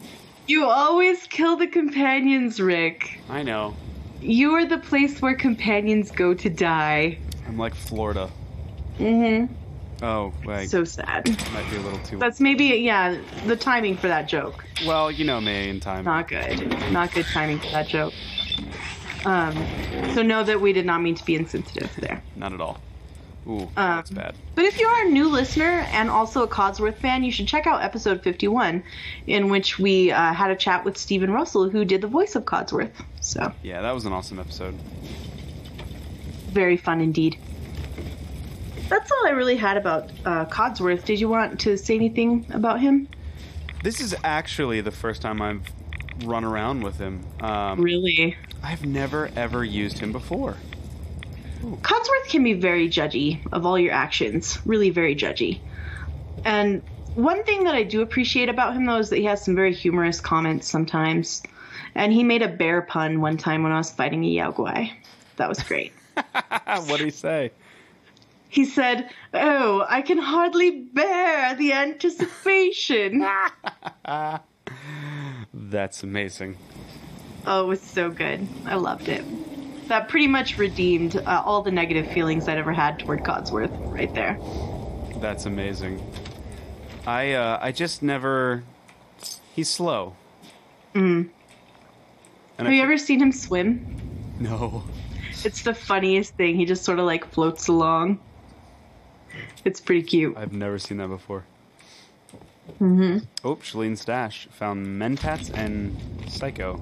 You 0.48 0.64
always 0.64 1.26
kill 1.26 1.56
the 1.56 1.66
companions, 1.66 2.58
Rick. 2.58 3.20
I 3.28 3.42
know. 3.42 3.76
You 4.22 4.54
are 4.54 4.64
the 4.64 4.78
place 4.78 5.20
where 5.20 5.34
companions 5.36 6.10
go 6.10 6.32
to 6.32 6.48
die. 6.48 7.18
I'm 7.46 7.58
like 7.58 7.74
Florida. 7.74 8.30
Mm-hmm. 8.98 9.54
Oh, 10.02 10.32
wait. 10.46 10.70
So 10.70 10.84
sad. 10.84 11.28
might 11.52 11.70
be 11.70 11.76
a 11.76 11.80
little 11.80 11.98
too. 11.98 12.16
That's 12.16 12.40
maybe, 12.40 12.64
yeah, 12.64 13.20
the 13.46 13.56
timing 13.56 13.98
for 13.98 14.08
that 14.08 14.26
joke. 14.26 14.64
well, 14.86 15.10
you 15.10 15.26
know 15.26 15.38
me 15.38 15.68
in 15.68 15.80
time. 15.80 16.06
Not 16.06 16.28
good. 16.28 16.66
Not 16.92 17.12
good 17.12 17.26
timing 17.26 17.58
for 17.58 17.70
that 17.72 17.88
joke. 17.88 18.14
Um, 19.26 19.54
so 20.14 20.22
know 20.22 20.44
that 20.44 20.62
we 20.62 20.72
did 20.72 20.86
not 20.86 21.02
mean 21.02 21.14
to 21.14 21.24
be 21.26 21.34
insensitive 21.34 21.94
there. 21.98 22.22
Not 22.36 22.54
at 22.54 22.60
all. 22.62 22.80
Ooh, 23.46 23.60
Um, 23.60 23.70
that's 23.76 24.10
bad. 24.10 24.34
But 24.54 24.64
if 24.66 24.78
you 24.78 24.86
are 24.86 25.06
a 25.06 25.08
new 25.08 25.28
listener 25.28 25.86
and 25.92 26.10
also 26.10 26.42
a 26.42 26.48
Codsworth 26.48 26.96
fan, 26.98 27.24
you 27.24 27.30
should 27.32 27.48
check 27.48 27.66
out 27.66 27.82
episode 27.82 28.22
51, 28.22 28.82
in 29.26 29.48
which 29.48 29.78
we 29.78 30.10
uh, 30.12 30.32
had 30.34 30.50
a 30.50 30.56
chat 30.56 30.84
with 30.84 30.98
Stephen 30.98 31.30
Russell, 31.32 31.70
who 31.70 31.84
did 31.84 32.00
the 32.02 32.08
voice 32.08 32.34
of 32.36 32.44
Codsworth. 32.44 32.90
So, 33.20 33.52
Yeah, 33.62 33.80
that 33.82 33.92
was 33.94 34.04
an 34.04 34.12
awesome 34.12 34.38
episode. 34.38 34.74
very 36.50 36.76
fun 36.76 37.00
indeed. 37.00 37.38
That's 38.88 39.10
all 39.12 39.26
I 39.26 39.30
really 39.30 39.56
had 39.56 39.76
about 39.76 40.10
uh, 40.24 40.46
Codsworth. 40.46 41.04
Did 41.04 41.20
you 41.20 41.28
want 41.28 41.60
to 41.60 41.76
say 41.76 41.94
anything 41.94 42.46
about 42.52 42.80
him? 42.80 43.08
This 43.82 44.00
is 44.00 44.14
actually 44.24 44.80
the 44.80 44.90
first 44.90 45.20
time 45.22 45.40
I've 45.42 45.62
run 46.24 46.44
around 46.44 46.82
with 46.82 46.98
him. 46.98 47.24
Um, 47.40 47.80
Really? 47.80 48.36
I've 48.62 48.84
never 48.84 49.30
ever 49.36 49.62
used 49.64 49.98
him 50.00 50.10
before. 50.10 50.56
Codsworth 51.62 52.28
can 52.28 52.44
be 52.44 52.54
very 52.54 52.88
judgy 52.88 53.40
of 53.52 53.66
all 53.66 53.78
your 53.78 53.92
actions, 53.92 54.58
really 54.64 54.90
very 54.90 55.14
judgy. 55.14 55.60
And 56.44 56.82
one 57.14 57.42
thing 57.44 57.64
that 57.64 57.74
I 57.74 57.82
do 57.82 58.00
appreciate 58.00 58.48
about 58.48 58.74
him, 58.74 58.86
though, 58.86 58.98
is 58.98 59.10
that 59.10 59.18
he 59.18 59.24
has 59.24 59.44
some 59.44 59.54
very 59.54 59.72
humorous 59.72 60.20
comments 60.20 60.68
sometimes. 60.68 61.42
And 61.94 62.12
he 62.12 62.22
made 62.22 62.42
a 62.42 62.48
bear 62.48 62.82
pun 62.82 63.20
one 63.20 63.36
time 63.36 63.62
when 63.62 63.72
I 63.72 63.78
was 63.78 63.90
fighting 63.90 64.24
a 64.24 64.28
Yao 64.28 64.52
Guai. 64.52 64.92
That 65.36 65.48
was 65.48 65.62
great. 65.62 65.92
what 66.14 66.98
did 66.98 67.00
he 67.00 67.10
say? 67.10 67.50
he 68.48 68.64
said, 68.64 69.10
Oh, 69.34 69.84
I 69.88 70.02
can 70.02 70.18
hardly 70.18 70.70
bear 70.70 71.54
the 71.54 71.72
anticipation. 71.72 73.26
That's 75.54 76.02
amazing. 76.02 76.56
oh, 77.46 77.64
it 77.64 77.66
was 77.68 77.80
so 77.80 78.10
good. 78.10 78.46
I 78.64 78.76
loved 78.76 79.08
it. 79.08 79.24
That 79.88 80.08
pretty 80.08 80.26
much 80.26 80.58
redeemed 80.58 81.16
uh, 81.16 81.42
all 81.44 81.62
the 81.62 81.70
negative 81.70 82.10
feelings 82.12 82.46
I'd 82.46 82.58
ever 82.58 82.72
had 82.72 82.98
toward 82.98 83.24
Codsworth 83.24 83.72
right 83.92 84.12
there. 84.14 84.38
That's 85.20 85.46
amazing. 85.46 86.00
I 87.06 87.32
uh, 87.32 87.58
I 87.60 87.72
just 87.72 88.02
never. 88.02 88.64
He's 89.54 89.68
slow. 89.70 90.14
Mm. 90.94 91.30
And 92.58 92.66
Have 92.66 92.72
you 92.72 92.82
ever 92.82 92.98
seen 92.98 93.20
him 93.20 93.32
swim? 93.32 93.96
No. 94.38 94.84
It's 95.44 95.62
the 95.62 95.74
funniest 95.74 96.34
thing. 96.34 96.56
He 96.56 96.64
just 96.64 96.84
sort 96.84 96.98
of 96.98 97.06
like 97.06 97.24
floats 97.30 97.68
along. 97.68 98.20
It's 99.64 99.80
pretty 99.80 100.02
cute. 100.02 100.36
I've 100.36 100.52
never 100.52 100.78
seen 100.78 100.98
that 100.98 101.08
before. 101.08 101.44
Mm-hmm. 102.80 103.18
Oh, 103.44 103.56
Shalene's 103.56 104.02
stash 104.02 104.48
found 104.50 104.86
Mentats 104.86 105.52
and 105.54 105.96
Psycho. 106.28 106.80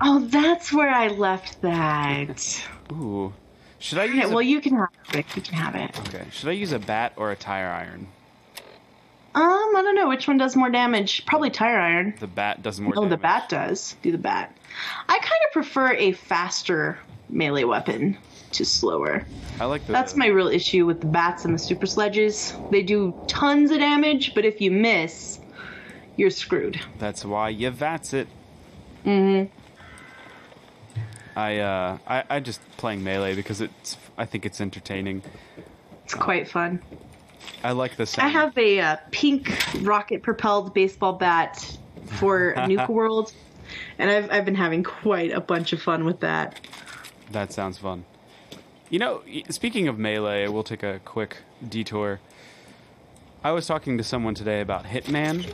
Oh, 0.00 0.20
that's 0.26 0.72
where 0.72 0.90
I 0.90 1.08
left 1.08 1.62
that. 1.62 2.62
Ooh. 2.92 3.32
Should 3.78 3.98
I 3.98 4.04
use? 4.04 4.16
Yeah, 4.16 4.26
a- 4.26 4.30
well, 4.30 4.42
you 4.42 4.60
can 4.60 4.76
have 4.76 4.88
it. 5.14 5.26
You 5.36 5.42
can 5.42 5.54
have 5.54 5.74
it. 5.74 5.98
okay. 6.08 6.26
Should 6.32 6.48
I 6.48 6.52
use 6.52 6.72
a 6.72 6.78
bat 6.78 7.12
or 7.16 7.30
a 7.30 7.36
tire 7.36 7.68
iron? 7.68 8.08
Um, 9.34 9.42
I 9.44 9.82
don't 9.82 9.94
know 9.94 10.08
which 10.08 10.26
one 10.26 10.38
does 10.38 10.56
more 10.56 10.70
damage. 10.70 11.26
Probably 11.26 11.50
tire 11.50 11.78
iron. 11.78 12.14
The 12.18 12.26
bat 12.26 12.62
does 12.62 12.80
more. 12.80 12.94
Damage. 12.94 13.06
Oh, 13.06 13.10
the 13.10 13.18
bat 13.18 13.48
does. 13.50 13.96
Do 14.02 14.10
the 14.10 14.18
bat. 14.18 14.56
I 15.08 15.18
kind 15.18 15.42
of 15.46 15.52
prefer 15.52 15.92
a 15.92 16.12
faster 16.12 16.98
melee 17.28 17.64
weapon 17.64 18.16
to 18.52 18.64
slower. 18.64 19.26
I 19.60 19.66
like 19.66 19.86
the. 19.86 19.92
That's 19.92 20.16
my 20.16 20.26
real 20.28 20.48
issue 20.48 20.86
with 20.86 21.00
the 21.00 21.06
bats 21.06 21.44
and 21.44 21.52
the 21.54 21.58
super 21.58 21.84
sledges. 21.86 22.54
They 22.70 22.82
do 22.82 23.14
tons 23.26 23.70
of 23.70 23.78
damage, 23.78 24.34
but 24.34 24.46
if 24.46 24.60
you 24.62 24.70
miss, 24.70 25.38
you're 26.16 26.30
screwed. 26.30 26.80
That's 26.98 27.22
why 27.24 27.50
you 27.50 27.70
VATS 27.70 28.14
it. 28.14 28.28
Mm-hmm. 29.04 29.52
I 31.36 31.58
uh 31.58 31.98
I, 32.06 32.24
I 32.28 32.40
just 32.40 32.60
playing 32.78 33.04
melee 33.04 33.34
because 33.34 33.60
it's 33.60 33.96
I 34.16 34.24
think 34.24 34.46
it's 34.46 34.60
entertaining. 34.60 35.22
It's 36.04 36.14
quite 36.14 36.48
fun. 36.48 36.82
I 37.62 37.72
like 37.72 37.96
the 37.96 38.12
I 38.18 38.28
have 38.28 38.56
a 38.56 38.80
uh, 38.80 38.96
pink 39.10 39.52
rocket 39.82 40.22
propelled 40.22 40.72
baseball 40.74 41.12
bat 41.12 41.78
for 42.18 42.54
Nuka-World, 42.68 43.32
and 43.98 44.10
I've, 44.10 44.30
I've 44.30 44.44
been 44.44 44.54
having 44.54 44.82
quite 44.82 45.32
a 45.32 45.40
bunch 45.40 45.72
of 45.72 45.82
fun 45.82 46.04
with 46.04 46.20
that. 46.20 46.60
That 47.32 47.52
sounds 47.52 47.78
fun. 47.78 48.04
You 48.88 49.00
know, 49.00 49.22
speaking 49.50 49.88
of 49.88 49.98
melee, 49.98 50.46
we'll 50.48 50.62
take 50.62 50.82
a 50.82 51.00
quick 51.04 51.38
detour. 51.68 52.20
I 53.42 53.50
was 53.50 53.66
talking 53.66 53.98
to 53.98 54.04
someone 54.04 54.34
today 54.34 54.60
about 54.60 54.84
Hitman. 54.84 55.52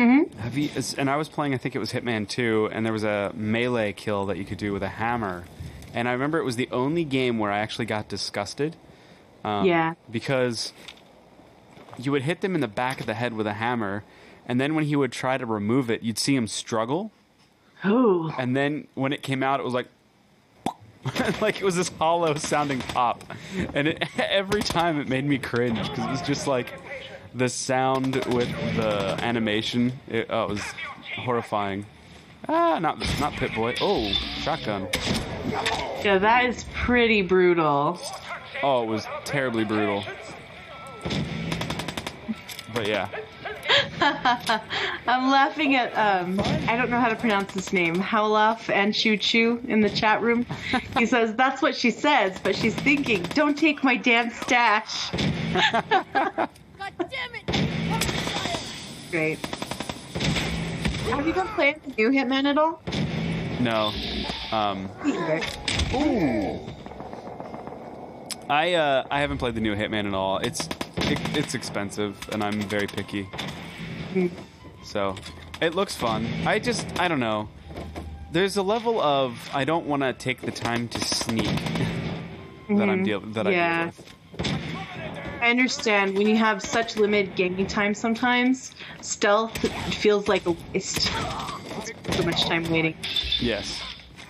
Mm-hmm. 0.00 0.38
Have 0.38 0.56
you? 0.56 0.70
And 0.98 1.10
I 1.10 1.16
was 1.16 1.28
playing. 1.28 1.54
I 1.54 1.58
think 1.58 1.74
it 1.76 1.78
was 1.78 1.92
Hitman 1.92 2.28
Two, 2.28 2.68
and 2.72 2.84
there 2.86 2.92
was 2.92 3.04
a 3.04 3.32
melee 3.34 3.92
kill 3.92 4.26
that 4.26 4.36
you 4.38 4.44
could 4.44 4.58
do 4.58 4.72
with 4.72 4.82
a 4.82 4.88
hammer. 4.88 5.44
And 5.92 6.08
I 6.08 6.12
remember 6.12 6.38
it 6.38 6.44
was 6.44 6.56
the 6.56 6.68
only 6.70 7.04
game 7.04 7.38
where 7.38 7.50
I 7.50 7.58
actually 7.58 7.86
got 7.86 8.08
disgusted. 8.08 8.76
Um, 9.44 9.66
Yeah. 9.66 9.94
Because 10.10 10.72
you 11.98 12.12
would 12.12 12.22
hit 12.22 12.40
them 12.40 12.54
in 12.54 12.60
the 12.60 12.68
back 12.68 13.00
of 13.00 13.06
the 13.06 13.14
head 13.14 13.34
with 13.34 13.46
a 13.46 13.54
hammer, 13.54 14.04
and 14.46 14.60
then 14.60 14.74
when 14.74 14.84
he 14.84 14.96
would 14.96 15.12
try 15.12 15.36
to 15.36 15.44
remove 15.46 15.90
it, 15.90 16.02
you'd 16.02 16.18
see 16.18 16.34
him 16.36 16.46
struggle. 16.46 17.10
Oh, 17.84 18.34
And 18.38 18.54
then 18.56 18.86
when 18.94 19.12
it 19.12 19.22
came 19.22 19.42
out, 19.42 19.58
it 19.58 19.64
was 19.64 19.74
like, 19.74 19.88
like 21.40 21.60
it 21.60 21.64
was 21.64 21.76
this 21.76 21.88
hollow 21.98 22.34
sounding 22.34 22.78
pop, 22.80 23.24
and 23.74 23.88
it, 23.88 24.04
every 24.18 24.62
time 24.62 25.00
it 25.00 25.08
made 25.08 25.24
me 25.24 25.38
cringe 25.38 25.78
because 25.88 26.04
it 26.04 26.10
was 26.10 26.22
just 26.22 26.46
like 26.46 26.72
the 27.34 27.48
sound 27.48 28.16
with 28.26 28.50
the 28.76 29.16
animation. 29.20 29.92
It, 30.08 30.26
oh, 30.30 30.44
it 30.44 30.50
was 30.50 30.62
horrifying. 31.16 31.86
Ah, 32.48 32.78
not 32.78 32.98
not 33.20 33.32
Pip-Boy. 33.34 33.76
Oh, 33.80 34.10
shotgun. 34.42 34.88
yeah, 36.04 36.18
that 36.18 36.44
is 36.46 36.64
pretty 36.74 37.22
brutal. 37.22 38.00
Oh, 38.62 38.82
it 38.82 38.86
was 38.86 39.06
terribly 39.24 39.64
brutal. 39.64 40.04
But 42.72 42.86
yeah, 42.86 43.08
I'm 44.00 45.30
laughing 45.30 45.74
at 45.76 45.92
um 45.96 46.40
I 46.68 46.76
don't 46.76 46.90
know 46.90 47.00
how 47.00 47.08
to 47.08 47.16
pronounce 47.16 47.52
his 47.52 47.72
name. 47.72 47.96
Howlaf 47.96 48.70
and 48.70 48.94
Choo 48.94 49.16
Choo 49.16 49.60
in 49.68 49.80
the 49.80 49.90
chat 49.90 50.22
room. 50.22 50.46
He 50.96 51.06
says 51.14 51.34
that's 51.34 51.62
what 51.62 51.74
she 51.74 51.90
says, 51.90 52.38
but 52.42 52.56
she's 52.56 52.74
thinking, 52.74 53.22
don't 53.34 53.56
take 53.56 53.84
my 53.84 53.96
damn 53.96 54.30
stash. 54.30 55.10
God 56.80 56.92
damn 57.10 57.34
it! 57.34 57.46
Great. 59.10 59.38
Have 61.10 61.26
you 61.26 61.32
been 61.34 61.46
playing 61.48 61.80
the 61.86 61.92
new 61.98 62.10
Hitman 62.10 62.44
at 62.46 62.56
all? 62.58 62.82
No. 63.60 63.92
Um, 64.52 64.88
Either. 65.04 65.40
I 68.48 68.74
uh, 68.74 69.04
I 69.10 69.20
haven't 69.20 69.38
played 69.38 69.54
the 69.54 69.60
new 69.60 69.74
Hitman 69.76 70.06
at 70.06 70.14
all. 70.14 70.38
It's 70.38 70.66
it, 70.96 71.20
it's 71.36 71.54
expensive, 71.54 72.16
and 72.32 72.42
I'm 72.42 72.60
very 72.62 72.86
picky. 72.86 73.28
So 74.82 75.14
it 75.60 75.74
looks 75.74 75.94
fun. 75.94 76.26
I 76.46 76.58
just 76.58 76.86
I 76.98 77.08
don't 77.08 77.20
know. 77.20 77.48
There's 78.32 78.56
a 78.56 78.62
level 78.62 79.00
of 79.00 79.50
I 79.52 79.64
don't 79.64 79.86
want 79.86 80.02
to 80.02 80.12
take 80.12 80.40
the 80.40 80.50
time 80.52 80.88
to 80.88 81.00
sneak 81.04 81.44
that 82.68 82.88
I'm 82.88 83.04
deal 83.04 83.20
that 83.20 83.46
I 83.46 83.50
Yeah. 83.50 83.78
deal 83.78 83.86
with. 83.96 84.14
I 85.40 85.50
understand 85.50 86.16
when 86.16 86.26
you 86.26 86.36
have 86.36 86.62
such 86.62 86.96
limited 86.96 87.34
gaming 87.34 87.66
time 87.66 87.94
sometimes, 87.94 88.72
stealth 89.00 89.56
feels 89.94 90.28
like 90.28 90.46
a 90.46 90.50
waste. 90.72 91.10
It's 91.84 92.16
so 92.16 92.22
much 92.24 92.44
time 92.44 92.68
waiting. 92.70 92.94
Yes. 93.38 93.80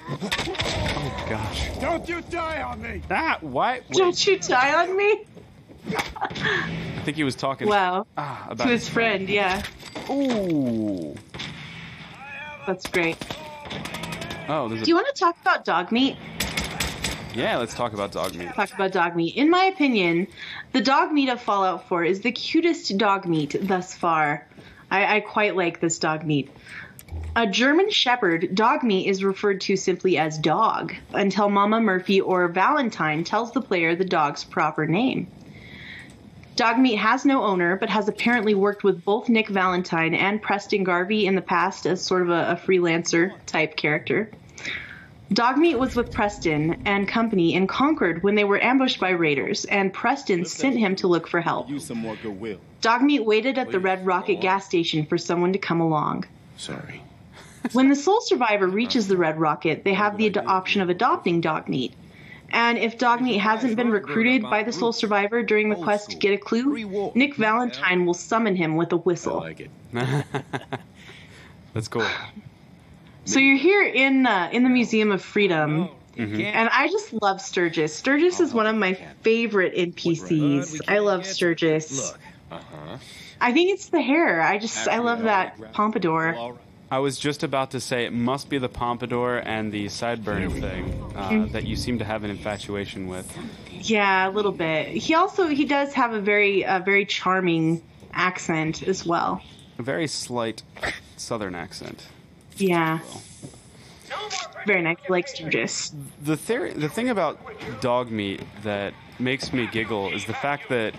Oh 0.08 1.26
gosh. 1.28 1.68
Don't 1.80 2.08
you 2.08 2.20
die 2.30 2.62
on 2.62 2.82
me! 2.82 3.02
That 3.08 3.42
why? 3.42 3.80
Wait, 3.88 3.92
Don't 3.92 4.26
you 4.26 4.38
die 4.38 4.82
on 4.82 4.96
me? 4.96 5.24
I 5.92 7.02
think 7.04 7.16
he 7.16 7.24
was 7.24 7.34
talking. 7.34 7.68
Wow. 7.68 8.06
Ah, 8.16 8.46
about 8.50 8.64
To 8.64 8.70
his 8.70 8.88
friend, 8.88 9.28
yeah. 9.28 9.62
Ooh. 10.10 11.14
That's 12.66 12.86
great. 12.88 13.16
Oh, 14.48 14.68
there's 14.68 14.82
a, 14.82 14.84
Do 14.84 14.90
you 14.90 14.94
want 14.96 15.08
to 15.14 15.18
talk 15.18 15.36
about 15.40 15.64
Dogmeat? 15.64 16.16
Yeah. 17.34 17.58
Let's 17.58 17.74
talk 17.74 17.92
about 17.92 18.12
Dogmeat. 18.12 18.54
Talk 18.54 18.72
about 18.72 18.92
Dogmeat. 18.92 19.34
In 19.34 19.50
my 19.50 19.64
opinion, 19.64 20.26
the 20.72 20.80
Dogmeat 20.80 21.32
of 21.32 21.40
Fallout 21.40 21.88
4 21.88 22.04
is 22.04 22.20
the 22.20 22.32
cutest 22.32 22.96
Dogmeat 22.98 23.66
thus 23.66 23.94
far. 23.94 24.46
I, 24.90 25.16
I 25.16 25.20
quite 25.20 25.56
like 25.56 25.80
this 25.80 25.98
Dogmeat. 25.98 26.48
A 27.36 27.46
German 27.46 27.90
Shepherd, 27.90 28.50
Dogmeat 28.54 29.06
is 29.06 29.24
referred 29.24 29.60
to 29.62 29.76
simply 29.76 30.18
as 30.18 30.38
dog 30.38 30.94
until 31.12 31.48
Mama 31.48 31.80
Murphy 31.80 32.20
or 32.20 32.48
Valentine 32.48 33.24
tells 33.24 33.52
the 33.52 33.60
player 33.60 33.94
the 33.94 34.04
dog's 34.04 34.44
proper 34.44 34.86
name. 34.86 35.28
Dogmeat 36.56 36.98
has 36.98 37.24
no 37.24 37.42
owner, 37.42 37.76
but 37.76 37.88
has 37.88 38.08
apparently 38.08 38.54
worked 38.54 38.84
with 38.84 39.04
both 39.04 39.28
Nick 39.28 39.48
Valentine 39.48 40.14
and 40.14 40.42
Preston 40.42 40.84
Garvey 40.84 41.26
in 41.26 41.34
the 41.34 41.40
past 41.40 41.86
as 41.86 42.02
sort 42.02 42.22
of 42.22 42.30
a, 42.30 42.50
a 42.50 42.56
freelancer 42.56 43.32
type 43.46 43.76
character. 43.76 44.30
Dogmeat 45.32 45.78
was 45.78 45.94
with 45.94 46.10
Preston 46.10 46.82
and 46.86 47.06
company 47.06 47.54
in 47.54 47.68
Concord 47.68 48.24
when 48.24 48.34
they 48.34 48.42
were 48.42 48.60
ambushed 48.62 48.98
by 48.98 49.10
raiders, 49.10 49.64
and 49.64 49.92
Preston 49.92 50.44
sent 50.44 50.76
him 50.76 50.96
to 50.96 51.06
look 51.06 51.28
for 51.28 51.40
help. 51.40 51.68
Use 51.68 51.86
some 51.86 51.98
more 51.98 52.16
goodwill. 52.16 52.58
Dogmeat 52.82 53.24
waited 53.24 53.56
at 53.56 53.70
the 53.70 53.78
Red 53.78 54.04
Rocket 54.04 54.40
gas 54.40 54.66
station 54.66 55.06
for 55.06 55.16
someone 55.16 55.52
to 55.52 55.58
come 55.58 55.80
along. 55.80 56.24
Sorry. 56.56 57.02
When 57.72 57.88
the 57.88 57.94
sole 57.94 58.20
survivor 58.20 58.66
reaches 58.66 59.06
the 59.06 59.16
Red 59.16 59.38
Rocket, 59.38 59.84
they 59.84 59.94
have 59.94 60.16
the 60.16 60.26
ad- 60.26 60.38
option 60.38 60.80
of 60.80 60.88
adopting 60.88 61.40
Dogmeat. 61.40 61.92
And 62.50 62.78
if 62.78 62.98
Dogmeat 62.98 63.38
hasn't 63.38 63.76
been 63.76 63.90
recruited 63.90 64.42
by 64.42 64.64
the 64.64 64.72
sole 64.72 64.92
survivor 64.92 65.44
during 65.44 65.68
the 65.68 65.76
quest 65.76 66.10
to 66.10 66.16
get 66.16 66.34
a 66.34 66.38
clue, 66.38 67.12
Nick 67.14 67.36
Valentine 67.36 68.04
will 68.04 68.14
summon 68.14 68.56
him 68.56 68.74
with 68.74 68.90
a 68.90 68.96
whistle. 68.96 69.38
I 69.40 69.44
like 69.44 69.60
it. 69.60 69.70
That's 71.72 71.86
cool. 71.86 72.04
So 73.24 73.38
you're 73.38 73.56
here 73.58 73.84
in 73.84 74.26
uh, 74.26 74.48
in 74.52 74.62
the 74.62 74.68
Museum 74.70 75.12
of 75.12 75.22
Freedom, 75.22 75.88
and 76.16 76.68
I 76.70 76.88
just 76.88 77.12
love 77.22 77.40
Sturgis. 77.40 77.94
Sturgis 77.94 78.40
is 78.40 78.52
one 78.52 78.66
of 78.66 78.76
my 78.76 78.94
favorite 79.22 79.74
NPCs. 79.74 80.80
I 80.88 80.98
love 80.98 81.24
Sturgis. 81.24 82.12
I 83.40 83.52
think 83.52 83.70
it's 83.70 83.88
the 83.88 84.02
hair. 84.02 84.40
I 84.42 84.58
just 84.58 84.88
I 84.88 84.98
love 84.98 85.22
that 85.22 85.72
pompadour. 85.72 86.56
I 86.92 86.98
was 86.98 87.18
just 87.20 87.44
about 87.44 87.70
to 87.70 87.80
say 87.80 88.04
it 88.04 88.12
must 88.12 88.48
be 88.48 88.58
the 88.58 88.68
pompadour 88.68 89.38
and 89.38 89.70
the 89.70 89.86
sideburn 89.86 90.60
thing 90.60 90.92
uh, 91.14 91.46
that 91.52 91.64
you 91.64 91.76
seem 91.76 92.00
to 92.00 92.04
have 92.04 92.24
an 92.24 92.30
infatuation 92.30 93.06
with. 93.06 93.32
Yeah, 93.70 94.28
a 94.28 94.30
little 94.30 94.50
bit. 94.50 94.88
He 94.88 95.14
also 95.14 95.46
he 95.46 95.64
does 95.66 95.92
have 95.94 96.12
a 96.12 96.20
very 96.20 96.64
uh, 96.64 96.80
very 96.80 97.04
charming 97.04 97.80
accent 98.12 98.82
as 98.82 99.06
well. 99.06 99.40
A 99.78 99.82
very 99.82 100.08
slight 100.08 100.64
southern 101.16 101.54
accent. 101.54 102.08
Yeah. 102.60 103.00
Very 104.66 104.82
nice, 104.82 104.98
like 105.08 105.26
Sturgis. 105.28 105.92
The 106.22 106.36
theory, 106.36 106.72
the 106.72 106.88
thing 106.88 107.08
about 107.08 107.38
Dogmeat 107.80 108.42
that 108.62 108.92
makes 109.18 109.52
me 109.52 109.66
giggle 109.66 110.12
is 110.12 110.24
the 110.26 110.34
fact 110.34 110.68
that 110.68 110.94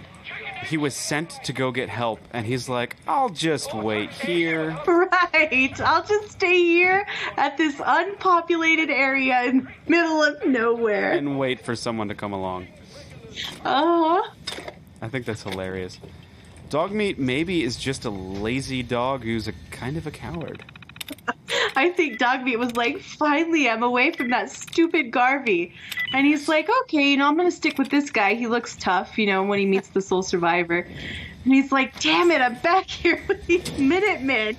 he 0.66 0.78
was 0.78 0.96
sent 0.96 1.30
to 1.44 1.54
go 1.54 1.72
get 1.72 1.90
help, 1.90 2.20
and 2.34 2.46
he's 2.46 2.68
like, 2.70 2.96
"I'll 3.08 3.30
just 3.30 3.74
wait 3.74 4.10
here." 4.12 4.78
Right. 5.34 5.80
I'll 5.82 6.04
just 6.04 6.32
stay 6.32 6.58
here 6.64 7.06
at 7.38 7.58
this 7.58 7.82
unpopulated 7.84 8.90
area 8.90 9.44
in 9.44 9.60
the 9.64 9.72
middle 9.88 10.24
of 10.24 10.46
nowhere. 10.46 11.12
and 11.14 11.38
wait 11.40 11.64
for 11.64 11.76
someone 11.76 12.08
to 12.10 12.16
come 12.16 12.32
along. 12.34 12.68
Uh 13.66 14.22
huh. 14.22 14.30
I 15.02 15.08
think 15.10 15.26
that's 15.26 15.44
hilarious. 15.44 16.00
Dogmeat 16.70 17.18
maybe 17.18 17.64
is 17.64 17.76
just 17.76 18.06
a 18.06 18.10
lazy 18.10 18.84
dog 18.84 19.24
who's 19.24 19.48
a 19.48 19.54
kind 19.72 19.98
of 19.98 20.06
a 20.08 20.12
coward. 20.12 20.64
I 21.76 21.90
think 21.90 22.20
Dogmeat 22.20 22.58
was 22.58 22.76
like, 22.76 23.00
finally, 23.00 23.70
I'm 23.70 23.84
away 23.84 24.12
from 24.12 24.30
that 24.30 24.50
stupid 24.50 25.12
Garvey. 25.12 25.74
And 26.14 26.26
he's 26.26 26.48
like, 26.48 26.70
okay, 26.84 27.12
you 27.12 27.18
know, 27.18 27.28
I'm 27.28 27.36
going 27.36 27.50
to 27.50 27.56
stick 27.56 27.78
with 27.78 27.90
this 27.90 28.10
guy. 28.10 28.34
He 28.36 28.48
looks 28.48 28.76
tough, 28.78 29.18
you 29.18 29.26
know, 29.26 29.44
when 29.44 29.60
he 29.60 29.66
meets 29.66 29.90
the 29.90 30.02
sole 30.02 30.24
survivor. 30.24 30.80
And 30.80 31.54
he's 31.54 31.72
like, 31.72 32.00
damn 32.00 32.32
it, 32.32 32.42
I'm 32.42 32.56
back 32.56 32.90
here 32.90 33.22
with 33.28 33.46
these 33.46 33.72
Minutemen. 33.78 34.58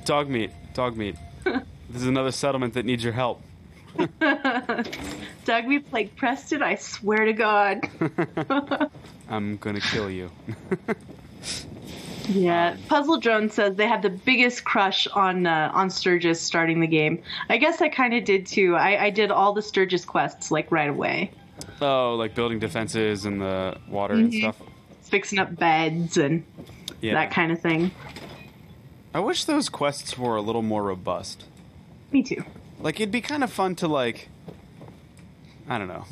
Dogmeat, 0.00 0.50
dog 0.74 0.96
meat. 0.96 1.16
this 1.44 1.62
is 1.94 2.06
another 2.06 2.32
settlement 2.32 2.74
that 2.74 2.84
needs 2.84 3.02
your 3.02 3.12
help. 3.12 3.42
Dogmeat's 5.44 5.92
like, 5.92 6.16
Preston, 6.16 6.62
I 6.62 6.74
swear 6.74 7.24
to 7.24 7.32
God. 7.32 7.88
I'm 9.28 9.56
gonna 9.58 9.80
kill 9.80 10.10
you. 10.10 10.30
Yeah, 12.28 12.76
Puzzle 12.88 13.18
Drone 13.18 13.50
says 13.50 13.76
they 13.76 13.86
had 13.86 14.00
the 14.02 14.10
biggest 14.10 14.64
crush 14.64 15.06
on 15.08 15.46
uh, 15.46 15.70
on 15.74 15.90
Sturgis 15.90 16.40
starting 16.40 16.80
the 16.80 16.86
game. 16.86 17.22
I 17.50 17.58
guess 17.58 17.82
I 17.82 17.88
kind 17.88 18.14
of 18.14 18.24
did 18.24 18.46
too. 18.46 18.76
I, 18.76 19.04
I 19.04 19.10
did 19.10 19.30
all 19.30 19.52
the 19.52 19.60
Sturgis 19.62 20.04
quests 20.04 20.50
like 20.50 20.72
right 20.72 20.88
away, 20.88 21.30
oh, 21.82 22.14
like 22.14 22.34
building 22.34 22.58
defenses 22.58 23.26
and 23.26 23.40
the 23.40 23.76
water 23.88 24.14
and 24.14 24.32
stuff. 24.32 24.56
fixing 25.02 25.38
up 25.38 25.54
beds 25.56 26.16
and 26.16 26.44
Yeah. 27.02 27.14
that 27.14 27.30
kind 27.30 27.52
of 27.52 27.60
thing. 27.60 27.90
I 29.12 29.20
wish 29.20 29.44
those 29.44 29.68
quests 29.68 30.16
were 30.18 30.36
a 30.36 30.42
little 30.42 30.62
more 30.62 30.82
robust. 30.82 31.44
Me 32.10 32.22
too. 32.22 32.42
Like 32.80 32.96
it'd 33.00 33.12
be 33.12 33.20
kind 33.20 33.44
of 33.44 33.52
fun 33.52 33.74
to 33.76 33.86
like, 33.88 34.28
I 35.68 35.78
don't 35.78 35.88
know, 35.88 36.04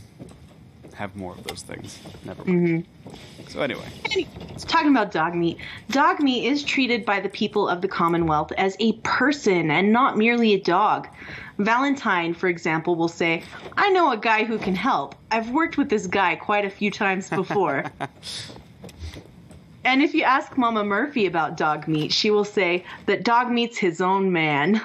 have 0.92 1.16
more 1.16 1.32
of 1.32 1.44
those 1.44 1.62
things. 1.62 1.98
Never 2.24 2.44
mind. 2.44 2.86
Mm-hmm. 3.06 3.48
So 3.48 3.60
anyway, 3.60 3.86
talking 4.58 4.90
about 4.90 5.12
Dogmeat. 5.12 5.58
Dog 5.90 6.20
meat 6.20 6.46
is 6.46 6.62
treated 6.62 7.04
by 7.04 7.20
the 7.20 7.28
people 7.28 7.68
of 7.68 7.82
the 7.82 7.88
Commonwealth 7.88 8.52
as 8.52 8.76
a 8.80 8.92
person 9.02 9.70
and 9.70 9.92
not 9.92 10.16
merely 10.16 10.54
a 10.54 10.60
dog. 10.60 11.08
Valentine, 11.58 12.34
for 12.34 12.48
example, 12.48 12.96
will 12.96 13.08
say, 13.08 13.42
I 13.76 13.90
know 13.90 14.10
a 14.12 14.16
guy 14.16 14.44
who 14.44 14.58
can 14.58 14.74
help. 14.74 15.14
I've 15.30 15.50
worked 15.50 15.76
with 15.76 15.88
this 15.90 16.06
guy 16.06 16.36
quite 16.36 16.64
a 16.64 16.70
few 16.70 16.90
times 16.90 17.28
before. 17.28 17.84
and 19.84 20.02
if 20.02 20.14
you 20.14 20.22
ask 20.22 20.56
Mama 20.56 20.84
Murphy 20.84 21.26
about 21.26 21.56
Dogmeat, 21.56 22.12
she 22.12 22.30
will 22.30 22.44
say 22.44 22.84
that 23.06 23.24
Dogmeat's 23.24 23.78
his 23.78 24.00
own 24.00 24.32
man. 24.32 24.80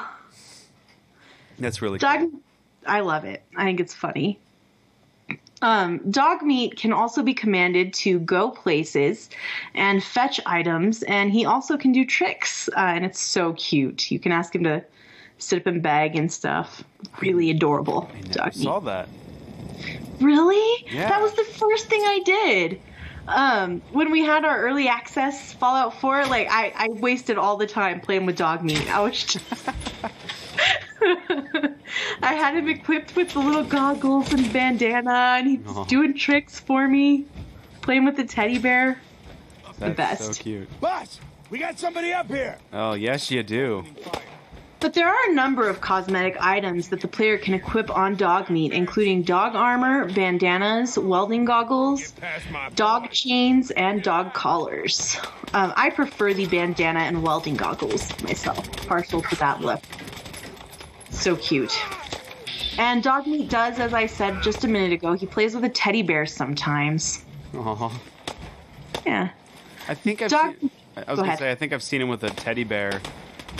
that's 1.57 1.81
really 1.81 1.99
Dog, 1.99 2.19
cool. 2.19 2.31
I 2.85 2.99
love 2.99 3.25
it. 3.25 3.43
I 3.55 3.63
think 3.63 3.79
it's 3.79 3.93
funny. 3.93 4.39
Um, 5.61 5.99
Dogmeat 5.99 6.77
can 6.77 6.93
also 6.93 7.23
be 7.23 7.33
commanded 7.33 7.93
to 7.95 8.19
go 8.19 8.51
places 8.51 9.29
and 9.73 10.03
fetch 10.03 10.39
items, 10.45 11.03
and 11.03 11.31
he 11.31 11.45
also 11.45 11.77
can 11.77 11.91
do 11.91 12.05
tricks, 12.05 12.69
uh, 12.69 12.79
and 12.79 13.05
it's 13.05 13.19
so 13.19 13.53
cute. 13.53 14.11
You 14.11 14.19
can 14.19 14.31
ask 14.31 14.53
him 14.53 14.63
to 14.63 14.83
sit 15.39 15.59
up 15.59 15.67
and 15.67 15.81
beg 15.81 16.15
and 16.15 16.31
stuff. 16.31 16.83
Really 17.21 17.49
adorable. 17.49 18.09
I 18.13 18.21
Dog 18.21 18.53
saw 18.53 18.79
meat. 18.79 18.85
that. 18.85 19.09
Really? 20.19 20.85
Yeah. 20.91 21.09
That 21.09 21.21
was 21.21 21.33
the 21.33 21.43
first 21.43 21.87
thing 21.87 22.01
I 22.03 22.19
did. 22.25 22.81
Um, 23.27 23.81
when 23.91 24.09
we 24.11 24.23
had 24.23 24.45
our 24.45 24.61
early 24.61 24.87
access 24.87 25.53
Fallout 25.53 25.99
4, 25.99 26.27
like 26.27 26.47
I, 26.49 26.71
I 26.75 26.89
wasted 26.89 27.37
all 27.37 27.57
the 27.57 27.67
time 27.67 27.99
playing 27.99 28.25
with 28.25 28.37
Dogmeat. 28.37 28.87
I 28.87 29.01
was 29.01 29.21
just 29.23 29.43
I 32.21 32.33
had 32.33 32.55
him 32.55 32.67
equipped 32.67 33.15
with 33.15 33.33
the 33.33 33.39
little 33.39 33.63
goggles 33.63 34.31
and 34.33 34.51
bandana, 34.51 35.35
and 35.37 35.47
he's 35.47 35.67
Aw. 35.67 35.83
doing 35.85 36.13
tricks 36.15 36.59
for 36.59 36.87
me, 36.87 37.25
playing 37.81 38.05
with 38.05 38.15
the 38.15 38.23
teddy 38.25 38.57
bear. 38.57 38.99
That's 39.79 39.95
best. 39.95 40.23
so 40.23 40.43
cute. 40.43 40.81
Boss, 40.81 41.19
We 41.49 41.59
got 41.59 41.77
somebody 41.77 42.11
up 42.13 42.27
here. 42.27 42.57
Oh, 42.73 42.93
yes, 42.93 43.29
you 43.29 43.43
do. 43.43 43.85
But 44.79 44.93
there 44.93 45.07
are 45.07 45.29
a 45.29 45.33
number 45.33 45.67
of 45.67 45.81
cosmetic 45.81 46.37
items 46.39 46.89
that 46.89 47.01
the 47.01 47.07
player 47.07 47.37
can 47.39 47.55
equip 47.55 47.89
on 47.89 48.15
Dogmeat, 48.15 48.71
including 48.71 49.23
dog 49.23 49.55
armor, 49.55 50.05
bandanas, 50.11 50.99
welding 50.99 51.45
goggles, 51.45 52.13
dog 52.75 53.09
chains, 53.09 53.71
and 53.71 54.03
dog 54.03 54.33
collars. 54.33 55.17
Um, 55.53 55.73
I 55.75 55.89
prefer 55.89 56.33
the 56.33 56.45
bandana 56.45 56.99
and 56.99 57.23
welding 57.23 57.55
goggles 57.55 58.07
myself, 58.21 58.87
partial 58.87 59.21
to 59.23 59.35
that 59.37 59.61
look. 59.61 59.81
So 61.09 61.35
cute. 61.35 61.77
And 62.77 63.03
Dogmeat 63.03 63.49
does, 63.49 63.79
as 63.79 63.93
I 63.93 64.05
said 64.05 64.41
just 64.43 64.63
a 64.63 64.67
minute 64.67 64.91
ago, 64.93 65.13
he 65.13 65.25
plays 65.25 65.55
with 65.55 65.63
a 65.63 65.69
teddy 65.69 66.03
bear 66.03 66.25
sometimes. 66.25 67.25
Aw. 67.55 67.99
Yeah. 69.05 69.29
I 69.87 69.93
think 69.95 70.21
I've 70.21 70.29
Doc- 70.29 70.55
seen, 70.59 70.69
I 70.95 70.99
was 70.99 71.05
Go 71.07 71.15
gonna 71.17 71.27
ahead. 71.27 71.39
say 71.39 71.51
I 71.51 71.55
think 71.55 71.73
I've 71.73 71.81
seen 71.83 72.01
him 72.01 72.09
with 72.09 72.23
a 72.23 72.29
teddy 72.29 72.63
bear 72.63 73.01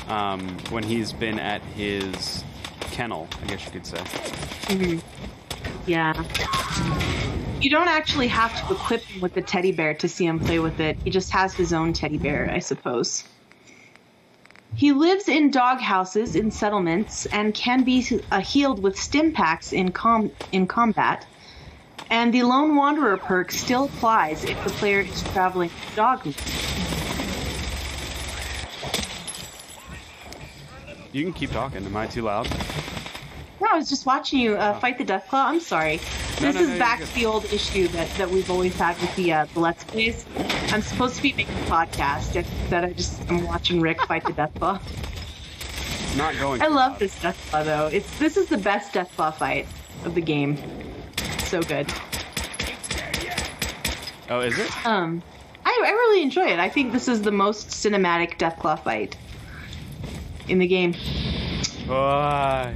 um, 0.07 0.47
when 0.69 0.83
he's 0.83 1.13
been 1.13 1.39
at 1.39 1.61
his 1.61 2.43
kennel. 2.91 3.27
I 3.41 3.45
guess 3.47 3.65
you 3.65 3.71
could 3.71 3.85
say. 3.85 4.99
Yeah. 5.87 6.13
You 7.61 7.69
don't 7.71 7.87
actually 7.87 8.27
have 8.27 8.53
to 8.67 8.73
equip 8.75 9.01
him 9.03 9.21
with 9.21 9.33
the 9.33 9.41
teddy 9.41 9.71
bear 9.71 9.93
to 9.95 10.07
see 10.07 10.25
him 10.27 10.39
play 10.39 10.59
with 10.59 10.79
it. 10.79 10.97
He 11.03 11.09
just 11.09 11.31
has 11.31 11.53
his 11.55 11.73
own 11.73 11.91
teddy 11.93 12.17
bear, 12.17 12.51
I 12.51 12.59
suppose. 12.59 13.23
He 14.77 14.91
lives 14.91 15.27
in 15.27 15.49
dog 15.49 15.79
houses 15.79 16.35
in 16.35 16.51
settlements 16.51 17.25
and 17.25 17.51
can 17.51 17.83
be 17.83 18.21
uh, 18.31 18.41
healed 18.41 18.79
with 18.83 18.95
stim 18.95 19.33
packs 19.33 19.73
in 19.73 19.91
com- 19.91 20.31
in 20.51 20.67
combat. 20.67 21.25
And 22.11 22.31
the 22.31 22.43
Lone 22.43 22.75
Wanderer 22.75 23.17
perk 23.17 23.51
still 23.51 23.85
applies 23.85 24.43
if 24.43 24.63
the 24.63 24.69
player 24.69 24.99
is 24.99 25.23
traveling 25.33 25.71
dog. 25.95 26.27
You 31.11 31.23
can 31.23 31.33
keep 31.33 31.49
talking. 31.49 31.83
Am 31.83 31.97
I 31.97 32.05
too 32.05 32.21
loud? 32.21 32.47
No, 33.59 33.67
I 33.71 33.77
was 33.77 33.89
just 33.89 34.05
watching 34.05 34.39
you 34.39 34.55
uh, 34.55 34.79
fight 34.79 34.97
the 34.97 35.05
Deathclaw. 35.05 35.45
I'm 35.45 35.59
sorry. 35.59 35.97
No, 36.41 36.51
This 36.51 36.55
no, 36.55 36.61
is 36.61 36.69
no, 36.69 36.77
back 36.79 36.99
to 36.99 37.15
the 37.15 37.25
old 37.25 37.45
issue 37.45 37.87
that, 37.89 38.09
that 38.17 38.29
we've 38.29 38.49
always 38.51 38.75
had 38.75 38.99
with 39.01 39.15
the, 39.15 39.33
uh, 39.33 39.45
the 39.53 39.59
Let's 39.59 39.83
Plays. 39.83 40.25
I'm 40.71 40.81
supposed 40.81 41.15
to 41.15 41.23
be 41.23 41.33
making 41.33 41.55
a 41.55 41.61
podcast, 41.61 42.45
that 42.69 42.83
I 42.85 42.93
just 42.93 43.19
am 43.29 43.45
watching 43.45 43.81
Rick 43.81 44.01
fight 44.03 44.25
the 44.25 44.33
Deathclaw. 44.33 44.79
Not 46.17 46.35
going. 46.37 46.61
I 46.61 46.67
love 46.67 46.99
this 46.99 47.17
Deathclaw 47.19 47.65
though. 47.65 47.87
It's 47.87 48.17
this 48.19 48.37
is 48.37 48.47
the 48.47 48.57
best 48.57 48.93
Deathclaw 48.93 49.35
fight 49.35 49.67
of 50.05 50.15
the 50.15 50.21
game. 50.21 50.57
So 51.45 51.61
good. 51.61 51.91
Oh, 54.29 54.41
is 54.41 54.57
it? 54.57 54.85
Um, 54.85 55.21
I, 55.65 55.83
I 55.85 55.89
really 55.89 56.21
enjoy 56.21 56.47
it. 56.47 56.59
I 56.59 56.69
think 56.69 56.91
this 56.91 57.07
is 57.07 57.21
the 57.21 57.31
most 57.31 57.69
cinematic 57.69 58.37
Deathclaw 58.37 58.83
fight 58.83 59.15
in 60.47 60.59
the 60.59 60.67
game. 60.67 60.93
Why? 61.85 62.75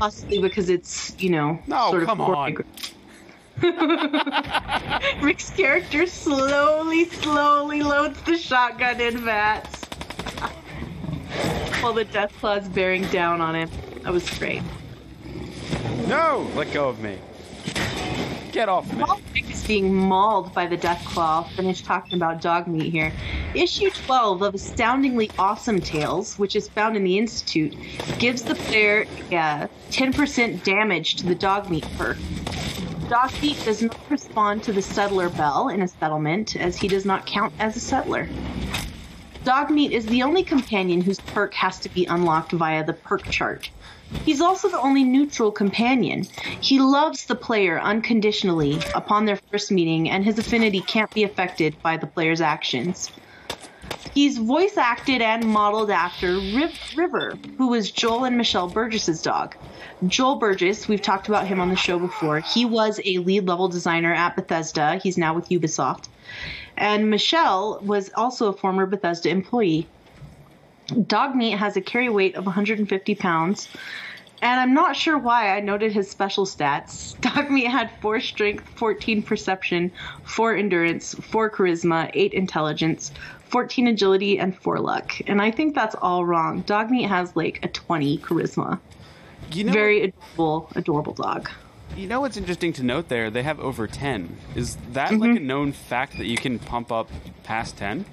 Possibly 0.00 0.40
because 0.40 0.70
it's, 0.70 1.14
you 1.18 1.28
know, 1.28 1.58
No, 1.66 1.90
sort 1.90 2.02
of 2.04 2.08
come 2.08 2.22
on. 2.22 2.56
Rick's 5.22 5.50
character 5.50 6.06
slowly, 6.06 7.04
slowly 7.04 7.82
loads 7.82 8.18
the 8.22 8.38
shotgun 8.38 8.98
in 8.98 9.18
VATS. 9.18 9.84
While 11.82 11.92
the 11.92 12.06
Deathclaw's 12.06 12.66
bearing 12.68 13.04
down 13.08 13.42
on 13.42 13.54
him. 13.54 13.70
That 14.02 14.14
was 14.14 14.26
great. 14.38 14.62
No! 16.06 16.50
Let 16.54 16.72
go 16.72 16.88
of 16.88 17.00
me. 17.00 17.18
Get 18.52 18.68
off 18.68 18.92
me. 18.92 19.04
Is 19.48 19.64
being 19.64 19.94
mauled 19.94 20.52
by 20.52 20.66
the 20.66 20.76
Deathclaw, 20.76 21.18
I'll 21.18 21.44
finish 21.44 21.82
talking 21.82 22.14
about 22.14 22.42
Dogmeat 22.42 22.90
here. 22.90 23.12
Issue 23.54 23.90
12 23.90 24.42
of 24.42 24.54
Astoundingly 24.54 25.30
Awesome 25.38 25.80
Tales, 25.80 26.36
which 26.36 26.56
is 26.56 26.68
found 26.68 26.96
in 26.96 27.04
the 27.04 27.16
Institute, 27.16 27.76
gives 28.18 28.42
the 28.42 28.56
player 28.56 29.06
uh, 29.30 29.68
10% 29.90 30.64
damage 30.64 31.14
to 31.16 31.26
the 31.26 31.36
Dogmeat 31.36 31.86
perk. 31.96 32.18
Dog 33.08 33.30
meat 33.40 33.60
does 33.64 33.82
not 33.82 33.98
respond 34.08 34.64
to 34.64 34.72
the 34.72 34.82
settler 34.82 35.28
bell 35.28 35.68
in 35.68 35.82
a 35.82 35.88
settlement, 35.88 36.56
as 36.56 36.76
he 36.76 36.88
does 36.88 37.04
not 37.04 37.26
count 37.26 37.52
as 37.60 37.76
a 37.76 37.80
settler. 37.80 38.28
Dogmeat 39.44 39.92
is 39.92 40.06
the 40.06 40.22
only 40.22 40.42
companion 40.42 41.00
whose 41.00 41.20
perk 41.20 41.54
has 41.54 41.78
to 41.80 41.88
be 41.88 42.04
unlocked 42.06 42.52
via 42.52 42.84
the 42.84 42.92
perk 42.92 43.22
chart. 43.24 43.70
He's 44.24 44.40
also 44.40 44.68
the 44.68 44.80
only 44.80 45.04
neutral 45.04 45.50
companion. 45.50 46.26
He 46.60 46.78
loves 46.78 47.26
the 47.26 47.34
player 47.34 47.80
unconditionally 47.80 48.78
upon 48.94 49.24
their 49.24 49.38
first 49.50 49.70
meeting, 49.70 50.10
and 50.10 50.24
his 50.24 50.38
affinity 50.38 50.80
can't 50.80 51.12
be 51.14 51.24
affected 51.24 51.80
by 51.82 51.96
the 51.96 52.06
player's 52.06 52.40
actions. 52.40 53.10
He's 54.14 54.38
voice 54.38 54.76
acted 54.76 55.22
and 55.22 55.44
modeled 55.44 55.90
after 55.90 56.34
Riv- 56.34 56.96
River, 56.96 57.38
who 57.58 57.68
was 57.68 57.90
Joel 57.90 58.24
and 58.24 58.36
Michelle 58.36 58.68
Burgess's 58.68 59.22
dog. 59.22 59.54
Joel 60.06 60.36
Burgess, 60.36 60.88
we've 60.88 61.02
talked 61.02 61.28
about 61.28 61.46
him 61.46 61.60
on 61.60 61.68
the 61.68 61.76
show 61.76 61.98
before. 61.98 62.40
He 62.40 62.64
was 62.64 63.00
a 63.04 63.18
lead 63.18 63.46
level 63.46 63.68
designer 63.68 64.12
at 64.12 64.34
Bethesda. 64.34 64.96
He's 64.96 65.16
now 65.18 65.34
with 65.34 65.48
Ubisoft. 65.50 66.08
And 66.76 67.10
Michelle 67.10 67.80
was 67.82 68.10
also 68.16 68.48
a 68.48 68.52
former 68.52 68.86
Bethesda 68.86 69.28
employee. 69.28 69.86
Dogmeat 70.90 71.56
has 71.56 71.76
a 71.76 71.80
carry 71.80 72.08
weight 72.08 72.34
of 72.36 72.46
150 72.46 73.14
pounds. 73.14 73.68
And 74.42 74.58
I'm 74.58 74.72
not 74.72 74.96
sure 74.96 75.18
why 75.18 75.54
I 75.54 75.60
noted 75.60 75.92
his 75.92 76.10
special 76.10 76.46
stats. 76.46 77.14
Dogmeat 77.20 77.66
had 77.68 77.90
4 78.00 78.20
strength, 78.20 78.66
14 78.76 79.22
perception, 79.22 79.92
4 80.24 80.56
endurance, 80.56 81.14
4 81.14 81.50
charisma, 81.50 82.10
8 82.14 82.32
intelligence, 82.32 83.10
14 83.50 83.88
agility, 83.88 84.38
and 84.38 84.56
4 84.58 84.78
luck. 84.80 85.12
And 85.26 85.42
I 85.42 85.50
think 85.50 85.74
that's 85.74 85.94
all 85.96 86.24
wrong. 86.24 86.62
Dogmeat 86.64 87.08
has 87.08 87.36
like 87.36 87.62
a 87.62 87.68
20 87.68 88.18
charisma. 88.18 88.80
You 89.52 89.64
know, 89.64 89.72
Very 89.72 90.02
adorable, 90.04 90.70
adorable 90.74 91.12
dog. 91.14 91.50
you 91.96 92.06
know 92.06 92.20
what's 92.20 92.36
interesting 92.36 92.72
to 92.74 92.82
note 92.82 93.08
there? 93.08 93.30
They 93.30 93.42
have 93.42 93.58
over 93.60 93.86
10. 93.86 94.38
Is 94.54 94.76
that 94.92 95.10
Mm-hmm. 95.10 95.20
like 95.20 95.36
a 95.36 95.40
known 95.40 95.72
fact 95.72 96.16
that 96.16 96.26
you 96.26 96.36
can 96.36 96.58
pump 96.58 96.90
up 96.92 97.10
past 97.42 97.76
10? 97.76 98.04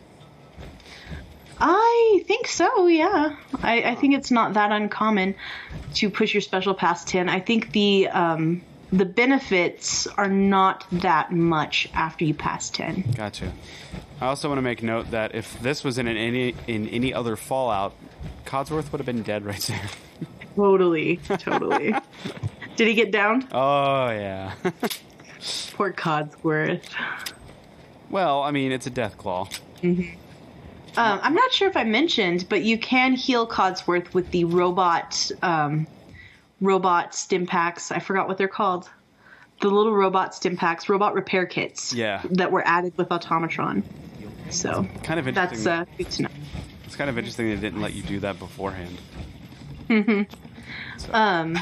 I 1.59 2.23
think 2.27 2.47
so, 2.47 2.87
yeah. 2.87 3.35
I, 3.61 3.81
I 3.81 3.95
think 3.95 4.13
it's 4.15 4.31
not 4.31 4.53
that 4.53 4.71
uncommon 4.71 5.35
to 5.95 6.09
push 6.09 6.33
your 6.33 6.41
special 6.41 6.73
past 6.73 7.07
10. 7.07 7.29
I 7.29 7.39
think 7.39 7.71
the 7.71 8.07
um, 8.09 8.61
the 8.91 9.05
benefits 9.05 10.07
are 10.07 10.29
not 10.29 10.85
that 10.91 11.31
much 11.31 11.89
after 11.93 12.23
you 12.25 12.33
pass 12.33 12.69
10. 12.69 13.13
Gotcha. 13.15 13.51
I 14.21 14.27
also 14.27 14.47
want 14.49 14.59
to 14.59 14.63
make 14.63 14.81
note 14.81 15.11
that 15.11 15.35
if 15.35 15.59
this 15.61 15.83
was 15.83 15.97
in 15.97 16.07
any 16.07 16.55
in 16.67 16.87
any 16.89 17.13
other 17.13 17.35
Fallout, 17.35 17.93
Codsworth 18.45 18.91
would 18.91 18.99
have 18.99 19.05
been 19.05 19.23
dead 19.23 19.45
right 19.45 19.61
there. 19.61 19.81
Totally, 20.55 21.17
totally. 21.37 21.93
Did 22.77 22.87
he 22.87 22.95
get 22.95 23.11
down? 23.11 23.47
oh 23.51 24.09
yeah. 24.09 24.53
Poor 25.73 25.93
Codsworth. 25.93 26.81
well, 28.09 28.41
I 28.41 28.49
mean, 28.49 28.71
it's 28.71 28.87
a 28.87 28.91
Deathclaw. 28.91 29.55
Um, 30.97 31.19
I'm 31.21 31.33
not 31.35 31.51
sure 31.53 31.67
if 31.69 31.77
I 31.77 31.83
mentioned, 31.83 32.47
but 32.49 32.63
you 32.63 32.77
can 32.77 33.13
heal 33.13 33.47
Codsworth 33.47 34.13
with 34.13 34.31
the 34.31 34.45
robot 34.45 35.31
um, 35.41 35.85
robot 36.59 37.13
stim 37.13 37.45
packs. 37.45 37.91
I 37.91 37.99
forgot 37.99 38.27
what 38.27 38.37
they're 38.37 38.47
called. 38.47 38.89
The 39.61 39.69
little 39.69 39.93
robot 39.93 40.35
stim 40.35 40.57
packs, 40.57 40.89
robot 40.89 41.13
repair 41.13 41.45
kits. 41.45 41.93
Yeah. 41.93 42.21
That 42.31 42.51
were 42.51 42.67
added 42.67 42.97
with 42.97 43.09
Automatron. 43.09 43.83
So 44.49 44.87
Kind 45.03 45.19
of 45.19 45.27
interesting. 45.27 45.33
that's 45.33 45.65
uh, 45.67 45.85
good 45.97 46.09
to 46.11 46.21
know. 46.23 46.29
It's 46.85 46.95
kind 46.95 47.09
of 47.09 47.17
interesting 47.17 47.49
they 47.49 47.55
didn't 47.57 47.81
let 47.81 47.93
you 47.93 48.01
do 48.03 48.19
that 48.21 48.39
beforehand. 48.39 48.97
Um, 51.11 51.57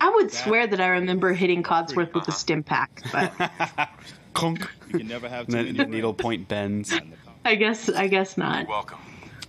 I 0.00 0.10
would 0.10 0.32
swear 0.32 0.66
that 0.66 0.80
I 0.80 0.88
remember 0.88 1.32
hitting 1.32 1.62
Codsworth 1.62 2.14
with 2.14 2.26
a 2.28 2.32
stim 2.32 2.62
pack, 2.62 3.02
but 3.12 3.32
Conk. 4.34 4.68
You 4.88 4.98
can 5.00 5.08
never 5.08 5.28
have 5.28 5.46
too 5.46 5.52
many 5.52 5.72
needle 5.72 6.14
point 6.14 6.48
bends. 6.48 6.92
I 7.48 7.54
guess 7.54 7.88
I 7.88 8.08
guess 8.08 8.36
not. 8.36 8.68
Welcome. 8.68 8.98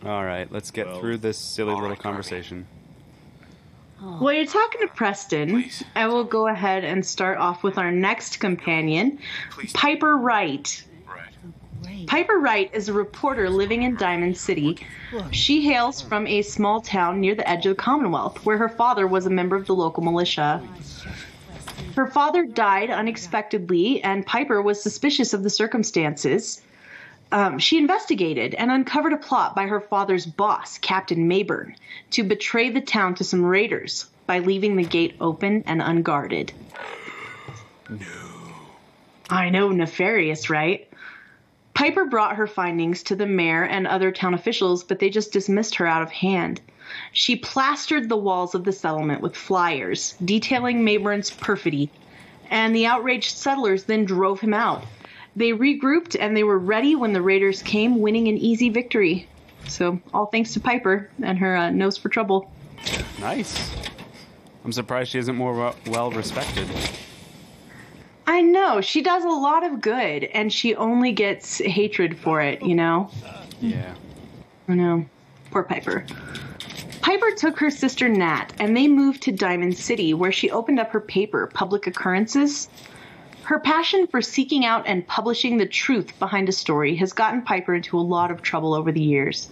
All 0.05 0.23
right, 0.23 0.49
let's 0.49 0.71
get 0.71 0.87
Well, 0.87 1.01
through 1.01 1.17
this 1.17 1.37
silly 1.37 1.73
little 1.73 1.89
right, 1.89 1.97
Carby. 1.97 2.01
conversation. 2.01 2.65
Oh. 4.01 4.19
Well, 4.21 4.33
you're 4.33 4.45
talking 4.45 4.79
to 4.79 4.87
Preston, 4.87 5.49
Please. 5.49 5.83
I 5.95 6.07
will 6.07 6.23
go 6.23 6.47
ahead 6.47 6.85
and 6.85 7.05
start 7.05 7.37
off 7.37 7.61
with 7.61 7.77
our 7.77 7.91
next 7.91 8.39
companion, 8.39 9.19
Please. 9.51 9.73
Piper 9.73 10.15
Wright. 10.15 10.85
Piper 12.07 12.39
Wright 12.39 12.69
is 12.73 12.87
a 12.87 12.93
reporter 12.93 13.49
living 13.49 13.83
in 13.83 13.97
Diamond 13.97 14.37
City. 14.37 14.77
She 15.31 15.61
hails 15.65 16.01
from 16.01 16.25
a 16.27 16.41
small 16.41 16.79
town 16.79 17.19
near 17.19 17.35
the 17.35 17.47
edge 17.49 17.65
of 17.65 17.75
the 17.75 17.81
Commonwealth, 17.81 18.45
where 18.45 18.57
her 18.57 18.69
father 18.69 19.05
was 19.07 19.25
a 19.25 19.29
member 19.29 19.57
of 19.57 19.65
the 19.67 19.75
local 19.75 20.01
militia. 20.03 20.65
Her 21.95 22.07
father 22.07 22.45
died 22.45 22.89
unexpectedly, 22.89 24.01
and 24.03 24.25
Piper 24.25 24.61
was 24.61 24.81
suspicious 24.81 25.33
of 25.33 25.43
the 25.43 25.49
circumstances. 25.49 26.61
Um, 27.31 27.59
she 27.59 27.77
investigated 27.77 28.55
and 28.55 28.71
uncovered 28.71 29.13
a 29.13 29.17
plot 29.17 29.55
by 29.55 29.67
her 29.67 29.79
father's 29.79 30.25
boss, 30.25 30.77
Captain 30.79 31.29
Mayburn, 31.29 31.75
to 32.11 32.23
betray 32.23 32.69
the 32.69 32.81
town 32.81 33.15
to 33.15 33.23
some 33.23 33.45
raiders 33.45 34.07
by 34.25 34.39
leaving 34.39 34.75
the 34.75 34.83
gate 34.83 35.15
open 35.21 35.63
and 35.67 35.81
unguarded. 35.81 36.51
No. 37.89 38.05
I 39.29 39.49
know, 39.49 39.69
nefarious, 39.69 40.49
right? 40.49 40.87
Piper 41.75 42.05
brought 42.05 42.35
her 42.35 42.47
findings 42.47 43.03
to 43.03 43.15
the 43.15 43.27
mayor 43.27 43.63
and 43.63 43.85
other 43.85 44.11
town 44.11 44.33
officials, 44.33 44.83
but 44.83 44.99
they 44.99 45.09
just 45.09 45.31
dismissed 45.31 45.75
her 45.75 45.85
out 45.85 46.01
of 46.01 46.11
hand. 46.11 46.59
She 47.13 47.35
plastered 47.35 48.09
the 48.09 48.17
walls 48.17 48.55
of 48.55 48.63
the 48.63 48.71
settlement 48.71 49.21
with 49.21 49.37
flyers 49.37 50.15
detailing 50.25 50.83
Mayburn's 50.83 51.29
perfidy, 51.29 51.91
and 52.49 52.75
the 52.75 52.87
outraged 52.87 53.37
settlers 53.37 53.83
then 53.83 54.05
drove 54.05 54.39
him 54.39 54.53
out. 54.53 54.83
They 55.39 55.53
regrouped 55.53 56.17
and 56.19 56.35
they 56.35 56.43
were 56.43 56.59
ready 56.59 56.95
when 56.95 57.13
the 57.13 57.21
raiders 57.21 57.61
came, 57.61 58.01
winning 58.01 58.27
an 58.27 58.37
easy 58.37 58.67
victory. 58.67 59.25
So, 59.69 59.97
all 60.13 60.25
thanks 60.25 60.53
to 60.55 60.59
Piper 60.59 61.09
and 61.23 61.37
her 61.37 61.55
uh, 61.55 61.69
nose 61.69 61.97
for 61.97 62.09
trouble. 62.09 62.51
Nice. 63.21 63.71
I'm 64.65 64.73
surprised 64.73 65.11
she 65.11 65.19
isn't 65.19 65.37
more 65.37 65.73
well 65.87 66.11
respected. 66.11 66.67
I 68.27 68.41
know, 68.41 68.81
she 68.81 69.01
does 69.01 69.23
a 69.23 69.29
lot 69.29 69.65
of 69.65 69.79
good, 69.79 70.25
and 70.25 70.51
she 70.51 70.75
only 70.75 71.13
gets 71.13 71.59
hatred 71.59 72.19
for 72.19 72.41
it, 72.41 72.61
you 72.61 72.75
know? 72.75 73.09
Yeah. 73.61 73.95
I 74.67 74.73
know. 74.73 75.05
Poor 75.51 75.63
Piper. 75.63 76.05
Piper 76.99 77.31
took 77.37 77.57
her 77.59 77.69
sister 77.69 78.09
Nat 78.09 78.51
and 78.59 78.75
they 78.75 78.89
moved 78.89 79.21
to 79.21 79.31
Diamond 79.31 79.77
City, 79.77 80.13
where 80.13 80.33
she 80.33 80.51
opened 80.51 80.81
up 80.81 80.91
her 80.91 80.99
paper, 80.99 81.47
Public 81.47 81.87
Occurrences. 81.87 82.67
Her 83.49 83.57
passion 83.57 84.05
for 84.05 84.21
seeking 84.21 84.63
out 84.63 84.85
and 84.85 85.07
publishing 85.07 85.57
the 85.57 85.65
truth 85.65 86.19
behind 86.19 86.47
a 86.49 86.51
story 86.51 86.95
has 86.97 87.13
gotten 87.13 87.41
Piper 87.41 87.73
into 87.73 87.97
a 87.97 87.99
lot 87.99 88.29
of 88.29 88.43
trouble 88.43 88.75
over 88.75 88.91
the 88.91 89.01
years. 89.01 89.47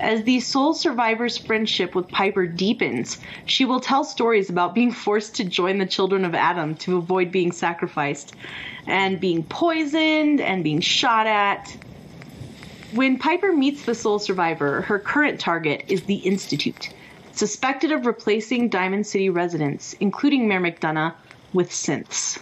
As 0.00 0.24
the 0.24 0.40
sole 0.40 0.74
survivor's 0.74 1.38
friendship 1.38 1.94
with 1.94 2.08
Piper 2.08 2.48
deepens, 2.48 3.18
she 3.46 3.64
will 3.64 3.78
tell 3.78 4.02
stories 4.02 4.50
about 4.50 4.74
being 4.74 4.90
forced 4.90 5.36
to 5.36 5.44
join 5.44 5.78
the 5.78 5.86
Children 5.86 6.24
of 6.24 6.34
Atom 6.34 6.74
to 6.78 6.96
avoid 6.96 7.30
being 7.30 7.52
sacrificed, 7.52 8.34
and 8.88 9.20
being 9.20 9.44
poisoned, 9.44 10.40
and 10.40 10.64
being 10.64 10.80
shot 10.80 11.28
at. 11.28 11.76
When 12.92 13.20
Piper 13.20 13.52
meets 13.52 13.84
the 13.84 13.94
sole 13.94 14.18
survivor, 14.18 14.80
her 14.80 14.98
current 14.98 15.38
target 15.38 15.84
is 15.86 16.02
the 16.02 16.16
Institute, 16.16 16.92
suspected 17.30 17.92
of 17.92 18.04
replacing 18.04 18.68
Diamond 18.68 19.06
City 19.06 19.30
residents, 19.30 19.92
including 20.00 20.48
Mayor 20.48 20.60
McDonough, 20.60 21.14
with 21.52 21.70
synths. 21.70 22.40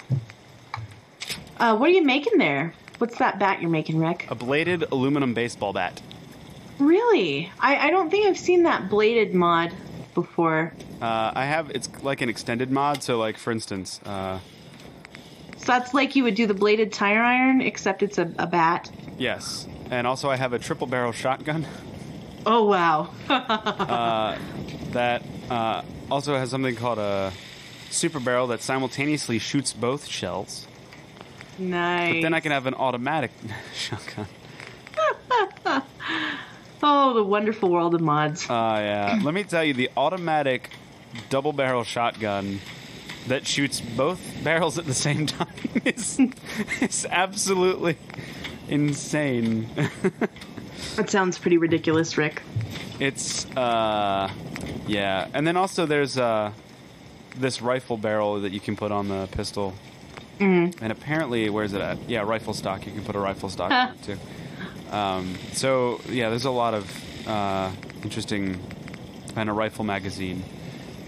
Uh, 1.61 1.76
what 1.76 1.90
are 1.90 1.92
you 1.92 2.02
making 2.04 2.38
there? 2.38 2.72
What's 2.98 3.18
that 3.18 3.38
bat 3.38 3.61
you're 3.61 3.70
making, 3.70 3.98
Rick? 3.98 4.26
A 4.30 4.34
bladed 4.34 4.82
aluminum 4.90 5.34
baseball 5.34 5.72
bat. 5.72 6.00
Really? 6.78 7.50
I, 7.61 7.76
I 7.88 7.90
don't 7.90 8.11
think 8.11 8.26
I've 8.26 8.38
seen 8.38 8.62
that 8.64 8.88
bladed 8.88 9.34
mod 9.34 9.72
before. 10.14 10.72
Uh, 11.00 11.32
I 11.34 11.44
have 11.44 11.70
it's 11.70 11.88
like 12.02 12.20
an 12.22 12.28
extended 12.28 12.70
mod. 12.70 13.02
So, 13.02 13.18
like 13.18 13.36
for 13.38 13.52
instance, 13.52 14.00
uh, 14.04 14.38
So 15.58 15.66
that's 15.66 15.92
like 15.94 16.16
you 16.16 16.24
would 16.24 16.34
do 16.34 16.46
the 16.46 16.54
bladed 16.54 16.92
tire 16.92 17.22
iron, 17.22 17.61
except 17.61 18.02
it's 18.02 18.18
a, 18.18 18.32
a 18.38 18.46
bat. 18.46 18.90
yes, 19.18 19.68
and 19.90 20.06
also 20.06 20.30
I 20.30 20.36
have 20.36 20.52
a 20.54 20.58
triple 20.58 20.86
barrel 20.86 21.12
shotgun 21.12 21.66
Oh 22.46 22.64
wow. 22.64 23.11
that 24.92 25.22
uh, 25.50 25.82
also 26.11 26.36
has 26.36 26.50
something 26.50 26.74
called 26.74 26.98
a 26.98 27.32
super 27.90 28.18
barrel 28.20 28.46
that 28.48 28.62
simultaneously 28.62 29.38
shoots 29.38 29.74
both 29.74 30.06
shells. 30.06 30.66
Nice. 31.61 32.22
Then 32.22 32.34
I 32.34 32.40
can 32.40 32.52
have 32.52 32.66
an 32.66 32.74
automatic 32.74 33.30
shotgun. 33.74 34.26
Oh, 36.82 37.12
the 37.12 37.22
wonderful 37.22 37.68
world 37.70 37.94
of 37.94 38.00
mods. 38.00 38.48
Uh, 38.48 38.52
yeah. 38.78 39.20
Let 39.22 39.34
me 39.34 39.44
tell 39.44 39.62
you, 39.62 39.74
the 39.74 39.90
automatic 39.98 40.70
double 41.28 41.52
barrel 41.52 41.84
shotgun 41.84 42.61
that 43.26 43.46
shoots 43.46 43.80
both 43.80 44.18
barrels 44.42 44.78
at 44.78 44.86
the 44.86 44.94
same 44.94 45.26
time 45.26 45.48
is, 45.84 46.18
is 46.80 47.06
absolutely 47.11 47.98
insane. 48.68 49.68
That 50.96 51.11
sounds 51.11 51.38
pretty 51.38 51.58
ridiculous, 51.58 52.16
Rick. 52.16 52.40
It's, 52.98 53.44
uh, 53.56 54.30
yeah. 54.86 55.28
And 55.34 55.46
then 55.46 55.58
also 55.58 55.84
there's 55.84 56.16
uh, 56.16 56.52
this 57.36 57.61
rifle 57.61 57.98
barrel 57.98 58.40
that 58.40 58.52
you 58.52 58.61
can 58.61 58.74
put 58.74 58.90
on 58.90 59.08
the 59.08 59.28
pistol. 59.32 59.74
Mm-hmm. 60.41 60.82
And 60.82 60.91
apparently, 60.91 61.51
where's 61.51 61.74
it 61.74 61.80
at? 61.80 62.09
Yeah, 62.09 62.22
rifle 62.22 62.55
stock. 62.55 62.86
You 62.86 62.93
can 62.93 63.05
put 63.05 63.14
a 63.14 63.20
rifle 63.20 63.51
stock 63.51 63.70
on 63.70 63.99
too. 63.99 64.16
Um, 64.91 65.36
so 65.53 66.01
yeah, 66.09 66.30
there's 66.30 66.47
a 66.47 66.51
lot 66.51 66.74
of 66.74 67.28
uh, 67.28 67.70
interesting 68.03 68.59
and 69.36 69.49
a 69.49 69.53
rifle 69.53 69.84
magazine 69.84 70.43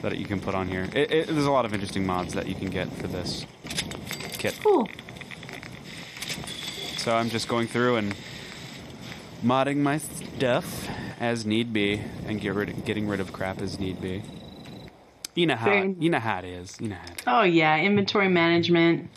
that 0.02 0.16
you 0.18 0.26
can 0.26 0.40
put 0.40 0.54
on 0.54 0.68
here. 0.68 0.88
It, 0.94 1.10
it, 1.10 1.26
there's 1.28 1.46
a 1.46 1.50
lot 1.50 1.64
of 1.64 1.72
interesting 1.72 2.06
mods 2.06 2.34
that 2.34 2.46
you 2.46 2.54
can 2.54 2.68
get 2.68 2.92
for 2.92 3.06
this 3.08 3.46
kit. 4.32 4.58
Cool. 4.62 4.88
So 6.98 7.16
I'm 7.16 7.30
just 7.30 7.48
going 7.48 7.66
through 7.66 7.96
and 7.96 8.14
modding 9.42 9.78
my 9.78 9.98
stuff 9.98 10.88
as 11.18 11.46
need 11.46 11.72
be, 11.72 12.02
and 12.26 12.40
get 12.40 12.54
rid, 12.54 12.84
getting 12.84 13.08
rid 13.08 13.20
of 13.20 13.32
crap 13.32 13.60
as 13.60 13.78
need 13.78 14.00
be. 14.00 14.22
You 15.34 15.46
know 15.46 15.56
how 15.56 15.66
Very- 15.66 15.96
you 15.98 16.10
know 16.10 16.18
how 16.20 16.38
it 16.40 16.44
is. 16.44 16.76
You 16.80 16.88
know 16.88 16.96
how 16.96 17.04
it 17.04 17.18
is. 17.18 17.24
Oh 17.26 17.42
yeah, 17.42 17.76
inventory 17.78 18.28
management. 18.28 19.08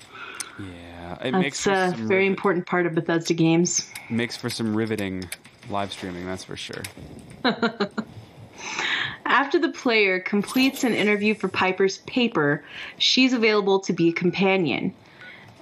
Yeah, 0.57 1.18
it 1.22 1.32
makes 1.32 1.63
That's 1.63 1.93
a 1.93 1.97
some 1.97 2.07
very 2.07 2.26
important 2.28 2.66
part 2.66 2.86
of 2.86 2.95
Bethesda 2.95 3.34
games. 3.34 3.89
makes 4.09 4.38
for 4.38 4.49
some 4.49 4.76
riveting 4.76 5.26
live 5.70 5.91
streaming. 5.91 6.26
That's 6.26 6.43
for 6.45 6.55
sure. 6.55 6.84
After 9.26 9.59
the 9.59 9.70
player 9.70 10.20
completes 10.20 10.84
an 10.84 10.93
interview 10.93 11.34
for 11.34 11.47
Piper's 11.47 11.97
paper, 11.99 12.63
she's 12.97 13.34
available 13.34 13.80
to 13.82 13.91
be 13.91 14.09
a 14.09 14.13
companion. 14.13 14.93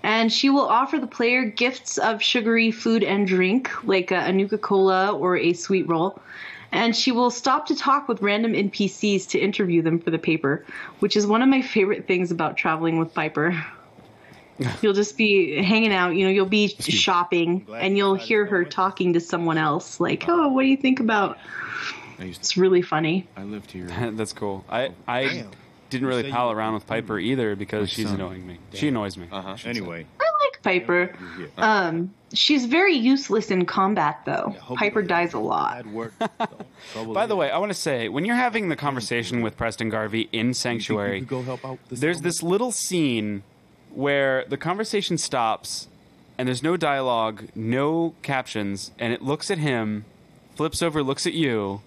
And 0.03 0.31
she 0.31 0.49
will 0.49 0.67
offer 0.67 0.99
the 0.99 1.07
player 1.07 1.45
gifts 1.45 1.97
of 1.97 2.21
sugary 2.21 2.71
food 2.71 3.03
and 3.03 3.25
drink, 3.25 3.71
like 3.85 4.11
a, 4.11 4.17
a 4.25 4.33
Nuka 4.33 4.57
Cola 4.57 5.11
or 5.13 5.37
a 5.37 5.53
sweet 5.53 5.87
roll. 5.87 6.19
And 6.73 6.95
she 6.95 7.11
will 7.11 7.29
stop 7.29 7.67
to 7.67 7.75
talk 7.75 8.07
with 8.07 8.21
random 8.21 8.53
NPCs 8.53 9.29
to 9.29 9.39
interview 9.39 9.83
them 9.83 9.99
for 9.99 10.09
the 10.09 10.17
paper, 10.17 10.65
which 10.99 11.15
is 11.15 11.27
one 11.27 11.43
of 11.43 11.47
my 11.47 11.61
favorite 11.61 12.07
things 12.07 12.31
about 12.31 12.57
traveling 12.57 12.97
with 12.97 13.13
Piper. 13.13 13.63
You'll 14.81 14.93
just 14.93 15.17
be 15.17 15.61
hanging 15.63 15.93
out, 15.93 16.15
you 16.15 16.25
know, 16.25 16.31
you'll 16.31 16.45
be 16.45 16.67
shopping 16.67 17.65
and 17.75 17.97
you'll 17.97 18.13
hear 18.13 18.45
her 18.45 18.63
talking 18.63 19.13
to 19.13 19.19
someone 19.19 19.57
else, 19.57 19.99
like, 19.99 20.25
oh, 20.27 20.49
what 20.49 20.61
do 20.61 20.67
you 20.67 20.77
think 20.77 20.99
about? 20.99 21.39
It's 22.19 22.55
really 22.55 22.83
funny. 22.83 23.27
I 23.35 23.43
lived 23.43 23.71
here. 23.71 23.87
That's 24.13 24.31
cool. 24.31 24.63
I 24.69 24.91
I 25.07 25.23
Damn. 25.23 25.51
didn't 25.89 26.07
really 26.07 26.23
say 26.23 26.31
pal 26.31 26.51
around 26.51 26.75
with 26.75 26.85
Piper 26.85 27.17
either 27.19 27.55
because 27.55 27.89
she's 27.89 28.11
annoying 28.11 28.45
me. 28.45 28.59
She 28.73 28.89
annoys 28.89 29.17
me. 29.17 29.27
Uh 29.31 29.41
huh. 29.41 29.57
Anyway, 29.65 30.05
I 30.19 30.31
like 30.45 30.61
Piper. 30.61 31.15
Um, 31.57 32.13
she's 32.33 32.65
very 32.65 32.95
useless 32.95 33.51
in 33.51 33.65
combat, 33.65 34.19
though. 34.25 34.55
hope 34.59 34.77
Piper 34.77 35.01
dies 35.01 35.33
a 35.33 35.39
lot. 35.39 35.83
bad 35.83 35.93
work. 35.93 36.13
By 37.13 37.25
the 37.25 37.35
way, 37.35 37.49
I 37.51 37.57
want 37.57 37.71
to 37.71 37.77
say 37.77 38.09
when 38.09 38.25
you're 38.25 38.35
having 38.35 38.69
the 38.69 38.75
conversation 38.75 39.41
with 39.41 39.55
Preston 39.57 39.89
Garvey 39.89 40.29
in 40.31 40.53
Sanctuary, 40.53 41.21
go 41.21 41.41
help 41.41 41.63
out. 41.65 41.79
This 41.89 41.99
there's 41.99 42.17
woman? 42.17 42.23
this 42.23 42.43
little 42.43 42.71
scene 42.71 43.43
where 43.91 44.45
the 44.49 44.57
conversation 44.57 45.17
stops 45.17 45.87
and 46.37 46.47
there's 46.47 46.63
no 46.63 46.75
dialogue, 46.77 47.45
no 47.55 48.15
captions, 48.23 48.91
and 48.97 49.13
it 49.13 49.21
looks 49.21 49.51
at 49.51 49.59
him, 49.59 50.05
flips 50.55 50.81
over, 50.81 51.03
looks 51.03 51.27
at 51.27 51.33
you, 51.33 51.81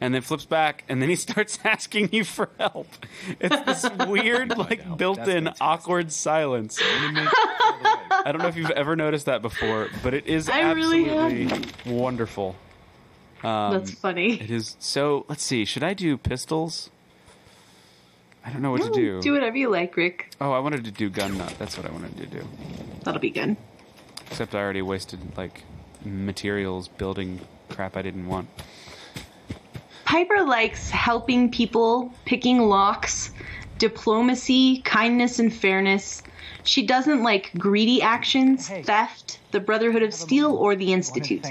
and 0.00 0.14
then 0.14 0.22
flips 0.22 0.44
back, 0.46 0.84
and 0.88 1.02
then 1.02 1.08
he 1.08 1.16
starts 1.28 1.58
asking 1.64 2.10
you 2.12 2.24
for 2.24 2.48
help. 2.58 2.86
It's 3.40 3.60
this 3.82 3.90
weird, 4.06 4.56
like, 4.56 4.96
built-in 4.96 5.50
awkward 5.60 6.12
silence. 6.12 6.80
I 8.30 8.32
don't 8.32 8.42
know 8.42 8.48
if 8.48 8.56
you've 8.56 8.70
ever 8.70 8.94
noticed 8.94 9.26
that 9.26 9.42
before, 9.42 9.88
but 10.04 10.14
it 10.14 10.28
is 10.28 10.48
I 10.52 10.70
really 10.70 11.10
absolutely 11.10 11.92
wonderful. 11.92 12.54
Um, 13.42 13.72
That's 13.72 13.90
funny. 13.90 14.40
It 14.40 14.52
is 14.52 14.76
so. 14.78 15.26
Let's 15.28 15.42
see. 15.42 15.64
Should 15.64 15.82
I 15.82 15.94
do 15.94 16.16
pistols? 16.16 16.90
I 18.46 18.52
don't 18.52 18.62
know 18.62 18.70
what 18.70 18.82
to 18.82 18.90
do. 18.92 19.20
Do 19.20 19.32
whatever 19.32 19.56
you 19.56 19.68
like, 19.68 19.96
Rick. 19.96 20.30
Oh, 20.40 20.52
I 20.52 20.60
wanted 20.60 20.84
to 20.84 20.92
do 20.92 21.10
gun 21.10 21.38
nut. 21.38 21.56
That's 21.58 21.76
what 21.76 21.86
I 21.86 21.90
wanted 21.90 22.16
to 22.18 22.26
do. 22.26 22.46
That'll 23.02 23.20
be 23.20 23.30
good. 23.30 23.56
Except 24.30 24.54
I 24.54 24.60
already 24.60 24.82
wasted 24.82 25.18
like 25.36 25.64
materials 26.04 26.86
building 26.86 27.40
crap 27.68 27.96
I 27.96 28.02
didn't 28.02 28.28
want. 28.28 28.48
Piper 30.04 30.42
likes 30.42 30.88
helping 30.88 31.50
people, 31.50 32.14
picking 32.26 32.60
locks, 32.60 33.32
diplomacy, 33.78 34.82
kindness, 34.82 35.40
and 35.40 35.52
fairness. 35.52 36.22
She 36.64 36.84
doesn't 36.84 37.22
like 37.22 37.50
greedy 37.56 38.02
actions, 38.02 38.68
theft, 38.68 39.38
the 39.50 39.60
Brotherhood 39.60 40.02
of 40.02 40.12
Steel, 40.14 40.54
or 40.54 40.76
the 40.76 40.92
Institute. 40.92 41.46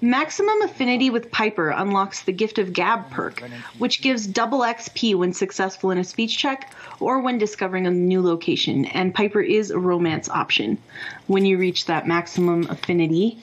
Maximum 0.00 0.62
affinity 0.62 1.10
with 1.10 1.30
Piper 1.32 1.70
unlocks 1.70 2.22
the 2.22 2.32
Gift 2.32 2.58
of 2.58 2.72
Gab 2.72 3.10
perk, 3.10 3.42
which 3.78 4.00
gives 4.00 4.28
double 4.28 4.60
XP 4.60 5.16
when 5.16 5.32
successful 5.32 5.90
in 5.90 5.98
a 5.98 6.04
speech 6.04 6.38
check 6.38 6.72
or 7.00 7.18
when 7.18 7.36
discovering 7.36 7.86
a 7.86 7.90
new 7.90 8.22
location, 8.22 8.84
and 8.84 9.12
Piper 9.12 9.40
is 9.40 9.72
a 9.72 9.78
romance 9.78 10.28
option 10.28 10.78
when 11.26 11.44
you 11.44 11.58
reach 11.58 11.86
that 11.86 12.06
maximum 12.06 12.68
affinity. 12.70 13.42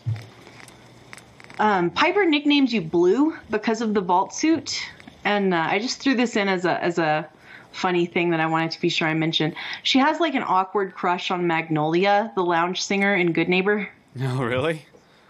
Um, 1.59 1.89
Piper 1.89 2.25
nicknames 2.25 2.73
you 2.73 2.81
Blue 2.81 3.35
because 3.49 3.81
of 3.81 3.93
the 3.93 4.01
vault 4.01 4.33
suit, 4.33 4.81
and 5.25 5.53
uh, 5.53 5.67
I 5.69 5.79
just 5.79 5.99
threw 5.99 6.15
this 6.15 6.37
in 6.37 6.47
as 6.47 6.63
a 6.63 6.81
as 6.81 6.99
a 6.99 7.27
funny 7.75 8.05
thing 8.05 8.29
that 8.31 8.39
I 8.39 8.45
wanted 8.45 8.71
to 8.71 8.81
be 8.81 8.89
sure 8.89 9.07
I 9.07 9.13
mentioned. 9.13 9.55
She 9.83 9.99
has 9.99 10.19
like 10.19 10.33
an 10.33 10.43
awkward 10.45 10.95
crush 10.95 11.29
on 11.29 11.45
Magnolia, 11.45 12.31
the 12.35 12.43
lounge 12.43 12.81
singer 12.81 13.15
in 13.15 13.33
Goodneighbor. 13.33 13.87
No, 14.15 14.41
really? 14.41 14.85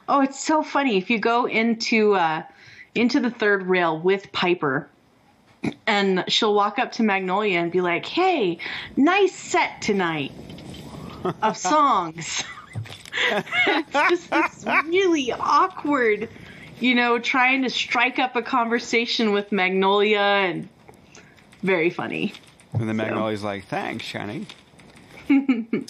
Oh, 0.07 0.21
it's 0.21 0.39
so 0.39 0.61
funny. 0.61 0.97
If 0.97 1.09
you 1.09 1.17
go 1.19 1.47
into 1.47 2.13
uh, 2.13 2.43
into 2.93 3.19
the 3.19 3.31
third 3.31 3.63
rail 3.63 3.99
with 3.99 4.31
Piper, 4.31 4.87
and 5.87 6.23
she'll 6.27 6.53
walk 6.53 6.77
up 6.77 6.91
to 6.93 7.03
Magnolia 7.03 7.59
and 7.59 7.71
be 7.71 7.81
like, 7.81 8.05
"Hey, 8.05 8.59
nice 8.95 9.33
set 9.33 9.81
tonight 9.81 10.31
of 11.41 11.57
songs." 11.57 12.43
it's 13.31 13.91
just 14.09 14.29
this 14.29 14.65
really 14.85 15.31
awkward, 15.31 16.29
you 16.79 16.93
know, 16.93 17.17
trying 17.17 17.63
to 17.63 17.69
strike 17.69 18.19
up 18.19 18.35
a 18.35 18.41
conversation 18.41 19.31
with 19.31 19.51
Magnolia, 19.51 20.19
and 20.19 20.69
very 21.65 21.89
funny, 21.89 22.33
And 22.73 22.87
then 22.87 22.95
Magnolia's 22.97 23.43
like, 23.43 23.65
"Thanks, 23.65 24.05
Shani. 24.05 24.45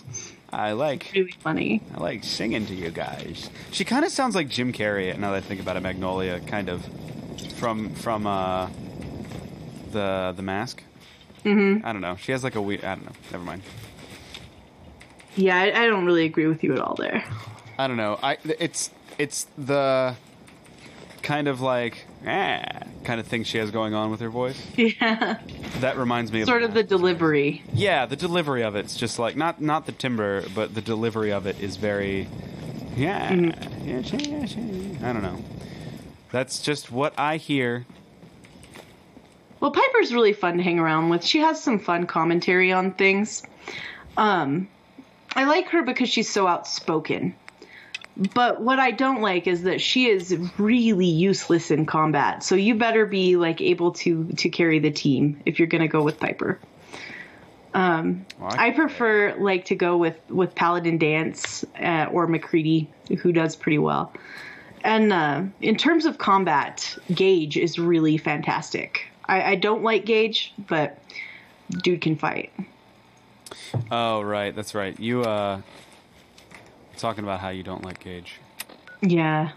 I 0.52 0.72
like 0.72 1.12
really 1.14 1.32
funny. 1.40 1.82
I 1.94 2.00
like 2.00 2.24
singing 2.24 2.66
to 2.68 2.74
you 2.74 2.90
guys." 2.90 3.50
She 3.72 3.84
kind 3.84 4.06
of 4.06 4.12
sounds 4.12 4.36
like 4.36 4.48
Jim 4.50 4.72
Carrey. 4.72 5.16
Now 5.18 5.32
that 5.32 5.38
I 5.38 5.42
think 5.42 5.60
about 5.62 5.76
it, 5.78 5.82
Magnolia, 5.82 6.40
kind 6.40 6.70
of 6.70 6.86
from 7.56 7.94
from 7.96 8.26
uh, 8.26 8.70
the 9.92 10.34
the 10.36 10.42
Mask. 10.44 10.82
Mm-hmm. 11.44 11.86
I 11.86 11.92
don't 11.94 12.02
know. 12.02 12.16
She 12.16 12.32
has 12.32 12.44
like 12.44 12.56
a 12.56 12.62
weird. 12.62 12.84
I 12.84 12.96
don't 12.96 13.06
know. 13.06 13.12
Never 13.32 13.44
mind. 13.44 13.62
Yeah, 15.36 15.58
I, 15.58 15.84
I 15.84 15.88
don't 15.88 16.06
really 16.06 16.26
agree 16.26 16.48
with 16.48 16.64
you 16.64 16.74
at 16.74 16.80
all 16.80 16.96
there. 16.96 17.24
I 17.78 17.88
don't 17.88 17.98
know. 17.98 18.18
I 18.24 18.38
it's 18.46 18.90
it's 19.18 19.48
the 19.58 20.16
kind 21.22 21.48
of 21.48 21.60
like 21.60 22.06
ah 22.26 22.62
kind 23.04 23.20
of 23.20 23.28
thing 23.28 23.44
she 23.44 23.60
has 23.60 23.70
going 23.72 23.94
on 23.94 24.12
with 24.12 24.20
her 24.20 24.30
voice. 24.30 24.60
Yeah, 24.76 25.38
That 25.80 25.98
reminds 25.98 26.32
me 26.32 26.42
of 26.42 26.48
sort 26.48 26.64
of 26.64 26.74
the 26.74 26.84
delivery. 26.84 27.64
Yeah, 27.74 28.06
the 28.06 28.16
delivery 28.16 28.64
of 28.64 28.76
it's 28.76 28.96
just 28.98 29.20
like 29.20 29.36
not 29.36 29.62
not 29.62 29.86
the 29.86 29.92
timbre, 29.92 30.44
but 30.54 30.74
the 30.74 30.82
delivery 30.82 31.32
of 31.32 31.46
it 31.46 31.60
is 31.62 31.78
very 31.78 32.28
yeah. 32.96 33.34
yeah, 33.34 33.56
yeah, 33.84 34.00
yeah, 34.00 34.46
yeah. 34.46 35.10
I 35.10 35.14
don't 35.14 35.22
know. 35.24 35.44
That's 36.32 36.62
just 36.62 36.92
what 36.92 37.14
I 37.18 37.38
hear. 37.38 37.86
Well, 39.60 39.72
Piper's 39.72 40.14
really 40.14 40.34
fun 40.34 40.58
to 40.58 40.64
hang 40.64 40.80
around 40.80 41.10
with. 41.10 41.24
She 41.24 41.40
has 41.40 41.62
some 41.62 41.80
fun 41.80 42.08
commentary 42.08 42.72
on 42.72 42.92
things. 42.92 43.44
Um, 44.18 44.68
I 45.36 45.46
like 45.46 45.70
her 45.70 45.82
because 45.84 46.10
she's 46.10 46.30
so 46.30 46.48
outspoken. 46.48 47.36
But 48.34 48.62
what 48.62 48.80
I 48.80 48.92
don't 48.92 49.22
like 49.22 49.46
is 49.46 49.64
that 49.64 49.82
she 49.82 50.08
is 50.08 50.38
really 50.58 51.06
useless 51.06 51.70
in 51.70 51.86
combat. 51.86 52.44
So 52.44 52.56
you 52.56 52.76
better 52.76 53.06
be 53.06 53.36
like 53.36 53.60
able 53.60 53.92
to 53.92 54.26
to 54.38 54.50
carry 54.50 54.80
the 54.80 54.92
team 54.92 55.42
if 55.46 55.60
you're 55.60 55.68
going 55.68 55.82
to 55.82 55.88
go 55.90 56.02
with 56.02 56.20
Piper. 56.20 56.60
Um, 57.74 58.26
Well, 58.40 58.56
I 58.58 58.72
prefer 58.72 59.36
like 59.38 59.66
to 59.66 59.76
go 59.76 59.98
with 59.98 60.18
with 60.30 60.56
Paladin 60.56 60.98
Danse 60.98 61.66
uh, 61.78 62.08
or 62.10 62.26
MacCready, 62.28 62.88
who 63.20 63.34
does 63.34 63.58
pretty 63.58 63.80
well. 63.80 64.14
And 64.82 65.12
uh, 65.12 65.44
in 65.62 65.76
terms 65.76 66.06
of 66.06 66.18
combat, 66.18 66.98
Gage 67.14 67.58
is 67.58 67.78
really 67.78 68.18
fantastic. 68.18 69.08
I, 69.26 69.42
I 69.42 69.56
don't 69.56 69.84
like 69.84 70.06
Gage, 70.06 70.54
but 70.68 71.00
dude 71.84 72.00
can 72.00 72.16
fight. 72.16 72.54
Oh 73.92 74.22
right, 74.22 74.56
that's 74.56 74.74
right. 74.74 74.98
You 74.98 75.24
uh 75.24 75.62
talking 76.96 77.24
about 77.24 77.40
how 77.40 77.50
you 77.50 77.64
don't 77.64 77.84
like 77.84 78.00
Gage. 78.04 78.40
Yeah, 79.02 79.52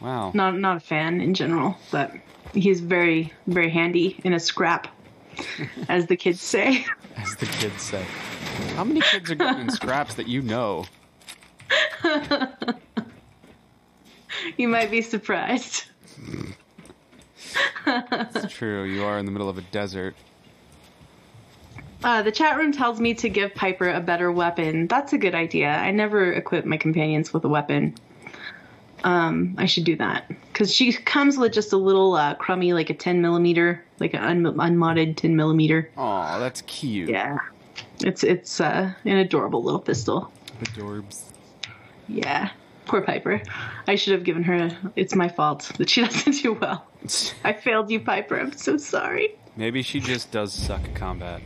Wow. 0.00 0.32
not 0.34 0.58
not 0.58 0.76
a 0.76 0.80
fan 0.80 1.20
in 1.20 1.34
general, 1.34 1.76
but 1.90 2.12
he's 2.54 2.80
very 2.80 3.32
very 3.46 3.70
handy 3.70 4.18
in 4.24 4.32
a 4.32 4.40
scrap, 4.40 4.88
as 5.88 6.06
the 6.06 6.16
kids 6.16 6.40
say. 6.40 6.84
As 7.16 7.34
the 7.36 7.46
kids 7.46 7.82
say. 7.82 8.04
How 8.74 8.84
many 8.84 9.00
kids 9.00 9.30
are 9.30 9.34
getting 9.34 9.60
in 9.62 9.70
scraps 9.70 10.14
that 10.14 10.26
you 10.28 10.42
know? 10.42 10.86
you 14.56 14.68
might 14.68 14.90
be 14.90 15.02
surprised. 15.02 15.84
It's 17.86 18.52
true. 18.52 18.84
You 18.84 19.04
are 19.04 19.18
in 19.18 19.26
the 19.26 19.32
middle 19.32 19.48
of 19.48 19.58
a 19.58 19.62
desert. 19.62 20.14
Uh, 22.02 22.22
the 22.22 22.30
chat 22.30 22.56
room 22.56 22.70
tells 22.72 23.00
me 23.00 23.12
to 23.14 23.28
give 23.28 23.54
Piper 23.54 23.90
a 23.90 24.00
better 24.00 24.30
weapon. 24.30 24.86
That's 24.86 25.12
a 25.12 25.18
good 25.18 25.34
idea. 25.34 25.68
I 25.68 25.90
never 25.90 26.32
equip 26.32 26.64
my 26.64 26.76
companions 26.76 27.32
with 27.32 27.44
a 27.44 27.48
weapon. 27.48 27.94
Um, 29.04 29.54
I 29.58 29.66
should 29.66 29.84
do 29.84 29.96
that 29.96 30.28
because 30.52 30.74
she 30.74 30.92
comes 30.92 31.38
with 31.38 31.52
just 31.52 31.72
a 31.72 31.76
little 31.76 32.14
uh, 32.14 32.34
crummy, 32.34 32.72
like 32.72 32.90
a 32.90 32.94
10 32.94 33.20
millimeter, 33.22 33.84
like 34.00 34.14
an 34.14 34.46
un- 34.46 34.60
unmodded 34.60 35.16
10 35.16 35.36
millimeter. 35.36 35.90
Aw, 35.96 36.38
that's 36.38 36.62
cute. 36.62 37.08
Yeah, 37.08 37.38
it's 38.00 38.24
it's 38.24 38.60
uh, 38.60 38.92
an 39.04 39.16
adorable 39.18 39.62
little 39.62 39.80
pistol. 39.80 40.32
Adorbs. 40.62 41.24
Yeah, 42.08 42.50
poor 42.86 43.02
Piper. 43.02 43.40
I 43.86 43.94
should 43.94 44.14
have 44.14 44.24
given 44.24 44.42
her. 44.44 44.76
It's 44.96 45.14
my 45.14 45.28
fault 45.28 45.70
that 45.78 45.90
she 45.90 46.00
doesn't 46.04 46.42
do 46.42 46.54
well. 46.54 46.84
I 47.44 47.52
failed 47.52 47.90
you, 47.90 48.00
Piper. 48.00 48.38
I'm 48.40 48.52
so 48.52 48.76
sorry. 48.78 49.36
Maybe 49.56 49.82
she 49.82 50.00
just 50.00 50.32
does 50.32 50.52
suck 50.52 50.82
at 50.84 50.94
combat. 50.96 51.40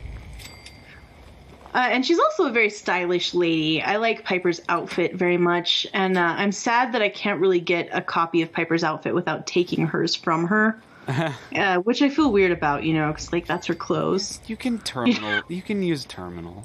Uh, 1.73 1.87
and 1.91 2.05
she's 2.05 2.19
also 2.19 2.45
a 2.45 2.51
very 2.51 2.69
stylish 2.69 3.33
lady. 3.33 3.81
I 3.81 3.95
like 3.97 4.23
Piper's 4.23 4.61
outfit 4.69 5.15
very 5.15 5.37
much, 5.37 5.87
and 5.93 6.17
uh, 6.17 6.21
I'm 6.21 6.51
sad 6.51 6.93
that 6.93 7.01
I 7.01 7.09
can't 7.09 7.39
really 7.41 7.59
get 7.59 7.89
a 7.91 8.01
copy 8.01 8.41
of 8.43 8.51
Piper's 8.51 8.83
outfit 8.83 9.15
without 9.15 9.47
taking 9.47 9.87
hers 9.87 10.13
from 10.15 10.45
her, 10.47 10.79
uh, 11.07 11.77
which 11.79 12.01
I 12.03 12.09
feel 12.09 12.31
weird 12.31 12.51
about, 12.51 12.83
you 12.83 12.93
know, 12.93 13.07
because 13.11 13.33
like 13.33 13.47
that's 13.47 13.67
her 13.67 13.73
clothes. 13.75 14.39
You 14.45 14.55
can 14.55 14.77
terminal. 14.79 15.41
you 15.47 15.61
can 15.63 15.81
use 15.81 16.05
terminal. 16.05 16.63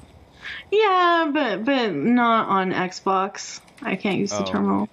Yeah, 0.71 1.29
but 1.33 1.65
but 1.65 1.93
not 1.93 2.47
on 2.49 2.71
Xbox. 2.71 3.61
I 3.81 3.95
can't 3.95 4.17
use 4.19 4.31
the 4.31 4.41
Oh. 4.43 4.45
terminal. 4.45 4.89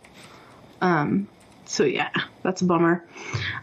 Um, 0.80 1.28
so 1.66 1.84
yeah, 1.84 2.10
that's 2.42 2.62
a 2.62 2.64
bummer. 2.64 3.04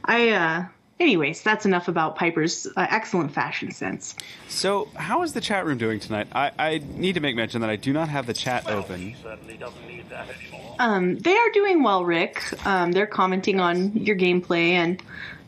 I 0.05 0.29
uh, 0.29 0.65
anyways, 1.03 1.41
that's 1.41 1.65
enough 1.65 1.87
about 1.87 2.15
Piper's 2.15 2.65
uh, 2.75 2.87
excellent 2.89 3.31
fashion 3.31 3.71
sense. 3.71 4.15
So, 4.47 4.87
how 4.95 5.21
is 5.21 5.33
the 5.33 5.41
chat 5.41 5.65
room 5.65 5.77
doing 5.77 5.99
tonight? 5.99 6.27
I, 6.33 6.51
I 6.57 6.81
need 6.95 7.13
to 7.13 7.19
make 7.19 7.35
mention 7.35 7.61
that 7.61 7.69
I 7.69 7.75
do 7.75 7.93
not 7.93 8.09
have 8.09 8.25
the 8.25 8.33
chat 8.33 8.67
open. 8.67 9.15
Certainly 9.21 9.57
doesn't 9.57 9.87
need 9.87 10.09
that 10.09 10.27
anymore. 10.29 10.75
Um, 10.79 11.17
they 11.19 11.35
are 11.35 11.49
doing 11.51 11.83
well, 11.83 12.03
Rick. 12.03 12.41
Um, 12.65 12.91
they're 12.91 13.05
commenting 13.05 13.59
on 13.59 13.93
your 13.95 14.15
gameplay 14.15 14.71
and 14.71 15.01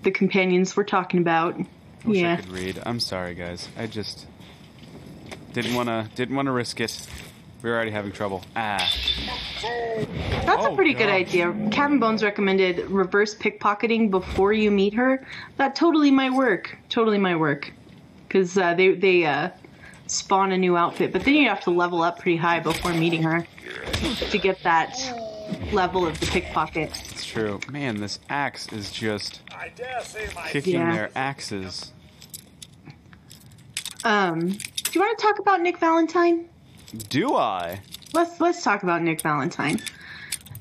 the 0.03 0.11
companions 0.11 0.77
we're 0.77 0.83
talking 0.83 1.19
about. 1.19 1.57
Wish 1.57 1.67
I 2.05 2.11
yeah, 2.11 2.35
could 2.35 2.49
read. 2.49 2.79
I'm 2.85 2.99
sorry, 2.99 3.33
guys. 3.33 3.67
I 3.77 3.87
just 3.87 4.27
didn't 5.53 5.73
want 5.73 5.89
to 5.89 6.09
didn't 6.15 6.35
want 6.35 6.47
to 6.47 6.51
risk 6.51 6.79
it. 6.81 7.07
We 7.61 7.69
were 7.69 7.75
already 7.75 7.91
having 7.91 8.11
trouble. 8.11 8.43
Ah, 8.55 8.77
that's 10.45 10.65
a 10.65 10.69
Oh, 10.69 10.75
pretty 10.75 10.93
good 10.93 11.09
idea. 11.09 11.51
Cabin 11.71 11.99
Bones 11.99 12.23
recommended 12.23 12.89
reverse 12.91 13.33
pickpocketing 13.33 14.11
before 14.11 14.53
you 14.53 14.69
meet 14.69 14.93
her. 14.93 15.25
That 15.57 15.75
totally 15.75 16.11
might 16.11 16.31
work. 16.33 16.77
Totally 16.89 17.17
might 17.17 17.37
work. 17.37 17.71
Because 18.27 18.57
uh, 18.57 18.73
they 18.75 18.93
they 18.93 19.25
uh, 19.25 19.49
spawn 20.07 20.51
a 20.51 20.57
new 20.57 20.77
outfit, 20.77 21.11
but 21.11 21.23
then 21.23 21.33
you 21.35 21.47
have 21.49 21.61
to 21.61 21.71
level 21.71 22.03
up 22.03 22.19
pretty 22.19 22.37
high 22.37 22.59
before 22.59 22.93
meeting 22.93 23.23
her 23.23 23.47
to 24.29 24.37
get 24.37 24.61
that 24.63 24.95
level 25.71 26.05
of 26.05 26.19
the 26.19 26.25
pickpocket. 26.27 26.89
it's 27.11 27.25
true. 27.25 27.59
Man, 27.71 27.99
this 27.99 28.19
axe 28.29 28.71
is 28.73 28.91
just 28.91 29.41
I 29.51 29.69
dare 29.75 30.01
say 30.03 30.27
my 30.35 30.49
kicking 30.49 30.73
Yeah. 30.75 30.93
their 30.93 31.09
axes. 31.15 31.91
Um, 34.03 34.49
do 34.49 34.91
you 34.91 35.01
want 35.01 35.17
to 35.17 35.23
talk 35.25 35.39
about 35.39 35.61
Nick 35.61 35.79
Valentine? 35.79 36.47
Do 36.97 37.35
I? 37.35 37.81
let's 38.15 38.39
let's 38.39 38.63
talk 38.63 38.81
about 38.81 39.03
Nick 39.03 39.21
Valentine. 39.21 39.79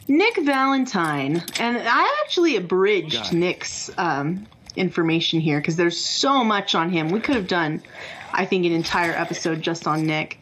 Nick 0.06 0.36
Valentine, 0.36 1.42
and 1.58 1.78
I 1.78 2.22
actually 2.24 2.56
abridged 2.56 3.14
God. 3.14 3.32
Nick's 3.32 3.90
um, 3.96 4.46
information 4.76 5.40
here 5.40 5.60
because 5.60 5.76
there's 5.76 5.98
so 5.98 6.44
much 6.44 6.74
on 6.74 6.90
him. 6.90 7.08
We 7.08 7.20
could 7.20 7.36
have 7.36 7.48
done, 7.48 7.82
I 8.32 8.44
think, 8.44 8.66
an 8.66 8.72
entire 8.72 9.12
episode 9.12 9.62
just 9.62 9.86
on 9.86 10.04
Nick. 10.06 10.38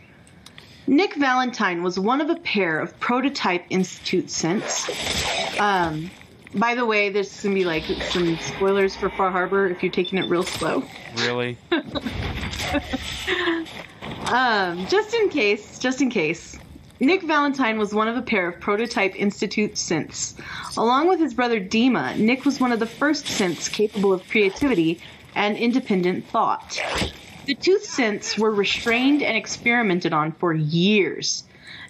Nick 0.88 1.14
Valentine 1.14 1.84
was 1.84 1.96
one 1.96 2.20
of 2.20 2.28
a 2.28 2.34
pair 2.36 2.80
of 2.80 2.98
prototype 2.98 3.64
Institute 3.70 4.26
synths. 4.26 5.60
Um, 5.60 6.10
by 6.54 6.74
the 6.74 6.84
way, 6.84 7.10
there's 7.10 7.40
gonna 7.40 7.54
be 7.54 7.64
like 7.64 7.84
some 7.84 8.36
spoilers 8.38 8.96
for 8.96 9.10
Far 9.10 9.30
Harbor 9.30 9.68
if 9.68 9.80
you're 9.82 9.92
taking 9.92 10.18
it 10.18 10.28
real 10.28 10.42
slow. 10.42 10.82
Really? 11.18 11.56
Um, 14.26 14.86
just 14.86 15.14
in 15.14 15.28
case, 15.28 15.78
just 15.78 16.00
in 16.00 16.10
case. 16.10 16.58
Nick 17.00 17.22
Valentine 17.24 17.78
was 17.78 17.92
one 17.92 18.06
of 18.06 18.16
a 18.16 18.22
pair 18.22 18.48
of 18.48 18.60
prototype 18.60 19.16
Institute 19.16 19.74
synths. 19.74 20.34
Along 20.76 21.08
with 21.08 21.18
his 21.18 21.34
brother 21.34 21.60
Dima, 21.60 22.16
Nick 22.16 22.44
was 22.44 22.60
one 22.60 22.70
of 22.70 22.78
the 22.78 22.86
first 22.86 23.24
synths 23.24 23.68
capable 23.70 24.12
of 24.12 24.28
creativity 24.28 25.00
and 25.34 25.56
independent 25.56 26.24
thought. 26.28 26.80
The 27.46 27.56
two 27.56 27.78
synths 27.78 28.38
were 28.38 28.52
restrained 28.52 29.20
and 29.20 29.36
experimented 29.36 30.12
on 30.12 30.30
for 30.30 30.54
years. 30.54 31.42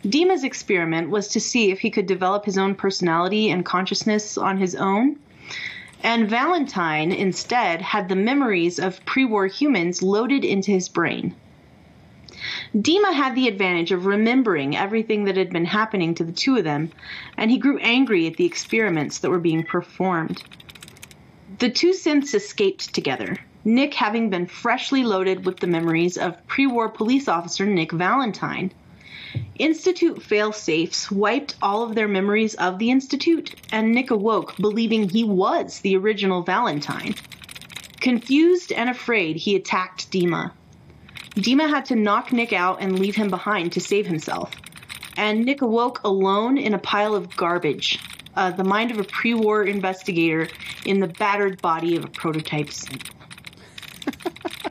Dima's 0.07 0.45
experiment 0.45 1.11
was 1.11 1.29
to 1.29 1.41
see 1.41 1.71
if 1.71 1.81
he 1.81 1.91
could 1.91 2.07
develop 2.07 2.47
his 2.47 2.57
own 2.57 2.75
personality 2.75 3.51
and 3.51 3.65
consciousness 3.65 4.39
on 4.39 4.57
his 4.57 4.75
own. 4.75 5.17
And 6.03 6.29
Valentine, 6.29 7.13
instead, 7.13 7.83
had 7.83 8.09
the 8.09 8.17
memories 8.17 8.79
of 8.79 9.05
pre 9.05 9.25
war 9.27 9.47
humans 9.47 10.03
loaded 10.03 10.45
into 10.45 10.71
his 10.71 10.89
brain. 10.89 11.35
Dima 12.75 13.13
had 13.13 13.35
the 13.35 13.49
advantage 13.49 13.93
of 13.93 14.07
remembering 14.07 14.77
everything 14.77 15.25
that 15.25 15.37
had 15.37 15.51
been 15.51 15.65
happening 15.65 16.15
to 16.15 16.25
the 16.25 16.33
two 16.33 16.57
of 16.57 16.65
them, 16.65 16.91
and 17.37 17.51
he 17.51 17.59
grew 17.59 17.79
angry 17.79 18.27
at 18.27 18.37
the 18.37 18.47
experiments 18.47 19.19
that 19.19 19.31
were 19.31 19.39
being 19.39 19.63
performed. 19.63 20.43
The 21.59 21.71
two 21.71 21.91
synths 21.91 22.35
escaped 22.35 22.95
together, 22.95 23.39
Nick 23.65 23.95
having 23.95 24.29
been 24.29 24.47
freshly 24.47 25.05
loaded 25.05 25.47
with 25.47 25.59
the 25.59 25.67
memories 25.69 26.17
of 26.17 26.45
pre 26.49 26.67
war 26.67 26.89
police 26.89 27.29
officer 27.29 27.65
Nick 27.65 27.93
Valentine. 27.93 28.73
Institute 29.59 30.21
failsafes 30.21 31.11
wiped 31.13 31.55
all 31.63 31.85
of 31.85 31.95
their 31.95 32.09
memories 32.09 32.55
of 32.55 32.79
the 32.79 32.91
Institute, 32.91 33.55
and 33.71 33.93
Nick 33.93 34.11
awoke 34.11 34.57
believing 34.57 35.09
he 35.09 35.23
was 35.23 35.81
the 35.81 35.97
original 35.97 36.43
Valentine. 36.43 37.15
Confused 38.01 38.73
and 38.73 38.91
afraid, 38.91 39.37
he 39.37 39.55
attacked 39.55 40.11
Dima. 40.11 40.51
Dima 41.35 41.69
had 41.69 41.87
to 41.87 41.97
knock 41.97 42.33
Nick 42.33 42.53
out 42.53 42.81
and 42.81 42.99
leave 42.99 43.17
him 43.17 43.29
behind 43.29 43.73
to 43.73 43.81
save 43.81 44.07
himself. 44.07 44.51
And 45.17 45.45
Nick 45.45 45.63
awoke 45.63 46.01
alone 46.05 46.59
in 46.59 46.75
a 46.75 46.79
pile 46.79 47.15
of 47.15 47.37
garbage, 47.37 47.99
uh, 48.35 48.51
the 48.51 48.65
mind 48.65 48.91
of 48.91 48.99
a 48.99 49.05
pre 49.05 49.35
war 49.35 49.65
investigator 49.65 50.49
in 50.85 51.01
the 51.01 51.09
battered 51.09 51.61
body 51.61 51.97
of 51.97 52.05
a 52.05 52.09
prototype 52.09 52.69
synth. 52.69 53.11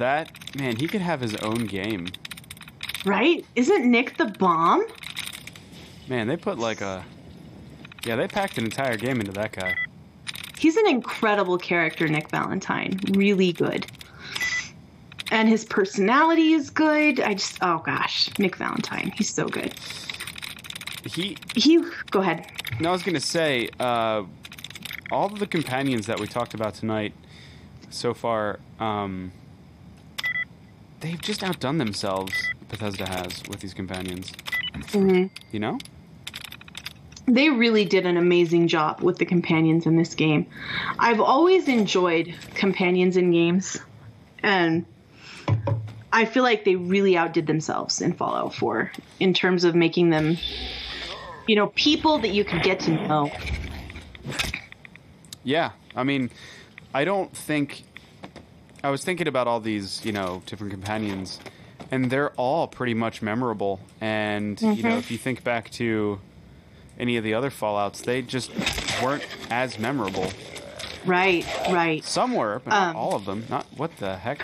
That 0.00 0.56
man, 0.58 0.76
he 0.76 0.88
could 0.88 1.02
have 1.02 1.20
his 1.20 1.36
own 1.36 1.66
game. 1.66 2.06
Right? 3.04 3.44
Isn't 3.54 3.90
Nick 3.90 4.16
the 4.16 4.24
bomb? 4.24 4.82
Man, 6.08 6.26
they 6.26 6.38
put 6.38 6.58
like 6.58 6.80
a 6.80 7.04
yeah, 8.06 8.16
they 8.16 8.26
packed 8.26 8.56
an 8.56 8.64
entire 8.64 8.96
game 8.96 9.20
into 9.20 9.32
that 9.32 9.52
guy. 9.52 9.76
He's 10.58 10.78
an 10.78 10.86
incredible 10.88 11.58
character, 11.58 12.08
Nick 12.08 12.30
Valentine. 12.30 12.98
Really 13.10 13.52
good. 13.52 13.86
And 15.30 15.48
his 15.48 15.64
personality 15.64 16.52
is 16.52 16.70
good. 16.70 17.20
I 17.20 17.34
just, 17.34 17.58
oh 17.62 17.82
gosh, 17.84 18.30
Nick 18.38 18.56
Valentine. 18.56 19.12
He's 19.14 19.32
so 19.32 19.46
good. 19.46 19.74
He 21.04 21.36
He, 21.54 21.82
go 22.10 22.20
ahead. 22.20 22.46
No, 22.80 22.90
I 22.90 22.92
was 22.92 23.02
gonna 23.02 23.20
say, 23.20 23.68
uh, 23.78 24.24
all 25.10 25.26
of 25.26 25.38
the 25.38 25.46
companions 25.46 26.06
that 26.06 26.20
we 26.20 26.26
talked 26.26 26.54
about 26.54 26.74
tonight 26.74 27.12
so 27.90 28.14
far, 28.14 28.60
um, 28.78 29.32
they've 31.00 31.20
just 31.20 31.42
outdone 31.42 31.78
themselves. 31.78 32.32
Bethesda 32.68 33.06
has 33.06 33.42
with 33.48 33.60
these 33.60 33.74
companions. 33.74 34.32
You 34.94 35.58
know? 35.58 35.78
They 37.26 37.50
really 37.50 37.84
did 37.84 38.06
an 38.06 38.16
amazing 38.16 38.68
job 38.68 39.00
with 39.02 39.18
the 39.18 39.24
companions 39.24 39.86
in 39.86 39.96
this 39.96 40.14
game. 40.14 40.46
I've 40.98 41.20
always 41.20 41.68
enjoyed 41.68 42.34
companions 42.54 43.16
in 43.16 43.30
games, 43.32 43.76
and 44.42 44.84
I 46.12 46.24
feel 46.24 46.42
like 46.42 46.64
they 46.64 46.76
really 46.76 47.16
outdid 47.16 47.46
themselves 47.46 48.00
in 48.00 48.12
Fallout 48.14 48.54
4 48.54 48.90
in 49.20 49.32
terms 49.34 49.64
of 49.64 49.74
making 49.74 50.10
them, 50.10 50.36
you 51.46 51.54
know, 51.56 51.68
people 51.68 52.18
that 52.18 52.30
you 52.30 52.44
could 52.44 52.62
get 52.62 52.80
to 52.80 52.90
know. 52.90 53.30
Yeah. 55.44 55.70
I 55.94 56.04
mean, 56.04 56.30
I 56.94 57.04
don't 57.04 57.34
think. 57.36 57.84
I 58.82 58.90
was 58.90 59.04
thinking 59.04 59.28
about 59.28 59.46
all 59.46 59.60
these, 59.60 60.04
you 60.04 60.12
know, 60.12 60.42
different 60.46 60.72
companions, 60.72 61.38
and 61.90 62.10
they're 62.10 62.30
all 62.32 62.66
pretty 62.66 62.94
much 62.94 63.20
memorable. 63.20 63.78
And 64.00 64.60
you 64.60 64.82
know, 64.82 64.96
if 64.96 65.10
you 65.10 65.18
think 65.18 65.44
back 65.44 65.70
to 65.72 66.18
any 66.98 67.16
of 67.18 67.24
the 67.24 67.34
other 67.34 67.50
Fallout's, 67.50 68.00
they 68.00 68.22
just 68.22 68.50
weren't 69.02 69.26
as 69.50 69.78
memorable. 69.78 70.32
Right, 71.04 71.44
right. 71.70 72.02
Some 72.04 72.34
were, 72.34 72.60
but 72.64 72.72
Um, 72.72 72.80
not 72.94 72.96
all 72.96 73.14
of 73.14 73.24
them. 73.26 73.44
Not 73.50 73.66
what 73.76 73.96
the 73.98 74.16
heck? 74.16 74.42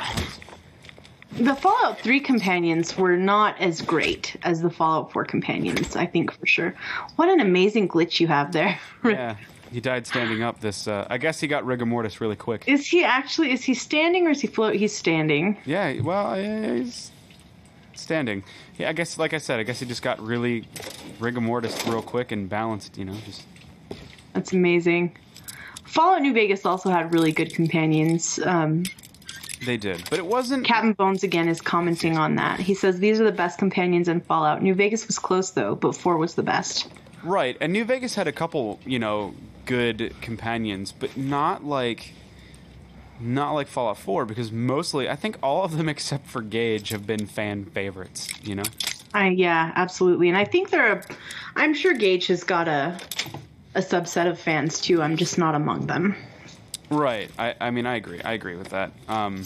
The 1.38 1.54
Fallout 1.54 2.00
3 2.00 2.20
companions 2.20 2.96
were 2.96 3.16
not 3.16 3.60
as 3.60 3.82
great 3.82 4.36
as 4.42 4.62
the 4.62 4.70
Fallout 4.70 5.12
4 5.12 5.26
companions, 5.26 5.94
I 5.94 6.06
think 6.06 6.32
for 6.32 6.46
sure. 6.46 6.74
What 7.16 7.28
an 7.28 7.40
amazing 7.40 7.88
glitch 7.88 8.20
you 8.20 8.26
have 8.28 8.52
there. 8.52 8.78
Yeah, 9.04 9.36
he 9.70 9.80
died 9.80 10.06
standing 10.06 10.42
up. 10.42 10.60
This, 10.60 10.88
uh, 10.88 11.06
I 11.10 11.18
guess 11.18 11.38
he 11.38 11.46
got 11.46 11.66
rigor 11.66 11.84
mortis 11.86 12.20
really 12.20 12.36
quick. 12.36 12.64
Is 12.66 12.86
he 12.86 13.04
actually 13.04 13.52
is 13.52 13.62
he 13.62 13.74
standing 13.74 14.26
or 14.26 14.30
is 14.30 14.40
he 14.40 14.46
float? 14.46 14.74
He's 14.76 14.96
standing. 14.96 15.58
Yeah, 15.64 16.00
well, 16.00 16.40
yeah, 16.40 16.74
he's 16.74 17.10
standing. 17.94 18.42
Yeah, 18.78 18.88
I 18.88 18.94
guess, 18.94 19.18
like 19.18 19.34
I 19.34 19.38
said, 19.38 19.60
I 19.60 19.62
guess 19.62 19.78
he 19.80 19.86
just 19.86 20.02
got 20.02 20.20
really 20.20 20.66
rigor 21.20 21.40
mortis 21.40 21.86
real 21.86 22.02
quick 22.02 22.32
and 22.32 22.48
balanced. 22.48 22.96
You 22.96 23.04
know, 23.04 23.14
just 23.26 23.42
That's 24.32 24.52
amazing. 24.52 25.16
Fallout 25.84 26.22
New 26.22 26.32
Vegas 26.32 26.66
also 26.66 26.90
had 26.90 27.12
really 27.12 27.32
good 27.32 27.54
companions. 27.54 28.40
Um, 28.44 28.84
they 29.66 29.76
did, 29.76 30.08
but 30.08 30.18
it 30.18 30.26
wasn't. 30.26 30.64
Captain 30.64 30.94
Bones 30.94 31.22
again 31.22 31.48
is 31.48 31.60
commenting 31.60 32.16
on 32.16 32.36
that. 32.36 32.58
He 32.58 32.74
says 32.74 32.98
these 32.98 33.20
are 33.20 33.24
the 33.24 33.32
best 33.32 33.58
companions 33.58 34.08
in 34.08 34.20
Fallout. 34.20 34.62
New 34.62 34.74
Vegas 34.74 35.06
was 35.06 35.18
close 35.18 35.50
though, 35.50 35.74
but 35.74 35.94
four 35.94 36.16
was 36.16 36.34
the 36.34 36.42
best. 36.42 36.88
Right, 37.22 37.56
and 37.60 37.72
New 37.72 37.84
Vegas 37.84 38.14
had 38.14 38.28
a 38.28 38.32
couple, 38.32 38.78
you 38.86 38.98
know, 38.98 39.34
good 39.66 40.14
companions, 40.20 40.92
but 40.92 41.16
not 41.16 41.64
like 41.64 42.14
not 43.18 43.52
like 43.52 43.66
Fallout 43.66 43.96
4 43.96 44.26
because 44.26 44.52
mostly 44.52 45.08
I 45.08 45.16
think 45.16 45.38
all 45.42 45.64
of 45.64 45.76
them 45.76 45.88
except 45.90 46.26
for 46.26 46.42
Gage 46.42 46.90
have 46.90 47.06
been 47.06 47.26
fan 47.26 47.64
favorites, 47.64 48.28
you 48.42 48.54
know. 48.54 48.64
I 49.14 49.28
yeah, 49.28 49.72
absolutely. 49.74 50.28
And 50.28 50.36
I 50.36 50.44
think 50.44 50.70
there 50.70 50.86
are 50.86 51.02
I'm 51.56 51.74
sure 51.74 51.94
Gage 51.94 52.28
has 52.28 52.44
got 52.44 52.68
a 52.68 52.98
a 53.74 53.80
subset 53.80 54.28
of 54.28 54.38
fans 54.38 54.80
too. 54.80 55.02
I'm 55.02 55.16
just 55.16 55.36
not 55.38 55.54
among 55.54 55.86
them. 55.86 56.16
Right. 56.90 57.30
I 57.38 57.54
I 57.60 57.70
mean 57.70 57.86
I 57.86 57.96
agree. 57.96 58.20
I 58.20 58.32
agree 58.32 58.56
with 58.56 58.70
that. 58.70 58.92
Um 59.08 59.44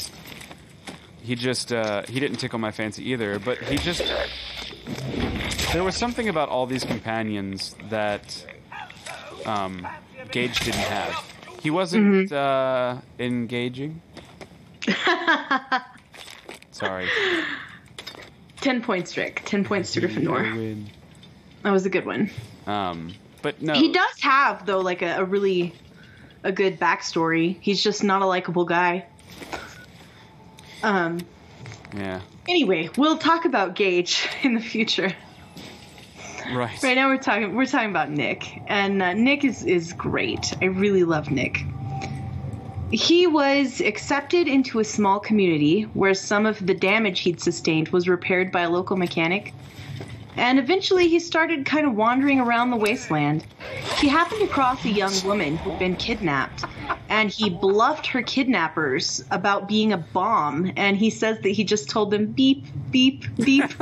he 1.23 1.35
just 1.35 1.73
uh 1.73 2.03
he 2.03 2.21
didn't 2.21 2.39
tickle 2.39 2.59
my 2.59 2.71
fancy 2.71 3.11
either, 3.11 3.39
but 3.39 3.59
he 3.59 3.77
just 3.77 4.03
there 5.73 5.85
was 5.85 5.97
something 5.97 6.29
about 6.29 6.49
all 6.49 6.67
these 6.67 6.85
companions 6.85 7.75
that 7.91 8.45
um 9.47 9.87
Gage 10.31 10.61
didn't 10.61 10.81
have. 10.81 11.15
He 11.63 11.71
wasn't 11.71 12.33
uh 12.33 12.97
engaging. 13.19 14.03
Sorry. 16.73 17.09
Ten 18.61 18.83
points, 18.83 19.17
Rick. 19.17 19.43
Ten 19.45 19.65
points 19.65 19.93
to 19.93 20.01
I 20.01 20.07
Gryffindor. 20.07 20.85
That 21.63 21.71
was 21.73 21.87
a 21.87 21.91
good 21.91 22.07
one. 22.07 22.31
Um, 22.67 23.15
but 23.43 23.61
no, 23.61 23.75
He 23.75 23.93
does 23.93 24.21
have 24.21 24.67
though 24.67 24.81
like 24.81 25.03
a, 25.03 25.17
a 25.19 25.25
really 25.25 25.75
a 26.43 26.53
good 26.53 26.79
backstory. 26.81 27.57
He's 27.61 27.83
just 27.83 28.03
not 28.03 28.23
a 28.23 28.27
likable 28.27 28.65
guy. 28.65 29.07
Um 30.83 31.21
Yeah, 31.97 32.21
anyway, 32.49 32.91
we'll 32.97 33.19
talk 33.19 33.45
about 33.45 33.75
Gage 33.75 34.29
in 34.43 34.55
the 34.55 34.61
future. 34.61 35.13
right. 36.53 36.83
Right 36.83 36.95
now 36.95 37.09
we're 37.09 37.19
talking 37.19 37.55
we're 37.55 37.67
talking 37.67 37.91
about 37.91 38.11
Nick, 38.11 38.63
and 38.67 39.03
uh, 39.03 39.13
Nick 39.15 39.45
is 39.45 39.65
is 39.65 39.93
great. 39.93 40.55
I 40.61 40.67
really 40.67 41.05
love 41.05 41.31
Nick. 41.31 41.65
He 42.93 43.29
was 43.29 43.81
accepted 43.81 44.49
into 44.49 44.81
a 44.81 44.85
small 44.85 45.21
community 45.21 45.83
where 45.95 46.13
some 46.13 46.45
of 46.45 46.67
the 46.67 46.75
damage 46.75 47.21
he'd 47.21 47.41
sustained 47.41 47.91
was 47.91 48.09
repaired 48.09 48.51
by 48.51 48.63
a 48.63 48.71
local 48.71 48.97
mechanic. 48.97 49.55
And 50.37 50.59
eventually 50.59 51.09
he 51.09 51.19
started 51.19 51.67
kind 51.67 51.87
of 51.87 51.95
wandering 51.95 52.41
around 52.41 52.71
the 52.71 52.77
wasteland. 52.77 53.45
He 53.99 54.09
happened 54.09 54.43
across 54.43 54.85
a 54.85 54.91
young 54.91 55.13
woman 55.25 55.57
who'd 55.57 55.79
been 55.79 55.97
kidnapped, 55.97 56.65
and 57.09 57.31
he 57.31 57.51
bluffed 57.51 58.07
her 58.07 58.23
kidnappers 58.23 59.25
about 59.31 59.69
being 59.69 59.93
a 59.93 59.99
bomb. 59.99 60.73
And 60.77 60.97
he 60.97 61.11
says 61.11 61.41
that 61.41 61.51
he 61.51 61.65
just 61.65 61.91
told 61.91 62.11
them 62.11 62.27
beep, 62.27 62.65
beep, 62.91 63.25
beep. 63.37 63.71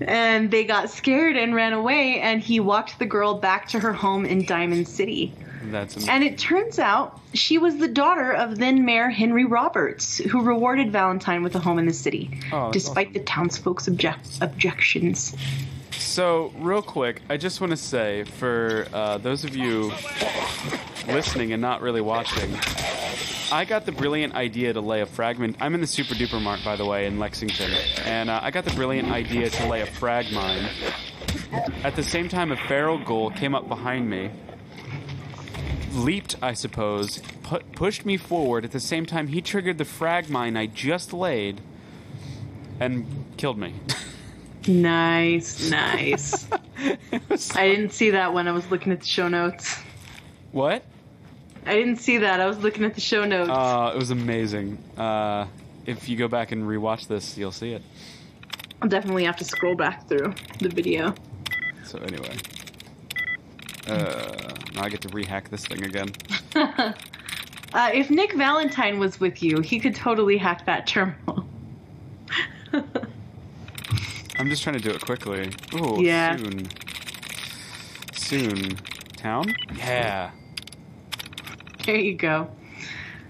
and 0.00 0.50
they 0.50 0.64
got 0.64 0.90
scared 0.90 1.36
and 1.36 1.54
ran 1.54 1.72
away 1.72 2.20
and 2.20 2.40
he 2.40 2.58
walked 2.58 2.98
the 2.98 3.06
girl 3.06 3.34
back 3.34 3.68
to 3.68 3.78
her 3.78 3.92
home 3.92 4.24
in 4.24 4.44
diamond 4.46 4.88
city 4.88 5.32
That's 5.64 5.96
am- 5.96 6.08
and 6.08 6.24
it 6.24 6.38
turns 6.38 6.78
out 6.78 7.20
she 7.34 7.58
was 7.58 7.76
the 7.78 7.88
daughter 7.88 8.32
of 8.32 8.58
then 8.58 8.84
mayor 8.84 9.10
henry 9.10 9.44
roberts 9.44 10.18
who 10.18 10.40
rewarded 10.42 10.90
valentine 10.90 11.42
with 11.42 11.54
a 11.54 11.58
home 11.60 11.78
in 11.78 11.86
the 11.86 11.92
city 11.92 12.30
Oh, 12.52 12.70
despite 12.72 13.12
the 13.12 13.20
townsfolk's 13.20 13.86
object- 13.88 14.38
objections 14.40 15.36
so. 15.92 16.50
Real 16.56 16.80
quick, 16.82 17.20
I 17.28 17.36
just 17.36 17.60
want 17.60 17.72
to 17.72 17.76
say 17.76 18.24
for 18.24 18.86
uh, 18.92 19.18
those 19.18 19.44
of 19.44 19.54
you 19.54 19.92
listening 21.06 21.52
and 21.52 21.60
not 21.60 21.82
really 21.82 22.00
watching, 22.00 22.50
I 23.52 23.64
got 23.66 23.84
the 23.86 23.92
brilliant 23.92 24.34
idea 24.34 24.72
to 24.72 24.80
lay 24.80 25.02
a 25.02 25.06
fragment. 25.06 25.56
I'm 25.60 25.74
in 25.74 25.80
the 25.80 25.86
Super 25.86 26.14
Duper 26.14 26.40
Mart, 26.40 26.60
by 26.64 26.74
the 26.76 26.86
way, 26.86 27.06
in 27.06 27.18
Lexington, 27.18 27.70
and 28.04 28.30
uh, 28.30 28.40
I 28.42 28.50
got 28.50 28.64
the 28.64 28.72
brilliant 28.74 29.10
idea 29.10 29.50
to 29.50 29.66
lay 29.68 29.82
a 29.82 29.86
frag 29.86 30.32
mine. 30.32 30.68
At 31.84 31.96
the 31.96 32.02
same 32.02 32.28
time, 32.28 32.50
a 32.50 32.56
feral 32.56 32.98
ghoul 32.98 33.30
came 33.30 33.54
up 33.54 33.68
behind 33.68 34.08
me, 34.08 34.30
leaped, 35.92 36.36
I 36.42 36.52
suppose, 36.54 37.18
pu- 37.42 37.60
pushed 37.72 38.04
me 38.06 38.16
forward. 38.16 38.64
At 38.64 38.72
the 38.72 38.80
same 38.80 39.06
time, 39.06 39.28
he 39.28 39.40
triggered 39.40 39.78
the 39.78 39.84
frag 39.84 40.28
mine 40.30 40.56
I 40.56 40.66
just 40.66 41.12
laid, 41.12 41.60
and 42.78 43.06
killed 43.36 43.58
me. 43.58 43.74
nice 44.66 45.70
nice 45.70 46.46
i 47.56 47.66
didn't 47.66 47.92
see 47.92 48.10
that 48.10 48.34
when 48.34 48.46
i 48.46 48.52
was 48.52 48.70
looking 48.70 48.92
at 48.92 49.00
the 49.00 49.06
show 49.06 49.26
notes 49.26 49.80
what? 50.52 50.82
I 51.66 51.74
didn't 51.74 51.96
see 51.96 52.18
that. 52.18 52.40
I 52.40 52.46
was 52.46 52.58
looking 52.58 52.84
at 52.84 52.94
the 52.94 53.00
show 53.00 53.24
notes. 53.24 53.50
Uh, 53.50 53.92
it 53.94 53.98
was 53.98 54.10
amazing. 54.10 54.78
Uh, 54.96 55.46
if 55.86 56.08
you 56.08 56.16
go 56.16 56.26
back 56.26 56.52
and 56.52 56.64
rewatch 56.64 57.06
this, 57.06 57.38
you'll 57.38 57.52
see 57.52 57.72
it. 57.72 57.82
I'll 58.82 58.88
definitely 58.88 59.24
have 59.24 59.36
to 59.36 59.44
scroll 59.44 59.76
back 59.76 60.08
through 60.08 60.34
the 60.58 60.68
video. 60.68 61.14
So 61.84 61.98
anyway, 61.98 62.36
uh, 63.86 64.54
now 64.74 64.82
I 64.84 64.88
get 64.88 65.00
to 65.02 65.08
rehack 65.08 65.48
this 65.48 65.66
thing 65.66 65.84
again. 65.84 66.10
Uh, 67.72 67.88
if 67.94 68.10
Nick 68.10 68.32
Valentine 68.32 68.98
was 68.98 69.20
with 69.20 69.44
you, 69.44 69.60
he 69.60 69.78
could 69.78 69.94
totally 69.94 70.36
hack 70.36 70.66
that 70.66 70.88
terminal. 70.88 71.44
I'm 74.38 74.48
just 74.48 74.62
trying 74.62 74.76
to 74.76 74.82
do 74.82 74.90
it 74.90 75.00
quickly. 75.04 75.52
Ooh, 75.74 76.02
Yeah. 76.02 76.36
soon. 76.36 76.68
Soon. 78.14 78.76
Town? 79.16 79.54
Yeah. 79.76 80.30
there 81.86 81.96
you 81.96 82.14
go. 82.14 82.48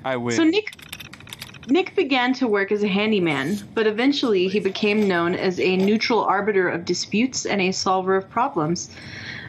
I 0.05 0.17
win. 0.17 0.37
So 0.37 0.45
Nick 0.45 0.73
Nick 1.69 1.95
began 1.95 2.33
to 2.35 2.49
work 2.49 2.73
as 2.73 2.83
a 2.83 2.89
handyman, 2.89 3.59
but 3.75 3.87
eventually 3.87 4.49
he 4.49 4.59
became 4.59 5.07
known 5.07 5.35
as 5.35 5.61
a 5.61 5.77
neutral 5.77 6.25
arbiter 6.25 6.69
of 6.69 6.85
disputes 6.85 7.45
and 7.45 7.61
a 7.61 7.73
solver 7.73 8.17
of 8.17 8.29
problems. 8.31 8.91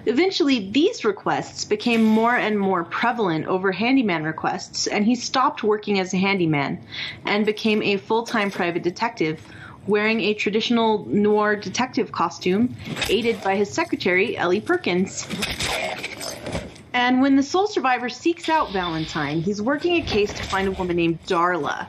Eventually, 0.06 0.72
these 0.72 1.06
requests 1.06 1.64
became 1.64 2.04
more 2.04 2.36
and 2.36 2.58
more 2.58 2.84
prevalent 2.84 3.46
over 3.46 3.72
handyman 3.72 4.24
requests, 4.24 4.88
and 4.88 5.06
he 5.06 5.16
stopped 5.16 5.64
working 5.64 6.00
as 6.00 6.14
a 6.14 6.18
handyman 6.18 6.80
and 7.26 7.46
became 7.46 7.84
a 7.84 7.98
full 7.98 8.24
time 8.24 8.50
private 8.50 8.82
detective, 8.82 9.42
wearing 9.86 10.22
a 10.22 10.34
traditional 10.34 11.06
noir 11.06 11.56
detective 11.56 12.12
costume, 12.12 12.76
aided 13.10 13.42
by 13.44 13.56
his 13.56 13.72
secretary, 13.72 14.38
Ellie 14.38 14.62
Perkins. 14.62 15.28
And 16.94 17.22
when 17.22 17.36
the 17.36 17.44
sole 17.44 17.68
survivor 17.68 18.10
seeks 18.10 18.50
out 18.50 18.74
Valentine, 18.74 19.42
he's 19.42 19.62
working 19.62 19.96
a 19.96 20.02
case 20.02 20.34
to 20.34 20.44
find 20.44 20.68
a 20.68 20.72
woman 20.72 20.98
named 20.98 21.20
Darla. 21.26 21.88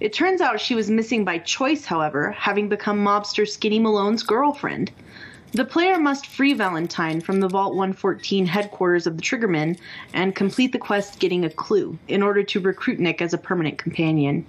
It 0.00 0.12
turns 0.12 0.40
out 0.40 0.60
she 0.60 0.76
was 0.76 0.88
missing 0.88 1.24
by 1.24 1.38
choice, 1.38 1.84
however, 1.84 2.30
having 2.30 2.68
become 2.68 3.04
mobster 3.04 3.46
Skinny 3.48 3.80
Malone's 3.80 4.22
girlfriend. 4.22 4.92
The 5.52 5.64
player 5.64 5.98
must 5.98 6.26
free 6.26 6.52
Valentine 6.52 7.22
from 7.22 7.40
the 7.40 7.48
Vault 7.48 7.74
114 7.74 8.44
headquarters 8.44 9.06
of 9.06 9.16
the 9.16 9.22
Triggermen 9.22 9.78
and 10.12 10.34
complete 10.34 10.72
the 10.72 10.78
quest 10.78 11.18
getting 11.20 11.44
a 11.44 11.50
clue 11.50 11.98
in 12.06 12.22
order 12.22 12.42
to 12.42 12.60
recruit 12.60 12.98
Nick 12.98 13.22
as 13.22 13.32
a 13.32 13.38
permanent 13.38 13.78
companion. 13.78 14.44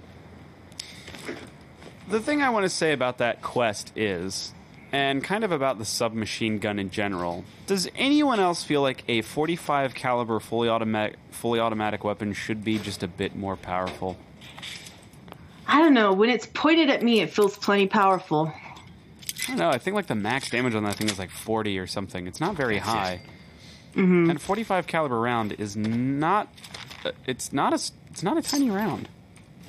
the 2.08 2.20
thing 2.20 2.42
I 2.42 2.50
want 2.50 2.64
to 2.64 2.68
say 2.68 2.92
about 2.92 3.18
that 3.18 3.40
quest 3.40 3.92
is, 3.96 4.52
and 4.92 5.24
kind 5.24 5.42
of 5.42 5.52
about 5.52 5.78
the 5.78 5.86
submachine 5.86 6.58
gun 6.58 6.78
in 6.78 6.90
general, 6.90 7.44
does 7.66 7.88
anyone 7.94 8.38
else 8.38 8.62
feel 8.62 8.82
like 8.82 9.02
a 9.08 9.22
45 9.22 9.94
caliber 9.94 10.38
fully 10.38 10.68
automatic 10.68 11.16
fully 11.30 11.60
automatic 11.60 12.04
weapon 12.04 12.34
should 12.34 12.62
be 12.62 12.78
just 12.78 13.02
a 13.02 13.08
bit 13.08 13.34
more 13.34 13.56
powerful? 13.56 14.18
I 15.66 15.80
don't 15.80 15.94
know, 15.94 16.12
when 16.12 16.28
it's 16.28 16.46
pointed 16.46 16.90
at 16.90 17.02
me, 17.02 17.20
it 17.20 17.30
feels 17.30 17.56
plenty 17.56 17.86
powerful. 17.86 18.52
I 19.50 19.56
don't 19.56 19.58
know. 19.58 19.70
I 19.70 19.78
think 19.78 19.94
like 19.96 20.06
the 20.06 20.14
max 20.14 20.48
damage 20.50 20.74
on 20.74 20.84
that 20.84 20.94
thing 20.96 21.08
is 21.08 21.18
like 21.18 21.30
40 21.30 21.78
or 21.78 21.86
something. 21.86 22.26
It's 22.26 22.40
not 22.40 22.54
very 22.54 22.78
high. 22.78 23.20
And 23.94 24.40
45 24.40 24.86
caliber 24.86 25.18
round 25.18 25.52
is 25.54 25.76
not. 25.76 26.48
uh, 27.04 27.10
It's 27.26 27.52
not 27.52 27.72
a. 27.72 27.80
It's 28.10 28.22
not 28.22 28.38
a 28.38 28.42
tiny 28.42 28.70
round. 28.70 29.08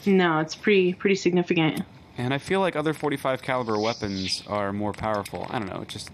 No, 0.05 0.39
it's 0.39 0.53
pretty 0.55 0.93
pretty 0.93 1.15
significant. 1.15 1.81
And 2.17 2.31
I 2.33 2.37
feel 2.37 2.59
like 2.59 2.75
other 2.75 2.93
45 2.93 3.41
caliber 3.41 3.79
weapons 3.79 4.43
are 4.47 4.71
more 4.71 4.93
powerful. 4.93 5.47
I 5.49 5.57
don't 5.57 5.69
know. 5.69 5.81
It 5.81 5.87
just. 5.87 6.11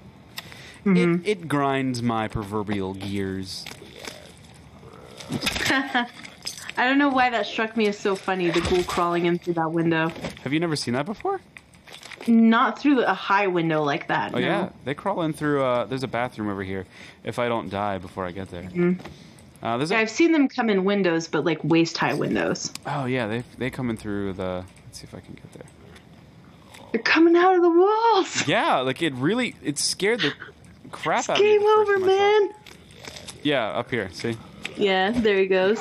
It, 0.85 1.27
it 1.27 1.47
grinds 1.49 2.01
my 2.01 2.29
proverbial 2.29 2.93
gears. 2.93 3.65
I 5.69 6.07
don't 6.77 6.97
know 6.97 7.09
why 7.09 7.29
that 7.31 7.45
struck 7.45 7.75
me 7.75 7.87
as 7.87 7.97
so 7.97 8.15
funny, 8.15 8.49
the 8.51 8.61
ghoul 8.61 8.83
crawling 8.83 9.25
in 9.25 9.37
through 9.37 9.55
that 9.55 9.71
window. 9.71 10.11
Have 10.43 10.53
you 10.53 10.59
never 10.61 10.75
seen 10.77 10.93
that 10.93 11.05
before? 11.05 11.41
Not 12.27 12.79
through 12.79 13.03
a 13.03 13.13
high 13.13 13.47
window 13.47 13.83
like 13.83 14.07
that. 14.07 14.33
Oh 14.33 14.39
no. 14.39 14.45
yeah, 14.45 14.69
they 14.85 14.93
crawl 14.93 15.21
in 15.23 15.33
through. 15.33 15.63
Uh, 15.63 15.85
there's 15.85 16.03
a 16.03 16.07
bathroom 16.07 16.49
over 16.49 16.63
here. 16.63 16.85
If 17.23 17.39
I 17.39 17.47
don't 17.47 17.69
die 17.69 17.97
before 17.97 18.25
I 18.25 18.31
get 18.31 18.49
there. 18.49 18.69
Uh, 19.63 19.77
there's 19.77 19.89
Yeah, 19.91 19.97
a, 19.97 20.01
I've 20.01 20.09
seen 20.09 20.31
them 20.33 20.47
come 20.47 20.69
in 20.69 20.83
windows, 20.83 21.27
but 21.27 21.43
like 21.45 21.63
waist 21.63 21.97
high 21.97 22.13
windows. 22.13 22.71
oh 22.85 23.05
yeah, 23.05 23.27
they 23.27 23.43
they 23.57 23.69
come 23.69 23.89
in 23.89 23.97
through 23.97 24.33
the. 24.33 24.63
Let's 24.85 24.99
see 24.99 25.05
if 25.05 25.15
I 25.15 25.19
can 25.19 25.33
get 25.35 25.51
there. 25.53 25.65
They're 26.91 27.01
coming 27.01 27.35
out 27.35 27.55
of 27.55 27.61
the 27.61 27.69
walls. 27.69 28.47
Yeah, 28.47 28.79
like 28.79 29.01
it 29.01 29.13
really 29.15 29.55
it 29.63 29.77
scared 29.77 30.21
the 30.21 30.33
crap 30.91 31.19
It's 31.19 31.29
out 31.29 31.37
of 31.37 31.43
me. 31.43 31.57
game 31.57 31.67
over, 31.67 31.93
time 31.95 32.03
I 32.03 32.07
saw 32.07 32.13
it. 32.13 32.41
man. 32.41 32.55
Yeah, 33.43 33.67
up 33.67 33.89
here. 33.91 34.09
See. 34.13 34.37
Yeah, 34.77 35.11
there 35.11 35.37
he 35.37 35.47
goes. 35.47 35.79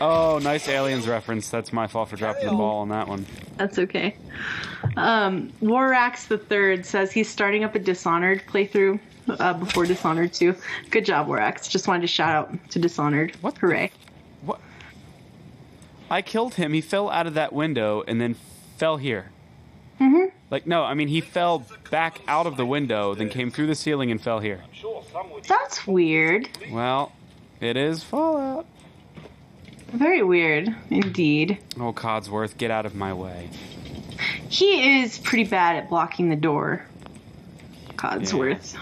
Oh, 0.00 0.38
nice 0.42 0.68
aliens 0.68 1.08
reference. 1.08 1.48
That's 1.48 1.72
my 1.72 1.86
fault 1.86 2.10
for 2.10 2.16
dropping 2.16 2.46
the 2.46 2.52
ball 2.52 2.80
on 2.80 2.88
that 2.90 3.08
one. 3.08 3.26
That's 3.56 3.78
okay. 3.78 4.16
Um, 4.96 5.52
Warax 5.60 6.28
the 6.28 6.38
Third 6.38 6.86
says 6.86 7.10
he's 7.10 7.28
starting 7.28 7.64
up 7.64 7.74
a 7.74 7.80
Dishonored 7.80 8.44
playthrough 8.46 9.00
uh, 9.28 9.54
before 9.54 9.86
Dishonored 9.86 10.32
2. 10.32 10.54
Good 10.90 11.04
job, 11.04 11.26
Warax. 11.26 11.68
Just 11.68 11.88
wanted 11.88 12.02
to 12.02 12.06
shout 12.06 12.30
out 12.30 12.70
to 12.70 12.78
Dishonored. 12.78 13.36
What 13.40 13.58
Hooray. 13.58 13.90
What? 14.42 14.60
I 16.10 16.22
killed 16.22 16.54
him. 16.54 16.72
He 16.72 16.80
fell 16.80 17.10
out 17.10 17.26
of 17.26 17.34
that 17.34 17.52
window 17.52 18.04
and 18.06 18.20
then 18.20 18.36
fell 18.76 18.98
here. 18.98 19.30
Mm-hmm. 20.00 20.26
Like 20.50 20.66
no, 20.66 20.84
I 20.84 20.94
mean 20.94 21.08
he 21.08 21.20
fell 21.20 21.66
back 21.90 22.20
out 22.28 22.46
of 22.46 22.56
the 22.56 22.64
window, 22.64 23.14
then 23.14 23.28
came 23.28 23.50
through 23.50 23.66
the 23.66 23.74
ceiling 23.74 24.12
and 24.12 24.20
fell 24.20 24.38
here. 24.38 24.62
Sure, 24.72 25.04
some 25.12 25.30
would 25.30 25.44
That's 25.44 25.86
weird. 25.86 26.48
Well, 26.70 27.12
it 27.60 27.76
is 27.76 28.02
Fallout. 28.02 28.66
Very 29.92 30.22
weird, 30.22 30.74
indeed. 30.90 31.58
Oh, 31.80 31.92
Codsworth, 31.92 32.58
get 32.58 32.70
out 32.70 32.84
of 32.84 32.94
my 32.94 33.12
way. 33.14 33.48
He 34.48 35.00
is 35.00 35.18
pretty 35.18 35.44
bad 35.44 35.76
at 35.76 35.88
blocking 35.88 36.28
the 36.28 36.36
door. 36.36 36.84
Codsworth. 37.96 38.76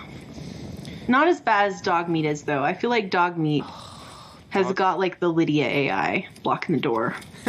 Not 1.09 1.29
as 1.29 1.41
bad 1.41 1.73
as 1.73 1.81
Dogmeat 1.81 2.25
is, 2.25 2.43
though. 2.43 2.65
I 2.65 2.75
feel 2.75 2.91
like 2.91 3.11
Dogmeat 3.11 3.65
has 4.51 4.73
got 4.73 4.99
like 4.99 5.21
the 5.21 5.29
Lydia 5.29 5.67
AI 5.67 6.29
blocking 6.43 6.75
the 6.75 6.81
door. 6.81 7.15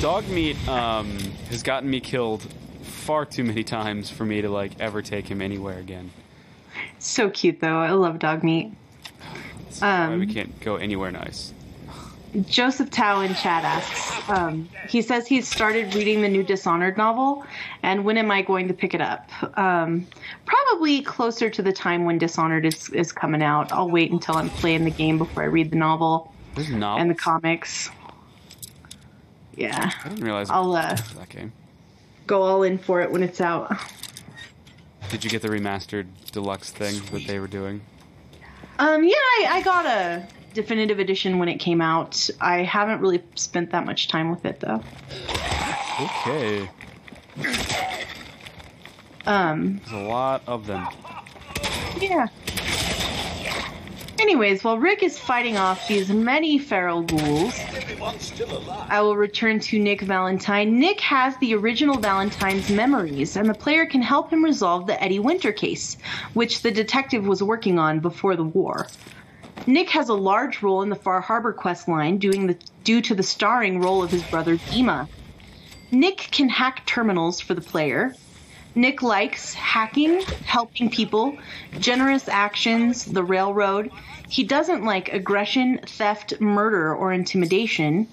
Dogmeat 0.00 0.66
um, 0.66 1.16
has 1.50 1.62
gotten 1.62 1.88
me 1.88 2.00
killed 2.00 2.42
far 2.82 3.24
too 3.24 3.44
many 3.44 3.62
times 3.62 4.10
for 4.10 4.24
me 4.24 4.42
to 4.42 4.48
like 4.48 4.72
ever 4.80 5.02
take 5.02 5.28
him 5.28 5.40
anywhere 5.40 5.78
again. 5.78 6.10
So 6.98 7.30
cute, 7.30 7.60
though. 7.60 7.78
I 7.78 7.92
love 7.92 8.18
Dogmeat. 8.18 8.74
That's 9.70 9.80
why 9.82 10.16
we 10.16 10.22
Um, 10.24 10.28
can't 10.28 10.60
go 10.60 10.76
anywhere 10.76 11.10
nice. 11.10 11.52
Joseph 12.46 12.90
Tao 12.90 13.20
in 13.22 13.34
chat 13.34 13.64
asks, 13.64 14.28
um, 14.30 14.68
he 14.88 15.02
says 15.02 15.26
he's 15.26 15.48
started 15.48 15.92
reading 15.96 16.22
the 16.22 16.28
new 16.28 16.44
Dishonored 16.44 16.96
novel, 16.96 17.44
and 17.82 18.04
when 18.04 18.16
am 18.16 18.30
I 18.30 18.42
going 18.42 18.68
to 18.68 18.74
pick 18.74 18.94
it 18.94 19.00
up? 19.00 19.28
Um, 19.58 20.06
probably 20.44 21.02
closer 21.02 21.50
to 21.50 21.60
the 21.60 21.72
time 21.72 22.04
when 22.04 22.18
Dishonored 22.18 22.64
is, 22.64 22.88
is 22.90 23.10
coming 23.10 23.42
out. 23.42 23.72
I'll 23.72 23.90
wait 23.90 24.12
until 24.12 24.36
I'm 24.36 24.48
playing 24.48 24.84
the 24.84 24.92
game 24.92 25.18
before 25.18 25.42
I 25.42 25.46
read 25.46 25.72
the 25.72 25.76
novel 25.76 26.32
and 26.56 27.10
the 27.10 27.16
comics. 27.16 27.90
Yeah, 29.56 29.90
I 30.04 30.08
didn't 30.10 30.22
realize 30.24 30.48
I'll 30.50 30.72
uh, 30.72 30.94
that 31.18 31.28
game. 31.30 31.52
go 32.28 32.42
all 32.42 32.62
in 32.62 32.78
for 32.78 33.00
it 33.00 33.10
when 33.10 33.24
it's 33.24 33.40
out. 33.40 33.76
Did 35.10 35.24
you 35.24 35.30
get 35.30 35.42
the 35.42 35.48
remastered 35.48 36.06
deluxe 36.30 36.70
thing 36.70 36.94
that 37.10 37.26
they 37.26 37.40
were 37.40 37.48
doing? 37.48 37.80
Um, 38.80 39.04
yeah, 39.04 39.12
I, 39.14 39.46
I 39.50 39.62
got 39.62 39.84
a 39.84 40.26
definitive 40.54 40.98
edition 40.98 41.38
when 41.38 41.50
it 41.50 41.58
came 41.58 41.82
out. 41.82 42.30
I 42.40 42.62
haven't 42.62 43.02
really 43.02 43.22
spent 43.34 43.72
that 43.72 43.84
much 43.84 44.08
time 44.08 44.30
with 44.30 44.46
it 44.46 44.60
though. 44.60 44.82
Okay. 46.00 46.70
Um, 49.26 49.82
There's 49.84 49.92
a 49.92 50.08
lot 50.08 50.42
of 50.46 50.66
them. 50.66 50.88
Yeah. 52.00 52.28
Anyways, 54.20 54.62
while 54.62 54.78
Rick 54.78 55.02
is 55.02 55.18
fighting 55.18 55.56
off 55.56 55.88
these 55.88 56.10
many 56.10 56.58
feral 56.58 57.02
ghouls. 57.02 57.58
I 58.88 59.00
will 59.00 59.16
return 59.16 59.60
to 59.60 59.78
Nick 59.78 60.02
Valentine. 60.02 60.78
Nick 60.78 61.00
has 61.00 61.34
the 61.38 61.54
original 61.54 61.96
Valentine's 61.96 62.68
memories, 62.68 63.36
and 63.36 63.48
the 63.48 63.54
player 63.54 63.86
can 63.86 64.02
help 64.02 64.30
him 64.30 64.44
resolve 64.44 64.86
the 64.86 65.02
Eddie 65.02 65.20
Winter 65.20 65.52
case, 65.52 65.96
which 66.34 66.60
the 66.60 66.70
detective 66.70 67.26
was 67.26 67.42
working 67.42 67.78
on 67.78 68.00
before 68.00 68.36
the 68.36 68.44
war. 68.44 68.88
Nick 69.66 69.88
has 69.90 70.10
a 70.10 70.14
large 70.14 70.62
role 70.62 70.82
in 70.82 70.90
the 70.90 70.96
Far 70.96 71.22
Harbor 71.22 71.54
quest 71.54 71.88
line 71.88 72.18
the, 72.18 72.58
due 72.84 73.00
to 73.00 73.14
the 73.14 73.22
starring 73.22 73.80
role 73.80 74.02
of 74.02 74.10
his 74.10 74.22
brother 74.24 74.58
Dima. 74.58 75.08
Nick 75.90 76.18
can 76.30 76.50
hack 76.50 76.84
terminals 76.84 77.40
for 77.40 77.54
the 77.54 77.62
player. 77.62 78.14
Nick 78.74 79.02
likes 79.02 79.54
hacking, 79.54 80.20
helping 80.44 80.90
people, 80.90 81.36
generous 81.78 82.28
actions, 82.28 83.04
the 83.04 83.24
railroad. 83.24 83.90
He 84.28 84.44
doesn't 84.44 84.84
like 84.84 85.12
aggression, 85.12 85.80
theft, 85.86 86.40
murder, 86.40 86.94
or 86.94 87.12
intimidation. 87.12 88.06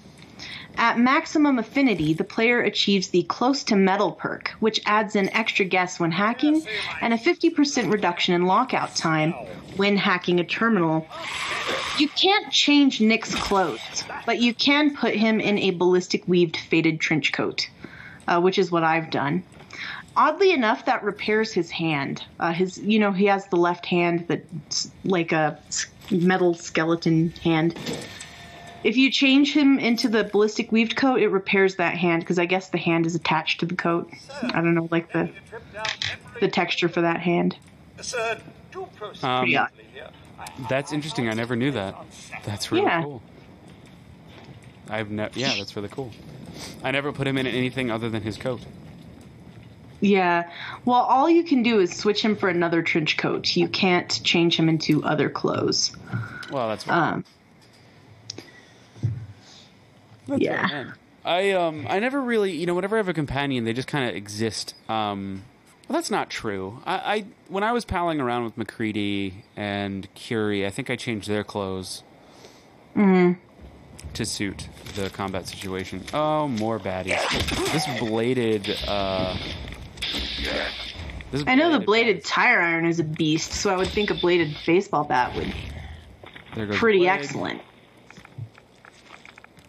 At 0.76 0.98
maximum 0.98 1.58
affinity, 1.58 2.14
the 2.14 2.22
player 2.22 2.60
achieves 2.62 3.08
the 3.08 3.24
close 3.24 3.64
to 3.64 3.74
metal 3.74 4.12
perk, 4.12 4.54
which 4.60 4.80
adds 4.86 5.16
an 5.16 5.28
extra 5.30 5.64
guess 5.64 5.98
when 5.98 6.12
hacking 6.12 6.64
and 7.00 7.12
a 7.12 7.16
50% 7.16 7.92
reduction 7.92 8.34
in 8.34 8.46
lockout 8.46 8.94
time 8.94 9.32
when 9.76 9.96
hacking 9.96 10.38
a 10.38 10.44
terminal. 10.44 11.06
You 11.98 12.08
can't 12.08 12.52
change 12.52 13.00
Nick's 13.00 13.34
clothes, 13.34 14.04
but 14.24 14.40
you 14.40 14.54
can 14.54 14.94
put 14.94 15.16
him 15.16 15.40
in 15.40 15.58
a 15.58 15.72
ballistic 15.72 16.28
weaved 16.28 16.56
faded 16.56 17.00
trench 17.00 17.32
coat, 17.32 17.68
uh, 18.28 18.40
which 18.40 18.56
is 18.56 18.70
what 18.70 18.84
I've 18.84 19.10
done. 19.10 19.42
Oddly 20.18 20.50
enough, 20.50 20.84
that 20.86 21.04
repairs 21.04 21.52
his 21.52 21.70
hand. 21.70 22.24
Uh, 22.40 22.52
his, 22.52 22.76
you 22.78 22.98
know, 22.98 23.12
he 23.12 23.26
has 23.26 23.46
the 23.46 23.56
left 23.56 23.86
hand 23.86 24.24
that's 24.26 24.90
like 25.04 25.30
a 25.30 25.56
metal 26.10 26.54
skeleton 26.54 27.32
hand. 27.44 27.78
If 28.82 28.96
you 28.96 29.12
change 29.12 29.52
him 29.54 29.78
into 29.78 30.08
the 30.08 30.24
ballistic 30.24 30.72
weaved 30.72 30.96
coat, 30.96 31.20
it 31.20 31.28
repairs 31.28 31.76
that 31.76 31.96
hand 31.96 32.22
because 32.22 32.38
I 32.40 32.46
guess 32.46 32.68
the 32.70 32.78
hand 32.78 33.06
is 33.06 33.14
attached 33.14 33.60
to 33.60 33.66
the 33.66 33.76
coat. 33.76 34.10
I 34.42 34.60
don't 34.60 34.74
know, 34.74 34.88
like 34.90 35.12
the 35.12 35.30
the 36.40 36.48
texture 36.48 36.88
for 36.88 37.00
that 37.00 37.20
hand. 37.20 37.56
Sir, 38.00 38.40
do 38.72 38.88
proceed 38.96 39.24
Um, 39.24 39.44
Pretty 39.44 39.58
That's 40.68 40.92
interesting. 40.92 41.28
I 41.28 41.34
never 41.34 41.54
knew 41.54 41.70
that. 41.72 41.94
That's 42.44 42.72
really 42.72 42.86
Yeah. 42.86 43.02
cool. 43.02 43.22
I've 44.90 45.10
ne- 45.10 45.30
yeah, 45.34 45.54
that's 45.58 45.76
really 45.76 45.88
cool. 45.88 46.10
I 46.82 46.90
never 46.90 47.12
put 47.12 47.28
him 47.28 47.38
in 47.38 47.46
anything 47.46 47.90
other 47.90 48.08
than 48.10 48.22
his 48.22 48.36
coat. 48.36 48.62
Yeah. 50.00 50.50
Well, 50.84 51.00
all 51.00 51.28
you 51.28 51.42
can 51.42 51.62
do 51.62 51.80
is 51.80 51.94
switch 51.94 52.22
him 52.22 52.36
for 52.36 52.48
another 52.48 52.82
trench 52.82 53.16
coat. 53.16 53.56
You 53.56 53.68
can't 53.68 54.20
change 54.22 54.56
him 54.56 54.68
into 54.68 55.02
other 55.04 55.28
clothes. 55.28 55.94
Well, 56.50 56.68
that's 56.68 56.84
fine. 56.84 57.14
Um, 57.14 57.24
That's 60.28 60.42
yeah. 60.42 60.68
fine. 60.68 60.92
I 61.24 61.50
um 61.52 61.86
I 61.88 61.98
never 61.98 62.20
really 62.20 62.52
you 62.52 62.64
know 62.64 62.74
whenever 62.74 62.96
I 62.96 62.98
have 62.98 63.08
a 63.08 63.14
companion 63.14 63.64
they 63.64 63.72
just 63.72 63.88
kind 63.88 64.08
of 64.08 64.14
exist. 64.14 64.74
Um, 64.88 65.42
well, 65.88 65.98
that's 65.98 66.10
not 66.10 66.30
true. 66.30 66.80
I, 66.86 66.94
I 66.94 67.24
when 67.48 67.64
I 67.64 67.72
was 67.72 67.84
palling 67.84 68.20
around 68.20 68.44
with 68.44 68.56
MacCready 68.56 69.44
and 69.56 70.12
Curie, 70.14 70.66
I 70.66 70.70
think 70.70 70.90
I 70.90 70.96
changed 70.96 71.28
their 71.28 71.44
clothes 71.44 72.02
Hmm 72.94 73.32
to 74.14 74.24
suit 74.24 74.68
the 74.94 75.10
combat 75.10 75.46
situation. 75.46 76.02
Oh, 76.12 76.48
more 76.48 76.78
baddies. 76.78 77.72
This 77.72 77.86
bladed. 78.00 78.76
Uh, 78.86 79.36
this 79.36 79.67
I 81.46 81.54
know 81.54 81.70
the 81.70 81.80
bladed 81.80 82.24
tire 82.24 82.60
iron 82.60 82.86
is 82.86 83.00
a 83.00 83.04
beast, 83.04 83.52
so 83.52 83.70
I 83.70 83.76
would 83.76 83.88
think 83.88 84.10
a 84.10 84.14
bladed 84.14 84.56
baseball 84.66 85.04
bat 85.04 85.34
would 85.36 85.52
pretty 86.74 86.98
blade, 87.00 87.08
excellent. 87.08 87.60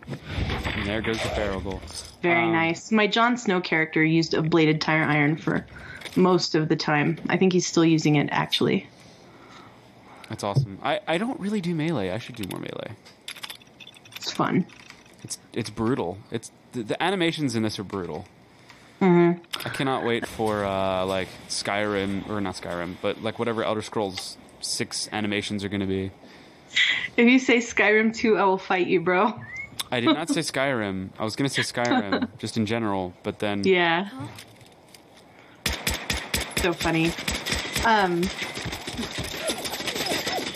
And 0.07 0.87
there 0.87 1.01
goes 1.01 1.21
the 1.21 1.29
barrel 1.29 1.59
goal. 1.59 1.81
Very 2.21 2.45
Um, 2.45 2.53
nice. 2.53 2.91
My 2.91 3.07
Jon 3.07 3.37
Snow 3.37 3.61
character 3.61 4.03
used 4.03 4.33
a 4.33 4.41
bladed 4.41 4.81
tire 4.81 5.03
iron 5.03 5.35
for 5.35 5.65
most 6.15 6.55
of 6.55 6.69
the 6.69 6.75
time. 6.75 7.19
I 7.29 7.37
think 7.37 7.53
he's 7.53 7.67
still 7.67 7.85
using 7.85 8.15
it 8.15 8.29
actually. 8.31 8.87
That's 10.29 10.43
awesome. 10.43 10.79
I, 10.83 10.99
I 11.07 11.17
don't 11.17 11.39
really 11.39 11.59
do 11.61 11.73
melee. 11.75 12.11
I 12.11 12.19
should 12.19 12.35
do 12.35 12.43
more 12.49 12.59
melee. 12.59 12.91
It's 14.15 14.31
fun. 14.31 14.65
It's 15.23 15.37
it's 15.53 15.69
brutal. 15.69 16.17
It's 16.31 16.51
the, 16.71 16.83
the 16.83 17.03
animations 17.03 17.55
in 17.55 17.63
this 17.63 17.79
are 17.79 17.83
brutal. 17.83 18.25
Mm-hmm. 19.01 19.41
I 19.65 19.69
cannot 19.69 20.03
wait 20.03 20.27
for 20.27 20.65
uh, 20.65 21.05
like 21.05 21.29
Skyrim 21.47 22.29
or 22.29 22.41
not 22.41 22.55
Skyrim, 22.55 22.95
but 23.01 23.21
like 23.23 23.39
whatever 23.39 23.63
Elder 23.63 23.81
Scrolls 23.81 24.37
six 24.61 25.07
animations 25.11 25.63
are 25.63 25.69
going 25.69 25.79
to 25.81 25.85
be. 25.87 26.11
If 27.17 27.27
you 27.27 27.39
say 27.39 27.57
Skyrim 27.57 28.13
2, 28.15 28.37
I 28.37 28.43
will 28.43 28.57
fight 28.57 28.87
you, 28.87 29.01
bro. 29.01 29.33
I 29.91 30.01
did 30.01 30.13
not 30.13 30.29
say 30.29 30.41
Skyrim. 30.41 31.09
I 31.17 31.23
was 31.23 31.35
going 31.35 31.49
to 31.49 31.53
say 31.53 31.61
Skyrim 31.61 32.27
just 32.37 32.57
in 32.57 32.65
general, 32.65 33.13
but 33.23 33.39
then 33.39 33.63
Yeah. 33.63 34.09
So 36.57 36.73
funny. 36.73 37.11
Um, 37.85 38.23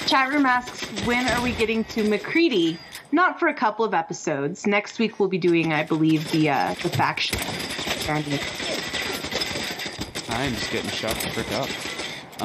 chat 0.05 0.29
room 0.29 0.45
asks, 0.45 0.83
when 1.05 1.27
are 1.29 1.41
we 1.41 1.53
getting 1.53 1.85
to 1.85 2.03
MacCready? 2.03 2.77
Not 3.13 3.39
for 3.39 3.47
a 3.47 3.53
couple 3.53 3.85
of 3.85 3.93
episodes. 3.93 4.67
Next 4.67 4.99
week 4.99 5.19
we'll 5.19 5.29
be 5.29 5.37
doing, 5.37 5.71
I 5.71 5.83
believe, 5.83 6.29
the 6.31 6.49
uh, 6.49 6.73
the 6.81 6.89
faction. 6.89 7.39
And 8.09 8.39
I 10.29 10.43
am 10.43 10.53
just 10.53 10.71
getting 10.71 10.89
the 10.89 11.29
frick 11.29 11.51
up. 11.53 11.69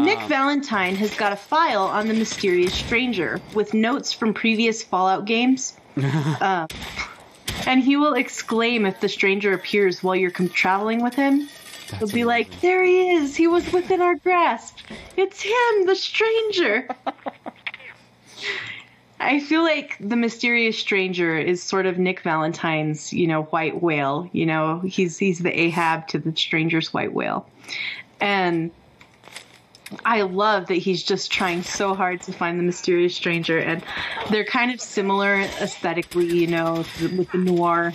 Nick 0.05 0.21
Valentine 0.29 0.95
has 0.97 1.15
got 1.17 1.33
a 1.33 1.37
file 1.37 1.83
on 1.83 2.07
the 2.07 2.15
mysterious 2.15 2.73
stranger 2.73 3.41
with 3.55 3.75
notes 3.75 4.13
from 4.13 4.35
previous 4.35 4.83
Fallout 4.83 5.25
games. 5.25 5.77
um, 6.41 6.69
and 7.67 7.83
he 7.83 7.97
will 7.97 8.15
exclaim 8.15 8.87
if 8.87 9.01
the 9.01 9.09
stranger 9.09 9.53
appears 9.53 10.03
while 10.03 10.15
you're 10.15 10.31
com- 10.31 10.49
traveling 10.49 11.03
with 11.03 11.15
him. 11.15 11.49
He'll 11.89 12.01
That's 12.01 12.13
be 12.13 12.25
like, 12.25 12.61
"There 12.61 12.85
he 12.85 13.11
is. 13.11 13.35
He 13.35 13.49
was 13.49 13.73
within 13.73 14.01
our 14.01 14.15
grasp. 14.15 14.79
It's 15.17 15.41
him, 15.43 15.87
the 15.87 15.97
stranger." 15.97 16.89
I 19.21 19.41
feel 19.41 19.63
like 19.63 19.97
the 20.01 20.17
mysterious 20.17 20.79
stranger 20.79 21.37
is 21.37 21.63
sort 21.63 21.87
of 21.87 21.99
Nick 21.99 22.21
Valentine's, 22.21 23.13
you 23.13 23.27
know, 23.27 23.43
white 23.45 23.83
whale. 23.83 24.29
You 24.33 24.47
know, 24.47 24.81
he's 24.81 25.19
he's 25.19 25.41
the 25.41 25.61
Ahab 25.61 26.07
to 26.09 26.19
the 26.19 26.35
stranger's 26.37 26.95
white 26.95 27.13
whale, 27.13 27.49
and 28.21 28.71
I 30.05 30.23
love 30.23 30.67
that 30.67 30.75
he's 30.75 31.03
just 31.03 31.33
trying 31.33 31.63
so 31.63 31.95
hard 31.95 32.21
to 32.23 32.33
find 32.33 32.59
the 32.59 32.63
mysterious 32.63 33.15
stranger, 33.15 33.59
and 33.59 33.83
they're 34.31 34.45
kind 34.45 34.71
of 34.71 34.81
similar 34.81 35.41
aesthetically, 35.61 36.27
you 36.27 36.47
know, 36.47 36.85
with 37.01 37.31
the 37.33 37.39
noir 37.39 37.93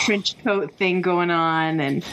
trench 0.00 0.42
coat 0.42 0.72
thing 0.72 1.02
going 1.02 1.30
on, 1.30 1.80
and 1.80 2.04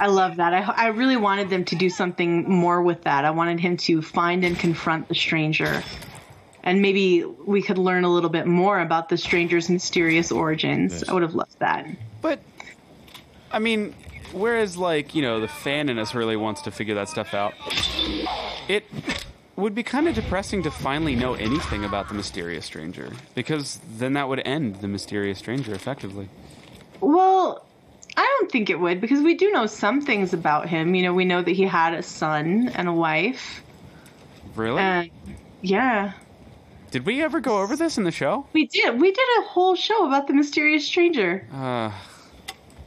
I 0.00 0.06
love 0.06 0.36
that. 0.36 0.54
I, 0.54 0.60
I 0.60 0.86
really 0.88 1.16
wanted 1.16 1.50
them 1.50 1.64
to 1.66 1.76
do 1.76 1.90
something 1.90 2.48
more 2.48 2.82
with 2.82 3.04
that. 3.04 3.24
I 3.24 3.30
wanted 3.30 3.60
him 3.60 3.76
to 3.78 4.00
find 4.00 4.44
and 4.44 4.58
confront 4.58 5.08
the 5.08 5.14
stranger, 5.14 5.82
and 6.62 6.82
maybe 6.82 7.24
we 7.24 7.62
could 7.62 7.78
learn 7.78 8.04
a 8.04 8.12
little 8.12 8.30
bit 8.30 8.46
more 8.46 8.80
about 8.80 9.08
the 9.08 9.16
stranger's 9.16 9.68
mysterious 9.68 10.32
origins. 10.32 11.04
I 11.04 11.12
would 11.12 11.22
have 11.22 11.34
loved 11.34 11.58
that. 11.60 11.86
But 12.20 12.40
I 13.50 13.58
mean, 13.58 13.94
whereas 14.32 14.76
like 14.76 15.14
you 15.14 15.22
know 15.22 15.40
the 15.40 15.48
fan 15.48 15.88
in 15.88 15.98
us 15.98 16.14
really 16.14 16.36
wants 16.36 16.62
to 16.62 16.70
figure 16.70 16.94
that 16.94 17.08
stuff 17.08 17.34
out, 17.34 17.54
it 18.68 18.84
would 19.56 19.74
be 19.74 19.82
kind 19.82 20.06
of 20.06 20.14
depressing 20.14 20.62
to 20.62 20.70
finally 20.70 21.16
know 21.16 21.34
anything 21.34 21.84
about 21.84 22.08
the 22.08 22.14
mysterious 22.14 22.64
stranger 22.64 23.12
because 23.34 23.80
then 23.96 24.12
that 24.12 24.28
would 24.28 24.40
end 24.46 24.76
the 24.76 24.88
mysterious 24.88 25.38
stranger 25.38 25.74
effectively. 25.74 26.28
Well, 27.00 27.64
I 28.16 28.36
don't 28.38 28.50
think 28.50 28.70
it 28.70 28.78
would 28.78 29.00
because 29.00 29.20
we 29.20 29.34
do 29.34 29.50
know 29.50 29.66
some 29.66 30.00
things 30.00 30.32
about 30.32 30.68
him. 30.68 30.94
You 30.94 31.02
know, 31.02 31.14
we 31.14 31.24
know 31.24 31.42
that 31.42 31.50
he 31.50 31.64
had 31.64 31.94
a 31.94 32.02
son 32.02 32.68
and 32.74 32.88
a 32.88 32.92
wife. 32.92 33.62
Really? 34.54 34.80
And 34.80 35.10
yeah, 35.60 36.12
Did 36.90 37.04
we 37.04 37.22
ever 37.22 37.40
go 37.40 37.60
over 37.60 37.76
this 37.76 37.98
in 37.98 38.04
the 38.04 38.10
show? 38.10 38.46
we 38.52 38.66
did. 38.66 38.98
We 39.00 39.12
did 39.12 39.26
a 39.40 39.42
whole 39.42 39.74
show 39.74 40.06
about 40.06 40.26
the 40.26 40.34
mysterious 40.34 40.86
stranger. 40.86 41.46
Uh, 41.52 41.92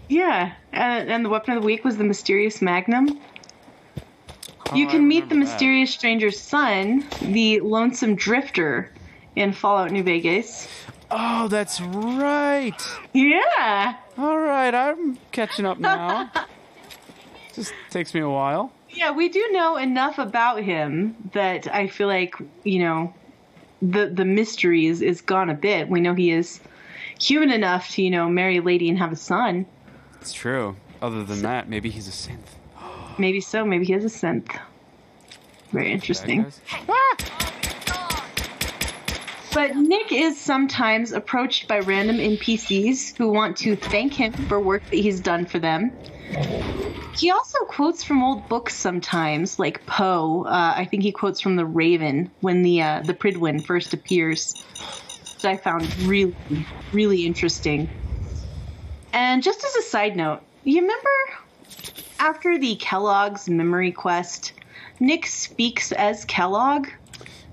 Yeah, 0.10 0.53
and, 0.73 1.10
and 1.10 1.23
the 1.26 1.30
weapon 1.30 1.56
of 1.56 1.61
the 1.61 1.65
week 1.65 1.84
was 1.86 1.98
the 1.98 2.03
mysterious 2.03 2.61
magnum. 2.61 3.19
oh, 4.72 4.76
you 4.76 4.88
can 4.88 5.07
meet 5.07 5.30
the 5.30 5.36
that. 5.36 5.40
mysterious 5.40 5.91
stranger's 5.91 6.40
son, 6.40 7.06
the 7.22 7.60
lonesome 7.61 8.15
drifter, 8.15 8.91
in 9.36 9.53
Fallout 9.53 9.91
New 9.91 10.03
Vegas. 10.03 10.68
Oh, 11.11 11.48
that's 11.48 11.80
right. 11.80 12.82
Yeah. 13.14 13.95
All 14.18 14.38
right, 14.40 14.73
I'm 14.73 15.18
catching 15.32 15.65
up 15.65 15.78
now. 15.80 16.32
Just 17.53 17.73
takes 17.90 18.14
me 18.14 18.22
a 18.22 18.30
while. 18.30 18.72
Yeah, 18.90 19.11
we 19.11 19.30
do 19.30 19.48
know 19.52 19.78
enough 19.78 20.18
about 20.19 20.64
him 20.64 21.15
that 21.34 21.73
I 21.73 21.88
feel 21.88 22.07
like, 22.07 22.36
you 22.64 22.80
know, 22.80 23.14
the 23.82 24.08
the 24.08 24.26
mystery 24.26 24.86
is, 24.86 25.02
is 25.02 25.22
gone 25.22 25.49
a 25.49 25.53
bit. 25.53 25.90
We 25.90 26.02
know 26.02 26.14
he 26.14 26.32
is 26.32 26.60
human 27.20 27.52
enough 27.52 27.90
to, 27.91 28.02
you 28.02 28.10
know, 28.10 28.30
marry 28.30 28.58
a 28.58 28.62
lady 28.62 28.90
and 28.90 28.98
have 28.98 29.12
a 29.12 29.16
son. 29.16 29.66
It's 30.20 30.34
true. 30.34 30.76
Other 31.02 31.24
than 31.24 31.41
that, 31.41 31.68
maybe 31.68 31.90
he's 31.90 32.08
a 32.08 32.12
synth. 32.12 33.18
Maybe 33.18 33.41
so, 33.41 33.66
maybe 33.66 33.86
he 33.86 33.94
is 33.94 34.06
a 34.06 34.08
synth. 34.08 34.60
Very 35.72 35.91
interesting. 35.91 36.45
That 39.52 39.73
But 39.73 39.76
Nick 39.76 40.11
is 40.11 40.40
sometimes 40.40 41.11
approached 41.11 41.68
by 41.68 41.80
random 41.80 42.18
NPCs 42.18 43.18
who 43.18 43.30
want 43.30 43.57
to 43.57 43.76
thank 43.76 44.14
him 44.14 44.32
for 44.32 44.60
work 44.60 44.84
that 44.90 44.95
he's 44.95 45.19
done 45.19 45.45
for 45.45 45.60
them. 45.60 45.91
He 47.18 47.32
also 47.32 47.60
quotes 47.65 48.03
from 48.03 48.23
old 48.23 48.48
books 48.48 48.73
sometimes, 48.73 49.60
like 49.60 49.86
Poe. 49.86 50.44
Uh, 50.45 50.73
I 50.78 50.86
think 50.86 51.03
he 51.03 51.11
quotes 51.11 51.41
from 51.41 51.57
The 51.57 51.65
Raven 51.65 52.32
when 52.40 52.64
the 52.64 52.82
uh, 52.82 53.02
the 53.02 53.14
Prydwen 53.14 53.64
first 53.64 53.94
appears, 53.94 54.56
which 55.36 55.44
I 55.44 55.57
found 55.57 55.94
really, 56.03 56.36
really 56.94 57.26
interesting. 57.26 57.90
And 59.11 59.44
just 59.44 59.64
as 59.65 59.76
a 59.76 59.82
side 59.82 60.15
note, 60.15 60.41
you 60.64 60.82
remember 60.82 61.10
after 62.19 62.57
the 62.57 62.76
Kellogg's 62.78 63.49
memory 63.49 63.91
quest, 63.91 64.53
Nick 65.02 65.26
speaks 65.26 65.91
as 65.91 66.23
Kellogg, 66.26 66.88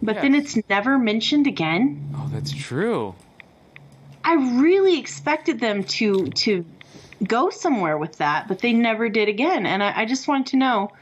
but 0.03 0.17
then 0.17 0.35
it's 0.35 0.57
never 0.69 0.99
mentioned 0.99 1.47
again. 1.47 2.11
Oh, 2.17 2.29
that's 2.33 2.53
true. 2.53 3.15
I 4.25 4.35
really 4.61 4.99
expected 4.99 5.61
them 5.61 5.85
to 5.85 6.27
to 6.27 6.65
go 7.27 7.51
somewhere 7.51 7.97
with 7.99 8.19
that, 8.19 8.47
but 8.49 8.59
they 8.61 8.73
never 8.73 9.09
did 9.09 9.29
again. 9.29 9.67
And 9.67 9.83
I, 9.83 10.03
I 10.03 10.05
just 10.05 10.29
wanted 10.29 10.47
to 10.49 10.57
know, 10.57 10.93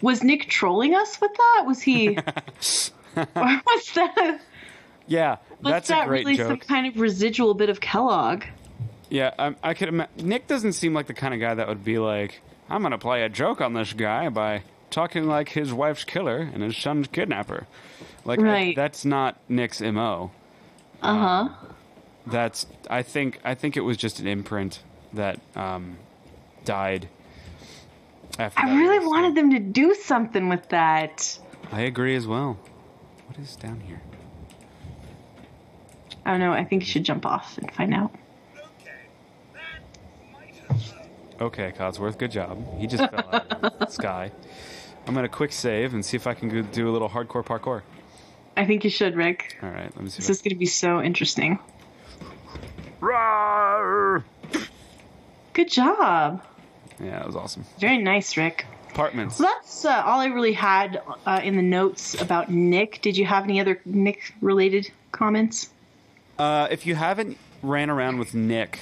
was 0.00 0.22
Nick 0.22 0.48
trolling 0.48 0.94
us 0.94 1.20
with 1.20 1.32
that? 1.34 1.64
Was 1.66 1.80
he? 1.82 2.16
or 3.16 3.24
was 3.36 3.92
that? 3.94 4.40
Yeah, 5.06 5.36
Was 5.62 5.72
that's 5.72 5.88
that 5.88 6.04
a 6.04 6.08
great 6.08 6.24
really 6.24 6.36
joke. 6.36 6.48
some 6.48 6.58
kind 6.58 6.86
of 6.86 7.00
residual 7.00 7.54
bit 7.54 7.68
of 7.68 7.80
Kellogg? 7.80 8.44
Yeah, 9.08 9.34
I, 9.38 9.54
I 9.62 9.74
could. 9.74 9.88
Ima- 9.88 10.08
Nick 10.16 10.46
doesn't 10.46 10.72
seem 10.74 10.94
like 10.94 11.06
the 11.06 11.14
kind 11.14 11.34
of 11.34 11.40
guy 11.40 11.54
that 11.54 11.66
would 11.66 11.84
be 11.84 11.98
like, 11.98 12.40
"I'm 12.68 12.82
gonna 12.82 12.96
play 12.98 13.22
a 13.24 13.28
joke 13.28 13.60
on 13.60 13.74
this 13.74 13.92
guy 13.92 14.28
by 14.28 14.62
talking 14.90 15.26
like 15.26 15.48
his 15.48 15.72
wife's 15.72 16.04
killer 16.04 16.38
and 16.38 16.62
his 16.62 16.76
son's 16.76 17.08
kidnapper." 17.08 17.66
Like, 18.24 18.40
I- 18.40 18.74
that's 18.74 19.04
not 19.04 19.36
Nick's 19.48 19.80
mo. 19.80 20.30
Uh 21.02 21.18
huh. 21.18 21.48
That's. 22.26 22.66
I 22.90 23.02
think. 23.02 23.40
I 23.44 23.54
think 23.54 23.76
it 23.76 23.80
was 23.80 23.96
just 23.96 24.20
an 24.20 24.26
imprint 24.26 24.82
that 25.14 25.40
um, 25.56 25.96
died. 26.64 27.08
After 28.38 28.60
I 28.60 28.76
really 28.76 29.04
wanted 29.04 29.34
them 29.34 29.50
to 29.50 29.58
do 29.58 29.94
something 29.94 30.48
with 30.48 30.68
that. 30.68 31.38
I 31.72 31.82
agree 31.82 32.14
as 32.14 32.26
well. 32.26 32.58
What 33.26 33.38
is 33.38 33.56
down 33.56 33.80
here? 33.80 34.00
I 36.24 36.30
don't 36.32 36.40
know. 36.40 36.52
I 36.52 36.64
think 36.64 36.82
you 36.82 36.86
should 36.86 37.04
jump 37.04 37.24
off 37.26 37.56
and 37.58 37.70
find 37.72 37.94
out. 37.94 38.12
Okay, 38.56 38.92
that 39.54 39.80
might 40.32 40.54
have 40.68 40.82
hurt. 40.92 41.06
Okay, 41.40 41.72
Codsworth, 41.76 42.18
good 42.18 42.30
job. 42.30 42.78
He 42.78 42.86
just 42.86 43.10
fell 43.10 43.28
out 43.32 43.64
of 43.64 43.78
the 43.78 43.86
sky. 43.90 44.30
I'm 45.06 45.14
gonna 45.14 45.28
quick 45.28 45.52
save 45.52 45.94
and 45.94 46.04
see 46.04 46.16
if 46.16 46.26
I 46.26 46.34
can 46.34 46.70
do 46.70 46.88
a 46.88 46.92
little 46.92 47.08
hardcore 47.08 47.44
parkour. 47.44 47.82
I 48.56 48.66
think 48.66 48.84
you 48.84 48.90
should, 48.90 49.16
Rick. 49.16 49.58
All 49.62 49.70
right, 49.70 49.90
let 49.94 50.02
me 50.02 50.10
see. 50.10 50.16
This 50.16 50.30
is 50.30 50.42
going 50.42 50.50
to 50.50 50.58
be 50.58 50.66
so 50.66 51.00
interesting. 51.02 51.58
I... 52.20 53.04
Rawr! 53.04 54.24
Good 55.52 55.70
job. 55.70 56.44
Yeah, 57.00 57.10
that 57.10 57.26
was 57.26 57.36
awesome. 57.36 57.64
Very 57.78 57.98
nice, 57.98 58.36
Rick. 58.36 58.66
Apartments. 58.90 59.36
So 59.36 59.44
that's 59.44 59.84
uh, 59.84 60.02
all 60.04 60.20
I 60.20 60.26
really 60.26 60.52
had 60.52 61.00
uh, 61.24 61.40
in 61.42 61.56
the 61.56 61.62
notes 61.62 62.20
about 62.20 62.50
Nick. 62.50 63.00
Did 63.02 63.16
you 63.16 63.24
have 63.24 63.44
any 63.44 63.60
other 63.60 63.80
Nick 63.84 64.34
related 64.40 64.90
comments? 65.12 65.70
Uh, 66.38 66.66
if 66.70 66.86
you 66.86 66.94
haven't 66.94 67.38
ran 67.62 67.88
around 67.88 68.18
with 68.18 68.34
Nick, 68.34 68.80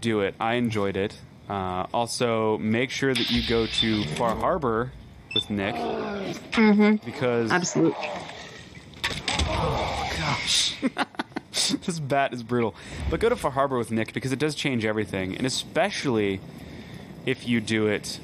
do 0.00 0.20
it. 0.20 0.34
I 0.38 0.54
enjoyed 0.54 0.96
it. 0.96 1.18
Uh, 1.48 1.86
also, 1.94 2.58
make 2.58 2.90
sure 2.90 3.14
that 3.14 3.30
you 3.30 3.42
go 3.48 3.66
to 3.66 4.04
Far 4.16 4.34
Harbor 4.36 4.92
with 5.34 5.48
Nick 5.50 5.74
mm-hmm. 5.74 7.04
because 7.04 7.50
Absolutely. 7.50 8.08
Oh, 9.50 10.78
this 11.86 11.98
bat 11.98 12.32
is 12.32 12.42
brutal. 12.42 12.74
But 13.10 13.20
go 13.20 13.28
to 13.28 13.36
Far 13.36 13.50
Harbor 13.50 13.78
with 13.78 13.90
Nick 13.90 14.12
because 14.12 14.32
it 14.32 14.38
does 14.38 14.54
change 14.54 14.84
everything, 14.84 15.36
and 15.36 15.46
especially 15.46 16.40
if 17.26 17.46
you 17.46 17.60
do 17.60 17.86
it 17.86 18.20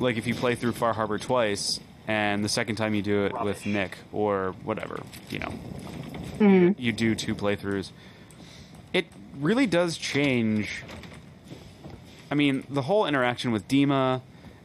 like 0.00 0.16
if 0.16 0.26
you 0.26 0.34
play 0.34 0.54
through 0.54 0.72
Far 0.72 0.94
Harbor 0.94 1.18
twice, 1.18 1.78
and 2.08 2.44
the 2.44 2.48
second 2.48 2.76
time 2.76 2.94
you 2.94 3.02
do 3.02 3.26
it 3.26 3.40
with 3.44 3.66
Nick 3.66 3.98
or 4.12 4.54
whatever, 4.64 5.02
you 5.28 5.38
know, 5.38 5.52
mm. 6.38 6.74
you 6.78 6.92
do 6.92 7.14
two 7.14 7.34
playthroughs. 7.34 7.90
It 8.92 9.06
really 9.38 9.66
does 9.66 9.96
change. 9.96 10.82
I 12.30 12.34
mean, 12.34 12.64
the 12.68 12.82
whole 12.82 13.06
interaction 13.06 13.52
with 13.52 13.68
Dima 13.68 14.22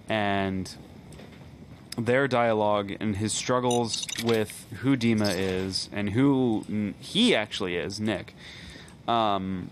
and 0.08 0.74
their 1.98 2.28
dialogue 2.28 2.92
and 3.00 3.16
his 3.16 3.34
struggles 3.34 4.06
with 4.24 4.66
who 4.82 4.98
Dima 4.98 5.34
is 5.36 5.90
and 5.94 6.10
who 6.10 6.94
he 7.00 7.36
actually 7.36 7.76
is, 7.76 8.00
Nick. 8.00 8.36
Um, 9.08 9.70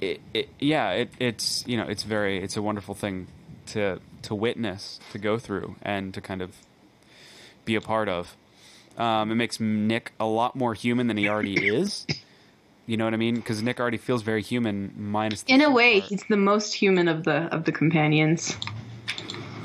it, 0.00 0.20
it, 0.34 0.48
yeah, 0.58 0.90
it, 0.92 1.10
it's 1.18 1.64
you 1.66 1.76
know, 1.76 1.84
it's 1.84 2.02
very, 2.02 2.42
it's 2.42 2.56
a 2.56 2.62
wonderful 2.62 2.94
thing 2.94 3.26
to 3.66 4.00
to 4.22 4.34
witness, 4.34 4.98
to 5.12 5.18
go 5.18 5.38
through, 5.38 5.76
and 5.82 6.12
to 6.14 6.20
kind 6.20 6.42
of 6.42 6.56
be 7.64 7.74
a 7.74 7.80
part 7.80 8.08
of. 8.08 8.36
Um, 8.96 9.30
it 9.30 9.34
makes 9.34 9.60
Nick 9.60 10.12
a 10.18 10.24
lot 10.26 10.56
more 10.56 10.72
human 10.74 11.06
than 11.06 11.16
he 11.16 11.28
already 11.28 11.66
is. 11.76 12.06
You 12.86 12.96
know 12.96 13.04
what 13.04 13.14
I 13.14 13.18
mean? 13.18 13.34
Because 13.36 13.62
Nick 13.62 13.80
already 13.80 13.98
feels 13.98 14.22
very 14.22 14.42
human, 14.42 14.92
minus 14.96 15.42
the 15.42 15.52
In 15.52 15.60
a 15.60 15.70
way, 15.70 16.00
part. 16.00 16.10
he's 16.10 16.24
the 16.28 16.36
most 16.36 16.72
human 16.72 17.08
of 17.08 17.24
the 17.24 17.52
of 17.54 17.64
the 17.64 17.72
companions. 17.72 18.56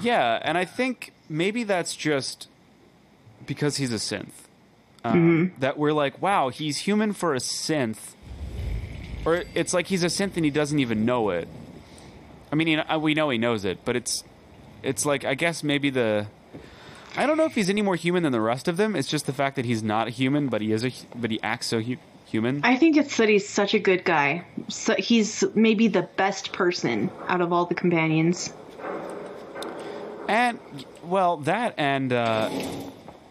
Yeah, 0.02 0.40
and 0.42 0.58
I 0.58 0.66
think 0.66 1.14
maybe 1.30 1.64
that's 1.64 1.96
just 1.96 2.48
because 3.46 3.78
he's 3.78 3.92
a 3.92 3.96
synth. 3.96 4.32
Um, 5.04 5.54
That 5.60 5.78
we're 5.78 5.94
like, 5.94 6.22
wow, 6.22 6.50
he's 6.50 6.78
human 6.80 7.14
for 7.14 7.34
a 7.34 7.40
synth. 7.40 8.14
Or 9.26 9.44
it's 9.56 9.74
like 9.74 9.88
he's 9.88 10.04
a 10.04 10.08
synth 10.08 10.36
and 10.36 10.46
he 10.46 10.52
doesn't 10.52 10.80
even 10.80 11.06
know 11.06 11.30
it. 11.30 11.48
I 12.52 12.56
mean, 12.56 12.68
you 12.68 12.82
we 13.00 13.14
know 13.14 13.30
he 13.30 13.38
knows 13.38 13.66
it, 13.66 13.80
but 13.86 13.96
it's 13.96 14.24
it's 14.84 15.06
like 15.06 15.24
I 15.26 15.36
guess 15.36 15.64
maybe 15.64 15.90
the 15.90 16.28
I 17.16 17.26
don't 17.26 17.38
know 17.38 17.46
if 17.46 17.56
he's 17.56 17.70
any 17.70 17.82
more 17.82 17.96
human 17.96 18.24
than 18.24 18.32
the 18.32 18.42
rest 18.42 18.68
of 18.68 18.78
them. 18.78 18.96
It's 18.96 19.08
just 19.08 19.26
the 19.26 19.34
fact 19.34 19.56
that 19.56 19.66
he's 19.66 19.84
not 19.84 20.08
a 20.08 20.12
human, 20.12 20.48
but 20.48 20.62
he 20.62 20.72
is 20.72 20.84
a 20.84 20.92
but 21.16 21.32
he 21.32 21.42
acts 21.44 21.68
so 21.68 21.82
hu- 21.82 21.98
human. 22.26 22.62
I 22.64 22.76
think 22.78 22.98
it's 22.98 23.16
that 23.18 23.30
he's 23.30 23.48
such 23.48 23.74
a 23.74 23.80
good 23.80 24.04
guy. 24.04 24.44
So 24.70 24.96
he's 24.96 25.44
maybe 25.56 25.88
the 25.88 26.04
best 26.04 26.52
person 26.52 27.10
out 27.28 27.42
of 27.42 27.54
all 27.54 27.66
the 27.66 27.76
companions. 27.76 28.52
And 30.28 30.60
well, 31.04 31.38
that 31.38 31.74
and 31.78 32.14
uh, 32.14 32.50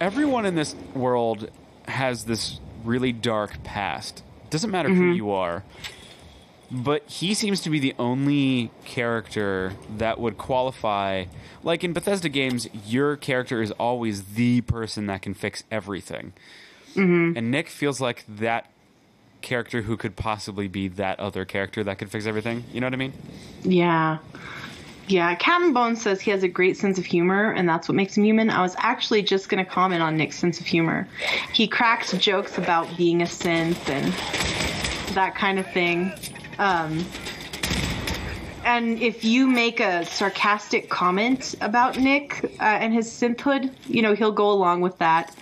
everyone 0.01 0.47
in 0.47 0.55
this 0.55 0.75
world 0.95 1.51
has 1.89 2.25
this 2.25 2.61
really 2.85 3.13
dark 3.13 3.63
past. 3.63 4.23
Doesn't 4.51 4.71
matter 4.71 4.89
who 4.89 5.13
you 5.13 5.31
are, 5.31 5.63
but 6.71 7.05
he 7.09 7.35
seems 7.35 7.61
to 7.63 7.71
be 7.71 7.79
the 7.79 7.95
only 7.99 8.71
character 8.85 9.75
that 9.99 10.19
would 10.19 10.37
qualify. 10.37 11.25
Like 11.63 11.85
in 11.85 11.93
Bethesda 11.93 12.29
games, 12.29 12.69
your 12.87 13.17
character 13.17 13.63
is 13.63 13.71
always 13.73 14.35
the 14.35 14.61
person 14.63 15.07
that 15.07 15.23
can 15.23 15.35
fix 15.35 15.63
everything, 15.71 16.33
and 17.37 17.51
Nick 17.51 17.69
feels 17.69 18.01
like 18.01 18.25
that 18.29 18.71
character 19.41 19.83
who 19.83 19.97
could 19.97 20.17
possibly 20.17 20.69
be 20.69 20.89
that 20.89 21.19
other 21.21 21.45
character 21.45 21.83
that 21.85 21.99
could 21.99 22.11
fix 22.11 22.27
everything. 22.27 22.65
You 22.73 22.81
know 22.81 22.87
what 22.89 22.95
I 22.95 22.97
mean? 22.97 23.13
Yeah. 23.63 24.19
Yeah, 25.11 25.35
Captain 25.35 25.73
Bone 25.73 25.97
says 25.97 26.21
he 26.21 26.31
has 26.31 26.45
a 26.45 26.49
great 26.49 26.77
sense 26.77 26.97
of 26.97 27.05
humor, 27.05 27.51
and 27.51 27.69
that's 27.69 27.89
what 27.89 27.97
makes 27.97 28.17
him 28.17 28.23
human. 28.23 28.49
I 28.49 28.63
was 28.63 28.77
actually 28.79 29.23
just 29.23 29.49
going 29.49 29.63
to 29.63 29.69
comment 29.69 30.03
on 30.03 30.17
Nick's 30.17 30.39
sense 30.39 30.61
of 30.61 30.67
humor. 30.67 31.09
He 31.53 31.67
cracks 31.67 32.13
jokes 32.13 32.59
about 32.59 32.97
being 32.97 33.21
a 33.21 33.25
synth 33.25 33.89
and 33.89 34.13
that 35.17 35.35
kind 35.35 35.59
of 35.59 35.67
thing. 35.73 36.13
Um, 36.61 37.05
and 38.65 39.03
if 39.03 39.25
you 39.25 39.49
make 39.49 39.81
a 39.81 40.07
sarcastic 40.07 40.89
comment 40.91 41.57
about 41.61 41.99
Nick 41.99 42.45
uh, 42.61 42.63
and 42.63 42.95
his 42.95 43.09
synthhood, 43.09 43.75
you 43.89 44.03
know, 44.03 44.15
he'll 44.15 44.31
go 44.31 44.49
along 44.53 44.81
with 44.81 44.97
that. 44.99 45.35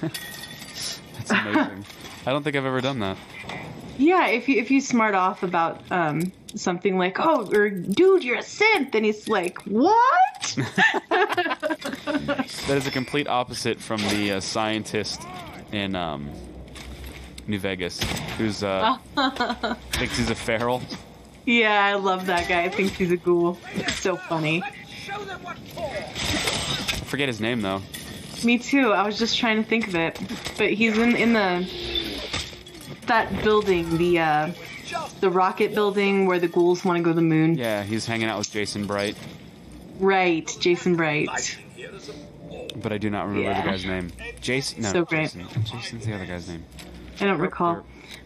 That's 0.00 1.00
amazing. 1.30 1.84
I 2.26 2.32
don't 2.32 2.42
think 2.42 2.56
I've 2.56 2.64
ever 2.64 2.80
done 2.80 2.98
that. 2.98 3.16
Yeah, 3.98 4.26
if 4.28 4.48
you 4.48 4.60
if 4.60 4.70
you 4.70 4.80
smart 4.80 5.14
off 5.14 5.44
about 5.44 5.80
um, 5.92 6.32
something 6.54 6.98
like, 6.98 7.18
"Oh, 7.20 7.48
or 7.52 7.70
dude, 7.70 8.24
you're 8.24 8.38
a 8.38 8.42
synth," 8.42 8.94
and 8.94 9.04
he's 9.04 9.28
like, 9.28 9.58
"What?" 9.62 10.56
That 12.66 12.76
is 12.76 12.86
a 12.86 12.90
complete 12.90 13.26
opposite 13.28 13.80
from 13.80 14.00
the 14.08 14.32
uh, 14.32 14.40
scientist 14.40 15.22
in 15.72 15.94
um, 15.96 16.30
New 17.46 17.58
Vegas, 17.58 18.00
who's 18.38 18.62
uh, 18.62 18.96
thinks 19.92 20.16
he's 20.16 20.30
a 20.30 20.34
feral. 20.34 20.80
yeah, 21.44 21.84
I 21.84 21.94
love 21.94 22.26
that 22.26 22.48
guy. 22.48 22.62
I 22.64 22.68
think 22.68 22.92
he's 22.92 23.10
a 23.10 23.16
ghoul. 23.16 23.58
It's 23.74 23.98
so 23.98 24.16
funny. 24.16 24.60
Let's 24.60 24.76
show 24.90 25.24
them 25.24 25.42
what 25.42 25.58
for. 25.58 25.80
I 25.90 27.04
forget 27.04 27.28
his 27.28 27.40
name 27.40 27.60
though. 27.62 27.82
Me 28.44 28.58
too. 28.58 28.92
I 28.92 29.04
was 29.04 29.18
just 29.18 29.36
trying 29.38 29.62
to 29.62 29.68
think 29.68 29.88
of 29.88 29.94
it, 29.94 30.18
but 30.58 30.72
he's 30.72 30.96
in 30.98 31.16
in 31.16 31.32
the 31.32 31.68
that 33.06 33.42
building, 33.42 33.96
the 33.98 34.18
uh, 34.20 34.50
the 35.20 35.30
rocket 35.30 35.74
building 35.74 36.26
where 36.26 36.38
the 36.38 36.48
ghouls 36.48 36.84
want 36.84 36.96
to 36.98 37.02
go 37.02 37.10
to 37.10 37.14
the 37.14 37.22
moon. 37.22 37.54
Yeah, 37.56 37.82
he's 37.82 38.06
hanging 38.06 38.28
out 38.28 38.38
with 38.38 38.50
Jason 38.50 38.86
Bright, 38.86 39.16
Right, 39.98 40.50
Jason 40.60 40.96
Bright. 40.96 41.58
Here 41.76 41.90
is 41.94 42.08
a 42.08 42.12
but 42.76 42.92
I 42.92 42.98
do 42.98 43.10
not 43.10 43.26
remember 43.28 43.50
Yeah. 43.50 43.62
the 43.62 43.68
guy's 43.70 43.84
name. 43.84 44.10
Jason. 44.40 44.82
No, 44.82 44.92
So. 44.92 45.04
Jason. 45.04 45.46
Jason's 45.64 46.06
the 46.06 46.14
other 46.14 46.26
guy's 46.26 46.48
name. 46.48 46.64
I 47.20 47.24
don't 47.26 47.38
recall. 47.38 47.84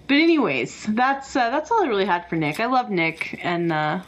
But 0.09 0.14
anyways, 0.18 0.86
that's 0.88 1.34
uh, 1.36 1.51
that's 1.51 1.70
all 1.70 1.82
I 1.84 1.86
really 1.88 2.06
had 2.06 2.28
for 2.28 2.36
Nick. 2.36 2.60
I 2.60 2.66
love 2.66 2.90
Nick, 2.90 3.40
and 3.43 3.72
uh, 3.72 4.01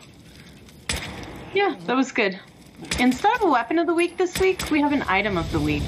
yeah, 1.53 1.75
that 1.87 1.97
was 1.97 2.13
good. 2.13 2.39
Instead 3.01 3.35
of 3.37 3.43
a 3.43 3.51
weapon 3.51 3.79
of 3.79 3.87
the 3.87 3.95
week 3.95 4.17
this 4.17 4.39
week, 4.39 4.71
we 4.71 4.81
have 4.81 4.93
an 4.93 5.03
item 5.09 5.37
of 5.37 5.51
the 5.51 5.59
week, 5.61 5.83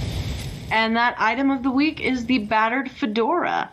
and 0.71 0.97
that 0.97 1.15
item 1.19 1.51
of 1.51 1.63
the 1.63 1.71
week 1.71 2.01
is 2.01 2.27
the 2.27 2.39
battered 2.39 2.91
fedora. 2.91 3.71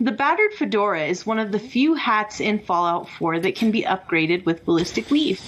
The 0.00 0.10
battered 0.10 0.52
fedora 0.54 1.06
is 1.06 1.24
one 1.24 1.38
of 1.38 1.52
the 1.52 1.58
few 1.58 1.94
hats 1.94 2.40
in 2.40 2.58
Fallout 2.58 3.08
4 3.08 3.38
that 3.40 3.54
can 3.54 3.70
be 3.70 3.82
upgraded 3.82 4.44
with 4.44 4.64
ballistic 4.64 5.08
weave. 5.08 5.40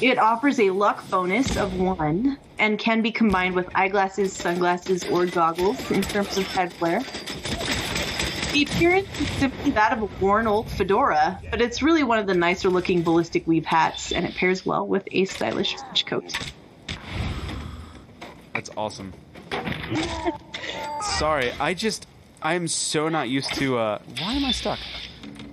It 0.00 0.18
offers 0.18 0.58
a 0.58 0.70
luck 0.70 1.08
bonus 1.10 1.56
of 1.56 1.78
one 1.78 2.38
and 2.58 2.78
can 2.78 3.02
be 3.02 3.12
combined 3.12 3.54
with 3.54 3.68
eyeglasses, 3.74 4.32
sunglasses, 4.32 5.04
or 5.04 5.26
goggles 5.26 5.90
in 5.90 6.02
terms 6.02 6.38
of 6.38 6.46
head 6.46 6.72
flare. 6.72 7.00
The 8.52 8.62
appearance 8.62 9.20
is 9.20 9.28
simply 9.32 9.72
that 9.72 9.92
of 9.92 10.02
a 10.02 10.06
worn 10.24 10.46
old 10.46 10.70
fedora, 10.70 11.38
but 11.50 11.60
it's 11.60 11.82
really 11.82 12.02
one 12.02 12.18
of 12.18 12.26
the 12.26 12.34
nicer 12.34 12.70
looking 12.70 13.02
ballistic 13.02 13.46
weave 13.46 13.66
hats, 13.66 14.12
and 14.12 14.24
it 14.24 14.34
pairs 14.34 14.64
well 14.64 14.86
with 14.86 15.06
a 15.12 15.26
stylish 15.26 15.74
trench 15.74 16.06
coat. 16.06 16.32
That's 18.54 18.70
awesome. 18.78 19.12
Sorry, 21.18 21.52
I 21.60 21.74
just 21.74 22.06
I 22.42 22.54
am 22.54 22.68
so 22.68 23.08
not 23.08 23.28
used 23.28 23.52
to. 23.54 23.78
Uh, 23.78 23.98
why 24.20 24.34
am 24.34 24.44
I 24.44 24.52
stuck? 24.52 24.78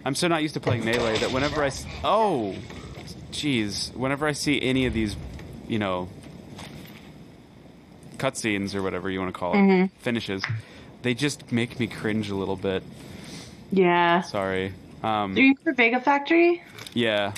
I'm 0.05 0.15
so 0.15 0.27
not 0.27 0.41
used 0.43 0.53
to 0.53 0.59
playing 0.59 0.85
melee 0.85 1.17
that 1.17 1.31
whenever 1.31 1.63
I 1.63 1.71
oh, 2.03 2.55
jeez, 3.31 3.93
whenever 3.95 4.27
I 4.27 4.33
see 4.33 4.61
any 4.61 4.85
of 4.85 4.93
these, 4.93 5.15
you 5.67 5.79
know, 5.79 6.09
cutscenes 8.17 8.75
or 8.75 8.83
whatever 8.83 9.09
you 9.09 9.19
want 9.19 9.33
to 9.33 9.39
call 9.39 9.53
it, 9.53 9.57
Mm-hmm. 9.57 9.85
finishes, 9.99 10.43
they 11.01 11.13
just 11.15 11.51
make 11.51 11.79
me 11.79 11.87
cringe 11.87 12.29
a 12.29 12.35
little 12.35 12.55
bit. 12.55 12.83
Yeah. 13.71 14.21
Sorry. 14.21 14.73
Um, 15.03 15.35
Are 15.35 15.39
you 15.39 15.55
Corvega 15.55 16.03
Factory? 16.03 16.61
yeah, 16.93 17.33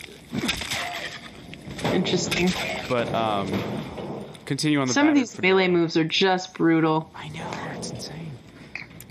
Interesting. 1.94 2.50
but 2.90 3.12
um, 3.14 3.50
continue 4.46 4.80
on 4.82 4.88
the. 4.88 4.94
Some 4.94 5.08
of 5.08 5.16
these 5.16 5.40
melee 5.42 5.68
moves 5.68 5.96
are 5.98 6.04
just 6.04 6.54
brutal. 6.54 7.10
I 7.16 7.30
know 7.30 7.50
it's 7.78 7.92
insane. 7.92 8.27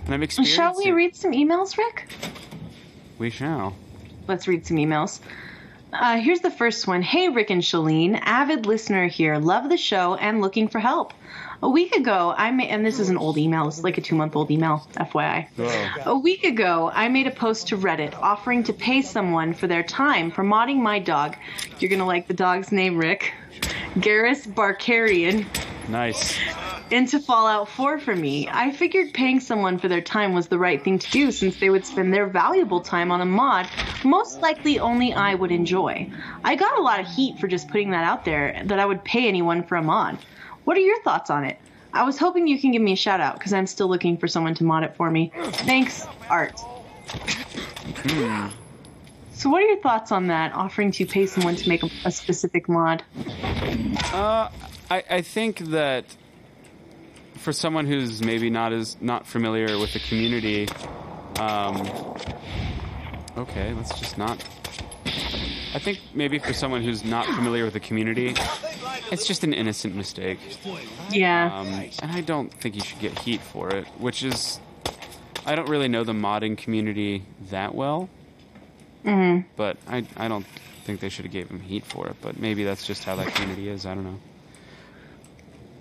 And 0.07 0.15
I'm 0.15 0.23
experiencing. 0.23 0.57
Shall 0.57 0.77
we 0.77 0.93
read 0.93 1.17
some 1.17 1.33
emails, 1.33 1.77
Rick? 1.77 2.09
We 3.19 3.31
shall. 3.31 3.77
Let's 4.29 4.47
read 4.47 4.67
some 4.67 4.77
emails. 4.77 5.21
Uh, 5.93 6.19
here's 6.19 6.41
the 6.41 6.51
first 6.51 6.87
one. 6.87 7.03
Hey, 7.03 7.29
Rick 7.29 7.51
and 7.51 7.63
Shalene, 7.63 8.19
avid 8.23 8.67
listener 8.67 9.07
here. 9.07 9.37
Love 9.39 9.69
the 9.69 9.77
show 9.77 10.15
and 10.17 10.41
looking 10.41 10.69
for 10.69 10.79
help. 10.79 11.13
A 11.63 11.71
week 11.71 11.97
ago, 11.97 12.35
I 12.37 12.51
made, 12.51 12.69
and 12.69 12.85
this 12.85 13.01
is 13.01 13.09
an 13.09 13.17
old 13.17 13.39
email. 13.39 13.67
It's 13.67 13.83
like 13.83 13.97
a 13.99 14.01
two 14.01 14.15
month 14.15 14.37
old 14.37 14.51
email, 14.51 14.87
FYI. 14.95 15.49
Whoa. 15.57 16.13
A 16.13 16.19
week 16.19 16.45
ago, 16.45 16.91
I 16.93 17.09
made 17.09 17.27
a 17.27 17.31
post 17.31 17.69
to 17.69 17.79
Reddit 17.79 18.15
offering 18.15 18.63
to 18.65 18.73
pay 18.73 19.01
someone 19.01 19.55
for 19.55 19.67
their 19.67 19.83
time 19.83 20.31
for 20.31 20.45
modding 20.45 20.77
my 20.77 20.99
dog. 20.99 21.37
You're 21.79 21.91
gonna 21.91 22.07
like 22.07 22.29
the 22.29 22.35
dog's 22.35 22.71
name, 22.71 22.97
Rick. 22.99 23.33
Garrus 23.97 24.47
Barkarian 24.47 25.47
Nice. 25.89 26.37
Into 26.91 27.19
Fallout 27.19 27.69
4 27.69 27.99
for 27.99 28.15
me. 28.15 28.49
I 28.49 28.71
figured 28.71 29.13
paying 29.13 29.41
someone 29.41 29.79
for 29.79 29.89
their 29.89 30.01
time 30.01 30.35
was 30.35 30.49
the 30.49 30.59
right 30.59 30.83
thing 30.83 30.99
to 30.99 31.11
do 31.11 31.33
since 31.33 31.59
they 31.59 31.71
would 31.71 31.85
spend 31.85 32.15
their 32.15 32.27
valuable 32.27 32.81
time 32.81 33.11
on 33.11 33.21
a 33.21 33.27
mod 33.27 33.69
most 34.05 34.41
likely 34.41 34.79
only 34.79 35.13
I 35.13 35.35
would 35.35 35.51
enjoy. 35.51 36.11
I 36.45 36.55
got 36.55 36.79
a 36.79 36.83
lot 36.83 37.01
of 37.01 37.07
heat 37.07 37.39
for 37.39 37.49
just 37.49 37.69
putting 37.69 37.91
that 37.91 38.05
out 38.05 38.25
there 38.25 38.63
that 38.65 38.79
I 38.79 38.87
would 38.87 39.03
pay 39.05 39.27
anyone 39.27 39.65
for 39.65 39.77
a 39.77 39.83
mod. 39.83 40.19
What 40.65 40.77
are 40.77 40.81
your 40.81 41.01
thoughts 41.03 41.31
on 41.31 41.45
it? 41.45 41.59
I 41.93 42.05
was 42.05 42.19
hoping 42.19 42.47
you 42.47 42.61
can 42.61 42.73
give 42.73 42.83
me 42.83 42.93
a 42.93 42.97
shout 42.97 43.21
out 43.21 43.39
because 43.39 43.53
I'm 43.53 43.67
still 43.67 43.89
looking 43.89 44.19
for 44.19 44.29
someone 44.29 44.55
to 44.57 44.65
mod 44.65 44.85
it 44.85 44.97
for 44.97 45.11
me. 45.11 45.33
Thanks, 45.35 46.07
Art. 46.29 46.61
So, 49.33 49.51
what 49.51 49.63
are 49.63 49.67
your 49.67 49.81
thoughts 49.81 50.13
on 50.13 50.27
that? 50.29 50.53
Offering 50.53 50.91
to 50.93 51.07
pay 51.07 51.27
someone 51.27 51.57
to 51.57 51.69
make 51.69 51.83
a, 51.83 51.91
a 52.05 52.11
specific 52.11 52.69
mod? 52.69 53.03
Uh, 54.13 54.51
I, 54.91 55.05
I 55.11 55.21
think 55.23 55.59
that 55.59 56.05
for 57.39 57.53
someone 57.53 57.87
who's 57.87 58.23
maybe 58.23 58.51
not 58.51 58.73
as 58.73 58.97
not 59.01 59.27
familiar 59.27 59.79
with 59.79 59.93
the 59.93 59.99
community, 60.01 60.69
um, 61.39 61.77
okay, 63.37 63.73
let's 63.75 63.99
just 63.99 64.19
not. 64.19 64.43
I 65.75 65.79
think 65.79 66.01
maybe 66.15 66.39
for 66.39 66.53
someone 66.53 66.83
who's 66.83 67.05
not 67.05 67.27
familiar 67.27 67.65
with 67.65 67.75
the 67.75 67.81
community, 67.81 68.35
it's 69.13 69.27
just 69.27 69.45
an 69.45 69.53
innocent 69.53 69.95
mistake, 69.95 70.39
Yeah. 71.11 71.51
um, 71.61 71.67
and 72.01 72.11
I 72.13 72.23
don't 72.23 72.53
think 72.53 72.75
you 72.75 72.81
should 72.81 72.99
get 72.99 73.19
heat 73.19 73.41
for 73.43 73.71
it. 73.71 73.87
Which 73.99 74.23
is, 74.23 74.59
I 75.45 75.55
don't 75.55 75.69
really 75.69 75.89
know 75.89 76.03
the 76.05 76.13
modding 76.15 76.57
community 76.57 77.25
that 77.51 77.75
well, 77.75 78.09
Mm-hmm. 79.05 79.47
but 79.57 79.77
I 79.87 80.05
I 80.17 80.29
don't 80.29 80.47
think 80.85 81.01
they 81.01 81.09
should 81.11 81.27
have 81.27 81.33
gave 81.33 81.49
him 81.49 81.61
heat 81.61 81.85
for 81.85 82.09
it. 82.09 82.17
But 82.23 82.39
maybe 82.41 82.65
that's 82.65 82.87
just 82.87 83.05
how 83.05 83.17
that 83.17 83.35
community 83.35 83.69
is. 83.69 83.85
I 83.87 83.95
don't 83.95 84.05
know. 84.05 84.19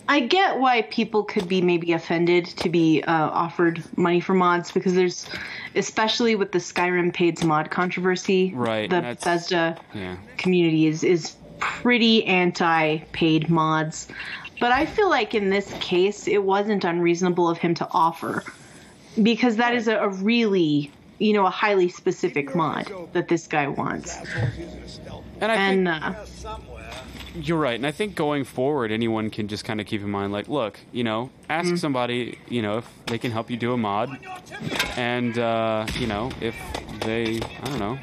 I 0.08 0.20
get 0.22 0.60
why 0.60 0.84
people 0.84 1.24
could 1.24 1.48
be 1.48 1.62
maybe 1.62 1.94
offended 1.94 2.46
to 2.46 2.70
be 2.70 3.04
uh, 3.04 3.30
offered 3.30 3.84
money 3.98 4.20
for 4.20 4.34
mods 4.34 4.72
because 4.72 4.94
there's, 4.94 5.26
especially 5.76 6.36
with 6.36 6.52
the 6.52 6.60
Skyrim 6.60 7.14
paid 7.14 7.42
mod 7.44 7.72
controversy, 7.72 8.52
Right, 8.56 8.90
The 8.90 9.02
Bethesda 9.02 9.78
Yeah. 9.94 10.18
community 10.38 10.88
is 10.88 11.04
is 11.04 11.36
pretty 11.60 12.24
anti 12.26 13.00
paid 13.14 13.50
mods, 13.50 14.08
but 14.60 14.72
I 14.72 14.86
feel 14.86 15.10
like 15.10 15.34
in 15.34 15.50
this 15.50 15.74
case 15.80 16.28
it 16.28 16.44
wasn't 16.44 16.84
unreasonable 16.84 17.50
of 17.50 17.58
him 17.58 17.74
to 17.76 17.88
offer 17.92 18.44
because 19.24 19.56
that 19.56 19.74
is 19.74 19.88
a, 19.88 19.98
a 19.98 20.10
really 20.10 20.92
you 21.18 21.34
know 21.34 21.46
a 21.46 21.50
highly 21.50 21.90
specific 21.90 22.54
mod 22.54 22.92
that 23.14 23.28
this 23.28 23.48
guy 23.48 23.68
wants, 23.68 24.16
And 25.42 25.52
I 25.52 25.56
and 25.56 25.88
think 25.88 26.04
uh, 26.04 26.26
you're 27.36 27.58
right. 27.58 27.76
And 27.76 27.86
I 27.86 27.92
think 27.92 28.16
going 28.16 28.44
forward, 28.44 28.92
anyone 28.92 29.30
can 29.30 29.48
just 29.48 29.66
kind 29.66 29.80
of 29.82 29.88
keep 29.88 30.02
in 30.02 30.10
mind, 30.10 30.32
like, 30.34 30.48
look, 30.48 30.80
you 30.92 31.04
know, 31.04 31.30
ask 31.50 31.68
Mm-hmm. 31.68 31.76
somebody, 31.78 32.38
you 32.50 32.62
know, 32.62 32.78
if 32.80 32.90
they 33.08 33.18
can 33.18 33.32
help 33.32 33.50
you 33.52 33.58
do 33.58 33.74
a 33.74 33.78
mod, 33.78 34.10
and 34.98 35.38
uh, 35.38 35.86
you 36.00 36.08
know, 36.08 36.32
if 36.42 36.56
they, 37.02 37.38
I 37.62 37.66
don't 37.66 37.80
know, 37.80 37.98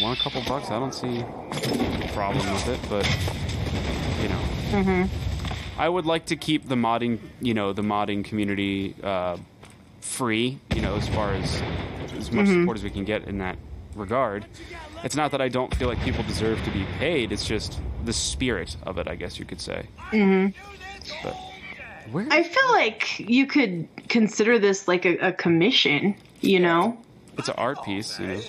want 0.00 0.18
a 0.18 0.22
couple 0.22 0.42
bucks, 0.46 0.70
I 0.70 0.78
don't 0.78 0.92
see 0.94 1.20
a 1.20 2.08
problem 2.12 2.52
with 2.52 2.68
it. 2.68 2.80
But 2.88 3.06
you 4.22 4.28
know, 4.28 4.40
Mm-hmm. 4.74 5.80
I 5.80 5.88
would 5.88 6.06
like 6.06 6.26
to 6.26 6.36
keep 6.36 6.68
the 6.68 6.74
modding, 6.74 7.18
you 7.40 7.54
know, 7.54 7.72
the 7.72 7.82
modding 7.82 8.24
community 8.24 8.94
uh, 9.02 9.36
free, 10.00 10.58
you 10.74 10.80
know, 10.82 10.96
as 10.96 11.08
far 11.08 11.32
as 11.32 11.62
as 12.18 12.30
much 12.32 12.46
Mm-hmm. 12.46 12.60
support 12.62 12.76
as 12.78 12.82
we 12.84 12.90
can 12.90 13.04
get 13.04 13.24
in 13.24 13.38
that 13.38 13.56
regard. 13.94 14.44
It's 15.04 15.14
not 15.16 15.30
that 15.32 15.40
I 15.40 15.48
don't 15.48 15.72
feel 15.76 15.86
like 15.88 16.00
people 16.02 16.24
deserve 16.24 16.62
to 16.64 16.70
be 16.70 16.84
paid. 16.98 17.30
It's 17.30 17.46
just 17.46 17.78
the 18.04 18.12
spirit 18.12 18.76
of 18.82 18.98
it, 18.98 19.08
I 19.08 19.14
guess 19.14 19.38
you 19.38 19.44
could 19.44 19.60
say. 19.60 19.86
Mm-hmm. 20.10 20.58
But 21.22 21.36
where? 22.10 22.26
I 22.30 22.42
feel 22.42 22.70
like 22.72 23.18
you 23.20 23.46
could 23.46 23.88
consider 24.08 24.58
this 24.58 24.86
like 24.88 25.04
a, 25.04 25.28
a 25.28 25.32
commission, 25.32 26.14
you 26.40 26.60
know, 26.60 26.98
it's 27.38 27.48
an 27.48 27.54
art 27.56 27.82
piece, 27.84 28.18
you 28.18 28.42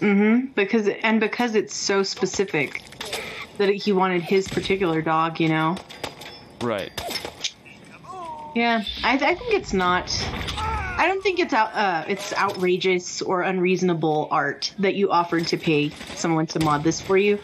know. 0.00 0.48
because 0.54 0.88
and 0.88 1.20
because 1.20 1.54
it's 1.54 1.74
so 1.74 2.02
specific 2.02 2.82
that 3.58 3.68
he 3.68 3.92
wanted 3.92 4.22
his 4.22 4.48
particular 4.48 5.00
dog, 5.02 5.40
you 5.40 5.48
know. 5.48 5.76
Right. 6.60 6.90
Yeah, 8.54 8.84
I, 9.02 9.14
I 9.14 9.34
think 9.34 9.54
it's 9.54 9.72
not. 9.72 10.10
I 10.96 11.06
don't 11.08 11.22
think 11.22 11.40
it's 11.40 11.52
out. 11.52 11.74
Uh, 11.74 12.04
it's 12.08 12.32
outrageous 12.32 13.20
or 13.20 13.42
unreasonable 13.42 14.28
art 14.30 14.72
that 14.78 14.94
you 14.94 15.10
offered 15.10 15.48
to 15.48 15.56
pay 15.56 15.90
someone 16.16 16.46
to 16.48 16.60
mod 16.60 16.84
this 16.84 17.00
for 17.00 17.16
you. 17.16 17.38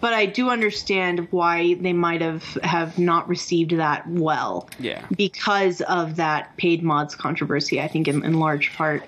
But 0.00 0.14
I 0.14 0.26
do 0.26 0.48
understand 0.48 1.28
why 1.30 1.74
they 1.74 1.92
might 1.92 2.20
have 2.22 2.42
have 2.62 2.98
not 2.98 3.28
received 3.28 3.72
that 3.72 4.08
well. 4.08 4.68
Yeah. 4.78 5.04
Because 5.16 5.80
of 5.82 6.16
that 6.16 6.56
paid 6.56 6.82
mods 6.82 7.14
controversy, 7.14 7.80
I 7.80 7.88
think 7.88 8.08
in, 8.08 8.24
in 8.24 8.38
large 8.40 8.72
part. 8.74 9.02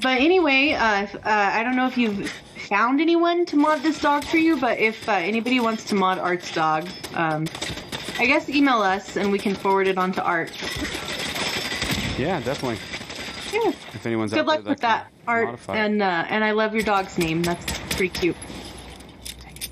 But 0.00 0.20
anyway, 0.20 0.72
uh, 0.72 1.02
if- 1.02 1.14
uh, 1.16 1.20
I 1.24 1.62
don't 1.64 1.76
know 1.76 1.86
if 1.86 1.98
you've 1.98 2.30
found 2.68 3.00
anyone 3.00 3.44
to 3.46 3.56
mod 3.56 3.82
this 3.82 4.00
dog 4.00 4.24
for 4.24 4.36
you, 4.38 4.56
but 4.56 4.78
if 4.78 5.08
uh, 5.08 5.12
anybody 5.12 5.58
wants 5.60 5.84
to 5.84 5.94
mod 5.96 6.18
Art's 6.18 6.52
dog, 6.54 6.88
um, 7.14 7.46
I 8.18 8.26
guess 8.26 8.48
email 8.48 8.82
us 8.82 9.16
and 9.16 9.32
we 9.32 9.38
can 9.38 9.54
forward 9.54 9.88
it 9.88 9.98
on 9.98 10.12
to 10.12 10.22
Art. 10.22 10.50
Yeah, 12.18 12.40
definitely. 12.40 12.78
Yeah. 13.52 13.68
If 13.94 14.06
anyone's 14.06 14.32
Good 14.32 14.40
out 14.40 14.46
luck 14.46 14.62
there 14.64 14.70
with 14.72 14.80
that, 14.80 15.08
Art, 15.26 15.46
modify 15.46 15.76
and 15.76 16.02
uh, 16.02 16.24
and 16.28 16.42
I 16.44 16.52
love 16.52 16.72
your 16.74 16.82
dog's 16.84 17.18
name. 17.18 17.42
That's 17.42 17.64
pretty 17.90 18.08
cute. 18.10 18.36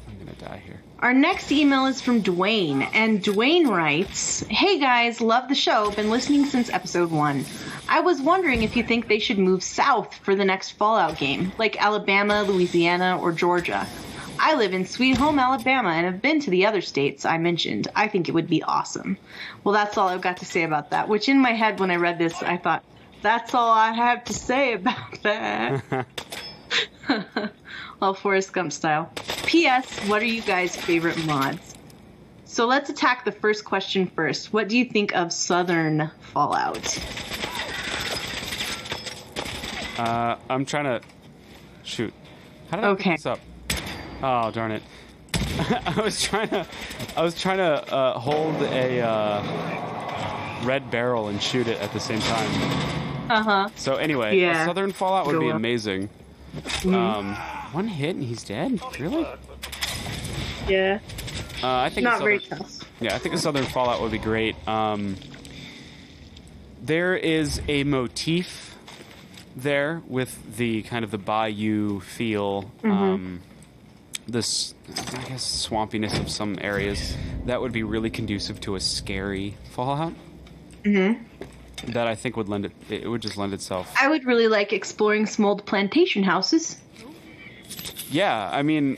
I'm 0.09 0.19
gonna 0.19 0.33
die 0.39 0.63
here. 0.65 0.81
Our 1.01 1.15
next 1.15 1.51
email 1.51 1.87
is 1.87 2.03
from 2.03 2.23
Dwayne, 2.23 2.87
and 2.93 3.25
Dwayne 3.25 3.67
writes, 3.67 4.45
Hey 4.51 4.79
guys, 4.79 5.23
love 5.23 5.49
the 5.49 5.55
show, 5.55 5.91
been 5.93 6.11
listening 6.11 6.45
since 6.45 6.69
episode 6.69 7.11
one. 7.11 7.47
I 7.89 8.01
was 8.01 8.21
wondering 8.21 8.63
if 8.63 8.77
you 8.77 8.83
think 8.83 9.09
they 9.09 9.19
should 9.19 9.39
move 9.39 9.63
south 9.65 10.15
for 10.17 10.35
the 10.35 10.45
next 10.45 10.73
Fallout 10.73 11.17
game, 11.17 11.53
like 11.57 11.83
Alabama, 11.83 12.43
Louisiana, 12.43 13.19
or 13.19 13.33
Georgia. 13.33 13.87
I 14.39 14.57
live 14.57 14.75
in 14.75 14.85
Sweet 14.85 15.17
Home, 15.17 15.39
Alabama, 15.39 15.89
and 15.89 16.05
have 16.05 16.21
been 16.21 16.39
to 16.41 16.51
the 16.51 16.67
other 16.67 16.83
states 16.83 17.25
I 17.25 17.39
mentioned. 17.39 17.89
I 17.97 18.07
think 18.09 18.29
it 18.29 18.33
would 18.33 18.49
be 18.49 18.63
awesome. 18.63 19.17
Well, 19.65 19.73
that's 19.73 19.97
all 19.97 20.09
I've 20.09 20.21
got 20.21 20.37
to 20.39 20.45
say 20.45 20.65
about 20.65 20.91
that, 20.91 21.09
which 21.09 21.31
in 21.31 21.41
my 21.41 21.53
head 21.53 21.81
when 21.81 21.91
I 21.91 21.97
read 21.97 22.19
this, 22.19 22.43
I 22.43 22.59
thought, 22.59 22.85
that's 23.23 23.55
all 23.55 23.71
I 23.73 23.93
have 23.93 24.25
to 24.25 24.35
say 24.35 24.75
about 24.75 25.23
that. 25.23 26.07
Well, 28.01 28.15
Forrest 28.15 28.53
Gump 28.53 28.73
style. 28.73 29.11
P.S. 29.45 29.99
What 30.09 30.23
are 30.23 30.27
you 30.27 30.43
guys' 30.43 30.75
favorite 30.77 31.23
mods? 31.27 31.75
So 32.45 32.67
let's 32.67 32.91
attack 32.91 33.25
the 33.25 33.33
first 33.33 33.65
question 33.65 34.07
first. 34.07 34.53
What 34.53 34.69
do 34.69 34.77
you 34.79 34.85
think 34.87 35.15
of 35.15 35.33
Southern 35.33 36.11
Fallout? 36.33 36.99
Uh, 39.99 40.37
I'm 40.49 40.65
trying 40.65 40.85
to 40.85 41.01
shoot. 41.85 42.13
How 42.71 42.77
did 42.79 42.87
I 42.87 42.89
Okay. 42.91 43.03
pick 43.11 43.19
this 43.19 43.27
up? 43.27 43.41
Oh 44.23 44.51
darn 44.51 44.73
it! 44.73 44.83
I 45.35 46.01
was 46.03 46.23
trying 46.23 46.49
to, 46.51 46.67
I 47.17 47.23
was 47.23 47.41
trying 47.41 47.59
to 47.59 47.95
uh, 47.95 48.19
hold 48.19 48.55
a 48.63 49.01
uh, 49.01 50.63
red 50.65 50.91
barrel 50.91 51.29
and 51.29 51.41
shoot 51.43 51.69
it 51.69 51.79
at 51.81 51.93
the 51.93 52.01
same 52.01 52.21
time. 52.21 52.51
Uh 53.31 53.43
huh. 53.43 53.69
So 53.77 53.97
anyway, 53.97 54.39
Yeah. 54.39 54.67
Southern 54.67 54.93
Fallout 54.93 55.27
would 55.27 55.33
Go 55.35 55.41
be 55.41 55.51
up. 55.51 55.57
amazing. 55.57 56.09
Mm-hmm. 56.57 56.95
Um, 56.95 57.37
one 57.73 57.89
hit 57.89 58.17
and 58.17 58.25
he's 58.25 58.43
dead. 58.45 58.81
Really? 58.99 59.27
Yeah. 60.69 60.99
Uh, 61.63 61.77
I 61.77 61.89
think 61.91 62.07
a 62.07 62.11
Not 62.11 62.21
very 62.21 62.41
Southern- 62.41 62.59
tough. 62.59 62.85
Yeah, 63.01 63.15
I 63.15 63.19
think 63.19 63.35
a 63.35 63.39
Southern 63.39 63.65
Fallout 63.65 64.01
would 64.01 64.13
be 64.13 64.19
great. 64.19 64.57
Um, 64.69 65.17
there 66.83 67.17
is 67.17 67.61
a 67.69 67.85
motif 67.85 68.77
there 69.57 70.03
with 70.07 70.57
the 70.57 70.83
kind 70.83 71.05
of 71.05 71.11
the 71.11 71.19
bayou 71.19 72.01
feel. 72.01 72.71
Mm-hmm. 72.83 72.91
Um, 72.91 73.41
this, 74.29 74.75
I 74.89 75.25
guess, 75.25 75.67
swampiness 75.69 76.19
of 76.21 76.31
some 76.31 76.57
areas 76.61 77.17
that 77.47 77.61
would 77.61 77.73
be 77.73 77.83
really 77.83 78.11
conducive 78.11 78.61
to 78.61 78.77
a 78.77 78.81
scary 78.81 79.57
Fallout. 79.73 80.13
Mm-hmm. 80.85 81.93
That 81.93 82.07
I 82.07 82.15
think 82.15 82.37
would 82.37 82.49
lend 82.49 82.67
it. 82.67 82.73
It 82.91 83.09
would 83.09 83.23
just 83.23 83.37
lend 83.37 83.55
itself. 83.55 83.93
I 84.01 84.09
would 84.09 84.25
really 84.27 84.47
like 84.47 84.73
exploring 84.73 85.27
some 85.27 85.47
old 85.47 85.65
plantation 85.67 86.23
houses. 86.23 86.77
Yeah, 88.11 88.51
I 88.53 88.63
mean, 88.63 88.97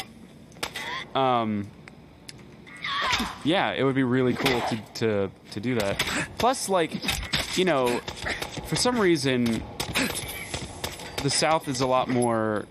um, 1.14 1.66
yeah, 3.44 3.72
it 3.72 3.84
would 3.84 3.94
be 3.94 4.04
really 4.04 4.34
cool 4.34 4.60
to 4.60 4.76
to 4.94 5.30
to 5.50 5.60
do 5.60 5.74
that. 5.76 6.02
Plus, 6.38 6.68
like, 6.68 6.92
you 7.56 7.64
know, 7.64 7.98
for 8.66 8.76
some 8.76 8.98
reason, 8.98 9.62
the 11.22 11.30
South 11.30 11.68
is 11.68 11.80
a 11.80 11.86
lot 11.86 12.08
more. 12.08 12.66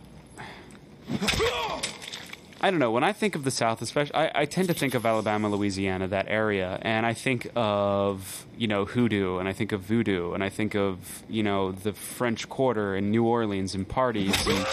I 2.64 2.70
don't 2.70 2.80
know. 2.80 2.92
When 2.92 3.04
I 3.04 3.12
think 3.12 3.36
of 3.36 3.44
the 3.44 3.50
South, 3.50 3.82
especially, 3.82 4.14
I, 4.14 4.42
I 4.42 4.46
tend 4.46 4.68
to 4.68 4.76
think 4.76 4.94
of 4.94 5.04
Alabama, 5.04 5.50
Louisiana, 5.50 6.08
that 6.10 6.28
area, 6.28 6.78
and 6.84 7.08
I 7.08 7.14
think 7.14 7.50
of 7.56 8.46
you 8.56 8.68
know 8.68 8.86
hoodoo, 8.86 9.38
and 9.40 9.50
I 9.50 9.54
think 9.54 9.72
of 9.72 9.82
voodoo, 9.82 10.34
and 10.34 10.44
I 10.44 10.50
think 10.50 10.76
of 10.76 11.24
you 11.28 11.44
know 11.44 11.72
the 11.72 11.94
French 11.94 12.48
Quarter 12.50 12.96
and 12.96 13.12
New 13.12 13.26
Orleans 13.26 13.74
and 13.74 13.88
parties, 13.88 14.36
and 14.48 14.66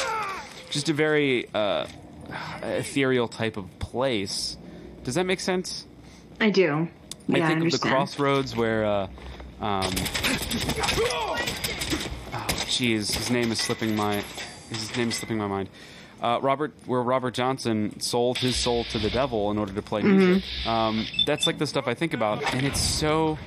just 0.70 0.88
a 0.88 0.92
very 0.92 1.48
uh, 1.54 1.86
ethereal 2.62 3.28
type 3.28 3.56
of 3.56 3.78
place. 3.78 4.56
Does 5.04 5.14
that 5.14 5.24
make 5.24 5.40
sense? 5.40 5.86
I 6.40 6.50
do. 6.50 6.88
Yeah, 7.26 7.44
I 7.44 7.46
I, 7.46 7.48
think 7.48 7.74
of 7.74 7.80
the 7.80 7.88
crossroads 7.88 8.56
where, 8.56 8.84
uh, 8.84 9.06
um, 9.60 9.92
oh, 11.10 11.36
jeez, 12.66 13.14
his 13.14 13.30
name 13.30 13.52
is 13.52 13.58
slipping 13.58 13.94
my, 13.96 14.22
his 14.70 14.96
name 14.96 15.08
is 15.08 15.16
slipping 15.16 15.38
my 15.38 15.46
mind. 15.46 15.68
Uh, 16.20 16.38
Robert, 16.42 16.72
where 16.86 17.02
Robert 17.02 17.34
Johnson 17.34 18.00
sold 18.00 18.38
his 18.38 18.56
soul 18.56 18.84
to 18.84 18.98
the 18.98 19.10
devil 19.10 19.50
in 19.50 19.58
order 19.58 19.72
to 19.72 19.82
play 19.82 20.02
music. 20.02 20.42
Um, 20.66 21.06
that's 21.26 21.46
like 21.46 21.58
the 21.58 21.66
stuff 21.66 21.86
I 21.86 21.94
think 21.94 22.12
about, 22.12 22.42
and 22.54 22.66
it's 22.66 22.80
so 22.80 23.38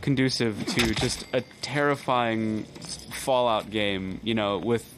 conducive 0.00 0.64
to 0.66 0.94
just 0.94 1.26
a 1.34 1.42
terrifying 1.60 2.64
Fallout 3.10 3.70
game. 3.70 4.20
You 4.22 4.34
know, 4.34 4.56
with 4.56 4.90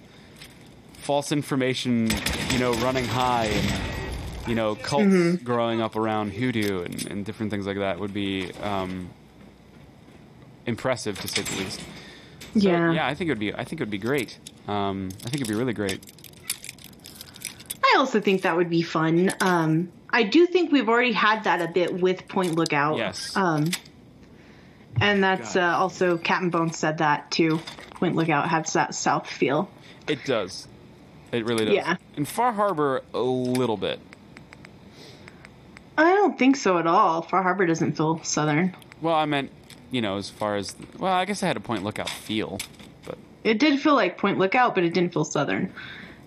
false 1.09 1.32
information, 1.32 2.06
you 2.51 2.59
know, 2.59 2.74
running 2.74 3.06
high 3.06 3.47
and 3.47 3.66
you 4.47 4.55
know, 4.55 4.74
cults 4.74 5.36
growing 5.43 5.80
up 5.80 5.97
around 5.97 6.32
hoodoo 6.35 6.82
and, 6.82 7.06
and 7.06 7.24
different 7.24 7.51
things 7.51 7.66
like 7.66 7.78
that 7.78 7.98
would 7.98 8.12
be 8.12 8.52
um, 8.62 9.09
impressive 10.66 11.18
to 11.18 11.26
say 11.26 11.40
the 11.40 11.56
least. 11.56 11.80
So, 11.80 11.86
Yeah. 12.55 12.93
yeah, 12.93 13.06
I 13.06 13.14
think 13.14 13.28
it 13.28 13.30
would 13.30 13.39
be. 13.39 13.55
I 13.55 13.64
think 13.64 13.80
it 13.80 13.85
would 13.85 13.90
be 13.90 13.97
great. 13.97 14.39
Um, 14.66 15.09
I 15.24 15.30
think 15.30 15.36
it'd 15.36 15.48
be 15.48 15.55
really 15.55 15.72
great. 15.72 16.01
I 17.82 17.94
also 17.97 18.20
think 18.20 18.43
that 18.43 18.55
would 18.55 18.68
be 18.68 18.82
fun. 18.82 19.32
Um, 19.40 19.90
I 20.10 20.24
do 20.24 20.47
think 20.47 20.72
we've 20.72 20.90
already 20.90 21.12
had 21.12 21.44
that 21.44 21.62
a 21.62 21.72
bit 21.72 21.94
with 21.98 22.28
Point 22.28 22.55
Lookout. 22.55 22.98
Yes. 22.98 23.35
Um, 23.35 23.70
and 25.01 25.24
that's 25.24 25.56
uh, 25.56 25.62
also 25.62 26.18
Captain 26.18 26.51
Bones 26.51 26.76
said 26.76 26.98
that 26.98 27.30
too. 27.30 27.60
Point 27.93 28.14
Lookout 28.14 28.51
has 28.51 28.74
that 28.74 28.94
South 28.94 29.26
feel. 29.26 29.70
It 30.06 30.24
does. 30.26 30.68
It 31.32 31.44
really 31.44 31.64
does. 31.66 31.74
Yeah. 31.74 31.96
In 32.16 32.24
Far 32.24 32.52
Harbor, 32.52 33.02
a 33.12 33.20
little 33.20 33.76
bit. 33.76 34.00
I 35.96 36.05
don't 36.14 36.38
think 36.38 36.56
so 36.56 36.78
at 36.78 36.86
all. 36.86 37.22
Far 37.22 37.42
Harbor 37.42 37.66
doesn't 37.66 37.96
feel 37.96 38.22
Southern. 38.22 38.74
Well, 39.02 39.14
I 39.14 39.24
meant, 39.26 39.50
you 39.90 40.00
know, 40.00 40.16
as 40.16 40.30
far 40.30 40.56
as 40.56 40.74
well, 40.98 41.12
I 41.12 41.24
guess 41.24 41.42
I 41.42 41.46
had 41.48 41.56
a 41.56 41.60
Point 41.60 41.82
Lookout 41.84 42.09
feel, 42.09 42.59
but 43.05 43.18
It 43.44 43.59
did 43.59 43.80
feel 43.80 43.94
like 43.94 44.16
Point 44.16 44.38
Lookout, 44.38 44.74
but 44.74 44.84
it 44.84 44.94
didn't 44.94 45.12
feel 45.12 45.24
Southern. 45.24 45.72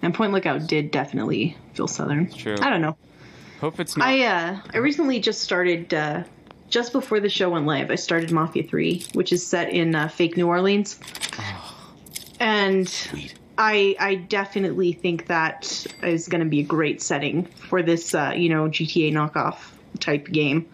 And 0.01 0.13
Point 0.13 0.33
Lookout 0.33 0.67
did 0.67 0.91
definitely 0.91 1.55
feel 1.73 1.87
Southern. 1.87 2.29
true. 2.29 2.57
I 2.61 2.69
don't 2.69 2.81
know. 2.81 2.97
hope 3.61 3.79
it's 3.79 3.95
not. 3.95 4.07
I 4.07 4.23
uh, 4.25 4.59
I 4.73 4.77
recently 4.79 5.19
just 5.19 5.41
started 5.41 5.93
uh, 5.93 6.23
just 6.69 6.91
before 6.91 7.19
the 7.19 7.29
show 7.29 7.49
went 7.49 7.65
live. 7.65 7.91
I 7.91 7.95
started 7.95 8.31
Mafia 8.31 8.63
Three, 8.63 9.05
which 9.13 9.31
is 9.31 9.45
set 9.45 9.69
in 9.69 9.95
uh, 9.95 10.07
fake 10.09 10.35
New 10.37 10.47
Orleans, 10.47 10.99
and 12.39 12.87
I 13.61 13.95
I 13.99 14.15
definitely 14.15 14.91
think 14.91 15.27
that 15.27 15.85
is 16.01 16.27
going 16.27 16.43
to 16.43 16.49
be 16.49 16.61
a 16.61 16.63
great 16.63 16.99
setting 16.99 17.45
for 17.45 17.83
this 17.83 18.15
uh, 18.15 18.33
you 18.35 18.49
know 18.49 18.63
GTA 18.63 19.13
knockoff 19.13 19.57
type 19.99 20.25
game, 20.25 20.67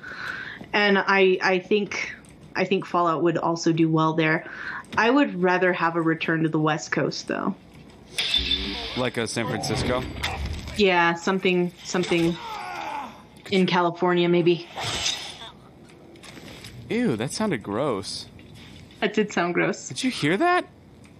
and 0.71 0.97
I 0.97 1.37
I 1.41 1.59
think 1.59 2.15
I 2.55 2.63
think 2.63 2.85
Fallout 2.85 3.21
would 3.23 3.37
also 3.37 3.73
do 3.73 3.89
well 3.89 4.13
there. 4.13 4.49
I 4.97 5.09
would 5.09 5.43
rather 5.43 5.73
have 5.73 5.97
a 5.97 6.01
return 6.01 6.43
to 6.43 6.49
the 6.49 6.61
West 6.61 6.93
Coast 6.93 7.27
though. 7.27 7.55
like 8.95 9.17
a 9.17 9.27
San 9.27 9.47
Francisco. 9.47 10.01
Yeah, 10.77 11.15
something 11.15 11.73
something 11.83 12.37
in 13.51 13.65
California 13.65 14.29
maybe. 14.29 14.65
Ew, 16.89 17.17
that 17.17 17.33
sounded 17.33 17.61
gross. 17.63 18.27
That 19.01 19.13
did 19.13 19.33
sound 19.33 19.55
gross. 19.55 19.89
Did 19.89 20.05
you 20.05 20.09
hear 20.09 20.37
that? 20.37 20.65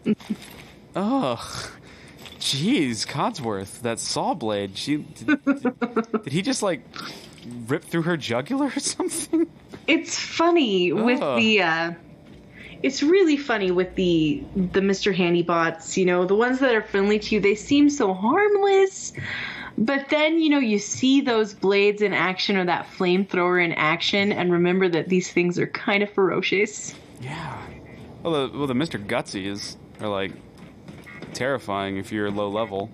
Ugh. 0.97 1.69
Jeez, 2.39 3.05
Codsworth, 3.05 3.81
that 3.81 3.99
saw 3.99 4.33
blade. 4.33 4.77
She 4.77 4.97
did, 4.97 5.43
did, 5.45 5.79
did 6.23 6.33
he 6.33 6.41
just 6.41 6.63
like 6.63 6.81
rip 7.67 7.83
through 7.83 8.03
her 8.03 8.17
jugular 8.17 8.71
or 8.75 8.79
something? 8.79 9.47
It's 9.85 10.17
funny 10.17 10.91
with 10.91 11.19
the 11.19 11.61
uh 11.61 11.91
it's 12.83 13.01
really 13.03 13.37
funny 13.37 13.71
with 13.71 13.95
the 13.95 14.43
the 14.55 14.81
Mr. 14.81 15.13
Handy 15.13 15.43
bots, 15.43 15.97
you 15.97 16.05
know, 16.05 16.25
the 16.25 16.35
ones 16.35 16.59
that 16.59 16.73
are 16.73 16.81
friendly 16.81 17.19
to 17.19 17.35
you, 17.35 17.41
they 17.41 17.55
seem 17.55 17.89
so 17.89 18.13
harmless. 18.13 19.13
But 19.77 20.09
then, 20.09 20.39
you 20.39 20.49
know, 20.49 20.57
you 20.57 20.79
see 20.79 21.21
those 21.21 21.53
blades 21.53 22.01
in 22.01 22.11
action 22.11 22.57
or 22.57 22.65
that 22.65 22.87
flamethrower 22.87 23.63
in 23.63 23.73
action 23.73 24.31
and 24.31 24.51
remember 24.51 24.89
that 24.89 25.09
these 25.09 25.31
things 25.31 25.59
are 25.59 25.67
kind 25.67 26.01
of 26.01 26.09
ferocious. 26.09 26.95
Yeah. 27.21 27.55
Well, 28.23 28.47
the, 28.47 28.57
well, 28.57 28.67
the 28.67 28.73
Mr. 28.73 29.03
Gutsy 29.03 29.45
is 29.45 29.77
are 30.01 30.07
like 30.07 30.31
terrifying 31.33 31.97
if 31.97 32.11
you're 32.11 32.29
low 32.31 32.49
level. 32.49 32.89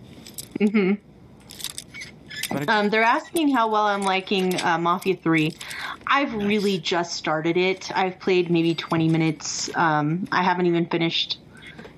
Mm-hmm. 0.59 0.93
Um, 2.67 2.89
they're 2.89 3.03
asking 3.03 3.49
how 3.49 3.69
well 3.69 3.85
I'm 3.85 4.03
liking 4.03 4.61
uh, 4.61 4.77
Mafia 4.77 5.15
3. 5.15 5.55
I've 6.05 6.33
really 6.33 6.77
just 6.77 7.15
started 7.15 7.57
it. 7.57 7.91
I've 7.95 8.19
played 8.19 8.51
maybe 8.51 8.75
20 8.75 9.09
minutes. 9.09 9.75
Um, 9.75 10.27
I 10.31 10.43
haven't 10.43 10.67
even 10.67 10.85
finished 10.85 11.39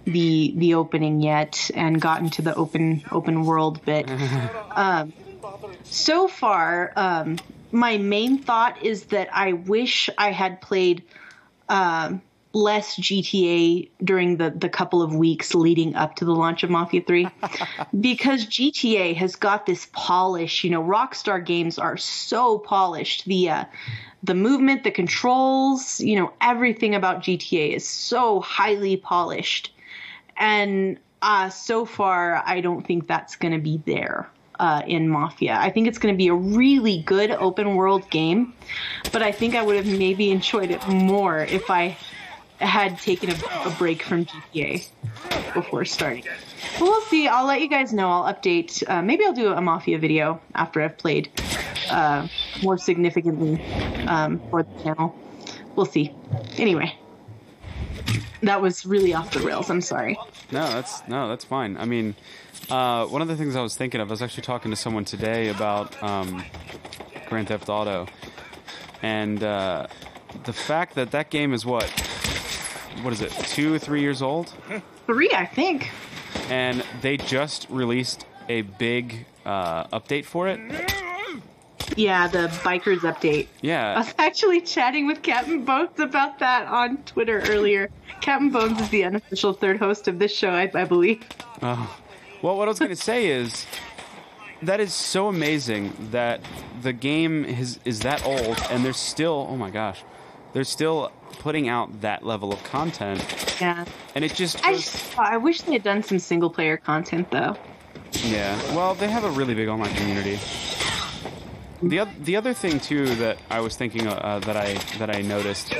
the 0.05 0.53
the 0.55 0.75
opening 0.75 1.19
yet 1.19 1.71
and 1.73 1.99
gotten 1.99 2.29
to 2.29 2.41
the 2.43 2.53
open 2.55 3.03
open 3.11 3.43
world 3.43 3.83
bit. 3.85 4.09
um, 4.71 5.13
so 5.83 6.27
far, 6.27 6.93
um, 6.95 7.37
my 7.71 7.97
main 7.97 8.37
thought 8.37 8.83
is 8.83 9.05
that 9.05 9.29
I 9.33 9.53
wish 9.53 10.09
I 10.17 10.31
had 10.31 10.61
played 10.61 11.03
um, 11.69 12.21
less 12.55 12.95
GTA 12.95 13.89
during 14.03 14.37
the, 14.37 14.49
the 14.49 14.69
couple 14.69 15.01
of 15.01 15.13
weeks 15.13 15.53
leading 15.53 15.93
up 15.95 16.15
to 16.15 16.25
the 16.25 16.31
launch 16.31 16.63
of 16.63 16.69
Mafia 16.69 17.01
3 17.01 17.27
because 17.99 18.45
GTA 18.45 19.13
has 19.15 19.35
got 19.35 19.65
this 19.65 19.89
polish. 19.91 20.63
You 20.63 20.69
know, 20.69 20.81
Rockstar 20.81 21.45
games 21.45 21.77
are 21.77 21.97
so 21.97 22.57
polished. 22.57 23.25
The 23.25 23.49
uh, 23.49 23.65
the 24.23 24.33
movement, 24.33 24.83
the 24.83 24.91
controls, 24.91 25.99
you 25.99 26.15
know, 26.15 26.31
everything 26.41 26.95
about 26.95 27.21
GTA 27.21 27.75
is 27.75 27.87
so 27.87 28.39
highly 28.39 28.97
polished. 28.97 29.71
And 30.37 30.97
uh, 31.21 31.49
so 31.49 31.85
far, 31.85 32.41
I 32.45 32.61
don't 32.61 32.87
think 32.87 33.07
that's 33.07 33.35
going 33.35 33.53
to 33.53 33.59
be 33.59 33.81
there 33.85 34.27
uh, 34.59 34.81
in 34.87 35.09
Mafia. 35.09 35.57
I 35.59 35.69
think 35.69 35.87
it's 35.87 35.97
going 35.97 36.13
to 36.13 36.17
be 36.17 36.29
a 36.29 36.33
really 36.33 37.03
good 37.03 37.31
open 37.31 37.75
world 37.75 38.09
game, 38.09 38.53
but 39.11 39.21
I 39.21 39.31
think 39.31 39.55
I 39.55 39.61
would 39.61 39.75
have 39.75 39.85
maybe 39.85 40.31
enjoyed 40.31 40.71
it 40.71 40.87
more 40.87 41.39
if 41.39 41.69
I 41.69 41.97
had 42.59 42.99
taken 42.99 43.29
a, 43.29 43.35
a 43.65 43.75
break 43.77 44.03
from 44.03 44.25
GTA 44.25 44.87
before 45.53 45.85
starting. 45.85 46.23
But 46.79 46.81
we'll 46.81 47.01
see. 47.01 47.27
I'll 47.27 47.45
let 47.45 47.61
you 47.61 47.69
guys 47.69 47.93
know. 47.93 48.09
I'll 48.09 48.33
update. 48.33 48.87
Uh, 48.87 49.01
maybe 49.01 49.25
I'll 49.25 49.33
do 49.33 49.51
a 49.51 49.61
Mafia 49.61 49.99
video 49.99 50.41
after 50.53 50.81
I've 50.81 50.97
played 50.97 51.29
uh, 51.89 52.27
more 52.63 52.77
significantly 52.77 53.61
um, 54.07 54.41
for 54.49 54.63
the 54.63 54.83
channel. 54.83 55.15
We'll 55.75 55.85
see. 55.85 56.13
Anyway, 56.57 56.97
that 58.43 58.61
was 58.61 58.85
really 58.85 59.13
off 59.13 59.31
the 59.31 59.41
rails. 59.41 59.69
I'm 59.69 59.81
sorry. 59.81 60.17
no, 60.51 60.67
that's 60.67 61.07
no, 61.07 61.27
that's 61.27 61.45
fine. 61.45 61.77
I 61.77 61.85
mean, 61.85 62.15
uh, 62.69 63.05
one 63.07 63.21
of 63.21 63.27
the 63.27 63.35
things 63.35 63.55
I 63.55 63.61
was 63.61 63.75
thinking 63.75 64.01
of, 64.01 64.09
I 64.09 64.11
was 64.11 64.21
actually 64.21 64.43
talking 64.43 64.71
to 64.71 64.77
someone 64.77 65.05
today 65.05 65.49
about 65.49 66.01
um, 66.01 66.43
Grand 67.27 67.47
Theft 67.47 67.69
Auto, 67.69 68.07
and 69.01 69.43
uh, 69.43 69.87
the 70.45 70.53
fact 70.53 70.95
that 70.95 71.11
that 71.11 71.29
game 71.29 71.53
is 71.53 71.65
what, 71.65 71.83
what 73.01 73.13
is 73.13 73.21
it, 73.21 73.31
two 73.31 73.77
three 73.79 74.01
years 74.01 74.21
old? 74.21 74.53
Three, 75.05 75.29
I 75.33 75.45
think. 75.45 75.89
and 76.49 76.83
they 77.01 77.17
just 77.17 77.67
released 77.69 78.25
a 78.49 78.61
big 78.61 79.25
uh, 79.45 79.85
update 79.87 80.25
for 80.25 80.47
it. 80.47 80.59
Yeah, 81.95 82.27
the 82.27 82.47
bikers 82.63 82.99
update. 82.99 83.47
Yeah. 83.61 83.93
I 83.93 83.99
was 83.99 84.13
actually 84.17 84.59
chatting 84.61 85.05
with 85.07 85.21
Captain 85.21 85.63
Bones 85.63 85.99
about 85.99 86.39
that 86.39 86.67
on 86.67 86.97
Twitter 87.03 87.39
earlier. 87.47 87.89
Captain 88.21 88.49
Bones 88.49 88.81
is 88.81 88.89
the 88.89 89.03
unofficial 89.03 89.53
third 89.53 89.77
host 89.77 90.07
of 90.07 90.17
this 90.19 90.35
show, 90.35 90.49
I, 90.49 90.69
I 90.73 90.83
believe. 90.85 91.23
Oh. 91.61 91.95
Well, 92.41 92.57
what 92.57 92.67
I 92.67 92.71
was 92.71 92.79
going 92.79 92.89
to 92.89 92.95
say 92.95 93.27
is 93.27 93.65
that 94.63 94.79
is 94.79 94.93
so 94.93 95.27
amazing 95.27 95.93
that 96.11 96.41
the 96.81 96.91
game 96.93 97.45
is 97.45 97.79
is 97.85 97.99
that 98.01 98.25
old 98.25 98.59
and 98.71 98.83
they're 98.83 98.93
still 98.93 99.47
oh 99.49 99.55
my 99.55 99.69
gosh, 99.69 100.03
they're 100.53 100.63
still 100.63 101.11
putting 101.35 101.67
out 101.69 102.01
that 102.01 102.25
level 102.25 102.51
of 102.53 102.63
content 102.63 103.23
Yeah. 103.61 103.85
and 104.15 104.23
it 104.25 104.33
just 104.33 104.63
I, 104.65 104.73
just, 104.73 105.17
I 105.19 105.37
wish 105.37 105.61
they 105.61 105.73
had 105.73 105.83
done 105.83 106.01
some 106.03 106.19
single 106.19 106.49
player 106.49 106.77
content 106.77 107.29
though. 107.31 107.55
yeah. 108.23 108.55
Well, 108.75 108.95
they 108.95 109.09
have 109.09 109.23
a 109.23 109.29
really 109.31 109.53
big 109.53 109.67
online 109.67 109.93
community. 109.95 110.39
The 111.83 111.99
oth- 112.01 112.17
the 112.25 112.35
other 112.37 112.53
thing 112.53 112.79
too 112.79 113.13
that 113.15 113.37
I 113.49 113.59
was 113.59 113.75
thinking 113.75 114.07
uh, 114.07 114.39
that 114.45 114.57
I 114.57 114.73
that 114.97 115.13
I 115.15 115.21
noticed 115.21 115.73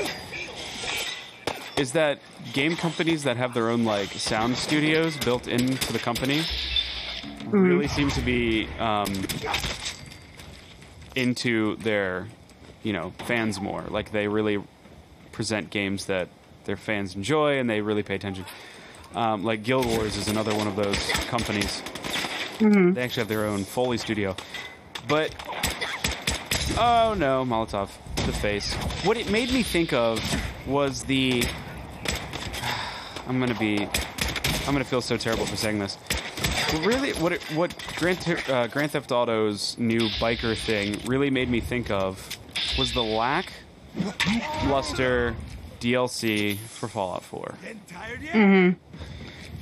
is 1.78 1.92
that 1.92 2.20
game 2.52 2.76
companies 2.76 3.24
that 3.24 3.36
have 3.36 3.54
their 3.54 3.70
own 3.70 3.84
like 3.84 4.08
sound 4.12 4.56
studios 4.56 5.16
built 5.16 5.48
into 5.48 5.92
the 5.92 5.98
company 5.98 6.42
really 7.50 7.88
seem 7.88 8.10
to 8.10 8.20
be 8.20 8.68
um, 8.78 9.12
into 11.14 11.76
their 11.76 12.26
you 12.82 12.92
know 12.92 13.12
fans 13.26 13.60
more. 13.60 13.82
Like 13.88 14.12
they 14.12 14.28
really 14.28 14.62
present 15.36 15.68
games 15.68 16.06
that 16.06 16.28
their 16.64 16.78
fans 16.78 17.14
enjoy 17.14 17.58
and 17.58 17.68
they 17.68 17.82
really 17.82 18.02
pay 18.02 18.14
attention. 18.14 18.46
Um, 19.14 19.44
like 19.44 19.62
Guild 19.62 19.84
Wars 19.84 20.16
is 20.16 20.28
another 20.28 20.54
one 20.54 20.66
of 20.66 20.76
those 20.76 20.96
companies. 21.28 21.82
They 22.94 23.02
actually 23.02 23.20
have 23.20 23.28
their 23.28 23.44
own 23.44 23.64
Foley 23.64 23.98
studio, 23.98 24.34
but 25.06 25.34
oh 26.78 27.14
no, 27.18 27.44
Molotov, 27.44 27.90
the 28.24 28.32
face. 28.32 28.72
What 29.04 29.18
it 29.18 29.30
made 29.30 29.52
me 29.52 29.62
think 29.62 29.92
of 29.92 30.18
was 30.66 31.02
the. 31.04 31.44
I'm 33.28 33.38
gonna 33.38 33.54
be. 33.58 33.82
I'm 34.66 34.72
gonna 34.72 34.84
feel 34.84 35.02
so 35.02 35.18
terrible 35.18 35.44
for 35.44 35.56
saying 35.56 35.78
this. 35.78 35.98
But 36.72 36.86
really, 36.86 37.12
what 37.12 37.32
it, 37.32 37.42
what 37.52 37.74
Grand, 37.96 38.42
uh, 38.48 38.68
Grand 38.68 38.90
Theft 38.90 39.12
Auto's 39.12 39.76
new 39.78 40.08
biker 40.18 40.56
thing 40.56 40.98
really 41.04 41.28
made 41.28 41.50
me 41.50 41.60
think 41.60 41.90
of 41.90 42.38
was 42.78 42.94
the 42.94 43.02
lack 43.02 43.52
luster 44.66 45.34
DLC 45.80 46.56
for 46.58 46.88
Fallout 46.88 47.22
4, 47.24 47.54
Getting 47.62 47.80
tired 47.86 48.22
yet? 48.22 48.34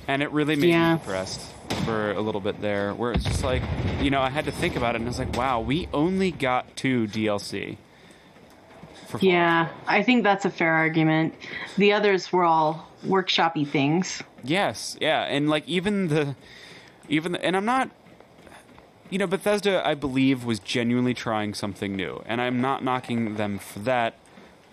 and 0.09 0.23
it 0.23 0.31
really 0.33 0.57
made 0.57 0.69
Yeah. 0.71 0.95
me 0.95 0.99
depressed 0.99 1.41
for 1.85 2.13
a 2.13 2.21
little 2.21 2.41
bit 2.41 2.61
there, 2.61 2.95
where 2.95 3.13
it's 3.13 3.25
just 3.25 3.45
like, 3.45 3.63
you 4.01 4.11
know, 4.11 4.21
I 4.21 4.31
had 4.31 4.45
to 4.47 4.53
think 4.53 4.77
about 4.77 4.95
it, 4.95 4.99
and 5.01 5.07
I 5.07 5.09
was 5.09 5.19
like, 5.19 5.37
wow, 5.37 5.61
we 5.61 5.89
only 5.93 6.31
got 6.31 6.77
two 6.77 7.07
DLC. 7.07 7.77
For 9.09 9.19
Fallout 9.19 9.23
Yeah, 9.23 9.69
I 9.87 10.03
think 10.03 10.23
that's 10.25 10.45
a 10.45 10.51
fair 10.51 10.73
argument. 10.75 11.35
The 11.77 11.93
others 11.93 12.33
were 12.33 12.45
all 12.45 12.89
workshoppy 13.07 13.69
things. 13.69 14.23
Yes, 14.43 14.97
yeah, 15.01 15.23
and 15.25 15.49
like 15.51 15.67
even 15.69 16.09
the, 16.09 16.37
even 17.09 17.33
the, 17.33 17.45
and 17.45 17.57
I'm 17.57 17.65
not, 17.67 17.91
you 19.11 19.19
know, 19.19 19.27
Bethesda, 19.27 19.87
I 19.87 19.95
believe, 19.95 20.45
was 20.45 20.59
genuinely 20.59 21.13
trying 21.15 21.55
something 21.55 21.95
new, 21.97 22.23
and 22.27 22.41
I'm 22.41 22.61
not 22.61 22.83
knocking 22.85 23.35
them 23.37 23.59
for 23.59 23.81
that. 23.81 24.15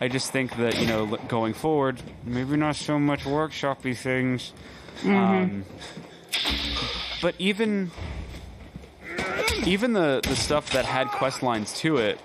I 0.01 0.07
just 0.07 0.31
think 0.31 0.57
that 0.57 0.79
you 0.79 0.87
know, 0.87 1.05
going 1.27 1.53
forward, 1.53 2.01
maybe 2.25 2.57
not 2.57 2.75
so 2.75 2.97
much 2.97 3.23
workshoppy 3.23 3.95
things, 3.95 4.51
um, 5.05 5.63
but 7.21 7.35
even, 7.37 7.91
even 9.63 9.93
the 9.93 10.21
the 10.23 10.35
stuff 10.35 10.71
that 10.71 10.85
had 10.85 11.07
quest 11.09 11.43
lines 11.43 11.77
to 11.79 11.97
it 11.97 12.19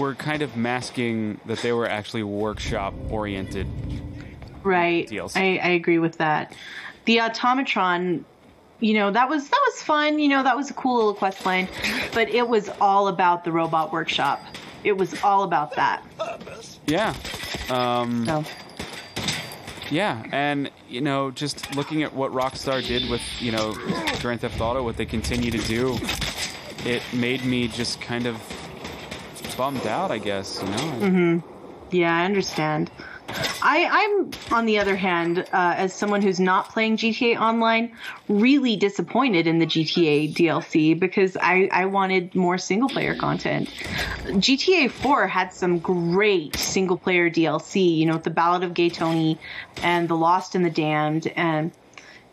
were 0.00 0.16
kind 0.16 0.42
of 0.42 0.56
masking 0.56 1.40
that 1.46 1.60
they 1.60 1.72
were 1.72 1.88
actually 1.88 2.24
workshop 2.24 2.92
oriented. 3.08 3.68
Right. 4.64 5.08
DLC. 5.08 5.36
I, 5.36 5.68
I 5.68 5.70
agree 5.70 6.00
with 6.00 6.18
that. 6.18 6.56
The 7.04 7.18
automatron, 7.18 8.24
you 8.80 8.94
know, 8.94 9.12
that 9.12 9.28
was 9.28 9.48
that 9.48 9.62
was 9.64 9.80
fun. 9.80 10.18
You 10.18 10.28
know, 10.28 10.42
that 10.42 10.56
was 10.56 10.70
a 10.70 10.74
cool 10.74 10.96
little 10.96 11.14
quest 11.14 11.46
line, 11.46 11.68
but 12.12 12.28
it 12.28 12.48
was 12.48 12.68
all 12.80 13.06
about 13.06 13.44
the 13.44 13.52
robot 13.52 13.92
workshop. 13.92 14.44
It 14.86 14.96
was 14.96 15.20
all 15.24 15.42
about 15.42 15.74
that. 15.74 16.04
Yeah. 16.86 17.12
Um, 17.68 18.24
So 18.24 18.44
Yeah, 19.90 20.22
and 20.30 20.70
you 20.88 21.00
know, 21.00 21.32
just 21.32 21.74
looking 21.74 22.04
at 22.04 22.14
what 22.14 22.30
Rockstar 22.32 22.86
did 22.86 23.10
with 23.10 23.20
you 23.40 23.50
know 23.50 23.72
Grand 24.22 24.42
Theft 24.42 24.60
Auto, 24.60 24.84
what 24.84 24.96
they 24.96 25.04
continue 25.04 25.50
to 25.50 25.58
do, 25.66 25.98
it 26.84 27.02
made 27.12 27.44
me 27.44 27.66
just 27.66 28.00
kind 28.00 28.26
of 28.26 28.36
bummed 29.56 29.86
out. 29.88 30.12
I 30.12 30.18
guess 30.18 30.62
you 30.62 30.68
know. 30.68 31.06
Mhm. 31.08 31.42
yeah, 31.90 32.16
I 32.16 32.24
understand. 32.24 32.88
I, 33.62 33.88
I'm, 33.90 34.56
on 34.56 34.66
the 34.66 34.78
other 34.78 34.96
hand, 34.96 35.40
uh, 35.40 35.74
as 35.76 35.92
someone 35.92 36.22
who's 36.22 36.40
not 36.40 36.70
playing 36.70 36.96
GTA 36.96 37.38
Online, 37.38 37.94
really 38.28 38.76
disappointed 38.76 39.46
in 39.46 39.58
the 39.58 39.66
GTA 39.66 40.34
DLC 40.34 40.98
because 40.98 41.36
I, 41.36 41.68
I 41.72 41.86
wanted 41.86 42.34
more 42.34 42.58
single 42.58 42.88
player 42.88 43.14
content. 43.14 43.68
GTA 44.24 44.90
4 44.90 45.26
had 45.26 45.52
some 45.52 45.78
great 45.78 46.56
single 46.56 46.96
player 46.96 47.30
DLC, 47.30 47.96
you 47.96 48.06
know, 48.06 48.18
The 48.18 48.30
Ballad 48.30 48.62
of 48.62 48.74
Gay 48.74 48.88
Tony 48.88 49.38
and 49.82 50.08
The 50.08 50.16
Lost 50.16 50.54
and 50.54 50.64
the 50.64 50.70
Damned, 50.70 51.26
and 51.36 51.72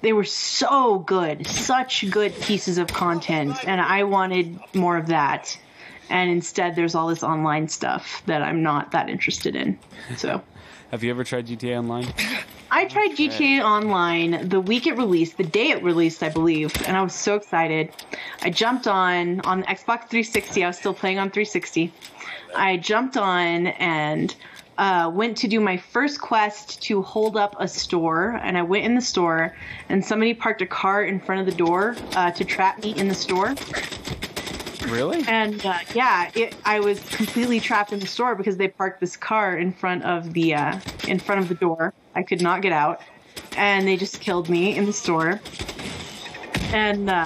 they 0.02 0.14
were 0.14 0.26
so 0.26 1.00
good, 1.00 1.48
such 1.48 2.10
good 2.12 2.40
pieces 2.42 2.78
of 2.78 2.88
content, 2.88 3.58
and 3.66 3.80
I 3.80 4.04
wanted 4.04 4.60
more 4.74 4.98
of 4.98 5.08
that. 5.08 5.58
And 6.10 6.30
instead, 6.30 6.76
there's 6.76 6.94
all 6.94 7.08
this 7.08 7.24
online 7.24 7.70
stuff 7.70 8.22
that 8.26 8.42
I'm 8.42 8.62
not 8.62 8.92
that 8.92 9.10
interested 9.10 9.56
in. 9.56 9.80
So. 10.18 10.44
Have 10.94 11.04
you 11.04 11.10
ever 11.10 11.24
tried 11.24 11.48
GTA 11.48 11.80
Online? 11.80 12.06
I 12.70 12.86
tried 12.86 13.16
GTA 13.18 13.64
Online 13.64 14.48
the 14.48 14.62
week 14.62 14.86
it 14.86 14.96
released, 14.96 15.38
the 15.38 15.44
day 15.44 15.72
it 15.72 15.82
released, 15.82 16.22
I 16.22 16.30
believe, 16.30 16.72
and 16.86 16.96
I 16.96 17.02
was 17.02 17.16
so 17.16 17.34
excited. 17.34 17.92
I 18.44 18.52
jumped 18.52 18.86
on 18.86 19.42
on 19.42 19.62
the 19.62 19.66
Xbox 19.66 20.08
360. 20.08 20.64
I 20.64 20.68
was 20.68 20.78
still 20.78 20.94
playing 20.94 21.18
on 21.18 21.32
360. 21.32 21.92
I 22.56 22.78
jumped 22.78 23.18
on 23.18 23.66
and 23.66 24.36
uh, 24.78 25.10
went 25.12 25.36
to 25.38 25.48
do 25.48 25.60
my 25.60 25.78
first 25.78 26.22
quest 26.22 26.84
to 26.84 27.02
hold 27.02 27.38
up 27.38 27.56
a 27.58 27.68
store, 27.68 28.40
and 28.44 28.56
I 28.56 28.62
went 28.62 28.86
in 28.86 28.94
the 28.94 29.02
store, 29.02 29.56
and 29.90 30.06
somebody 30.06 30.36
parked 30.36 30.62
a 30.62 30.68
car 30.68 31.06
in 31.06 31.20
front 31.20 31.42
of 31.42 31.48
the 31.48 31.58
door 31.58 31.96
uh, 32.16 32.30
to 32.30 32.46
trap 32.46 32.84
me 32.84 32.96
in 32.96 33.08
the 33.08 33.16
store. 33.16 33.56
Really? 34.88 35.24
And 35.28 35.66
uh, 35.66 35.80
yeah, 35.94 36.30
it, 36.36 36.56
I 36.66 36.80
was 36.80 37.00
completely 37.10 37.60
trapped 37.60 37.94
in 37.94 38.00
the 38.00 38.08
store 38.08 38.36
because 38.36 38.58
they 38.58 38.68
parked 38.68 39.00
this 39.00 39.16
car 39.16 39.58
in 39.58 39.72
front 39.72 40.04
of 40.04 40.34
the 40.34 40.56
uh, 40.56 40.80
in 41.08 41.20
front 41.20 41.42
of 41.42 41.50
the 41.50 41.56
door. 41.56 41.94
I 42.16 42.24
could 42.24 42.42
not 42.42 42.62
get 42.62 42.72
out, 42.72 43.02
and 43.58 43.88
they 43.88 43.98
just 43.98 44.20
killed 44.20 44.50
me 44.50 44.76
in 44.76 44.86
the 44.86 44.94
store. 44.94 45.40
And 46.72 47.10
uh, 47.10 47.26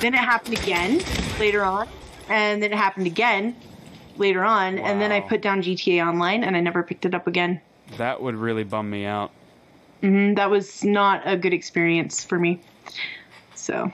then 0.00 0.14
it 0.14 0.20
happened 0.20 0.58
again 0.58 1.02
later 1.38 1.64
on, 1.64 1.88
and 2.28 2.62
then 2.62 2.72
it 2.72 2.76
happened 2.76 3.06
again 3.06 3.56
later 4.18 4.44
on, 4.44 4.78
and 4.78 5.00
then 5.00 5.12
I 5.12 5.20
put 5.20 5.42
down 5.42 5.62
GTA 5.62 6.06
Online, 6.06 6.44
and 6.44 6.56
I 6.56 6.60
never 6.60 6.82
picked 6.82 7.04
it 7.04 7.14
up 7.14 7.26
again. 7.26 7.60
That 7.98 8.20
would 8.20 8.34
really 8.34 8.64
bum 8.64 8.90
me 8.90 9.04
out. 9.04 9.30
And 10.02 10.36
that 10.36 10.50
was 10.50 10.84
not 10.84 11.22
a 11.24 11.36
good 11.36 11.52
experience 11.52 12.24
for 12.24 12.38
me. 12.38 12.60
So 13.54 13.90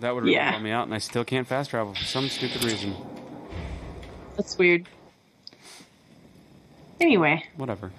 That 0.00 0.14
would 0.14 0.24
really 0.24 0.34
Yeah. 0.36 0.58
me 0.58 0.70
out, 0.70 0.84
and 0.86 0.94
I 0.94 0.98
still 0.98 1.24
can't 1.24 1.46
fast 1.46 1.70
travel 1.70 1.94
for 1.94 2.04
some 2.04 2.28
stupid 2.28 2.64
reason. 2.64 2.94
that's 4.36 4.56
weird. 4.58 4.86
Anyway. 7.00 7.44
Whatever. 7.56 7.92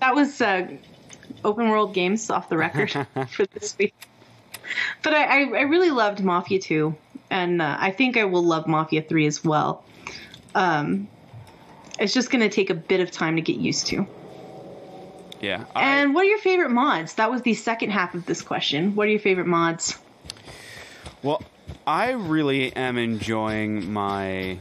that 0.00 0.14
was 0.14 0.40
uh, 0.40 0.66
open 1.44 1.68
world 1.68 1.94
games 1.94 2.30
off 2.30 2.48
the 2.48 2.56
record 2.56 2.90
for 3.30 3.46
this 3.46 3.76
week. 3.78 3.94
But 5.02 5.14
I, 5.14 5.24
I, 5.24 5.38
I 5.42 5.60
really 5.62 5.90
loved 5.90 6.22
Mafia 6.22 6.58
2, 6.60 6.94
and 7.30 7.62
uh, 7.62 7.76
I 7.78 7.90
think 7.90 8.16
I 8.16 8.24
will 8.24 8.42
love 8.44 8.66
Mafia 8.66 9.02
3 9.02 9.26
as 9.26 9.44
well. 9.44 9.84
Um, 10.54 11.08
it's 11.98 12.12
just 12.12 12.30
going 12.30 12.42
to 12.42 12.48
take 12.48 12.70
a 12.70 12.74
bit 12.74 13.00
of 13.00 13.10
time 13.10 13.36
to 13.36 13.42
get 13.42 13.56
used 13.56 13.86
to. 13.88 14.06
Yeah. 15.40 15.64
I- 15.74 15.98
And 16.00 16.14
what 16.14 16.22
are 16.22 16.28
your 16.28 16.38
favorite 16.38 16.70
mods? 16.70 17.14
That 17.14 17.30
was 17.30 17.42
the 17.42 17.54
second 17.54 17.90
half 17.90 18.14
of 18.14 18.26
this 18.26 18.42
question. 18.42 18.94
What 18.94 19.06
are 19.06 19.10
your 19.10 19.20
favorite 19.20 19.46
mods? 19.46 19.98
Well, 21.22 21.42
I 21.86 22.10
really 22.12 22.74
am 22.74 22.98
enjoying 22.98 23.92
my 23.92 24.58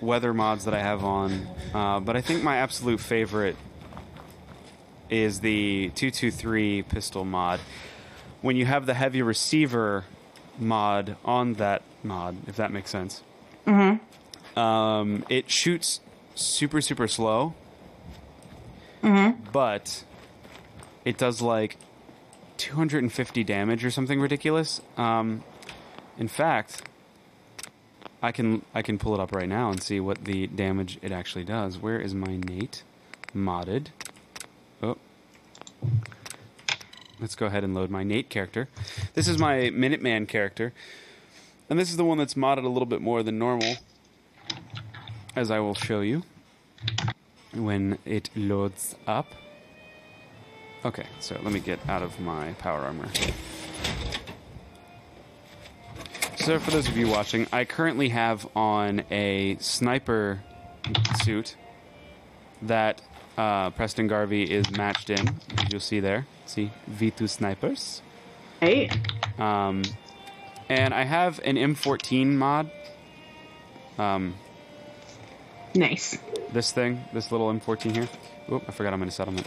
weather 0.00 0.32
mods 0.34 0.64
that 0.64 0.74
I 0.74 0.80
have 0.80 1.04
on, 1.04 1.46
uh, 1.74 2.00
but 2.00 2.16
I 2.16 2.20
think 2.20 2.42
my 2.42 2.56
absolute 2.58 3.00
favorite 3.00 3.56
is 5.10 5.40
the 5.40 5.90
223 5.94 6.82
pistol 6.82 7.24
mod. 7.24 7.60
When 8.42 8.56
you 8.56 8.66
have 8.66 8.86
the 8.86 8.94
heavy 8.94 9.22
receiver 9.22 10.04
mod 10.58 11.16
on 11.24 11.54
that 11.54 11.82
mod, 12.02 12.36
if 12.46 12.56
that 12.56 12.72
makes 12.72 12.90
sense, 12.90 13.22
mm-hmm. 13.66 14.58
um, 14.58 15.24
it 15.28 15.50
shoots 15.50 16.00
super, 16.34 16.80
super 16.80 17.08
slow, 17.08 17.54
but 19.52 20.04
it 21.04 21.16
does 21.18 21.40
like 21.40 21.78
250 22.58 23.44
damage 23.44 23.84
or 23.84 23.90
something 23.90 24.20
ridiculous. 24.20 24.80
Um, 24.96 25.42
in 26.18 26.28
fact, 26.28 26.82
I 28.22 28.32
can 28.32 28.62
I 28.74 28.82
can 28.82 28.98
pull 28.98 29.14
it 29.14 29.20
up 29.20 29.32
right 29.32 29.48
now 29.48 29.70
and 29.70 29.82
see 29.82 30.00
what 30.00 30.24
the 30.24 30.46
damage 30.46 30.98
it 31.02 31.12
actually 31.12 31.44
does. 31.44 31.78
Where 31.78 32.00
is 32.00 32.14
my 32.14 32.36
Nate 32.36 32.82
modded? 33.34 33.88
Oh. 34.82 34.96
Let's 37.20 37.34
go 37.34 37.46
ahead 37.46 37.64
and 37.64 37.74
load 37.74 37.90
my 37.90 38.02
Nate 38.02 38.28
character. 38.28 38.68
This 39.14 39.28
is 39.28 39.38
my 39.38 39.70
Minuteman 39.70 40.28
character. 40.28 40.72
And 41.68 41.78
this 41.78 41.90
is 41.90 41.96
the 41.96 42.04
one 42.04 42.18
that's 42.18 42.34
modded 42.34 42.64
a 42.64 42.68
little 42.68 42.86
bit 42.86 43.00
more 43.00 43.22
than 43.22 43.38
normal, 43.38 43.76
as 45.34 45.50
I 45.50 45.58
will 45.58 45.74
show 45.74 46.00
you 46.00 46.22
when 47.52 47.98
it 48.04 48.30
loads 48.36 48.94
up. 49.06 49.34
Okay, 50.84 51.06
so 51.20 51.38
let 51.42 51.52
me 51.52 51.60
get 51.60 51.78
out 51.88 52.02
of 52.02 52.18
my 52.20 52.52
power 52.54 52.80
armor. 52.80 53.08
So, 56.36 56.60
for 56.60 56.70
those 56.70 56.86
of 56.88 56.96
you 56.96 57.08
watching, 57.08 57.48
I 57.52 57.64
currently 57.64 58.10
have 58.10 58.46
on 58.54 59.02
a 59.10 59.56
sniper 59.58 60.44
suit 61.24 61.56
that 62.62 63.02
uh, 63.36 63.70
Preston 63.70 64.06
Garvey 64.06 64.44
is 64.44 64.70
matched 64.70 65.10
in. 65.10 65.28
as 65.28 65.72
You'll 65.72 65.80
see 65.80 65.98
there. 65.98 66.26
See, 66.44 66.70
V2 66.88 67.28
snipers. 67.28 68.00
Hey. 68.60 68.90
Um, 69.38 69.82
and 70.68 70.94
I 70.94 71.02
have 71.02 71.40
an 71.44 71.56
M14 71.56 72.28
mod. 72.28 72.70
Um, 73.98 74.34
Nice. 75.74 76.16
this 76.52 76.70
thing, 76.70 77.04
this 77.12 77.32
little 77.32 77.52
M14 77.52 77.92
here. 77.92 78.08
Oop, 78.52 78.62
I 78.68 78.70
forgot 78.72 78.92
I'm 78.92 79.02
in 79.02 79.08
a 79.08 79.10
settlement. 79.12 79.46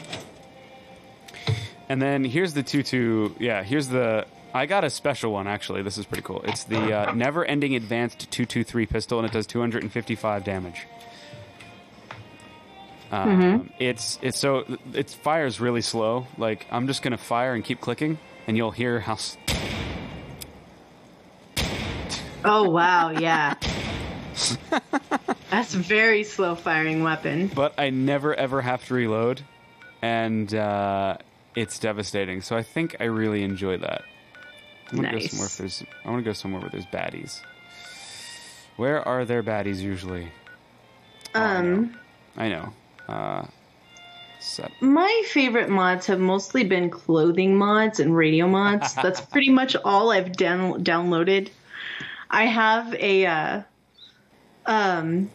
And 1.90 2.02
then 2.02 2.24
here's 2.24 2.54
the 2.54 2.64
2-2. 2.64 3.36
Yeah, 3.40 3.64
here's 3.64 3.88
the. 3.88 4.26
I 4.54 4.66
got 4.68 4.84
a 4.84 4.90
special 4.90 5.32
one 5.34 5.48
actually. 5.48 5.82
This 5.84 5.98
is 5.98 6.06
pretty 6.06 6.24
cool. 6.24 6.42
It's 6.44 6.64
the 6.64 6.94
uh, 6.94 7.14
Never 7.14 7.44
Ending 7.46 7.76
Advanced 7.76 8.32
223 8.32 8.86
pistol, 8.86 9.20
and 9.20 9.28
it 9.28 9.32
does 9.32 9.46
255 9.48 10.44
damage. 10.44 10.88
Um, 13.12 13.72
It's 13.80 14.20
it's 14.22 14.38
so 14.38 14.66
it 14.94 15.10
fires 15.10 15.60
really 15.60 15.82
slow. 15.82 16.28
Like 16.38 16.68
I'm 16.72 16.86
just 16.88 17.02
gonna 17.02 17.18
fire 17.18 17.54
and 17.56 17.64
keep 17.64 17.82
clicking, 17.82 18.20
and 18.48 18.56
you'll 18.56 18.70
hear 18.72 19.00
how 19.00 19.14
s- 19.14 19.36
Oh 22.46 22.70
wow, 22.70 23.10
yeah. 23.10 23.56
That's 25.50 25.74
a 25.74 25.80
very 25.80 26.24
slow 26.24 26.56
firing 26.56 27.04
weapon. 27.04 27.48
but 27.48 27.74
I 27.80 27.90
never 27.90 28.34
ever 28.36 28.62
have 28.62 28.86
to 28.88 28.94
reload, 28.94 29.42
and 30.04 30.54
uh, 30.54 31.18
it's 31.56 31.80
devastating. 31.80 32.42
So 32.42 32.56
I 32.56 32.64
think 32.64 32.96
I 33.00 33.06
really 33.06 33.44
enjoy 33.44 33.78
that. 33.78 34.04
I 34.92 34.96
want 34.96 35.08
to 35.08 35.12
go 35.12 35.18
Nice. 35.20 35.32
somewhere 35.32 35.48
if 35.48 35.58
there's. 35.58 35.84
I 36.06 36.10
want 36.10 36.24
to 36.24 36.30
go 36.30 36.34
somewhere 36.34 36.62
where 36.62 36.70
there's 36.70 36.86
baddies. 36.88 37.42
Where 38.78 39.06
are 39.08 39.26
there 39.26 39.44
baddies 39.44 39.78
usually? 39.80 40.32
Um 41.36 41.98
I 42.38 42.50
know. 42.50 42.74
Uh, 43.08 43.46
set. 44.40 44.72
my 44.82 45.24
favorite 45.28 45.70
mods 45.70 46.06
have 46.06 46.20
mostly 46.20 46.64
been 46.64 46.90
clothing 46.90 47.58
mods 47.58 48.00
and 48.00 48.16
radio 48.16 48.48
mods. 48.48 48.94
That's 49.04 49.20
pretty 49.22 49.50
much 49.50 49.76
all 49.76 50.12
I've 50.12 50.32
down- 50.34 50.84
downloaded. 50.84 51.50
I 52.30 52.46
have 52.46 52.94
a 52.94 53.26
uh, 53.26 53.62
um 54.66 55.30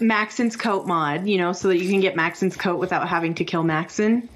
Maxson's 0.00 0.56
coat 0.56 0.86
mod, 0.86 1.26
you 1.28 1.38
know, 1.38 1.52
so 1.52 1.68
that 1.68 1.78
you 1.78 1.88
can 1.88 2.00
get 2.00 2.16
Maxson's 2.16 2.56
coat 2.56 2.78
without 2.80 3.08
having 3.08 3.34
to 3.36 3.44
kill 3.44 3.62
Maxson. 3.62 4.28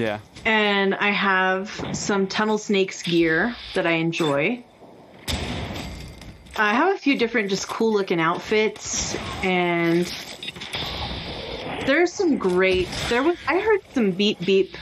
Yeah. 0.00 0.18
and 0.44 0.94
I 0.94 1.10
have 1.10 1.68
some 1.92 2.26
Tunnel 2.26 2.58
Snakes 2.58 3.02
gear 3.02 3.54
that 3.74 3.86
I 3.86 3.92
enjoy. 3.92 4.64
I 6.56 6.74
have 6.74 6.94
a 6.94 6.98
few 6.98 7.16
different 7.18 7.48
just 7.50 7.68
cool 7.68 7.92
looking 7.92 8.20
outfits 8.20 9.14
and 9.42 10.06
there's 11.86 12.12
some 12.12 12.36
great 12.38 12.88
there 13.08 13.22
was 13.22 13.36
I 13.48 13.58
heard 13.60 13.80
some 13.94 14.10
beep 14.10 14.44
beep 14.44 14.76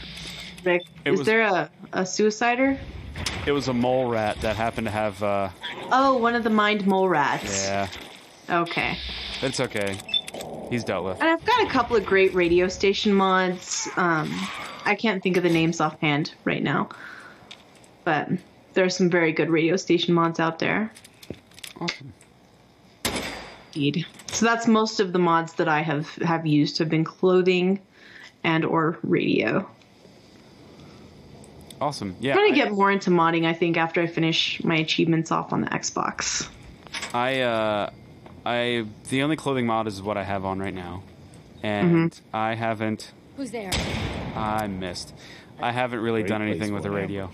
Rick. 0.64 0.82
It 1.04 1.12
Is 1.12 1.18
was- 1.20 1.26
there 1.26 1.42
a, 1.42 1.70
a 1.92 2.02
suicider? 2.02 2.78
It 3.46 3.52
was 3.52 3.68
a 3.68 3.72
mole 3.72 4.08
rat 4.10 4.40
that 4.42 4.56
happened 4.56 4.86
to 4.86 4.90
have. 4.90 5.22
Uh, 5.22 5.48
Oh, 5.90 6.16
one 6.18 6.34
of 6.34 6.44
the 6.44 6.50
mind 6.50 6.86
mole 6.86 7.08
rats. 7.08 7.64
yeah. 7.66 7.88
Okay. 8.50 8.98
It's 9.42 9.58
okay. 9.60 9.96
He's 10.70 10.84
dealt 10.84 11.04
with. 11.04 11.20
And 11.20 11.28
I've 11.28 11.44
got 11.44 11.66
a 11.66 11.70
couple 11.70 11.96
of 11.96 12.04
great 12.04 12.34
radio 12.34 12.68
station 12.68 13.14
mods. 13.14 13.88
Um, 13.96 14.28
I 14.88 14.94
can't 14.94 15.22
think 15.22 15.36
of 15.36 15.42
the 15.42 15.50
names 15.50 15.80
offhand 15.80 16.32
right 16.44 16.62
now, 16.62 16.88
but 18.04 18.28
there 18.74 18.84
are 18.84 18.90
some 18.90 19.10
very 19.10 19.32
good 19.32 19.50
radio 19.50 19.76
station 19.76 20.14
mods 20.14 20.40
out 20.40 20.58
there. 20.58 20.90
Awesome. 21.80 22.12
Indeed. 23.74 24.06
So 24.32 24.46
that's 24.46 24.66
most 24.66 24.98
of 25.00 25.12
the 25.12 25.18
mods 25.18 25.52
that 25.54 25.68
I 25.68 25.82
have 25.82 26.08
have 26.16 26.46
used 26.46 26.78
have 26.78 26.88
been 26.88 27.04
clothing 27.04 27.80
and 28.44 28.64
or 28.64 28.98
radio. 29.02 29.68
Awesome. 31.80 32.16
Yeah. 32.18 32.32
I'm 32.32 32.38
gonna 32.38 32.52
I- 32.52 32.56
get 32.56 32.72
more 32.72 32.90
into 32.90 33.10
modding, 33.10 33.46
I 33.46 33.52
think, 33.52 33.76
after 33.76 34.00
I 34.00 34.06
finish 34.06 34.62
my 34.64 34.76
achievements 34.76 35.30
off 35.30 35.52
on 35.52 35.60
the 35.60 35.68
Xbox. 35.68 36.48
I 37.14 37.40
uh, 37.40 37.90
I 38.44 38.84
the 39.10 39.22
only 39.22 39.36
clothing 39.36 39.66
mod 39.66 39.86
is 39.86 40.02
what 40.02 40.16
I 40.16 40.24
have 40.24 40.44
on 40.44 40.58
right 40.58 40.74
now, 40.74 41.02
and 41.62 42.10
Mm-hmm. 42.10 42.36
I 42.36 42.54
haven't. 42.54 43.12
Who's 43.36 43.50
there? 43.52 43.70
I 44.38 44.66
missed. 44.66 45.14
I 45.60 45.72
haven't 45.72 46.00
really 46.00 46.22
Great 46.22 46.28
done 46.30 46.42
anything 46.42 46.72
with 46.72 46.82
the 46.84 46.88
for 46.88 46.96
an 46.96 47.02
radio. 47.02 47.30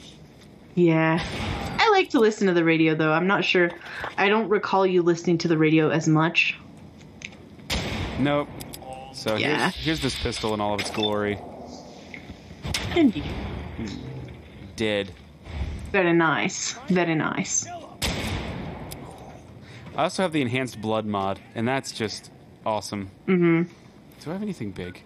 Yeah. 0.74 1.22
I 1.78 1.90
like 1.90 2.10
to 2.10 2.18
listen 2.18 2.46
to 2.48 2.54
the 2.54 2.64
radio 2.64 2.94
though. 2.94 3.12
I'm 3.12 3.26
not 3.26 3.44
sure. 3.44 3.70
I 4.16 4.28
don't 4.28 4.48
recall 4.48 4.86
you 4.86 5.02
listening 5.02 5.38
to 5.38 5.48
the 5.48 5.58
radio 5.58 5.90
as 5.90 6.08
much. 6.08 6.58
Nope. 8.18 8.48
So 9.12 9.36
Yeah. 9.36 9.70
here's, 9.70 9.84
here's 9.84 10.00
this 10.00 10.20
pistol 10.22 10.54
in 10.54 10.60
all 10.60 10.74
of 10.74 10.80
its 10.80 10.90
glory. 10.90 11.38
Indeed. 12.96 13.24
Dead. 14.76 15.10
Very 15.92 16.12
nice. 16.12 16.72
Very 16.88 17.14
nice. 17.14 17.66
I 19.96 20.02
also 20.04 20.22
have 20.22 20.32
the 20.32 20.42
enhanced 20.42 20.80
blood 20.80 21.06
mod, 21.06 21.38
and 21.54 21.68
that's 21.68 21.92
just 21.92 22.30
awesome. 22.66 23.10
Mm-hmm. 23.28 23.62
Do 24.24 24.30
I 24.30 24.32
have 24.32 24.42
anything 24.42 24.72
big? 24.72 25.02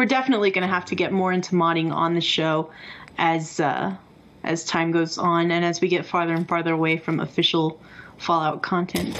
We're 0.00 0.06
definitely 0.06 0.50
going 0.50 0.66
to 0.66 0.72
have 0.74 0.86
to 0.86 0.94
get 0.94 1.12
more 1.12 1.30
into 1.30 1.54
modding 1.54 1.92
on 1.92 2.14
the 2.14 2.22
show 2.22 2.70
as 3.18 3.60
uh, 3.60 3.94
as 4.42 4.64
time 4.64 4.92
goes 4.92 5.18
on 5.18 5.50
and 5.50 5.62
as 5.62 5.82
we 5.82 5.88
get 5.88 6.06
farther 6.06 6.32
and 6.32 6.48
farther 6.48 6.72
away 6.72 6.96
from 6.96 7.20
official 7.20 7.78
Fallout 8.16 8.62
content. 8.62 9.14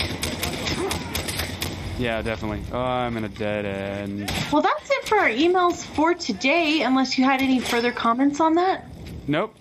Yeah, 1.98 2.22
definitely. 2.22 2.62
Oh, 2.72 2.80
I'm 2.80 3.18
in 3.18 3.24
a 3.24 3.28
dead 3.28 3.66
end. 3.66 4.32
Well, 4.50 4.62
that's 4.62 4.90
it 4.90 5.04
for 5.04 5.18
our 5.18 5.28
emails 5.28 5.84
for 5.84 6.14
today. 6.14 6.80
Unless 6.80 7.18
you 7.18 7.24
had 7.26 7.42
any 7.42 7.60
further 7.60 7.92
comments 7.92 8.40
on 8.40 8.54
that, 8.54 8.86
Nope. 9.28 9.54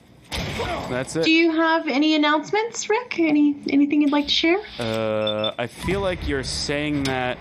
That's 0.89 1.17
it. 1.17 1.25
do 1.25 1.31
you 1.31 1.51
have 1.51 1.89
any 1.89 2.15
announcements, 2.15 2.89
Rick? 2.89 3.19
Any 3.19 3.57
anything 3.69 4.03
you'd 4.03 4.13
like 4.13 4.27
to 4.27 4.33
share? 4.33 4.59
Uh, 4.79 5.51
I 5.57 5.67
feel 5.67 5.99
like 5.99 6.29
you're 6.29 6.45
saying 6.45 7.03
that 7.03 7.37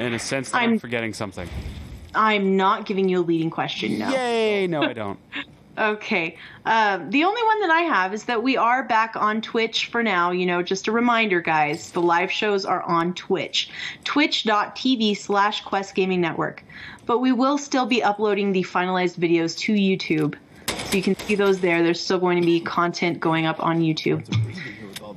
in 0.00 0.14
a 0.14 0.18
sense 0.18 0.50
that 0.50 0.56
I'm, 0.62 0.70
I'm- 0.70 0.78
forgetting 0.80 1.14
something. 1.14 1.48
I'm 2.14 2.56
not 2.56 2.86
giving 2.86 3.08
you 3.08 3.20
a 3.20 3.22
leading 3.22 3.50
question. 3.50 3.98
No. 3.98 4.10
Yay! 4.10 4.66
No, 4.66 4.82
I 4.82 4.92
don't. 4.92 5.18
Okay. 5.78 6.36
Um, 6.66 7.10
the 7.10 7.24
only 7.24 7.42
one 7.42 7.60
that 7.62 7.70
I 7.70 7.82
have 7.82 8.12
is 8.12 8.24
that 8.24 8.42
we 8.42 8.56
are 8.58 8.84
back 8.84 9.16
on 9.16 9.40
Twitch 9.40 9.86
for 9.86 10.02
now. 10.02 10.30
You 10.30 10.44
know, 10.44 10.62
just 10.62 10.88
a 10.88 10.92
reminder, 10.92 11.40
guys, 11.40 11.90
the 11.92 12.02
live 12.02 12.30
shows 12.30 12.66
are 12.66 12.82
on 12.82 13.14
Twitch. 13.14 13.70
Twitch.tv 14.04 15.16
slash 15.16 15.62
Quest 15.62 15.94
Gaming 15.94 16.20
Network. 16.20 16.62
But 17.06 17.20
we 17.20 17.32
will 17.32 17.56
still 17.56 17.86
be 17.86 18.02
uploading 18.02 18.52
the 18.52 18.62
finalized 18.62 19.16
videos 19.16 19.56
to 19.60 19.72
YouTube. 19.72 20.36
So 20.90 20.96
you 20.96 21.02
can 21.02 21.16
see 21.16 21.34
those 21.34 21.60
there. 21.60 21.82
There's 21.82 22.00
still 22.00 22.18
going 22.18 22.40
to 22.40 22.46
be 22.46 22.60
content 22.60 23.18
going 23.18 23.46
up 23.46 23.62
on 23.62 23.80
YouTube. 23.80 24.26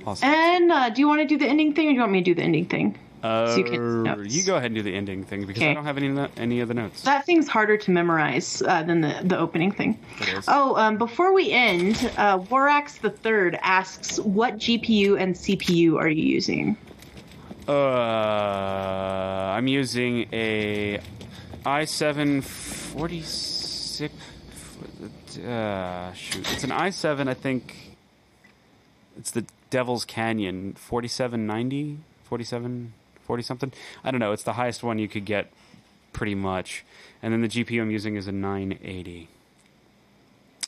Awesome. 0.05 0.29
And 0.29 0.71
uh, 0.71 0.89
do 0.89 1.01
you 1.01 1.07
want 1.07 1.21
to 1.21 1.27
do 1.27 1.37
the 1.37 1.47
ending 1.47 1.73
thing 1.73 1.87
or 1.87 1.91
do 1.91 1.95
you 1.95 2.01
want 2.01 2.11
me 2.11 2.19
to 2.19 2.25
do 2.25 2.35
the 2.35 2.43
ending 2.43 2.65
thing? 2.65 2.97
Uh, 3.23 3.55
you 3.57 3.63
can- 3.63 4.25
you 4.29 4.43
go 4.43 4.55
ahead 4.57 4.65
and 4.65 4.75
do 4.75 4.81
the 4.83 4.93
ending 4.93 5.23
thing 5.23 5.45
because 5.45 5.63
I 5.63 5.73
don't 5.73 5.85
have 5.85 5.97
any 5.97 6.27
any 6.35 6.59
of 6.59 6.67
the 6.67 6.73
notes. 6.73 7.03
That 7.03 7.25
thing's 7.25 7.47
harder 7.47 7.77
to 7.77 7.91
memorize 7.91 8.61
uh, 8.61 8.83
than 8.83 8.99
the, 9.01 9.15
the 9.23 9.37
opening 9.39 9.71
thing. 9.71 9.97
It 10.19 10.27
is. 10.33 10.45
Oh, 10.49 10.75
um, 10.75 10.97
before 10.97 11.33
we 11.33 11.49
end, 11.51 11.95
uh, 12.17 12.39
Warax 12.39 12.99
the 12.99 13.09
Third 13.09 13.57
asks, 13.61 14.19
"What 14.19 14.57
GPU 14.57 15.15
and 15.17 15.33
CPU 15.35 15.97
are 15.97 16.09
you 16.09 16.23
using?" 16.25 16.75
Uh, 17.67 17.71
I'm 19.55 19.67
using 19.67 20.27
a 20.33 20.99
i7 21.65 22.43
46. 22.43 24.13
Uh, 25.47 26.11
shoot, 26.13 26.51
it's 26.51 26.63
an 26.63 26.71
i7. 26.71 27.27
I 27.29 27.33
think 27.33 27.95
it's 29.17 29.31
the 29.31 29.45
Devil's 29.69 30.03
Canyon 30.05 30.73
4790, 30.73 31.99
47, 32.25 32.93
40 33.25 33.43
something. 33.43 33.73
I 34.03 34.11
don't 34.11 34.19
know. 34.19 34.31
It's 34.31 34.43
the 34.43 34.53
highest 34.53 34.83
one 34.83 34.99
you 34.99 35.07
could 35.07 35.25
get, 35.25 35.51
pretty 36.11 36.35
much. 36.35 36.83
And 37.21 37.33
then 37.33 37.41
the 37.41 37.47
GPU 37.47 37.81
I'm 37.81 37.91
using 37.91 38.15
is 38.15 38.27
a 38.27 38.31
980. 38.31 39.29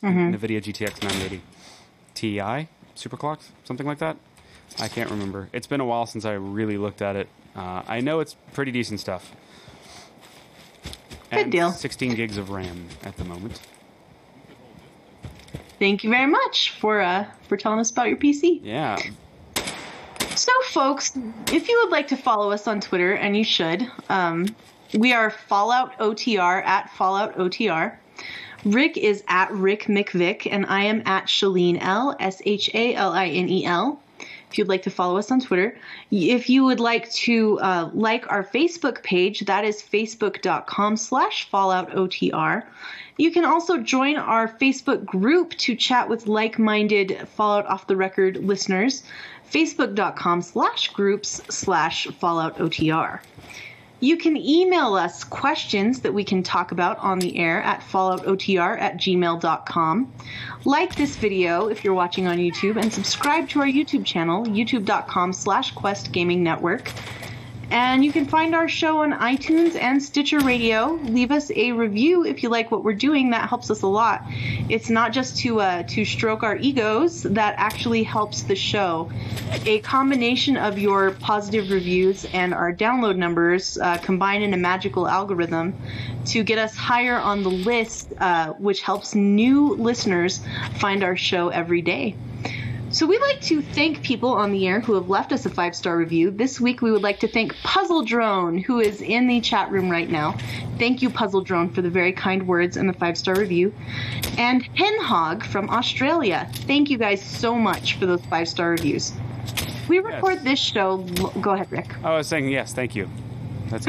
NVIDIA 0.03 0.61
GTX 0.61 1.01
980 1.03 1.41
Ti, 2.13 2.67
superclocked, 2.95 3.49
something 3.63 3.85
like 3.85 3.97
that. 3.99 4.17
I 4.79 4.87
can't 4.87 5.09
remember. 5.09 5.49
It's 5.51 5.67
been 5.67 5.81
a 5.81 5.85
while 5.85 6.05
since 6.05 6.25
I 6.25 6.33
really 6.33 6.77
looked 6.77 7.01
at 7.01 7.15
it. 7.15 7.27
Uh, 7.55 7.81
I 7.87 8.01
know 8.01 8.19
it's 8.19 8.35
pretty 8.53 8.71
decent 8.71 8.99
stuff. 8.99 9.33
Good 11.31 11.39
And 11.39 11.51
deal. 11.51 11.71
16 11.71 12.15
gigs 12.15 12.37
of 12.37 12.49
RAM 12.49 12.87
at 13.03 13.17
the 13.17 13.23
moment. 13.25 13.59
Thank 15.79 16.03
you 16.03 16.09
very 16.09 16.27
much 16.27 16.71
for 16.71 17.01
uh, 17.01 17.25
for 17.49 17.57
telling 17.57 17.79
us 17.79 17.91
about 17.91 18.07
your 18.07 18.17
PC. 18.17 18.61
Yeah. 18.63 18.97
So, 20.35 20.51
folks, 20.63 21.17
if 21.53 21.69
you 21.69 21.79
would 21.81 21.91
like 21.91 22.09
to 22.09 22.17
follow 22.17 22.51
us 22.51 22.67
on 22.67 22.81
Twitter, 22.81 23.13
and 23.13 23.37
you 23.37 23.45
should, 23.45 23.89
um, 24.09 24.53
we 24.93 25.13
are 25.13 25.29
Fallout 25.29 25.97
OTR 25.97 26.61
at 26.65 26.89
Fallout 26.91 27.37
OTR. 27.37 27.95
Rick 28.65 28.97
is 28.97 29.23
at 29.29 29.49
Rick 29.51 29.83
McVick, 29.83 30.45
and 30.51 30.65
I 30.65 30.83
am 30.83 31.03
at 31.05 31.29
Shaline 31.29 31.77
L 31.79 32.17
S 32.19 32.41
H 32.45 32.69
A 32.73 32.95
L 32.95 33.13
I 33.13 33.27
N 33.27 33.47
E 33.47 33.65
L. 33.65 34.01
If 34.49 34.57
you'd 34.57 34.67
like 34.67 34.83
to 34.83 34.89
follow 34.89 35.17
us 35.17 35.31
on 35.31 35.39
Twitter, 35.39 35.77
if 36.11 36.49
you 36.49 36.65
would 36.65 36.79
like 36.79 37.11
to 37.11 37.59
uh, 37.59 37.89
like 37.93 38.29
our 38.31 38.43
Facebook 38.43 39.03
page, 39.03 39.41
that 39.41 39.63
is 39.65 39.81
facebook.com 39.81 40.97
slash 40.97 41.49
Fallout 41.49 41.91
OTR. 41.91 42.63
You 43.17 43.31
can 43.31 43.45
also 43.45 43.77
join 43.77 44.17
our 44.17 44.47
Facebook 44.47 45.05
group 45.05 45.51
to 45.59 45.75
chat 45.75 46.09
with 46.09 46.27
like-minded 46.27 47.27
Fallout 47.35 47.65
Off 47.67 47.87
the 47.87 47.95
Record 47.95 48.37
listeners. 48.37 49.03
Facebook.com 49.51 50.41
slash 50.41 50.89
groups 50.93 51.41
slash 51.49 52.07
Fallout 52.07 52.57
OTR. 52.57 53.19
You 54.01 54.17
can 54.17 54.35
email 54.35 54.93
us 54.93 55.23
questions 55.23 56.01
that 56.01 56.13
we 56.13 56.23
can 56.23 56.43
talk 56.43 56.71
about 56.71 56.99
on 56.99 57.17
the 57.17 57.37
air 57.37 57.61
at 57.61 57.79
falloutotr 57.81 58.79
at 58.79 58.97
gmail.com. 58.97 60.13
Like 60.65 60.95
this 60.95 61.15
video 61.15 61.69
if 61.69 61.83
you're 61.83 61.93
watching 61.93 62.27
on 62.27 62.37
YouTube 62.37 62.79
and 62.79 62.91
subscribe 62.91 63.47
to 63.49 63.61
our 63.61 63.67
YouTube 63.67 64.05
channel, 64.05 64.45
youtube.com 64.45 65.31
slash 65.31 65.71
quest 65.71 66.11
gaming 66.11 66.43
network. 66.43 66.91
And 67.71 68.05
you 68.05 68.11
can 68.11 68.25
find 68.25 68.53
our 68.53 68.67
show 68.67 68.99
on 69.01 69.13
iTunes 69.13 69.75
and 69.75 70.01
Stitcher 70.01 70.39
Radio. 70.39 70.99
Leave 71.03 71.31
us 71.31 71.51
a 71.55 71.71
review 71.71 72.23
if 72.23 72.43
you 72.43 72.49
like 72.49 72.71
what 72.71 72.83
we're 72.83 72.93
doing. 72.93 73.31
That 73.31 73.49
helps 73.49 73.71
us 73.71 73.81
a 73.81 73.87
lot. 73.87 74.23
It's 74.69 74.89
not 74.89 75.13
just 75.13 75.37
to 75.39 75.61
uh, 75.61 75.83
to 75.83 76.05
stroke 76.05 76.43
our 76.43 76.57
egos. 76.57 77.23
That 77.23 77.55
actually 77.57 78.03
helps 78.03 78.43
the 78.43 78.55
show. 78.55 79.11
A 79.65 79.79
combination 79.79 80.57
of 80.57 80.77
your 80.77 81.11
positive 81.11 81.71
reviews 81.71 82.25
and 82.33 82.53
our 82.53 82.71
download 82.71 83.15
numbers 83.17 83.77
uh, 83.77 83.97
combine 83.97 84.41
in 84.41 84.53
a 84.53 84.57
magical 84.57 85.07
algorithm 85.07 85.75
to 86.27 86.43
get 86.43 86.57
us 86.57 86.75
higher 86.75 87.17
on 87.17 87.43
the 87.43 87.49
list, 87.49 88.13
uh, 88.19 88.53
which 88.53 88.81
helps 88.81 89.15
new 89.15 89.73
listeners 89.75 90.41
find 90.75 91.03
our 91.03 91.15
show 91.15 91.49
every 91.49 91.81
day. 91.81 92.15
So 92.95 93.05
we 93.05 93.19
like 93.19 93.41
to 93.41 93.61
thank 93.61 94.01
people 94.03 94.29
on 94.29 94.53
the 94.53 94.65
air 94.65 94.79
who 94.79 94.93
have 94.93 95.09
left 95.09 95.33
us 95.33 95.45
a 95.45 95.49
five 95.49 95.75
star 95.75 95.97
review. 95.97 96.31
This 96.31 96.61
week 96.61 96.81
we 96.81 96.93
would 96.93 97.03
like 97.03 97.19
to 97.19 97.27
thank 97.27 97.53
Puzzle 97.55 98.03
Drone, 98.03 98.57
who 98.57 98.79
is 98.79 99.01
in 99.01 99.27
the 99.27 99.41
chat 99.41 99.69
room 99.69 99.89
right 99.89 100.09
now. 100.09 100.37
Thank 100.79 101.01
you, 101.01 101.09
Puzzle 101.09 101.41
Drone, 101.41 101.67
for 101.67 101.81
the 101.81 101.89
very 101.89 102.13
kind 102.13 102.47
words 102.47 102.77
and 102.77 102.87
the 102.87 102.93
five 102.93 103.17
star 103.17 103.35
review. 103.35 103.73
And 104.37 104.63
Henhog 104.75 105.43
from 105.43 105.69
Australia. 105.69 106.49
Thank 106.53 106.89
you 106.89 106.97
guys 106.97 107.21
so 107.21 107.55
much 107.55 107.95
for 107.95 108.05
those 108.05 108.23
five 108.27 108.47
star 108.47 108.69
reviews. 108.69 109.11
We 109.89 109.99
record 109.99 110.35
Yes. 110.35 110.43
this 110.45 110.59
show. 110.59 110.99
Go 111.41 111.51
ahead, 111.51 111.69
Rick. 111.73 112.01
I 112.01 112.15
was 112.15 112.27
saying 112.27 112.47
yes, 112.47 112.71
thank 112.71 112.95
you. 112.95 113.09
That's 113.67 113.87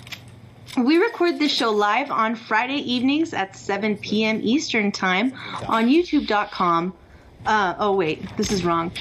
We 0.76 0.98
record 0.98 1.38
this 1.38 1.50
show 1.50 1.70
live 1.70 2.10
on 2.10 2.36
Friday 2.36 2.76
evenings 2.76 3.32
at 3.32 3.56
7 3.56 3.96
p.m. 3.96 4.40
Eastern 4.42 4.92
Time 4.92 5.32
on 5.66 5.86
YouTube.com. 5.86 6.92
Uh, 7.48 7.74
oh, 7.78 7.92
wait, 7.92 8.22
this 8.36 8.52
is 8.52 8.62
wrong. 8.62 8.92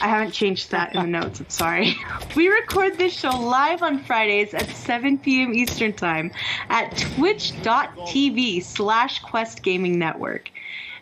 I 0.00 0.08
haven't 0.08 0.32
changed 0.32 0.72
that 0.72 0.96
in 0.96 1.00
the 1.00 1.06
notes. 1.06 1.38
I'm 1.38 1.48
sorry. 1.48 1.96
We 2.36 2.48
record 2.48 2.98
this 2.98 3.12
show 3.12 3.30
live 3.30 3.84
on 3.84 4.02
Fridays 4.02 4.52
at 4.52 4.68
7 4.68 5.18
p.m. 5.18 5.54
Eastern 5.54 5.92
Time 5.92 6.32
at 6.68 6.96
twitch.tv 6.96 8.64
slash 8.64 9.20
Quest 9.20 9.62
Gaming 9.62 10.00
Network. 10.00 10.50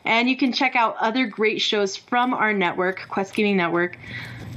And 0.05 0.29
you 0.29 0.37
can 0.37 0.53
check 0.53 0.77
out 0.77 0.97
other 1.01 1.27
great 1.27 1.63
shows 1.63 1.97
from 1.97 2.35
our 2.35 2.53
network, 2.53 3.09
Quest 3.09 3.33
Gaming 3.35 3.57
Network. 3.57 3.97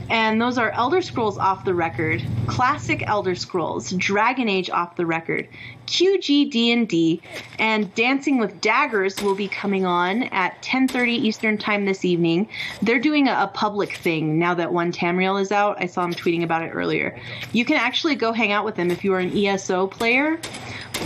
And 0.10 0.40
those 0.42 0.58
are 0.58 0.70
Elder 0.72 1.02
Scrolls 1.02 1.38
Off 1.38 1.66
the 1.66 1.74
Record, 1.74 2.24
Classic 2.48 3.04
Elder 3.08 3.34
Scrolls, 3.34 3.92
Dragon 3.92 4.48
Age 4.48 4.70
Off 4.70 4.96
the 4.96 5.06
Record, 5.06 5.48
QG 5.88 6.52
D&D, 6.52 7.22
and 7.58 7.94
Dancing 7.96 8.38
with 8.38 8.62
Daggers 8.62 9.22
will 9.22 9.36
be 9.36 9.48
coming 9.48 9.86
on 9.86 10.24
at 10.24 10.62
10:30 10.62 11.10
Eastern 11.10 11.58
Time 11.58 11.86
this 11.86 12.06
evening. 12.06 12.48
They're 12.82 13.00
doing 13.00 13.28
a, 13.28 13.34
a 13.44 13.52
public 13.54 13.96
thing 13.96 14.38
now 14.38 14.54
that 14.54 14.72
One 14.72 14.92
Tamriel 14.92 15.42
is 15.42 15.52
out. 15.52 15.78
I 15.80 15.88
saw 15.88 16.04
him 16.06 16.14
tweeting 16.14 16.44
about 16.44 16.64
it 16.64 16.70
earlier. 16.70 17.20
You 17.52 17.66
can 17.66 17.78
actually 17.78 18.16
go 18.16 18.32
hang 18.32 18.52
out 18.52 18.66
with 18.66 18.76
them 18.76 18.92
if 18.92 19.04
you 19.04 19.14
are 19.14 19.20
an 19.20 19.36
ESO 19.36 19.88
player. 19.88 20.40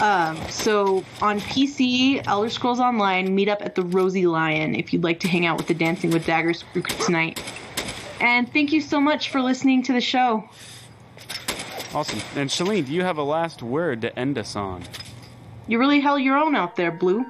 Um, 0.02 0.38
so 0.50 1.04
on 1.22 1.42
PC, 1.42 2.26
Elder 2.26 2.50
Scrolls 2.50 2.80
Online, 2.80 3.34
meet 3.34 3.50
up 3.50 3.62
at 3.62 3.76
the 3.76 3.84
Rosy 3.84 4.28
Lion 4.28 4.76
if 4.76 4.94
you'd 4.94 5.04
like 5.04 5.20
to 5.22 5.28
hang 5.28 5.46
out 5.46 5.58
with 5.58 5.68
the 5.68 5.74
Dancing 5.74 6.12
with 6.12 6.26
Daggers 6.26 6.64
crew 6.72 6.82
tonight. 6.82 7.42
And 8.20 8.52
thank 8.52 8.74
you 8.74 8.82
so 8.82 9.00
much 9.00 9.30
for 9.30 9.42
listening 9.42 9.84
to 9.84 9.94
the 9.94 10.02
show. 10.02 10.50
awesome. 11.94 12.20
And 12.36 12.50
Shalene, 12.50 12.86
do 12.86 12.94
you 12.94 13.04
have 13.04 13.18
a 13.18 13.24
last 13.24 13.64
word 13.64 14.02
to 14.02 14.18
end 14.20 14.38
us 14.38 14.56
on? 14.56 14.84
You 15.68 15.80
really 15.80 16.00
held 16.00 16.22
your 16.22 16.38
own 16.38 16.56
out 16.56 16.76
there, 16.76 16.92
Blue. 16.92 17.26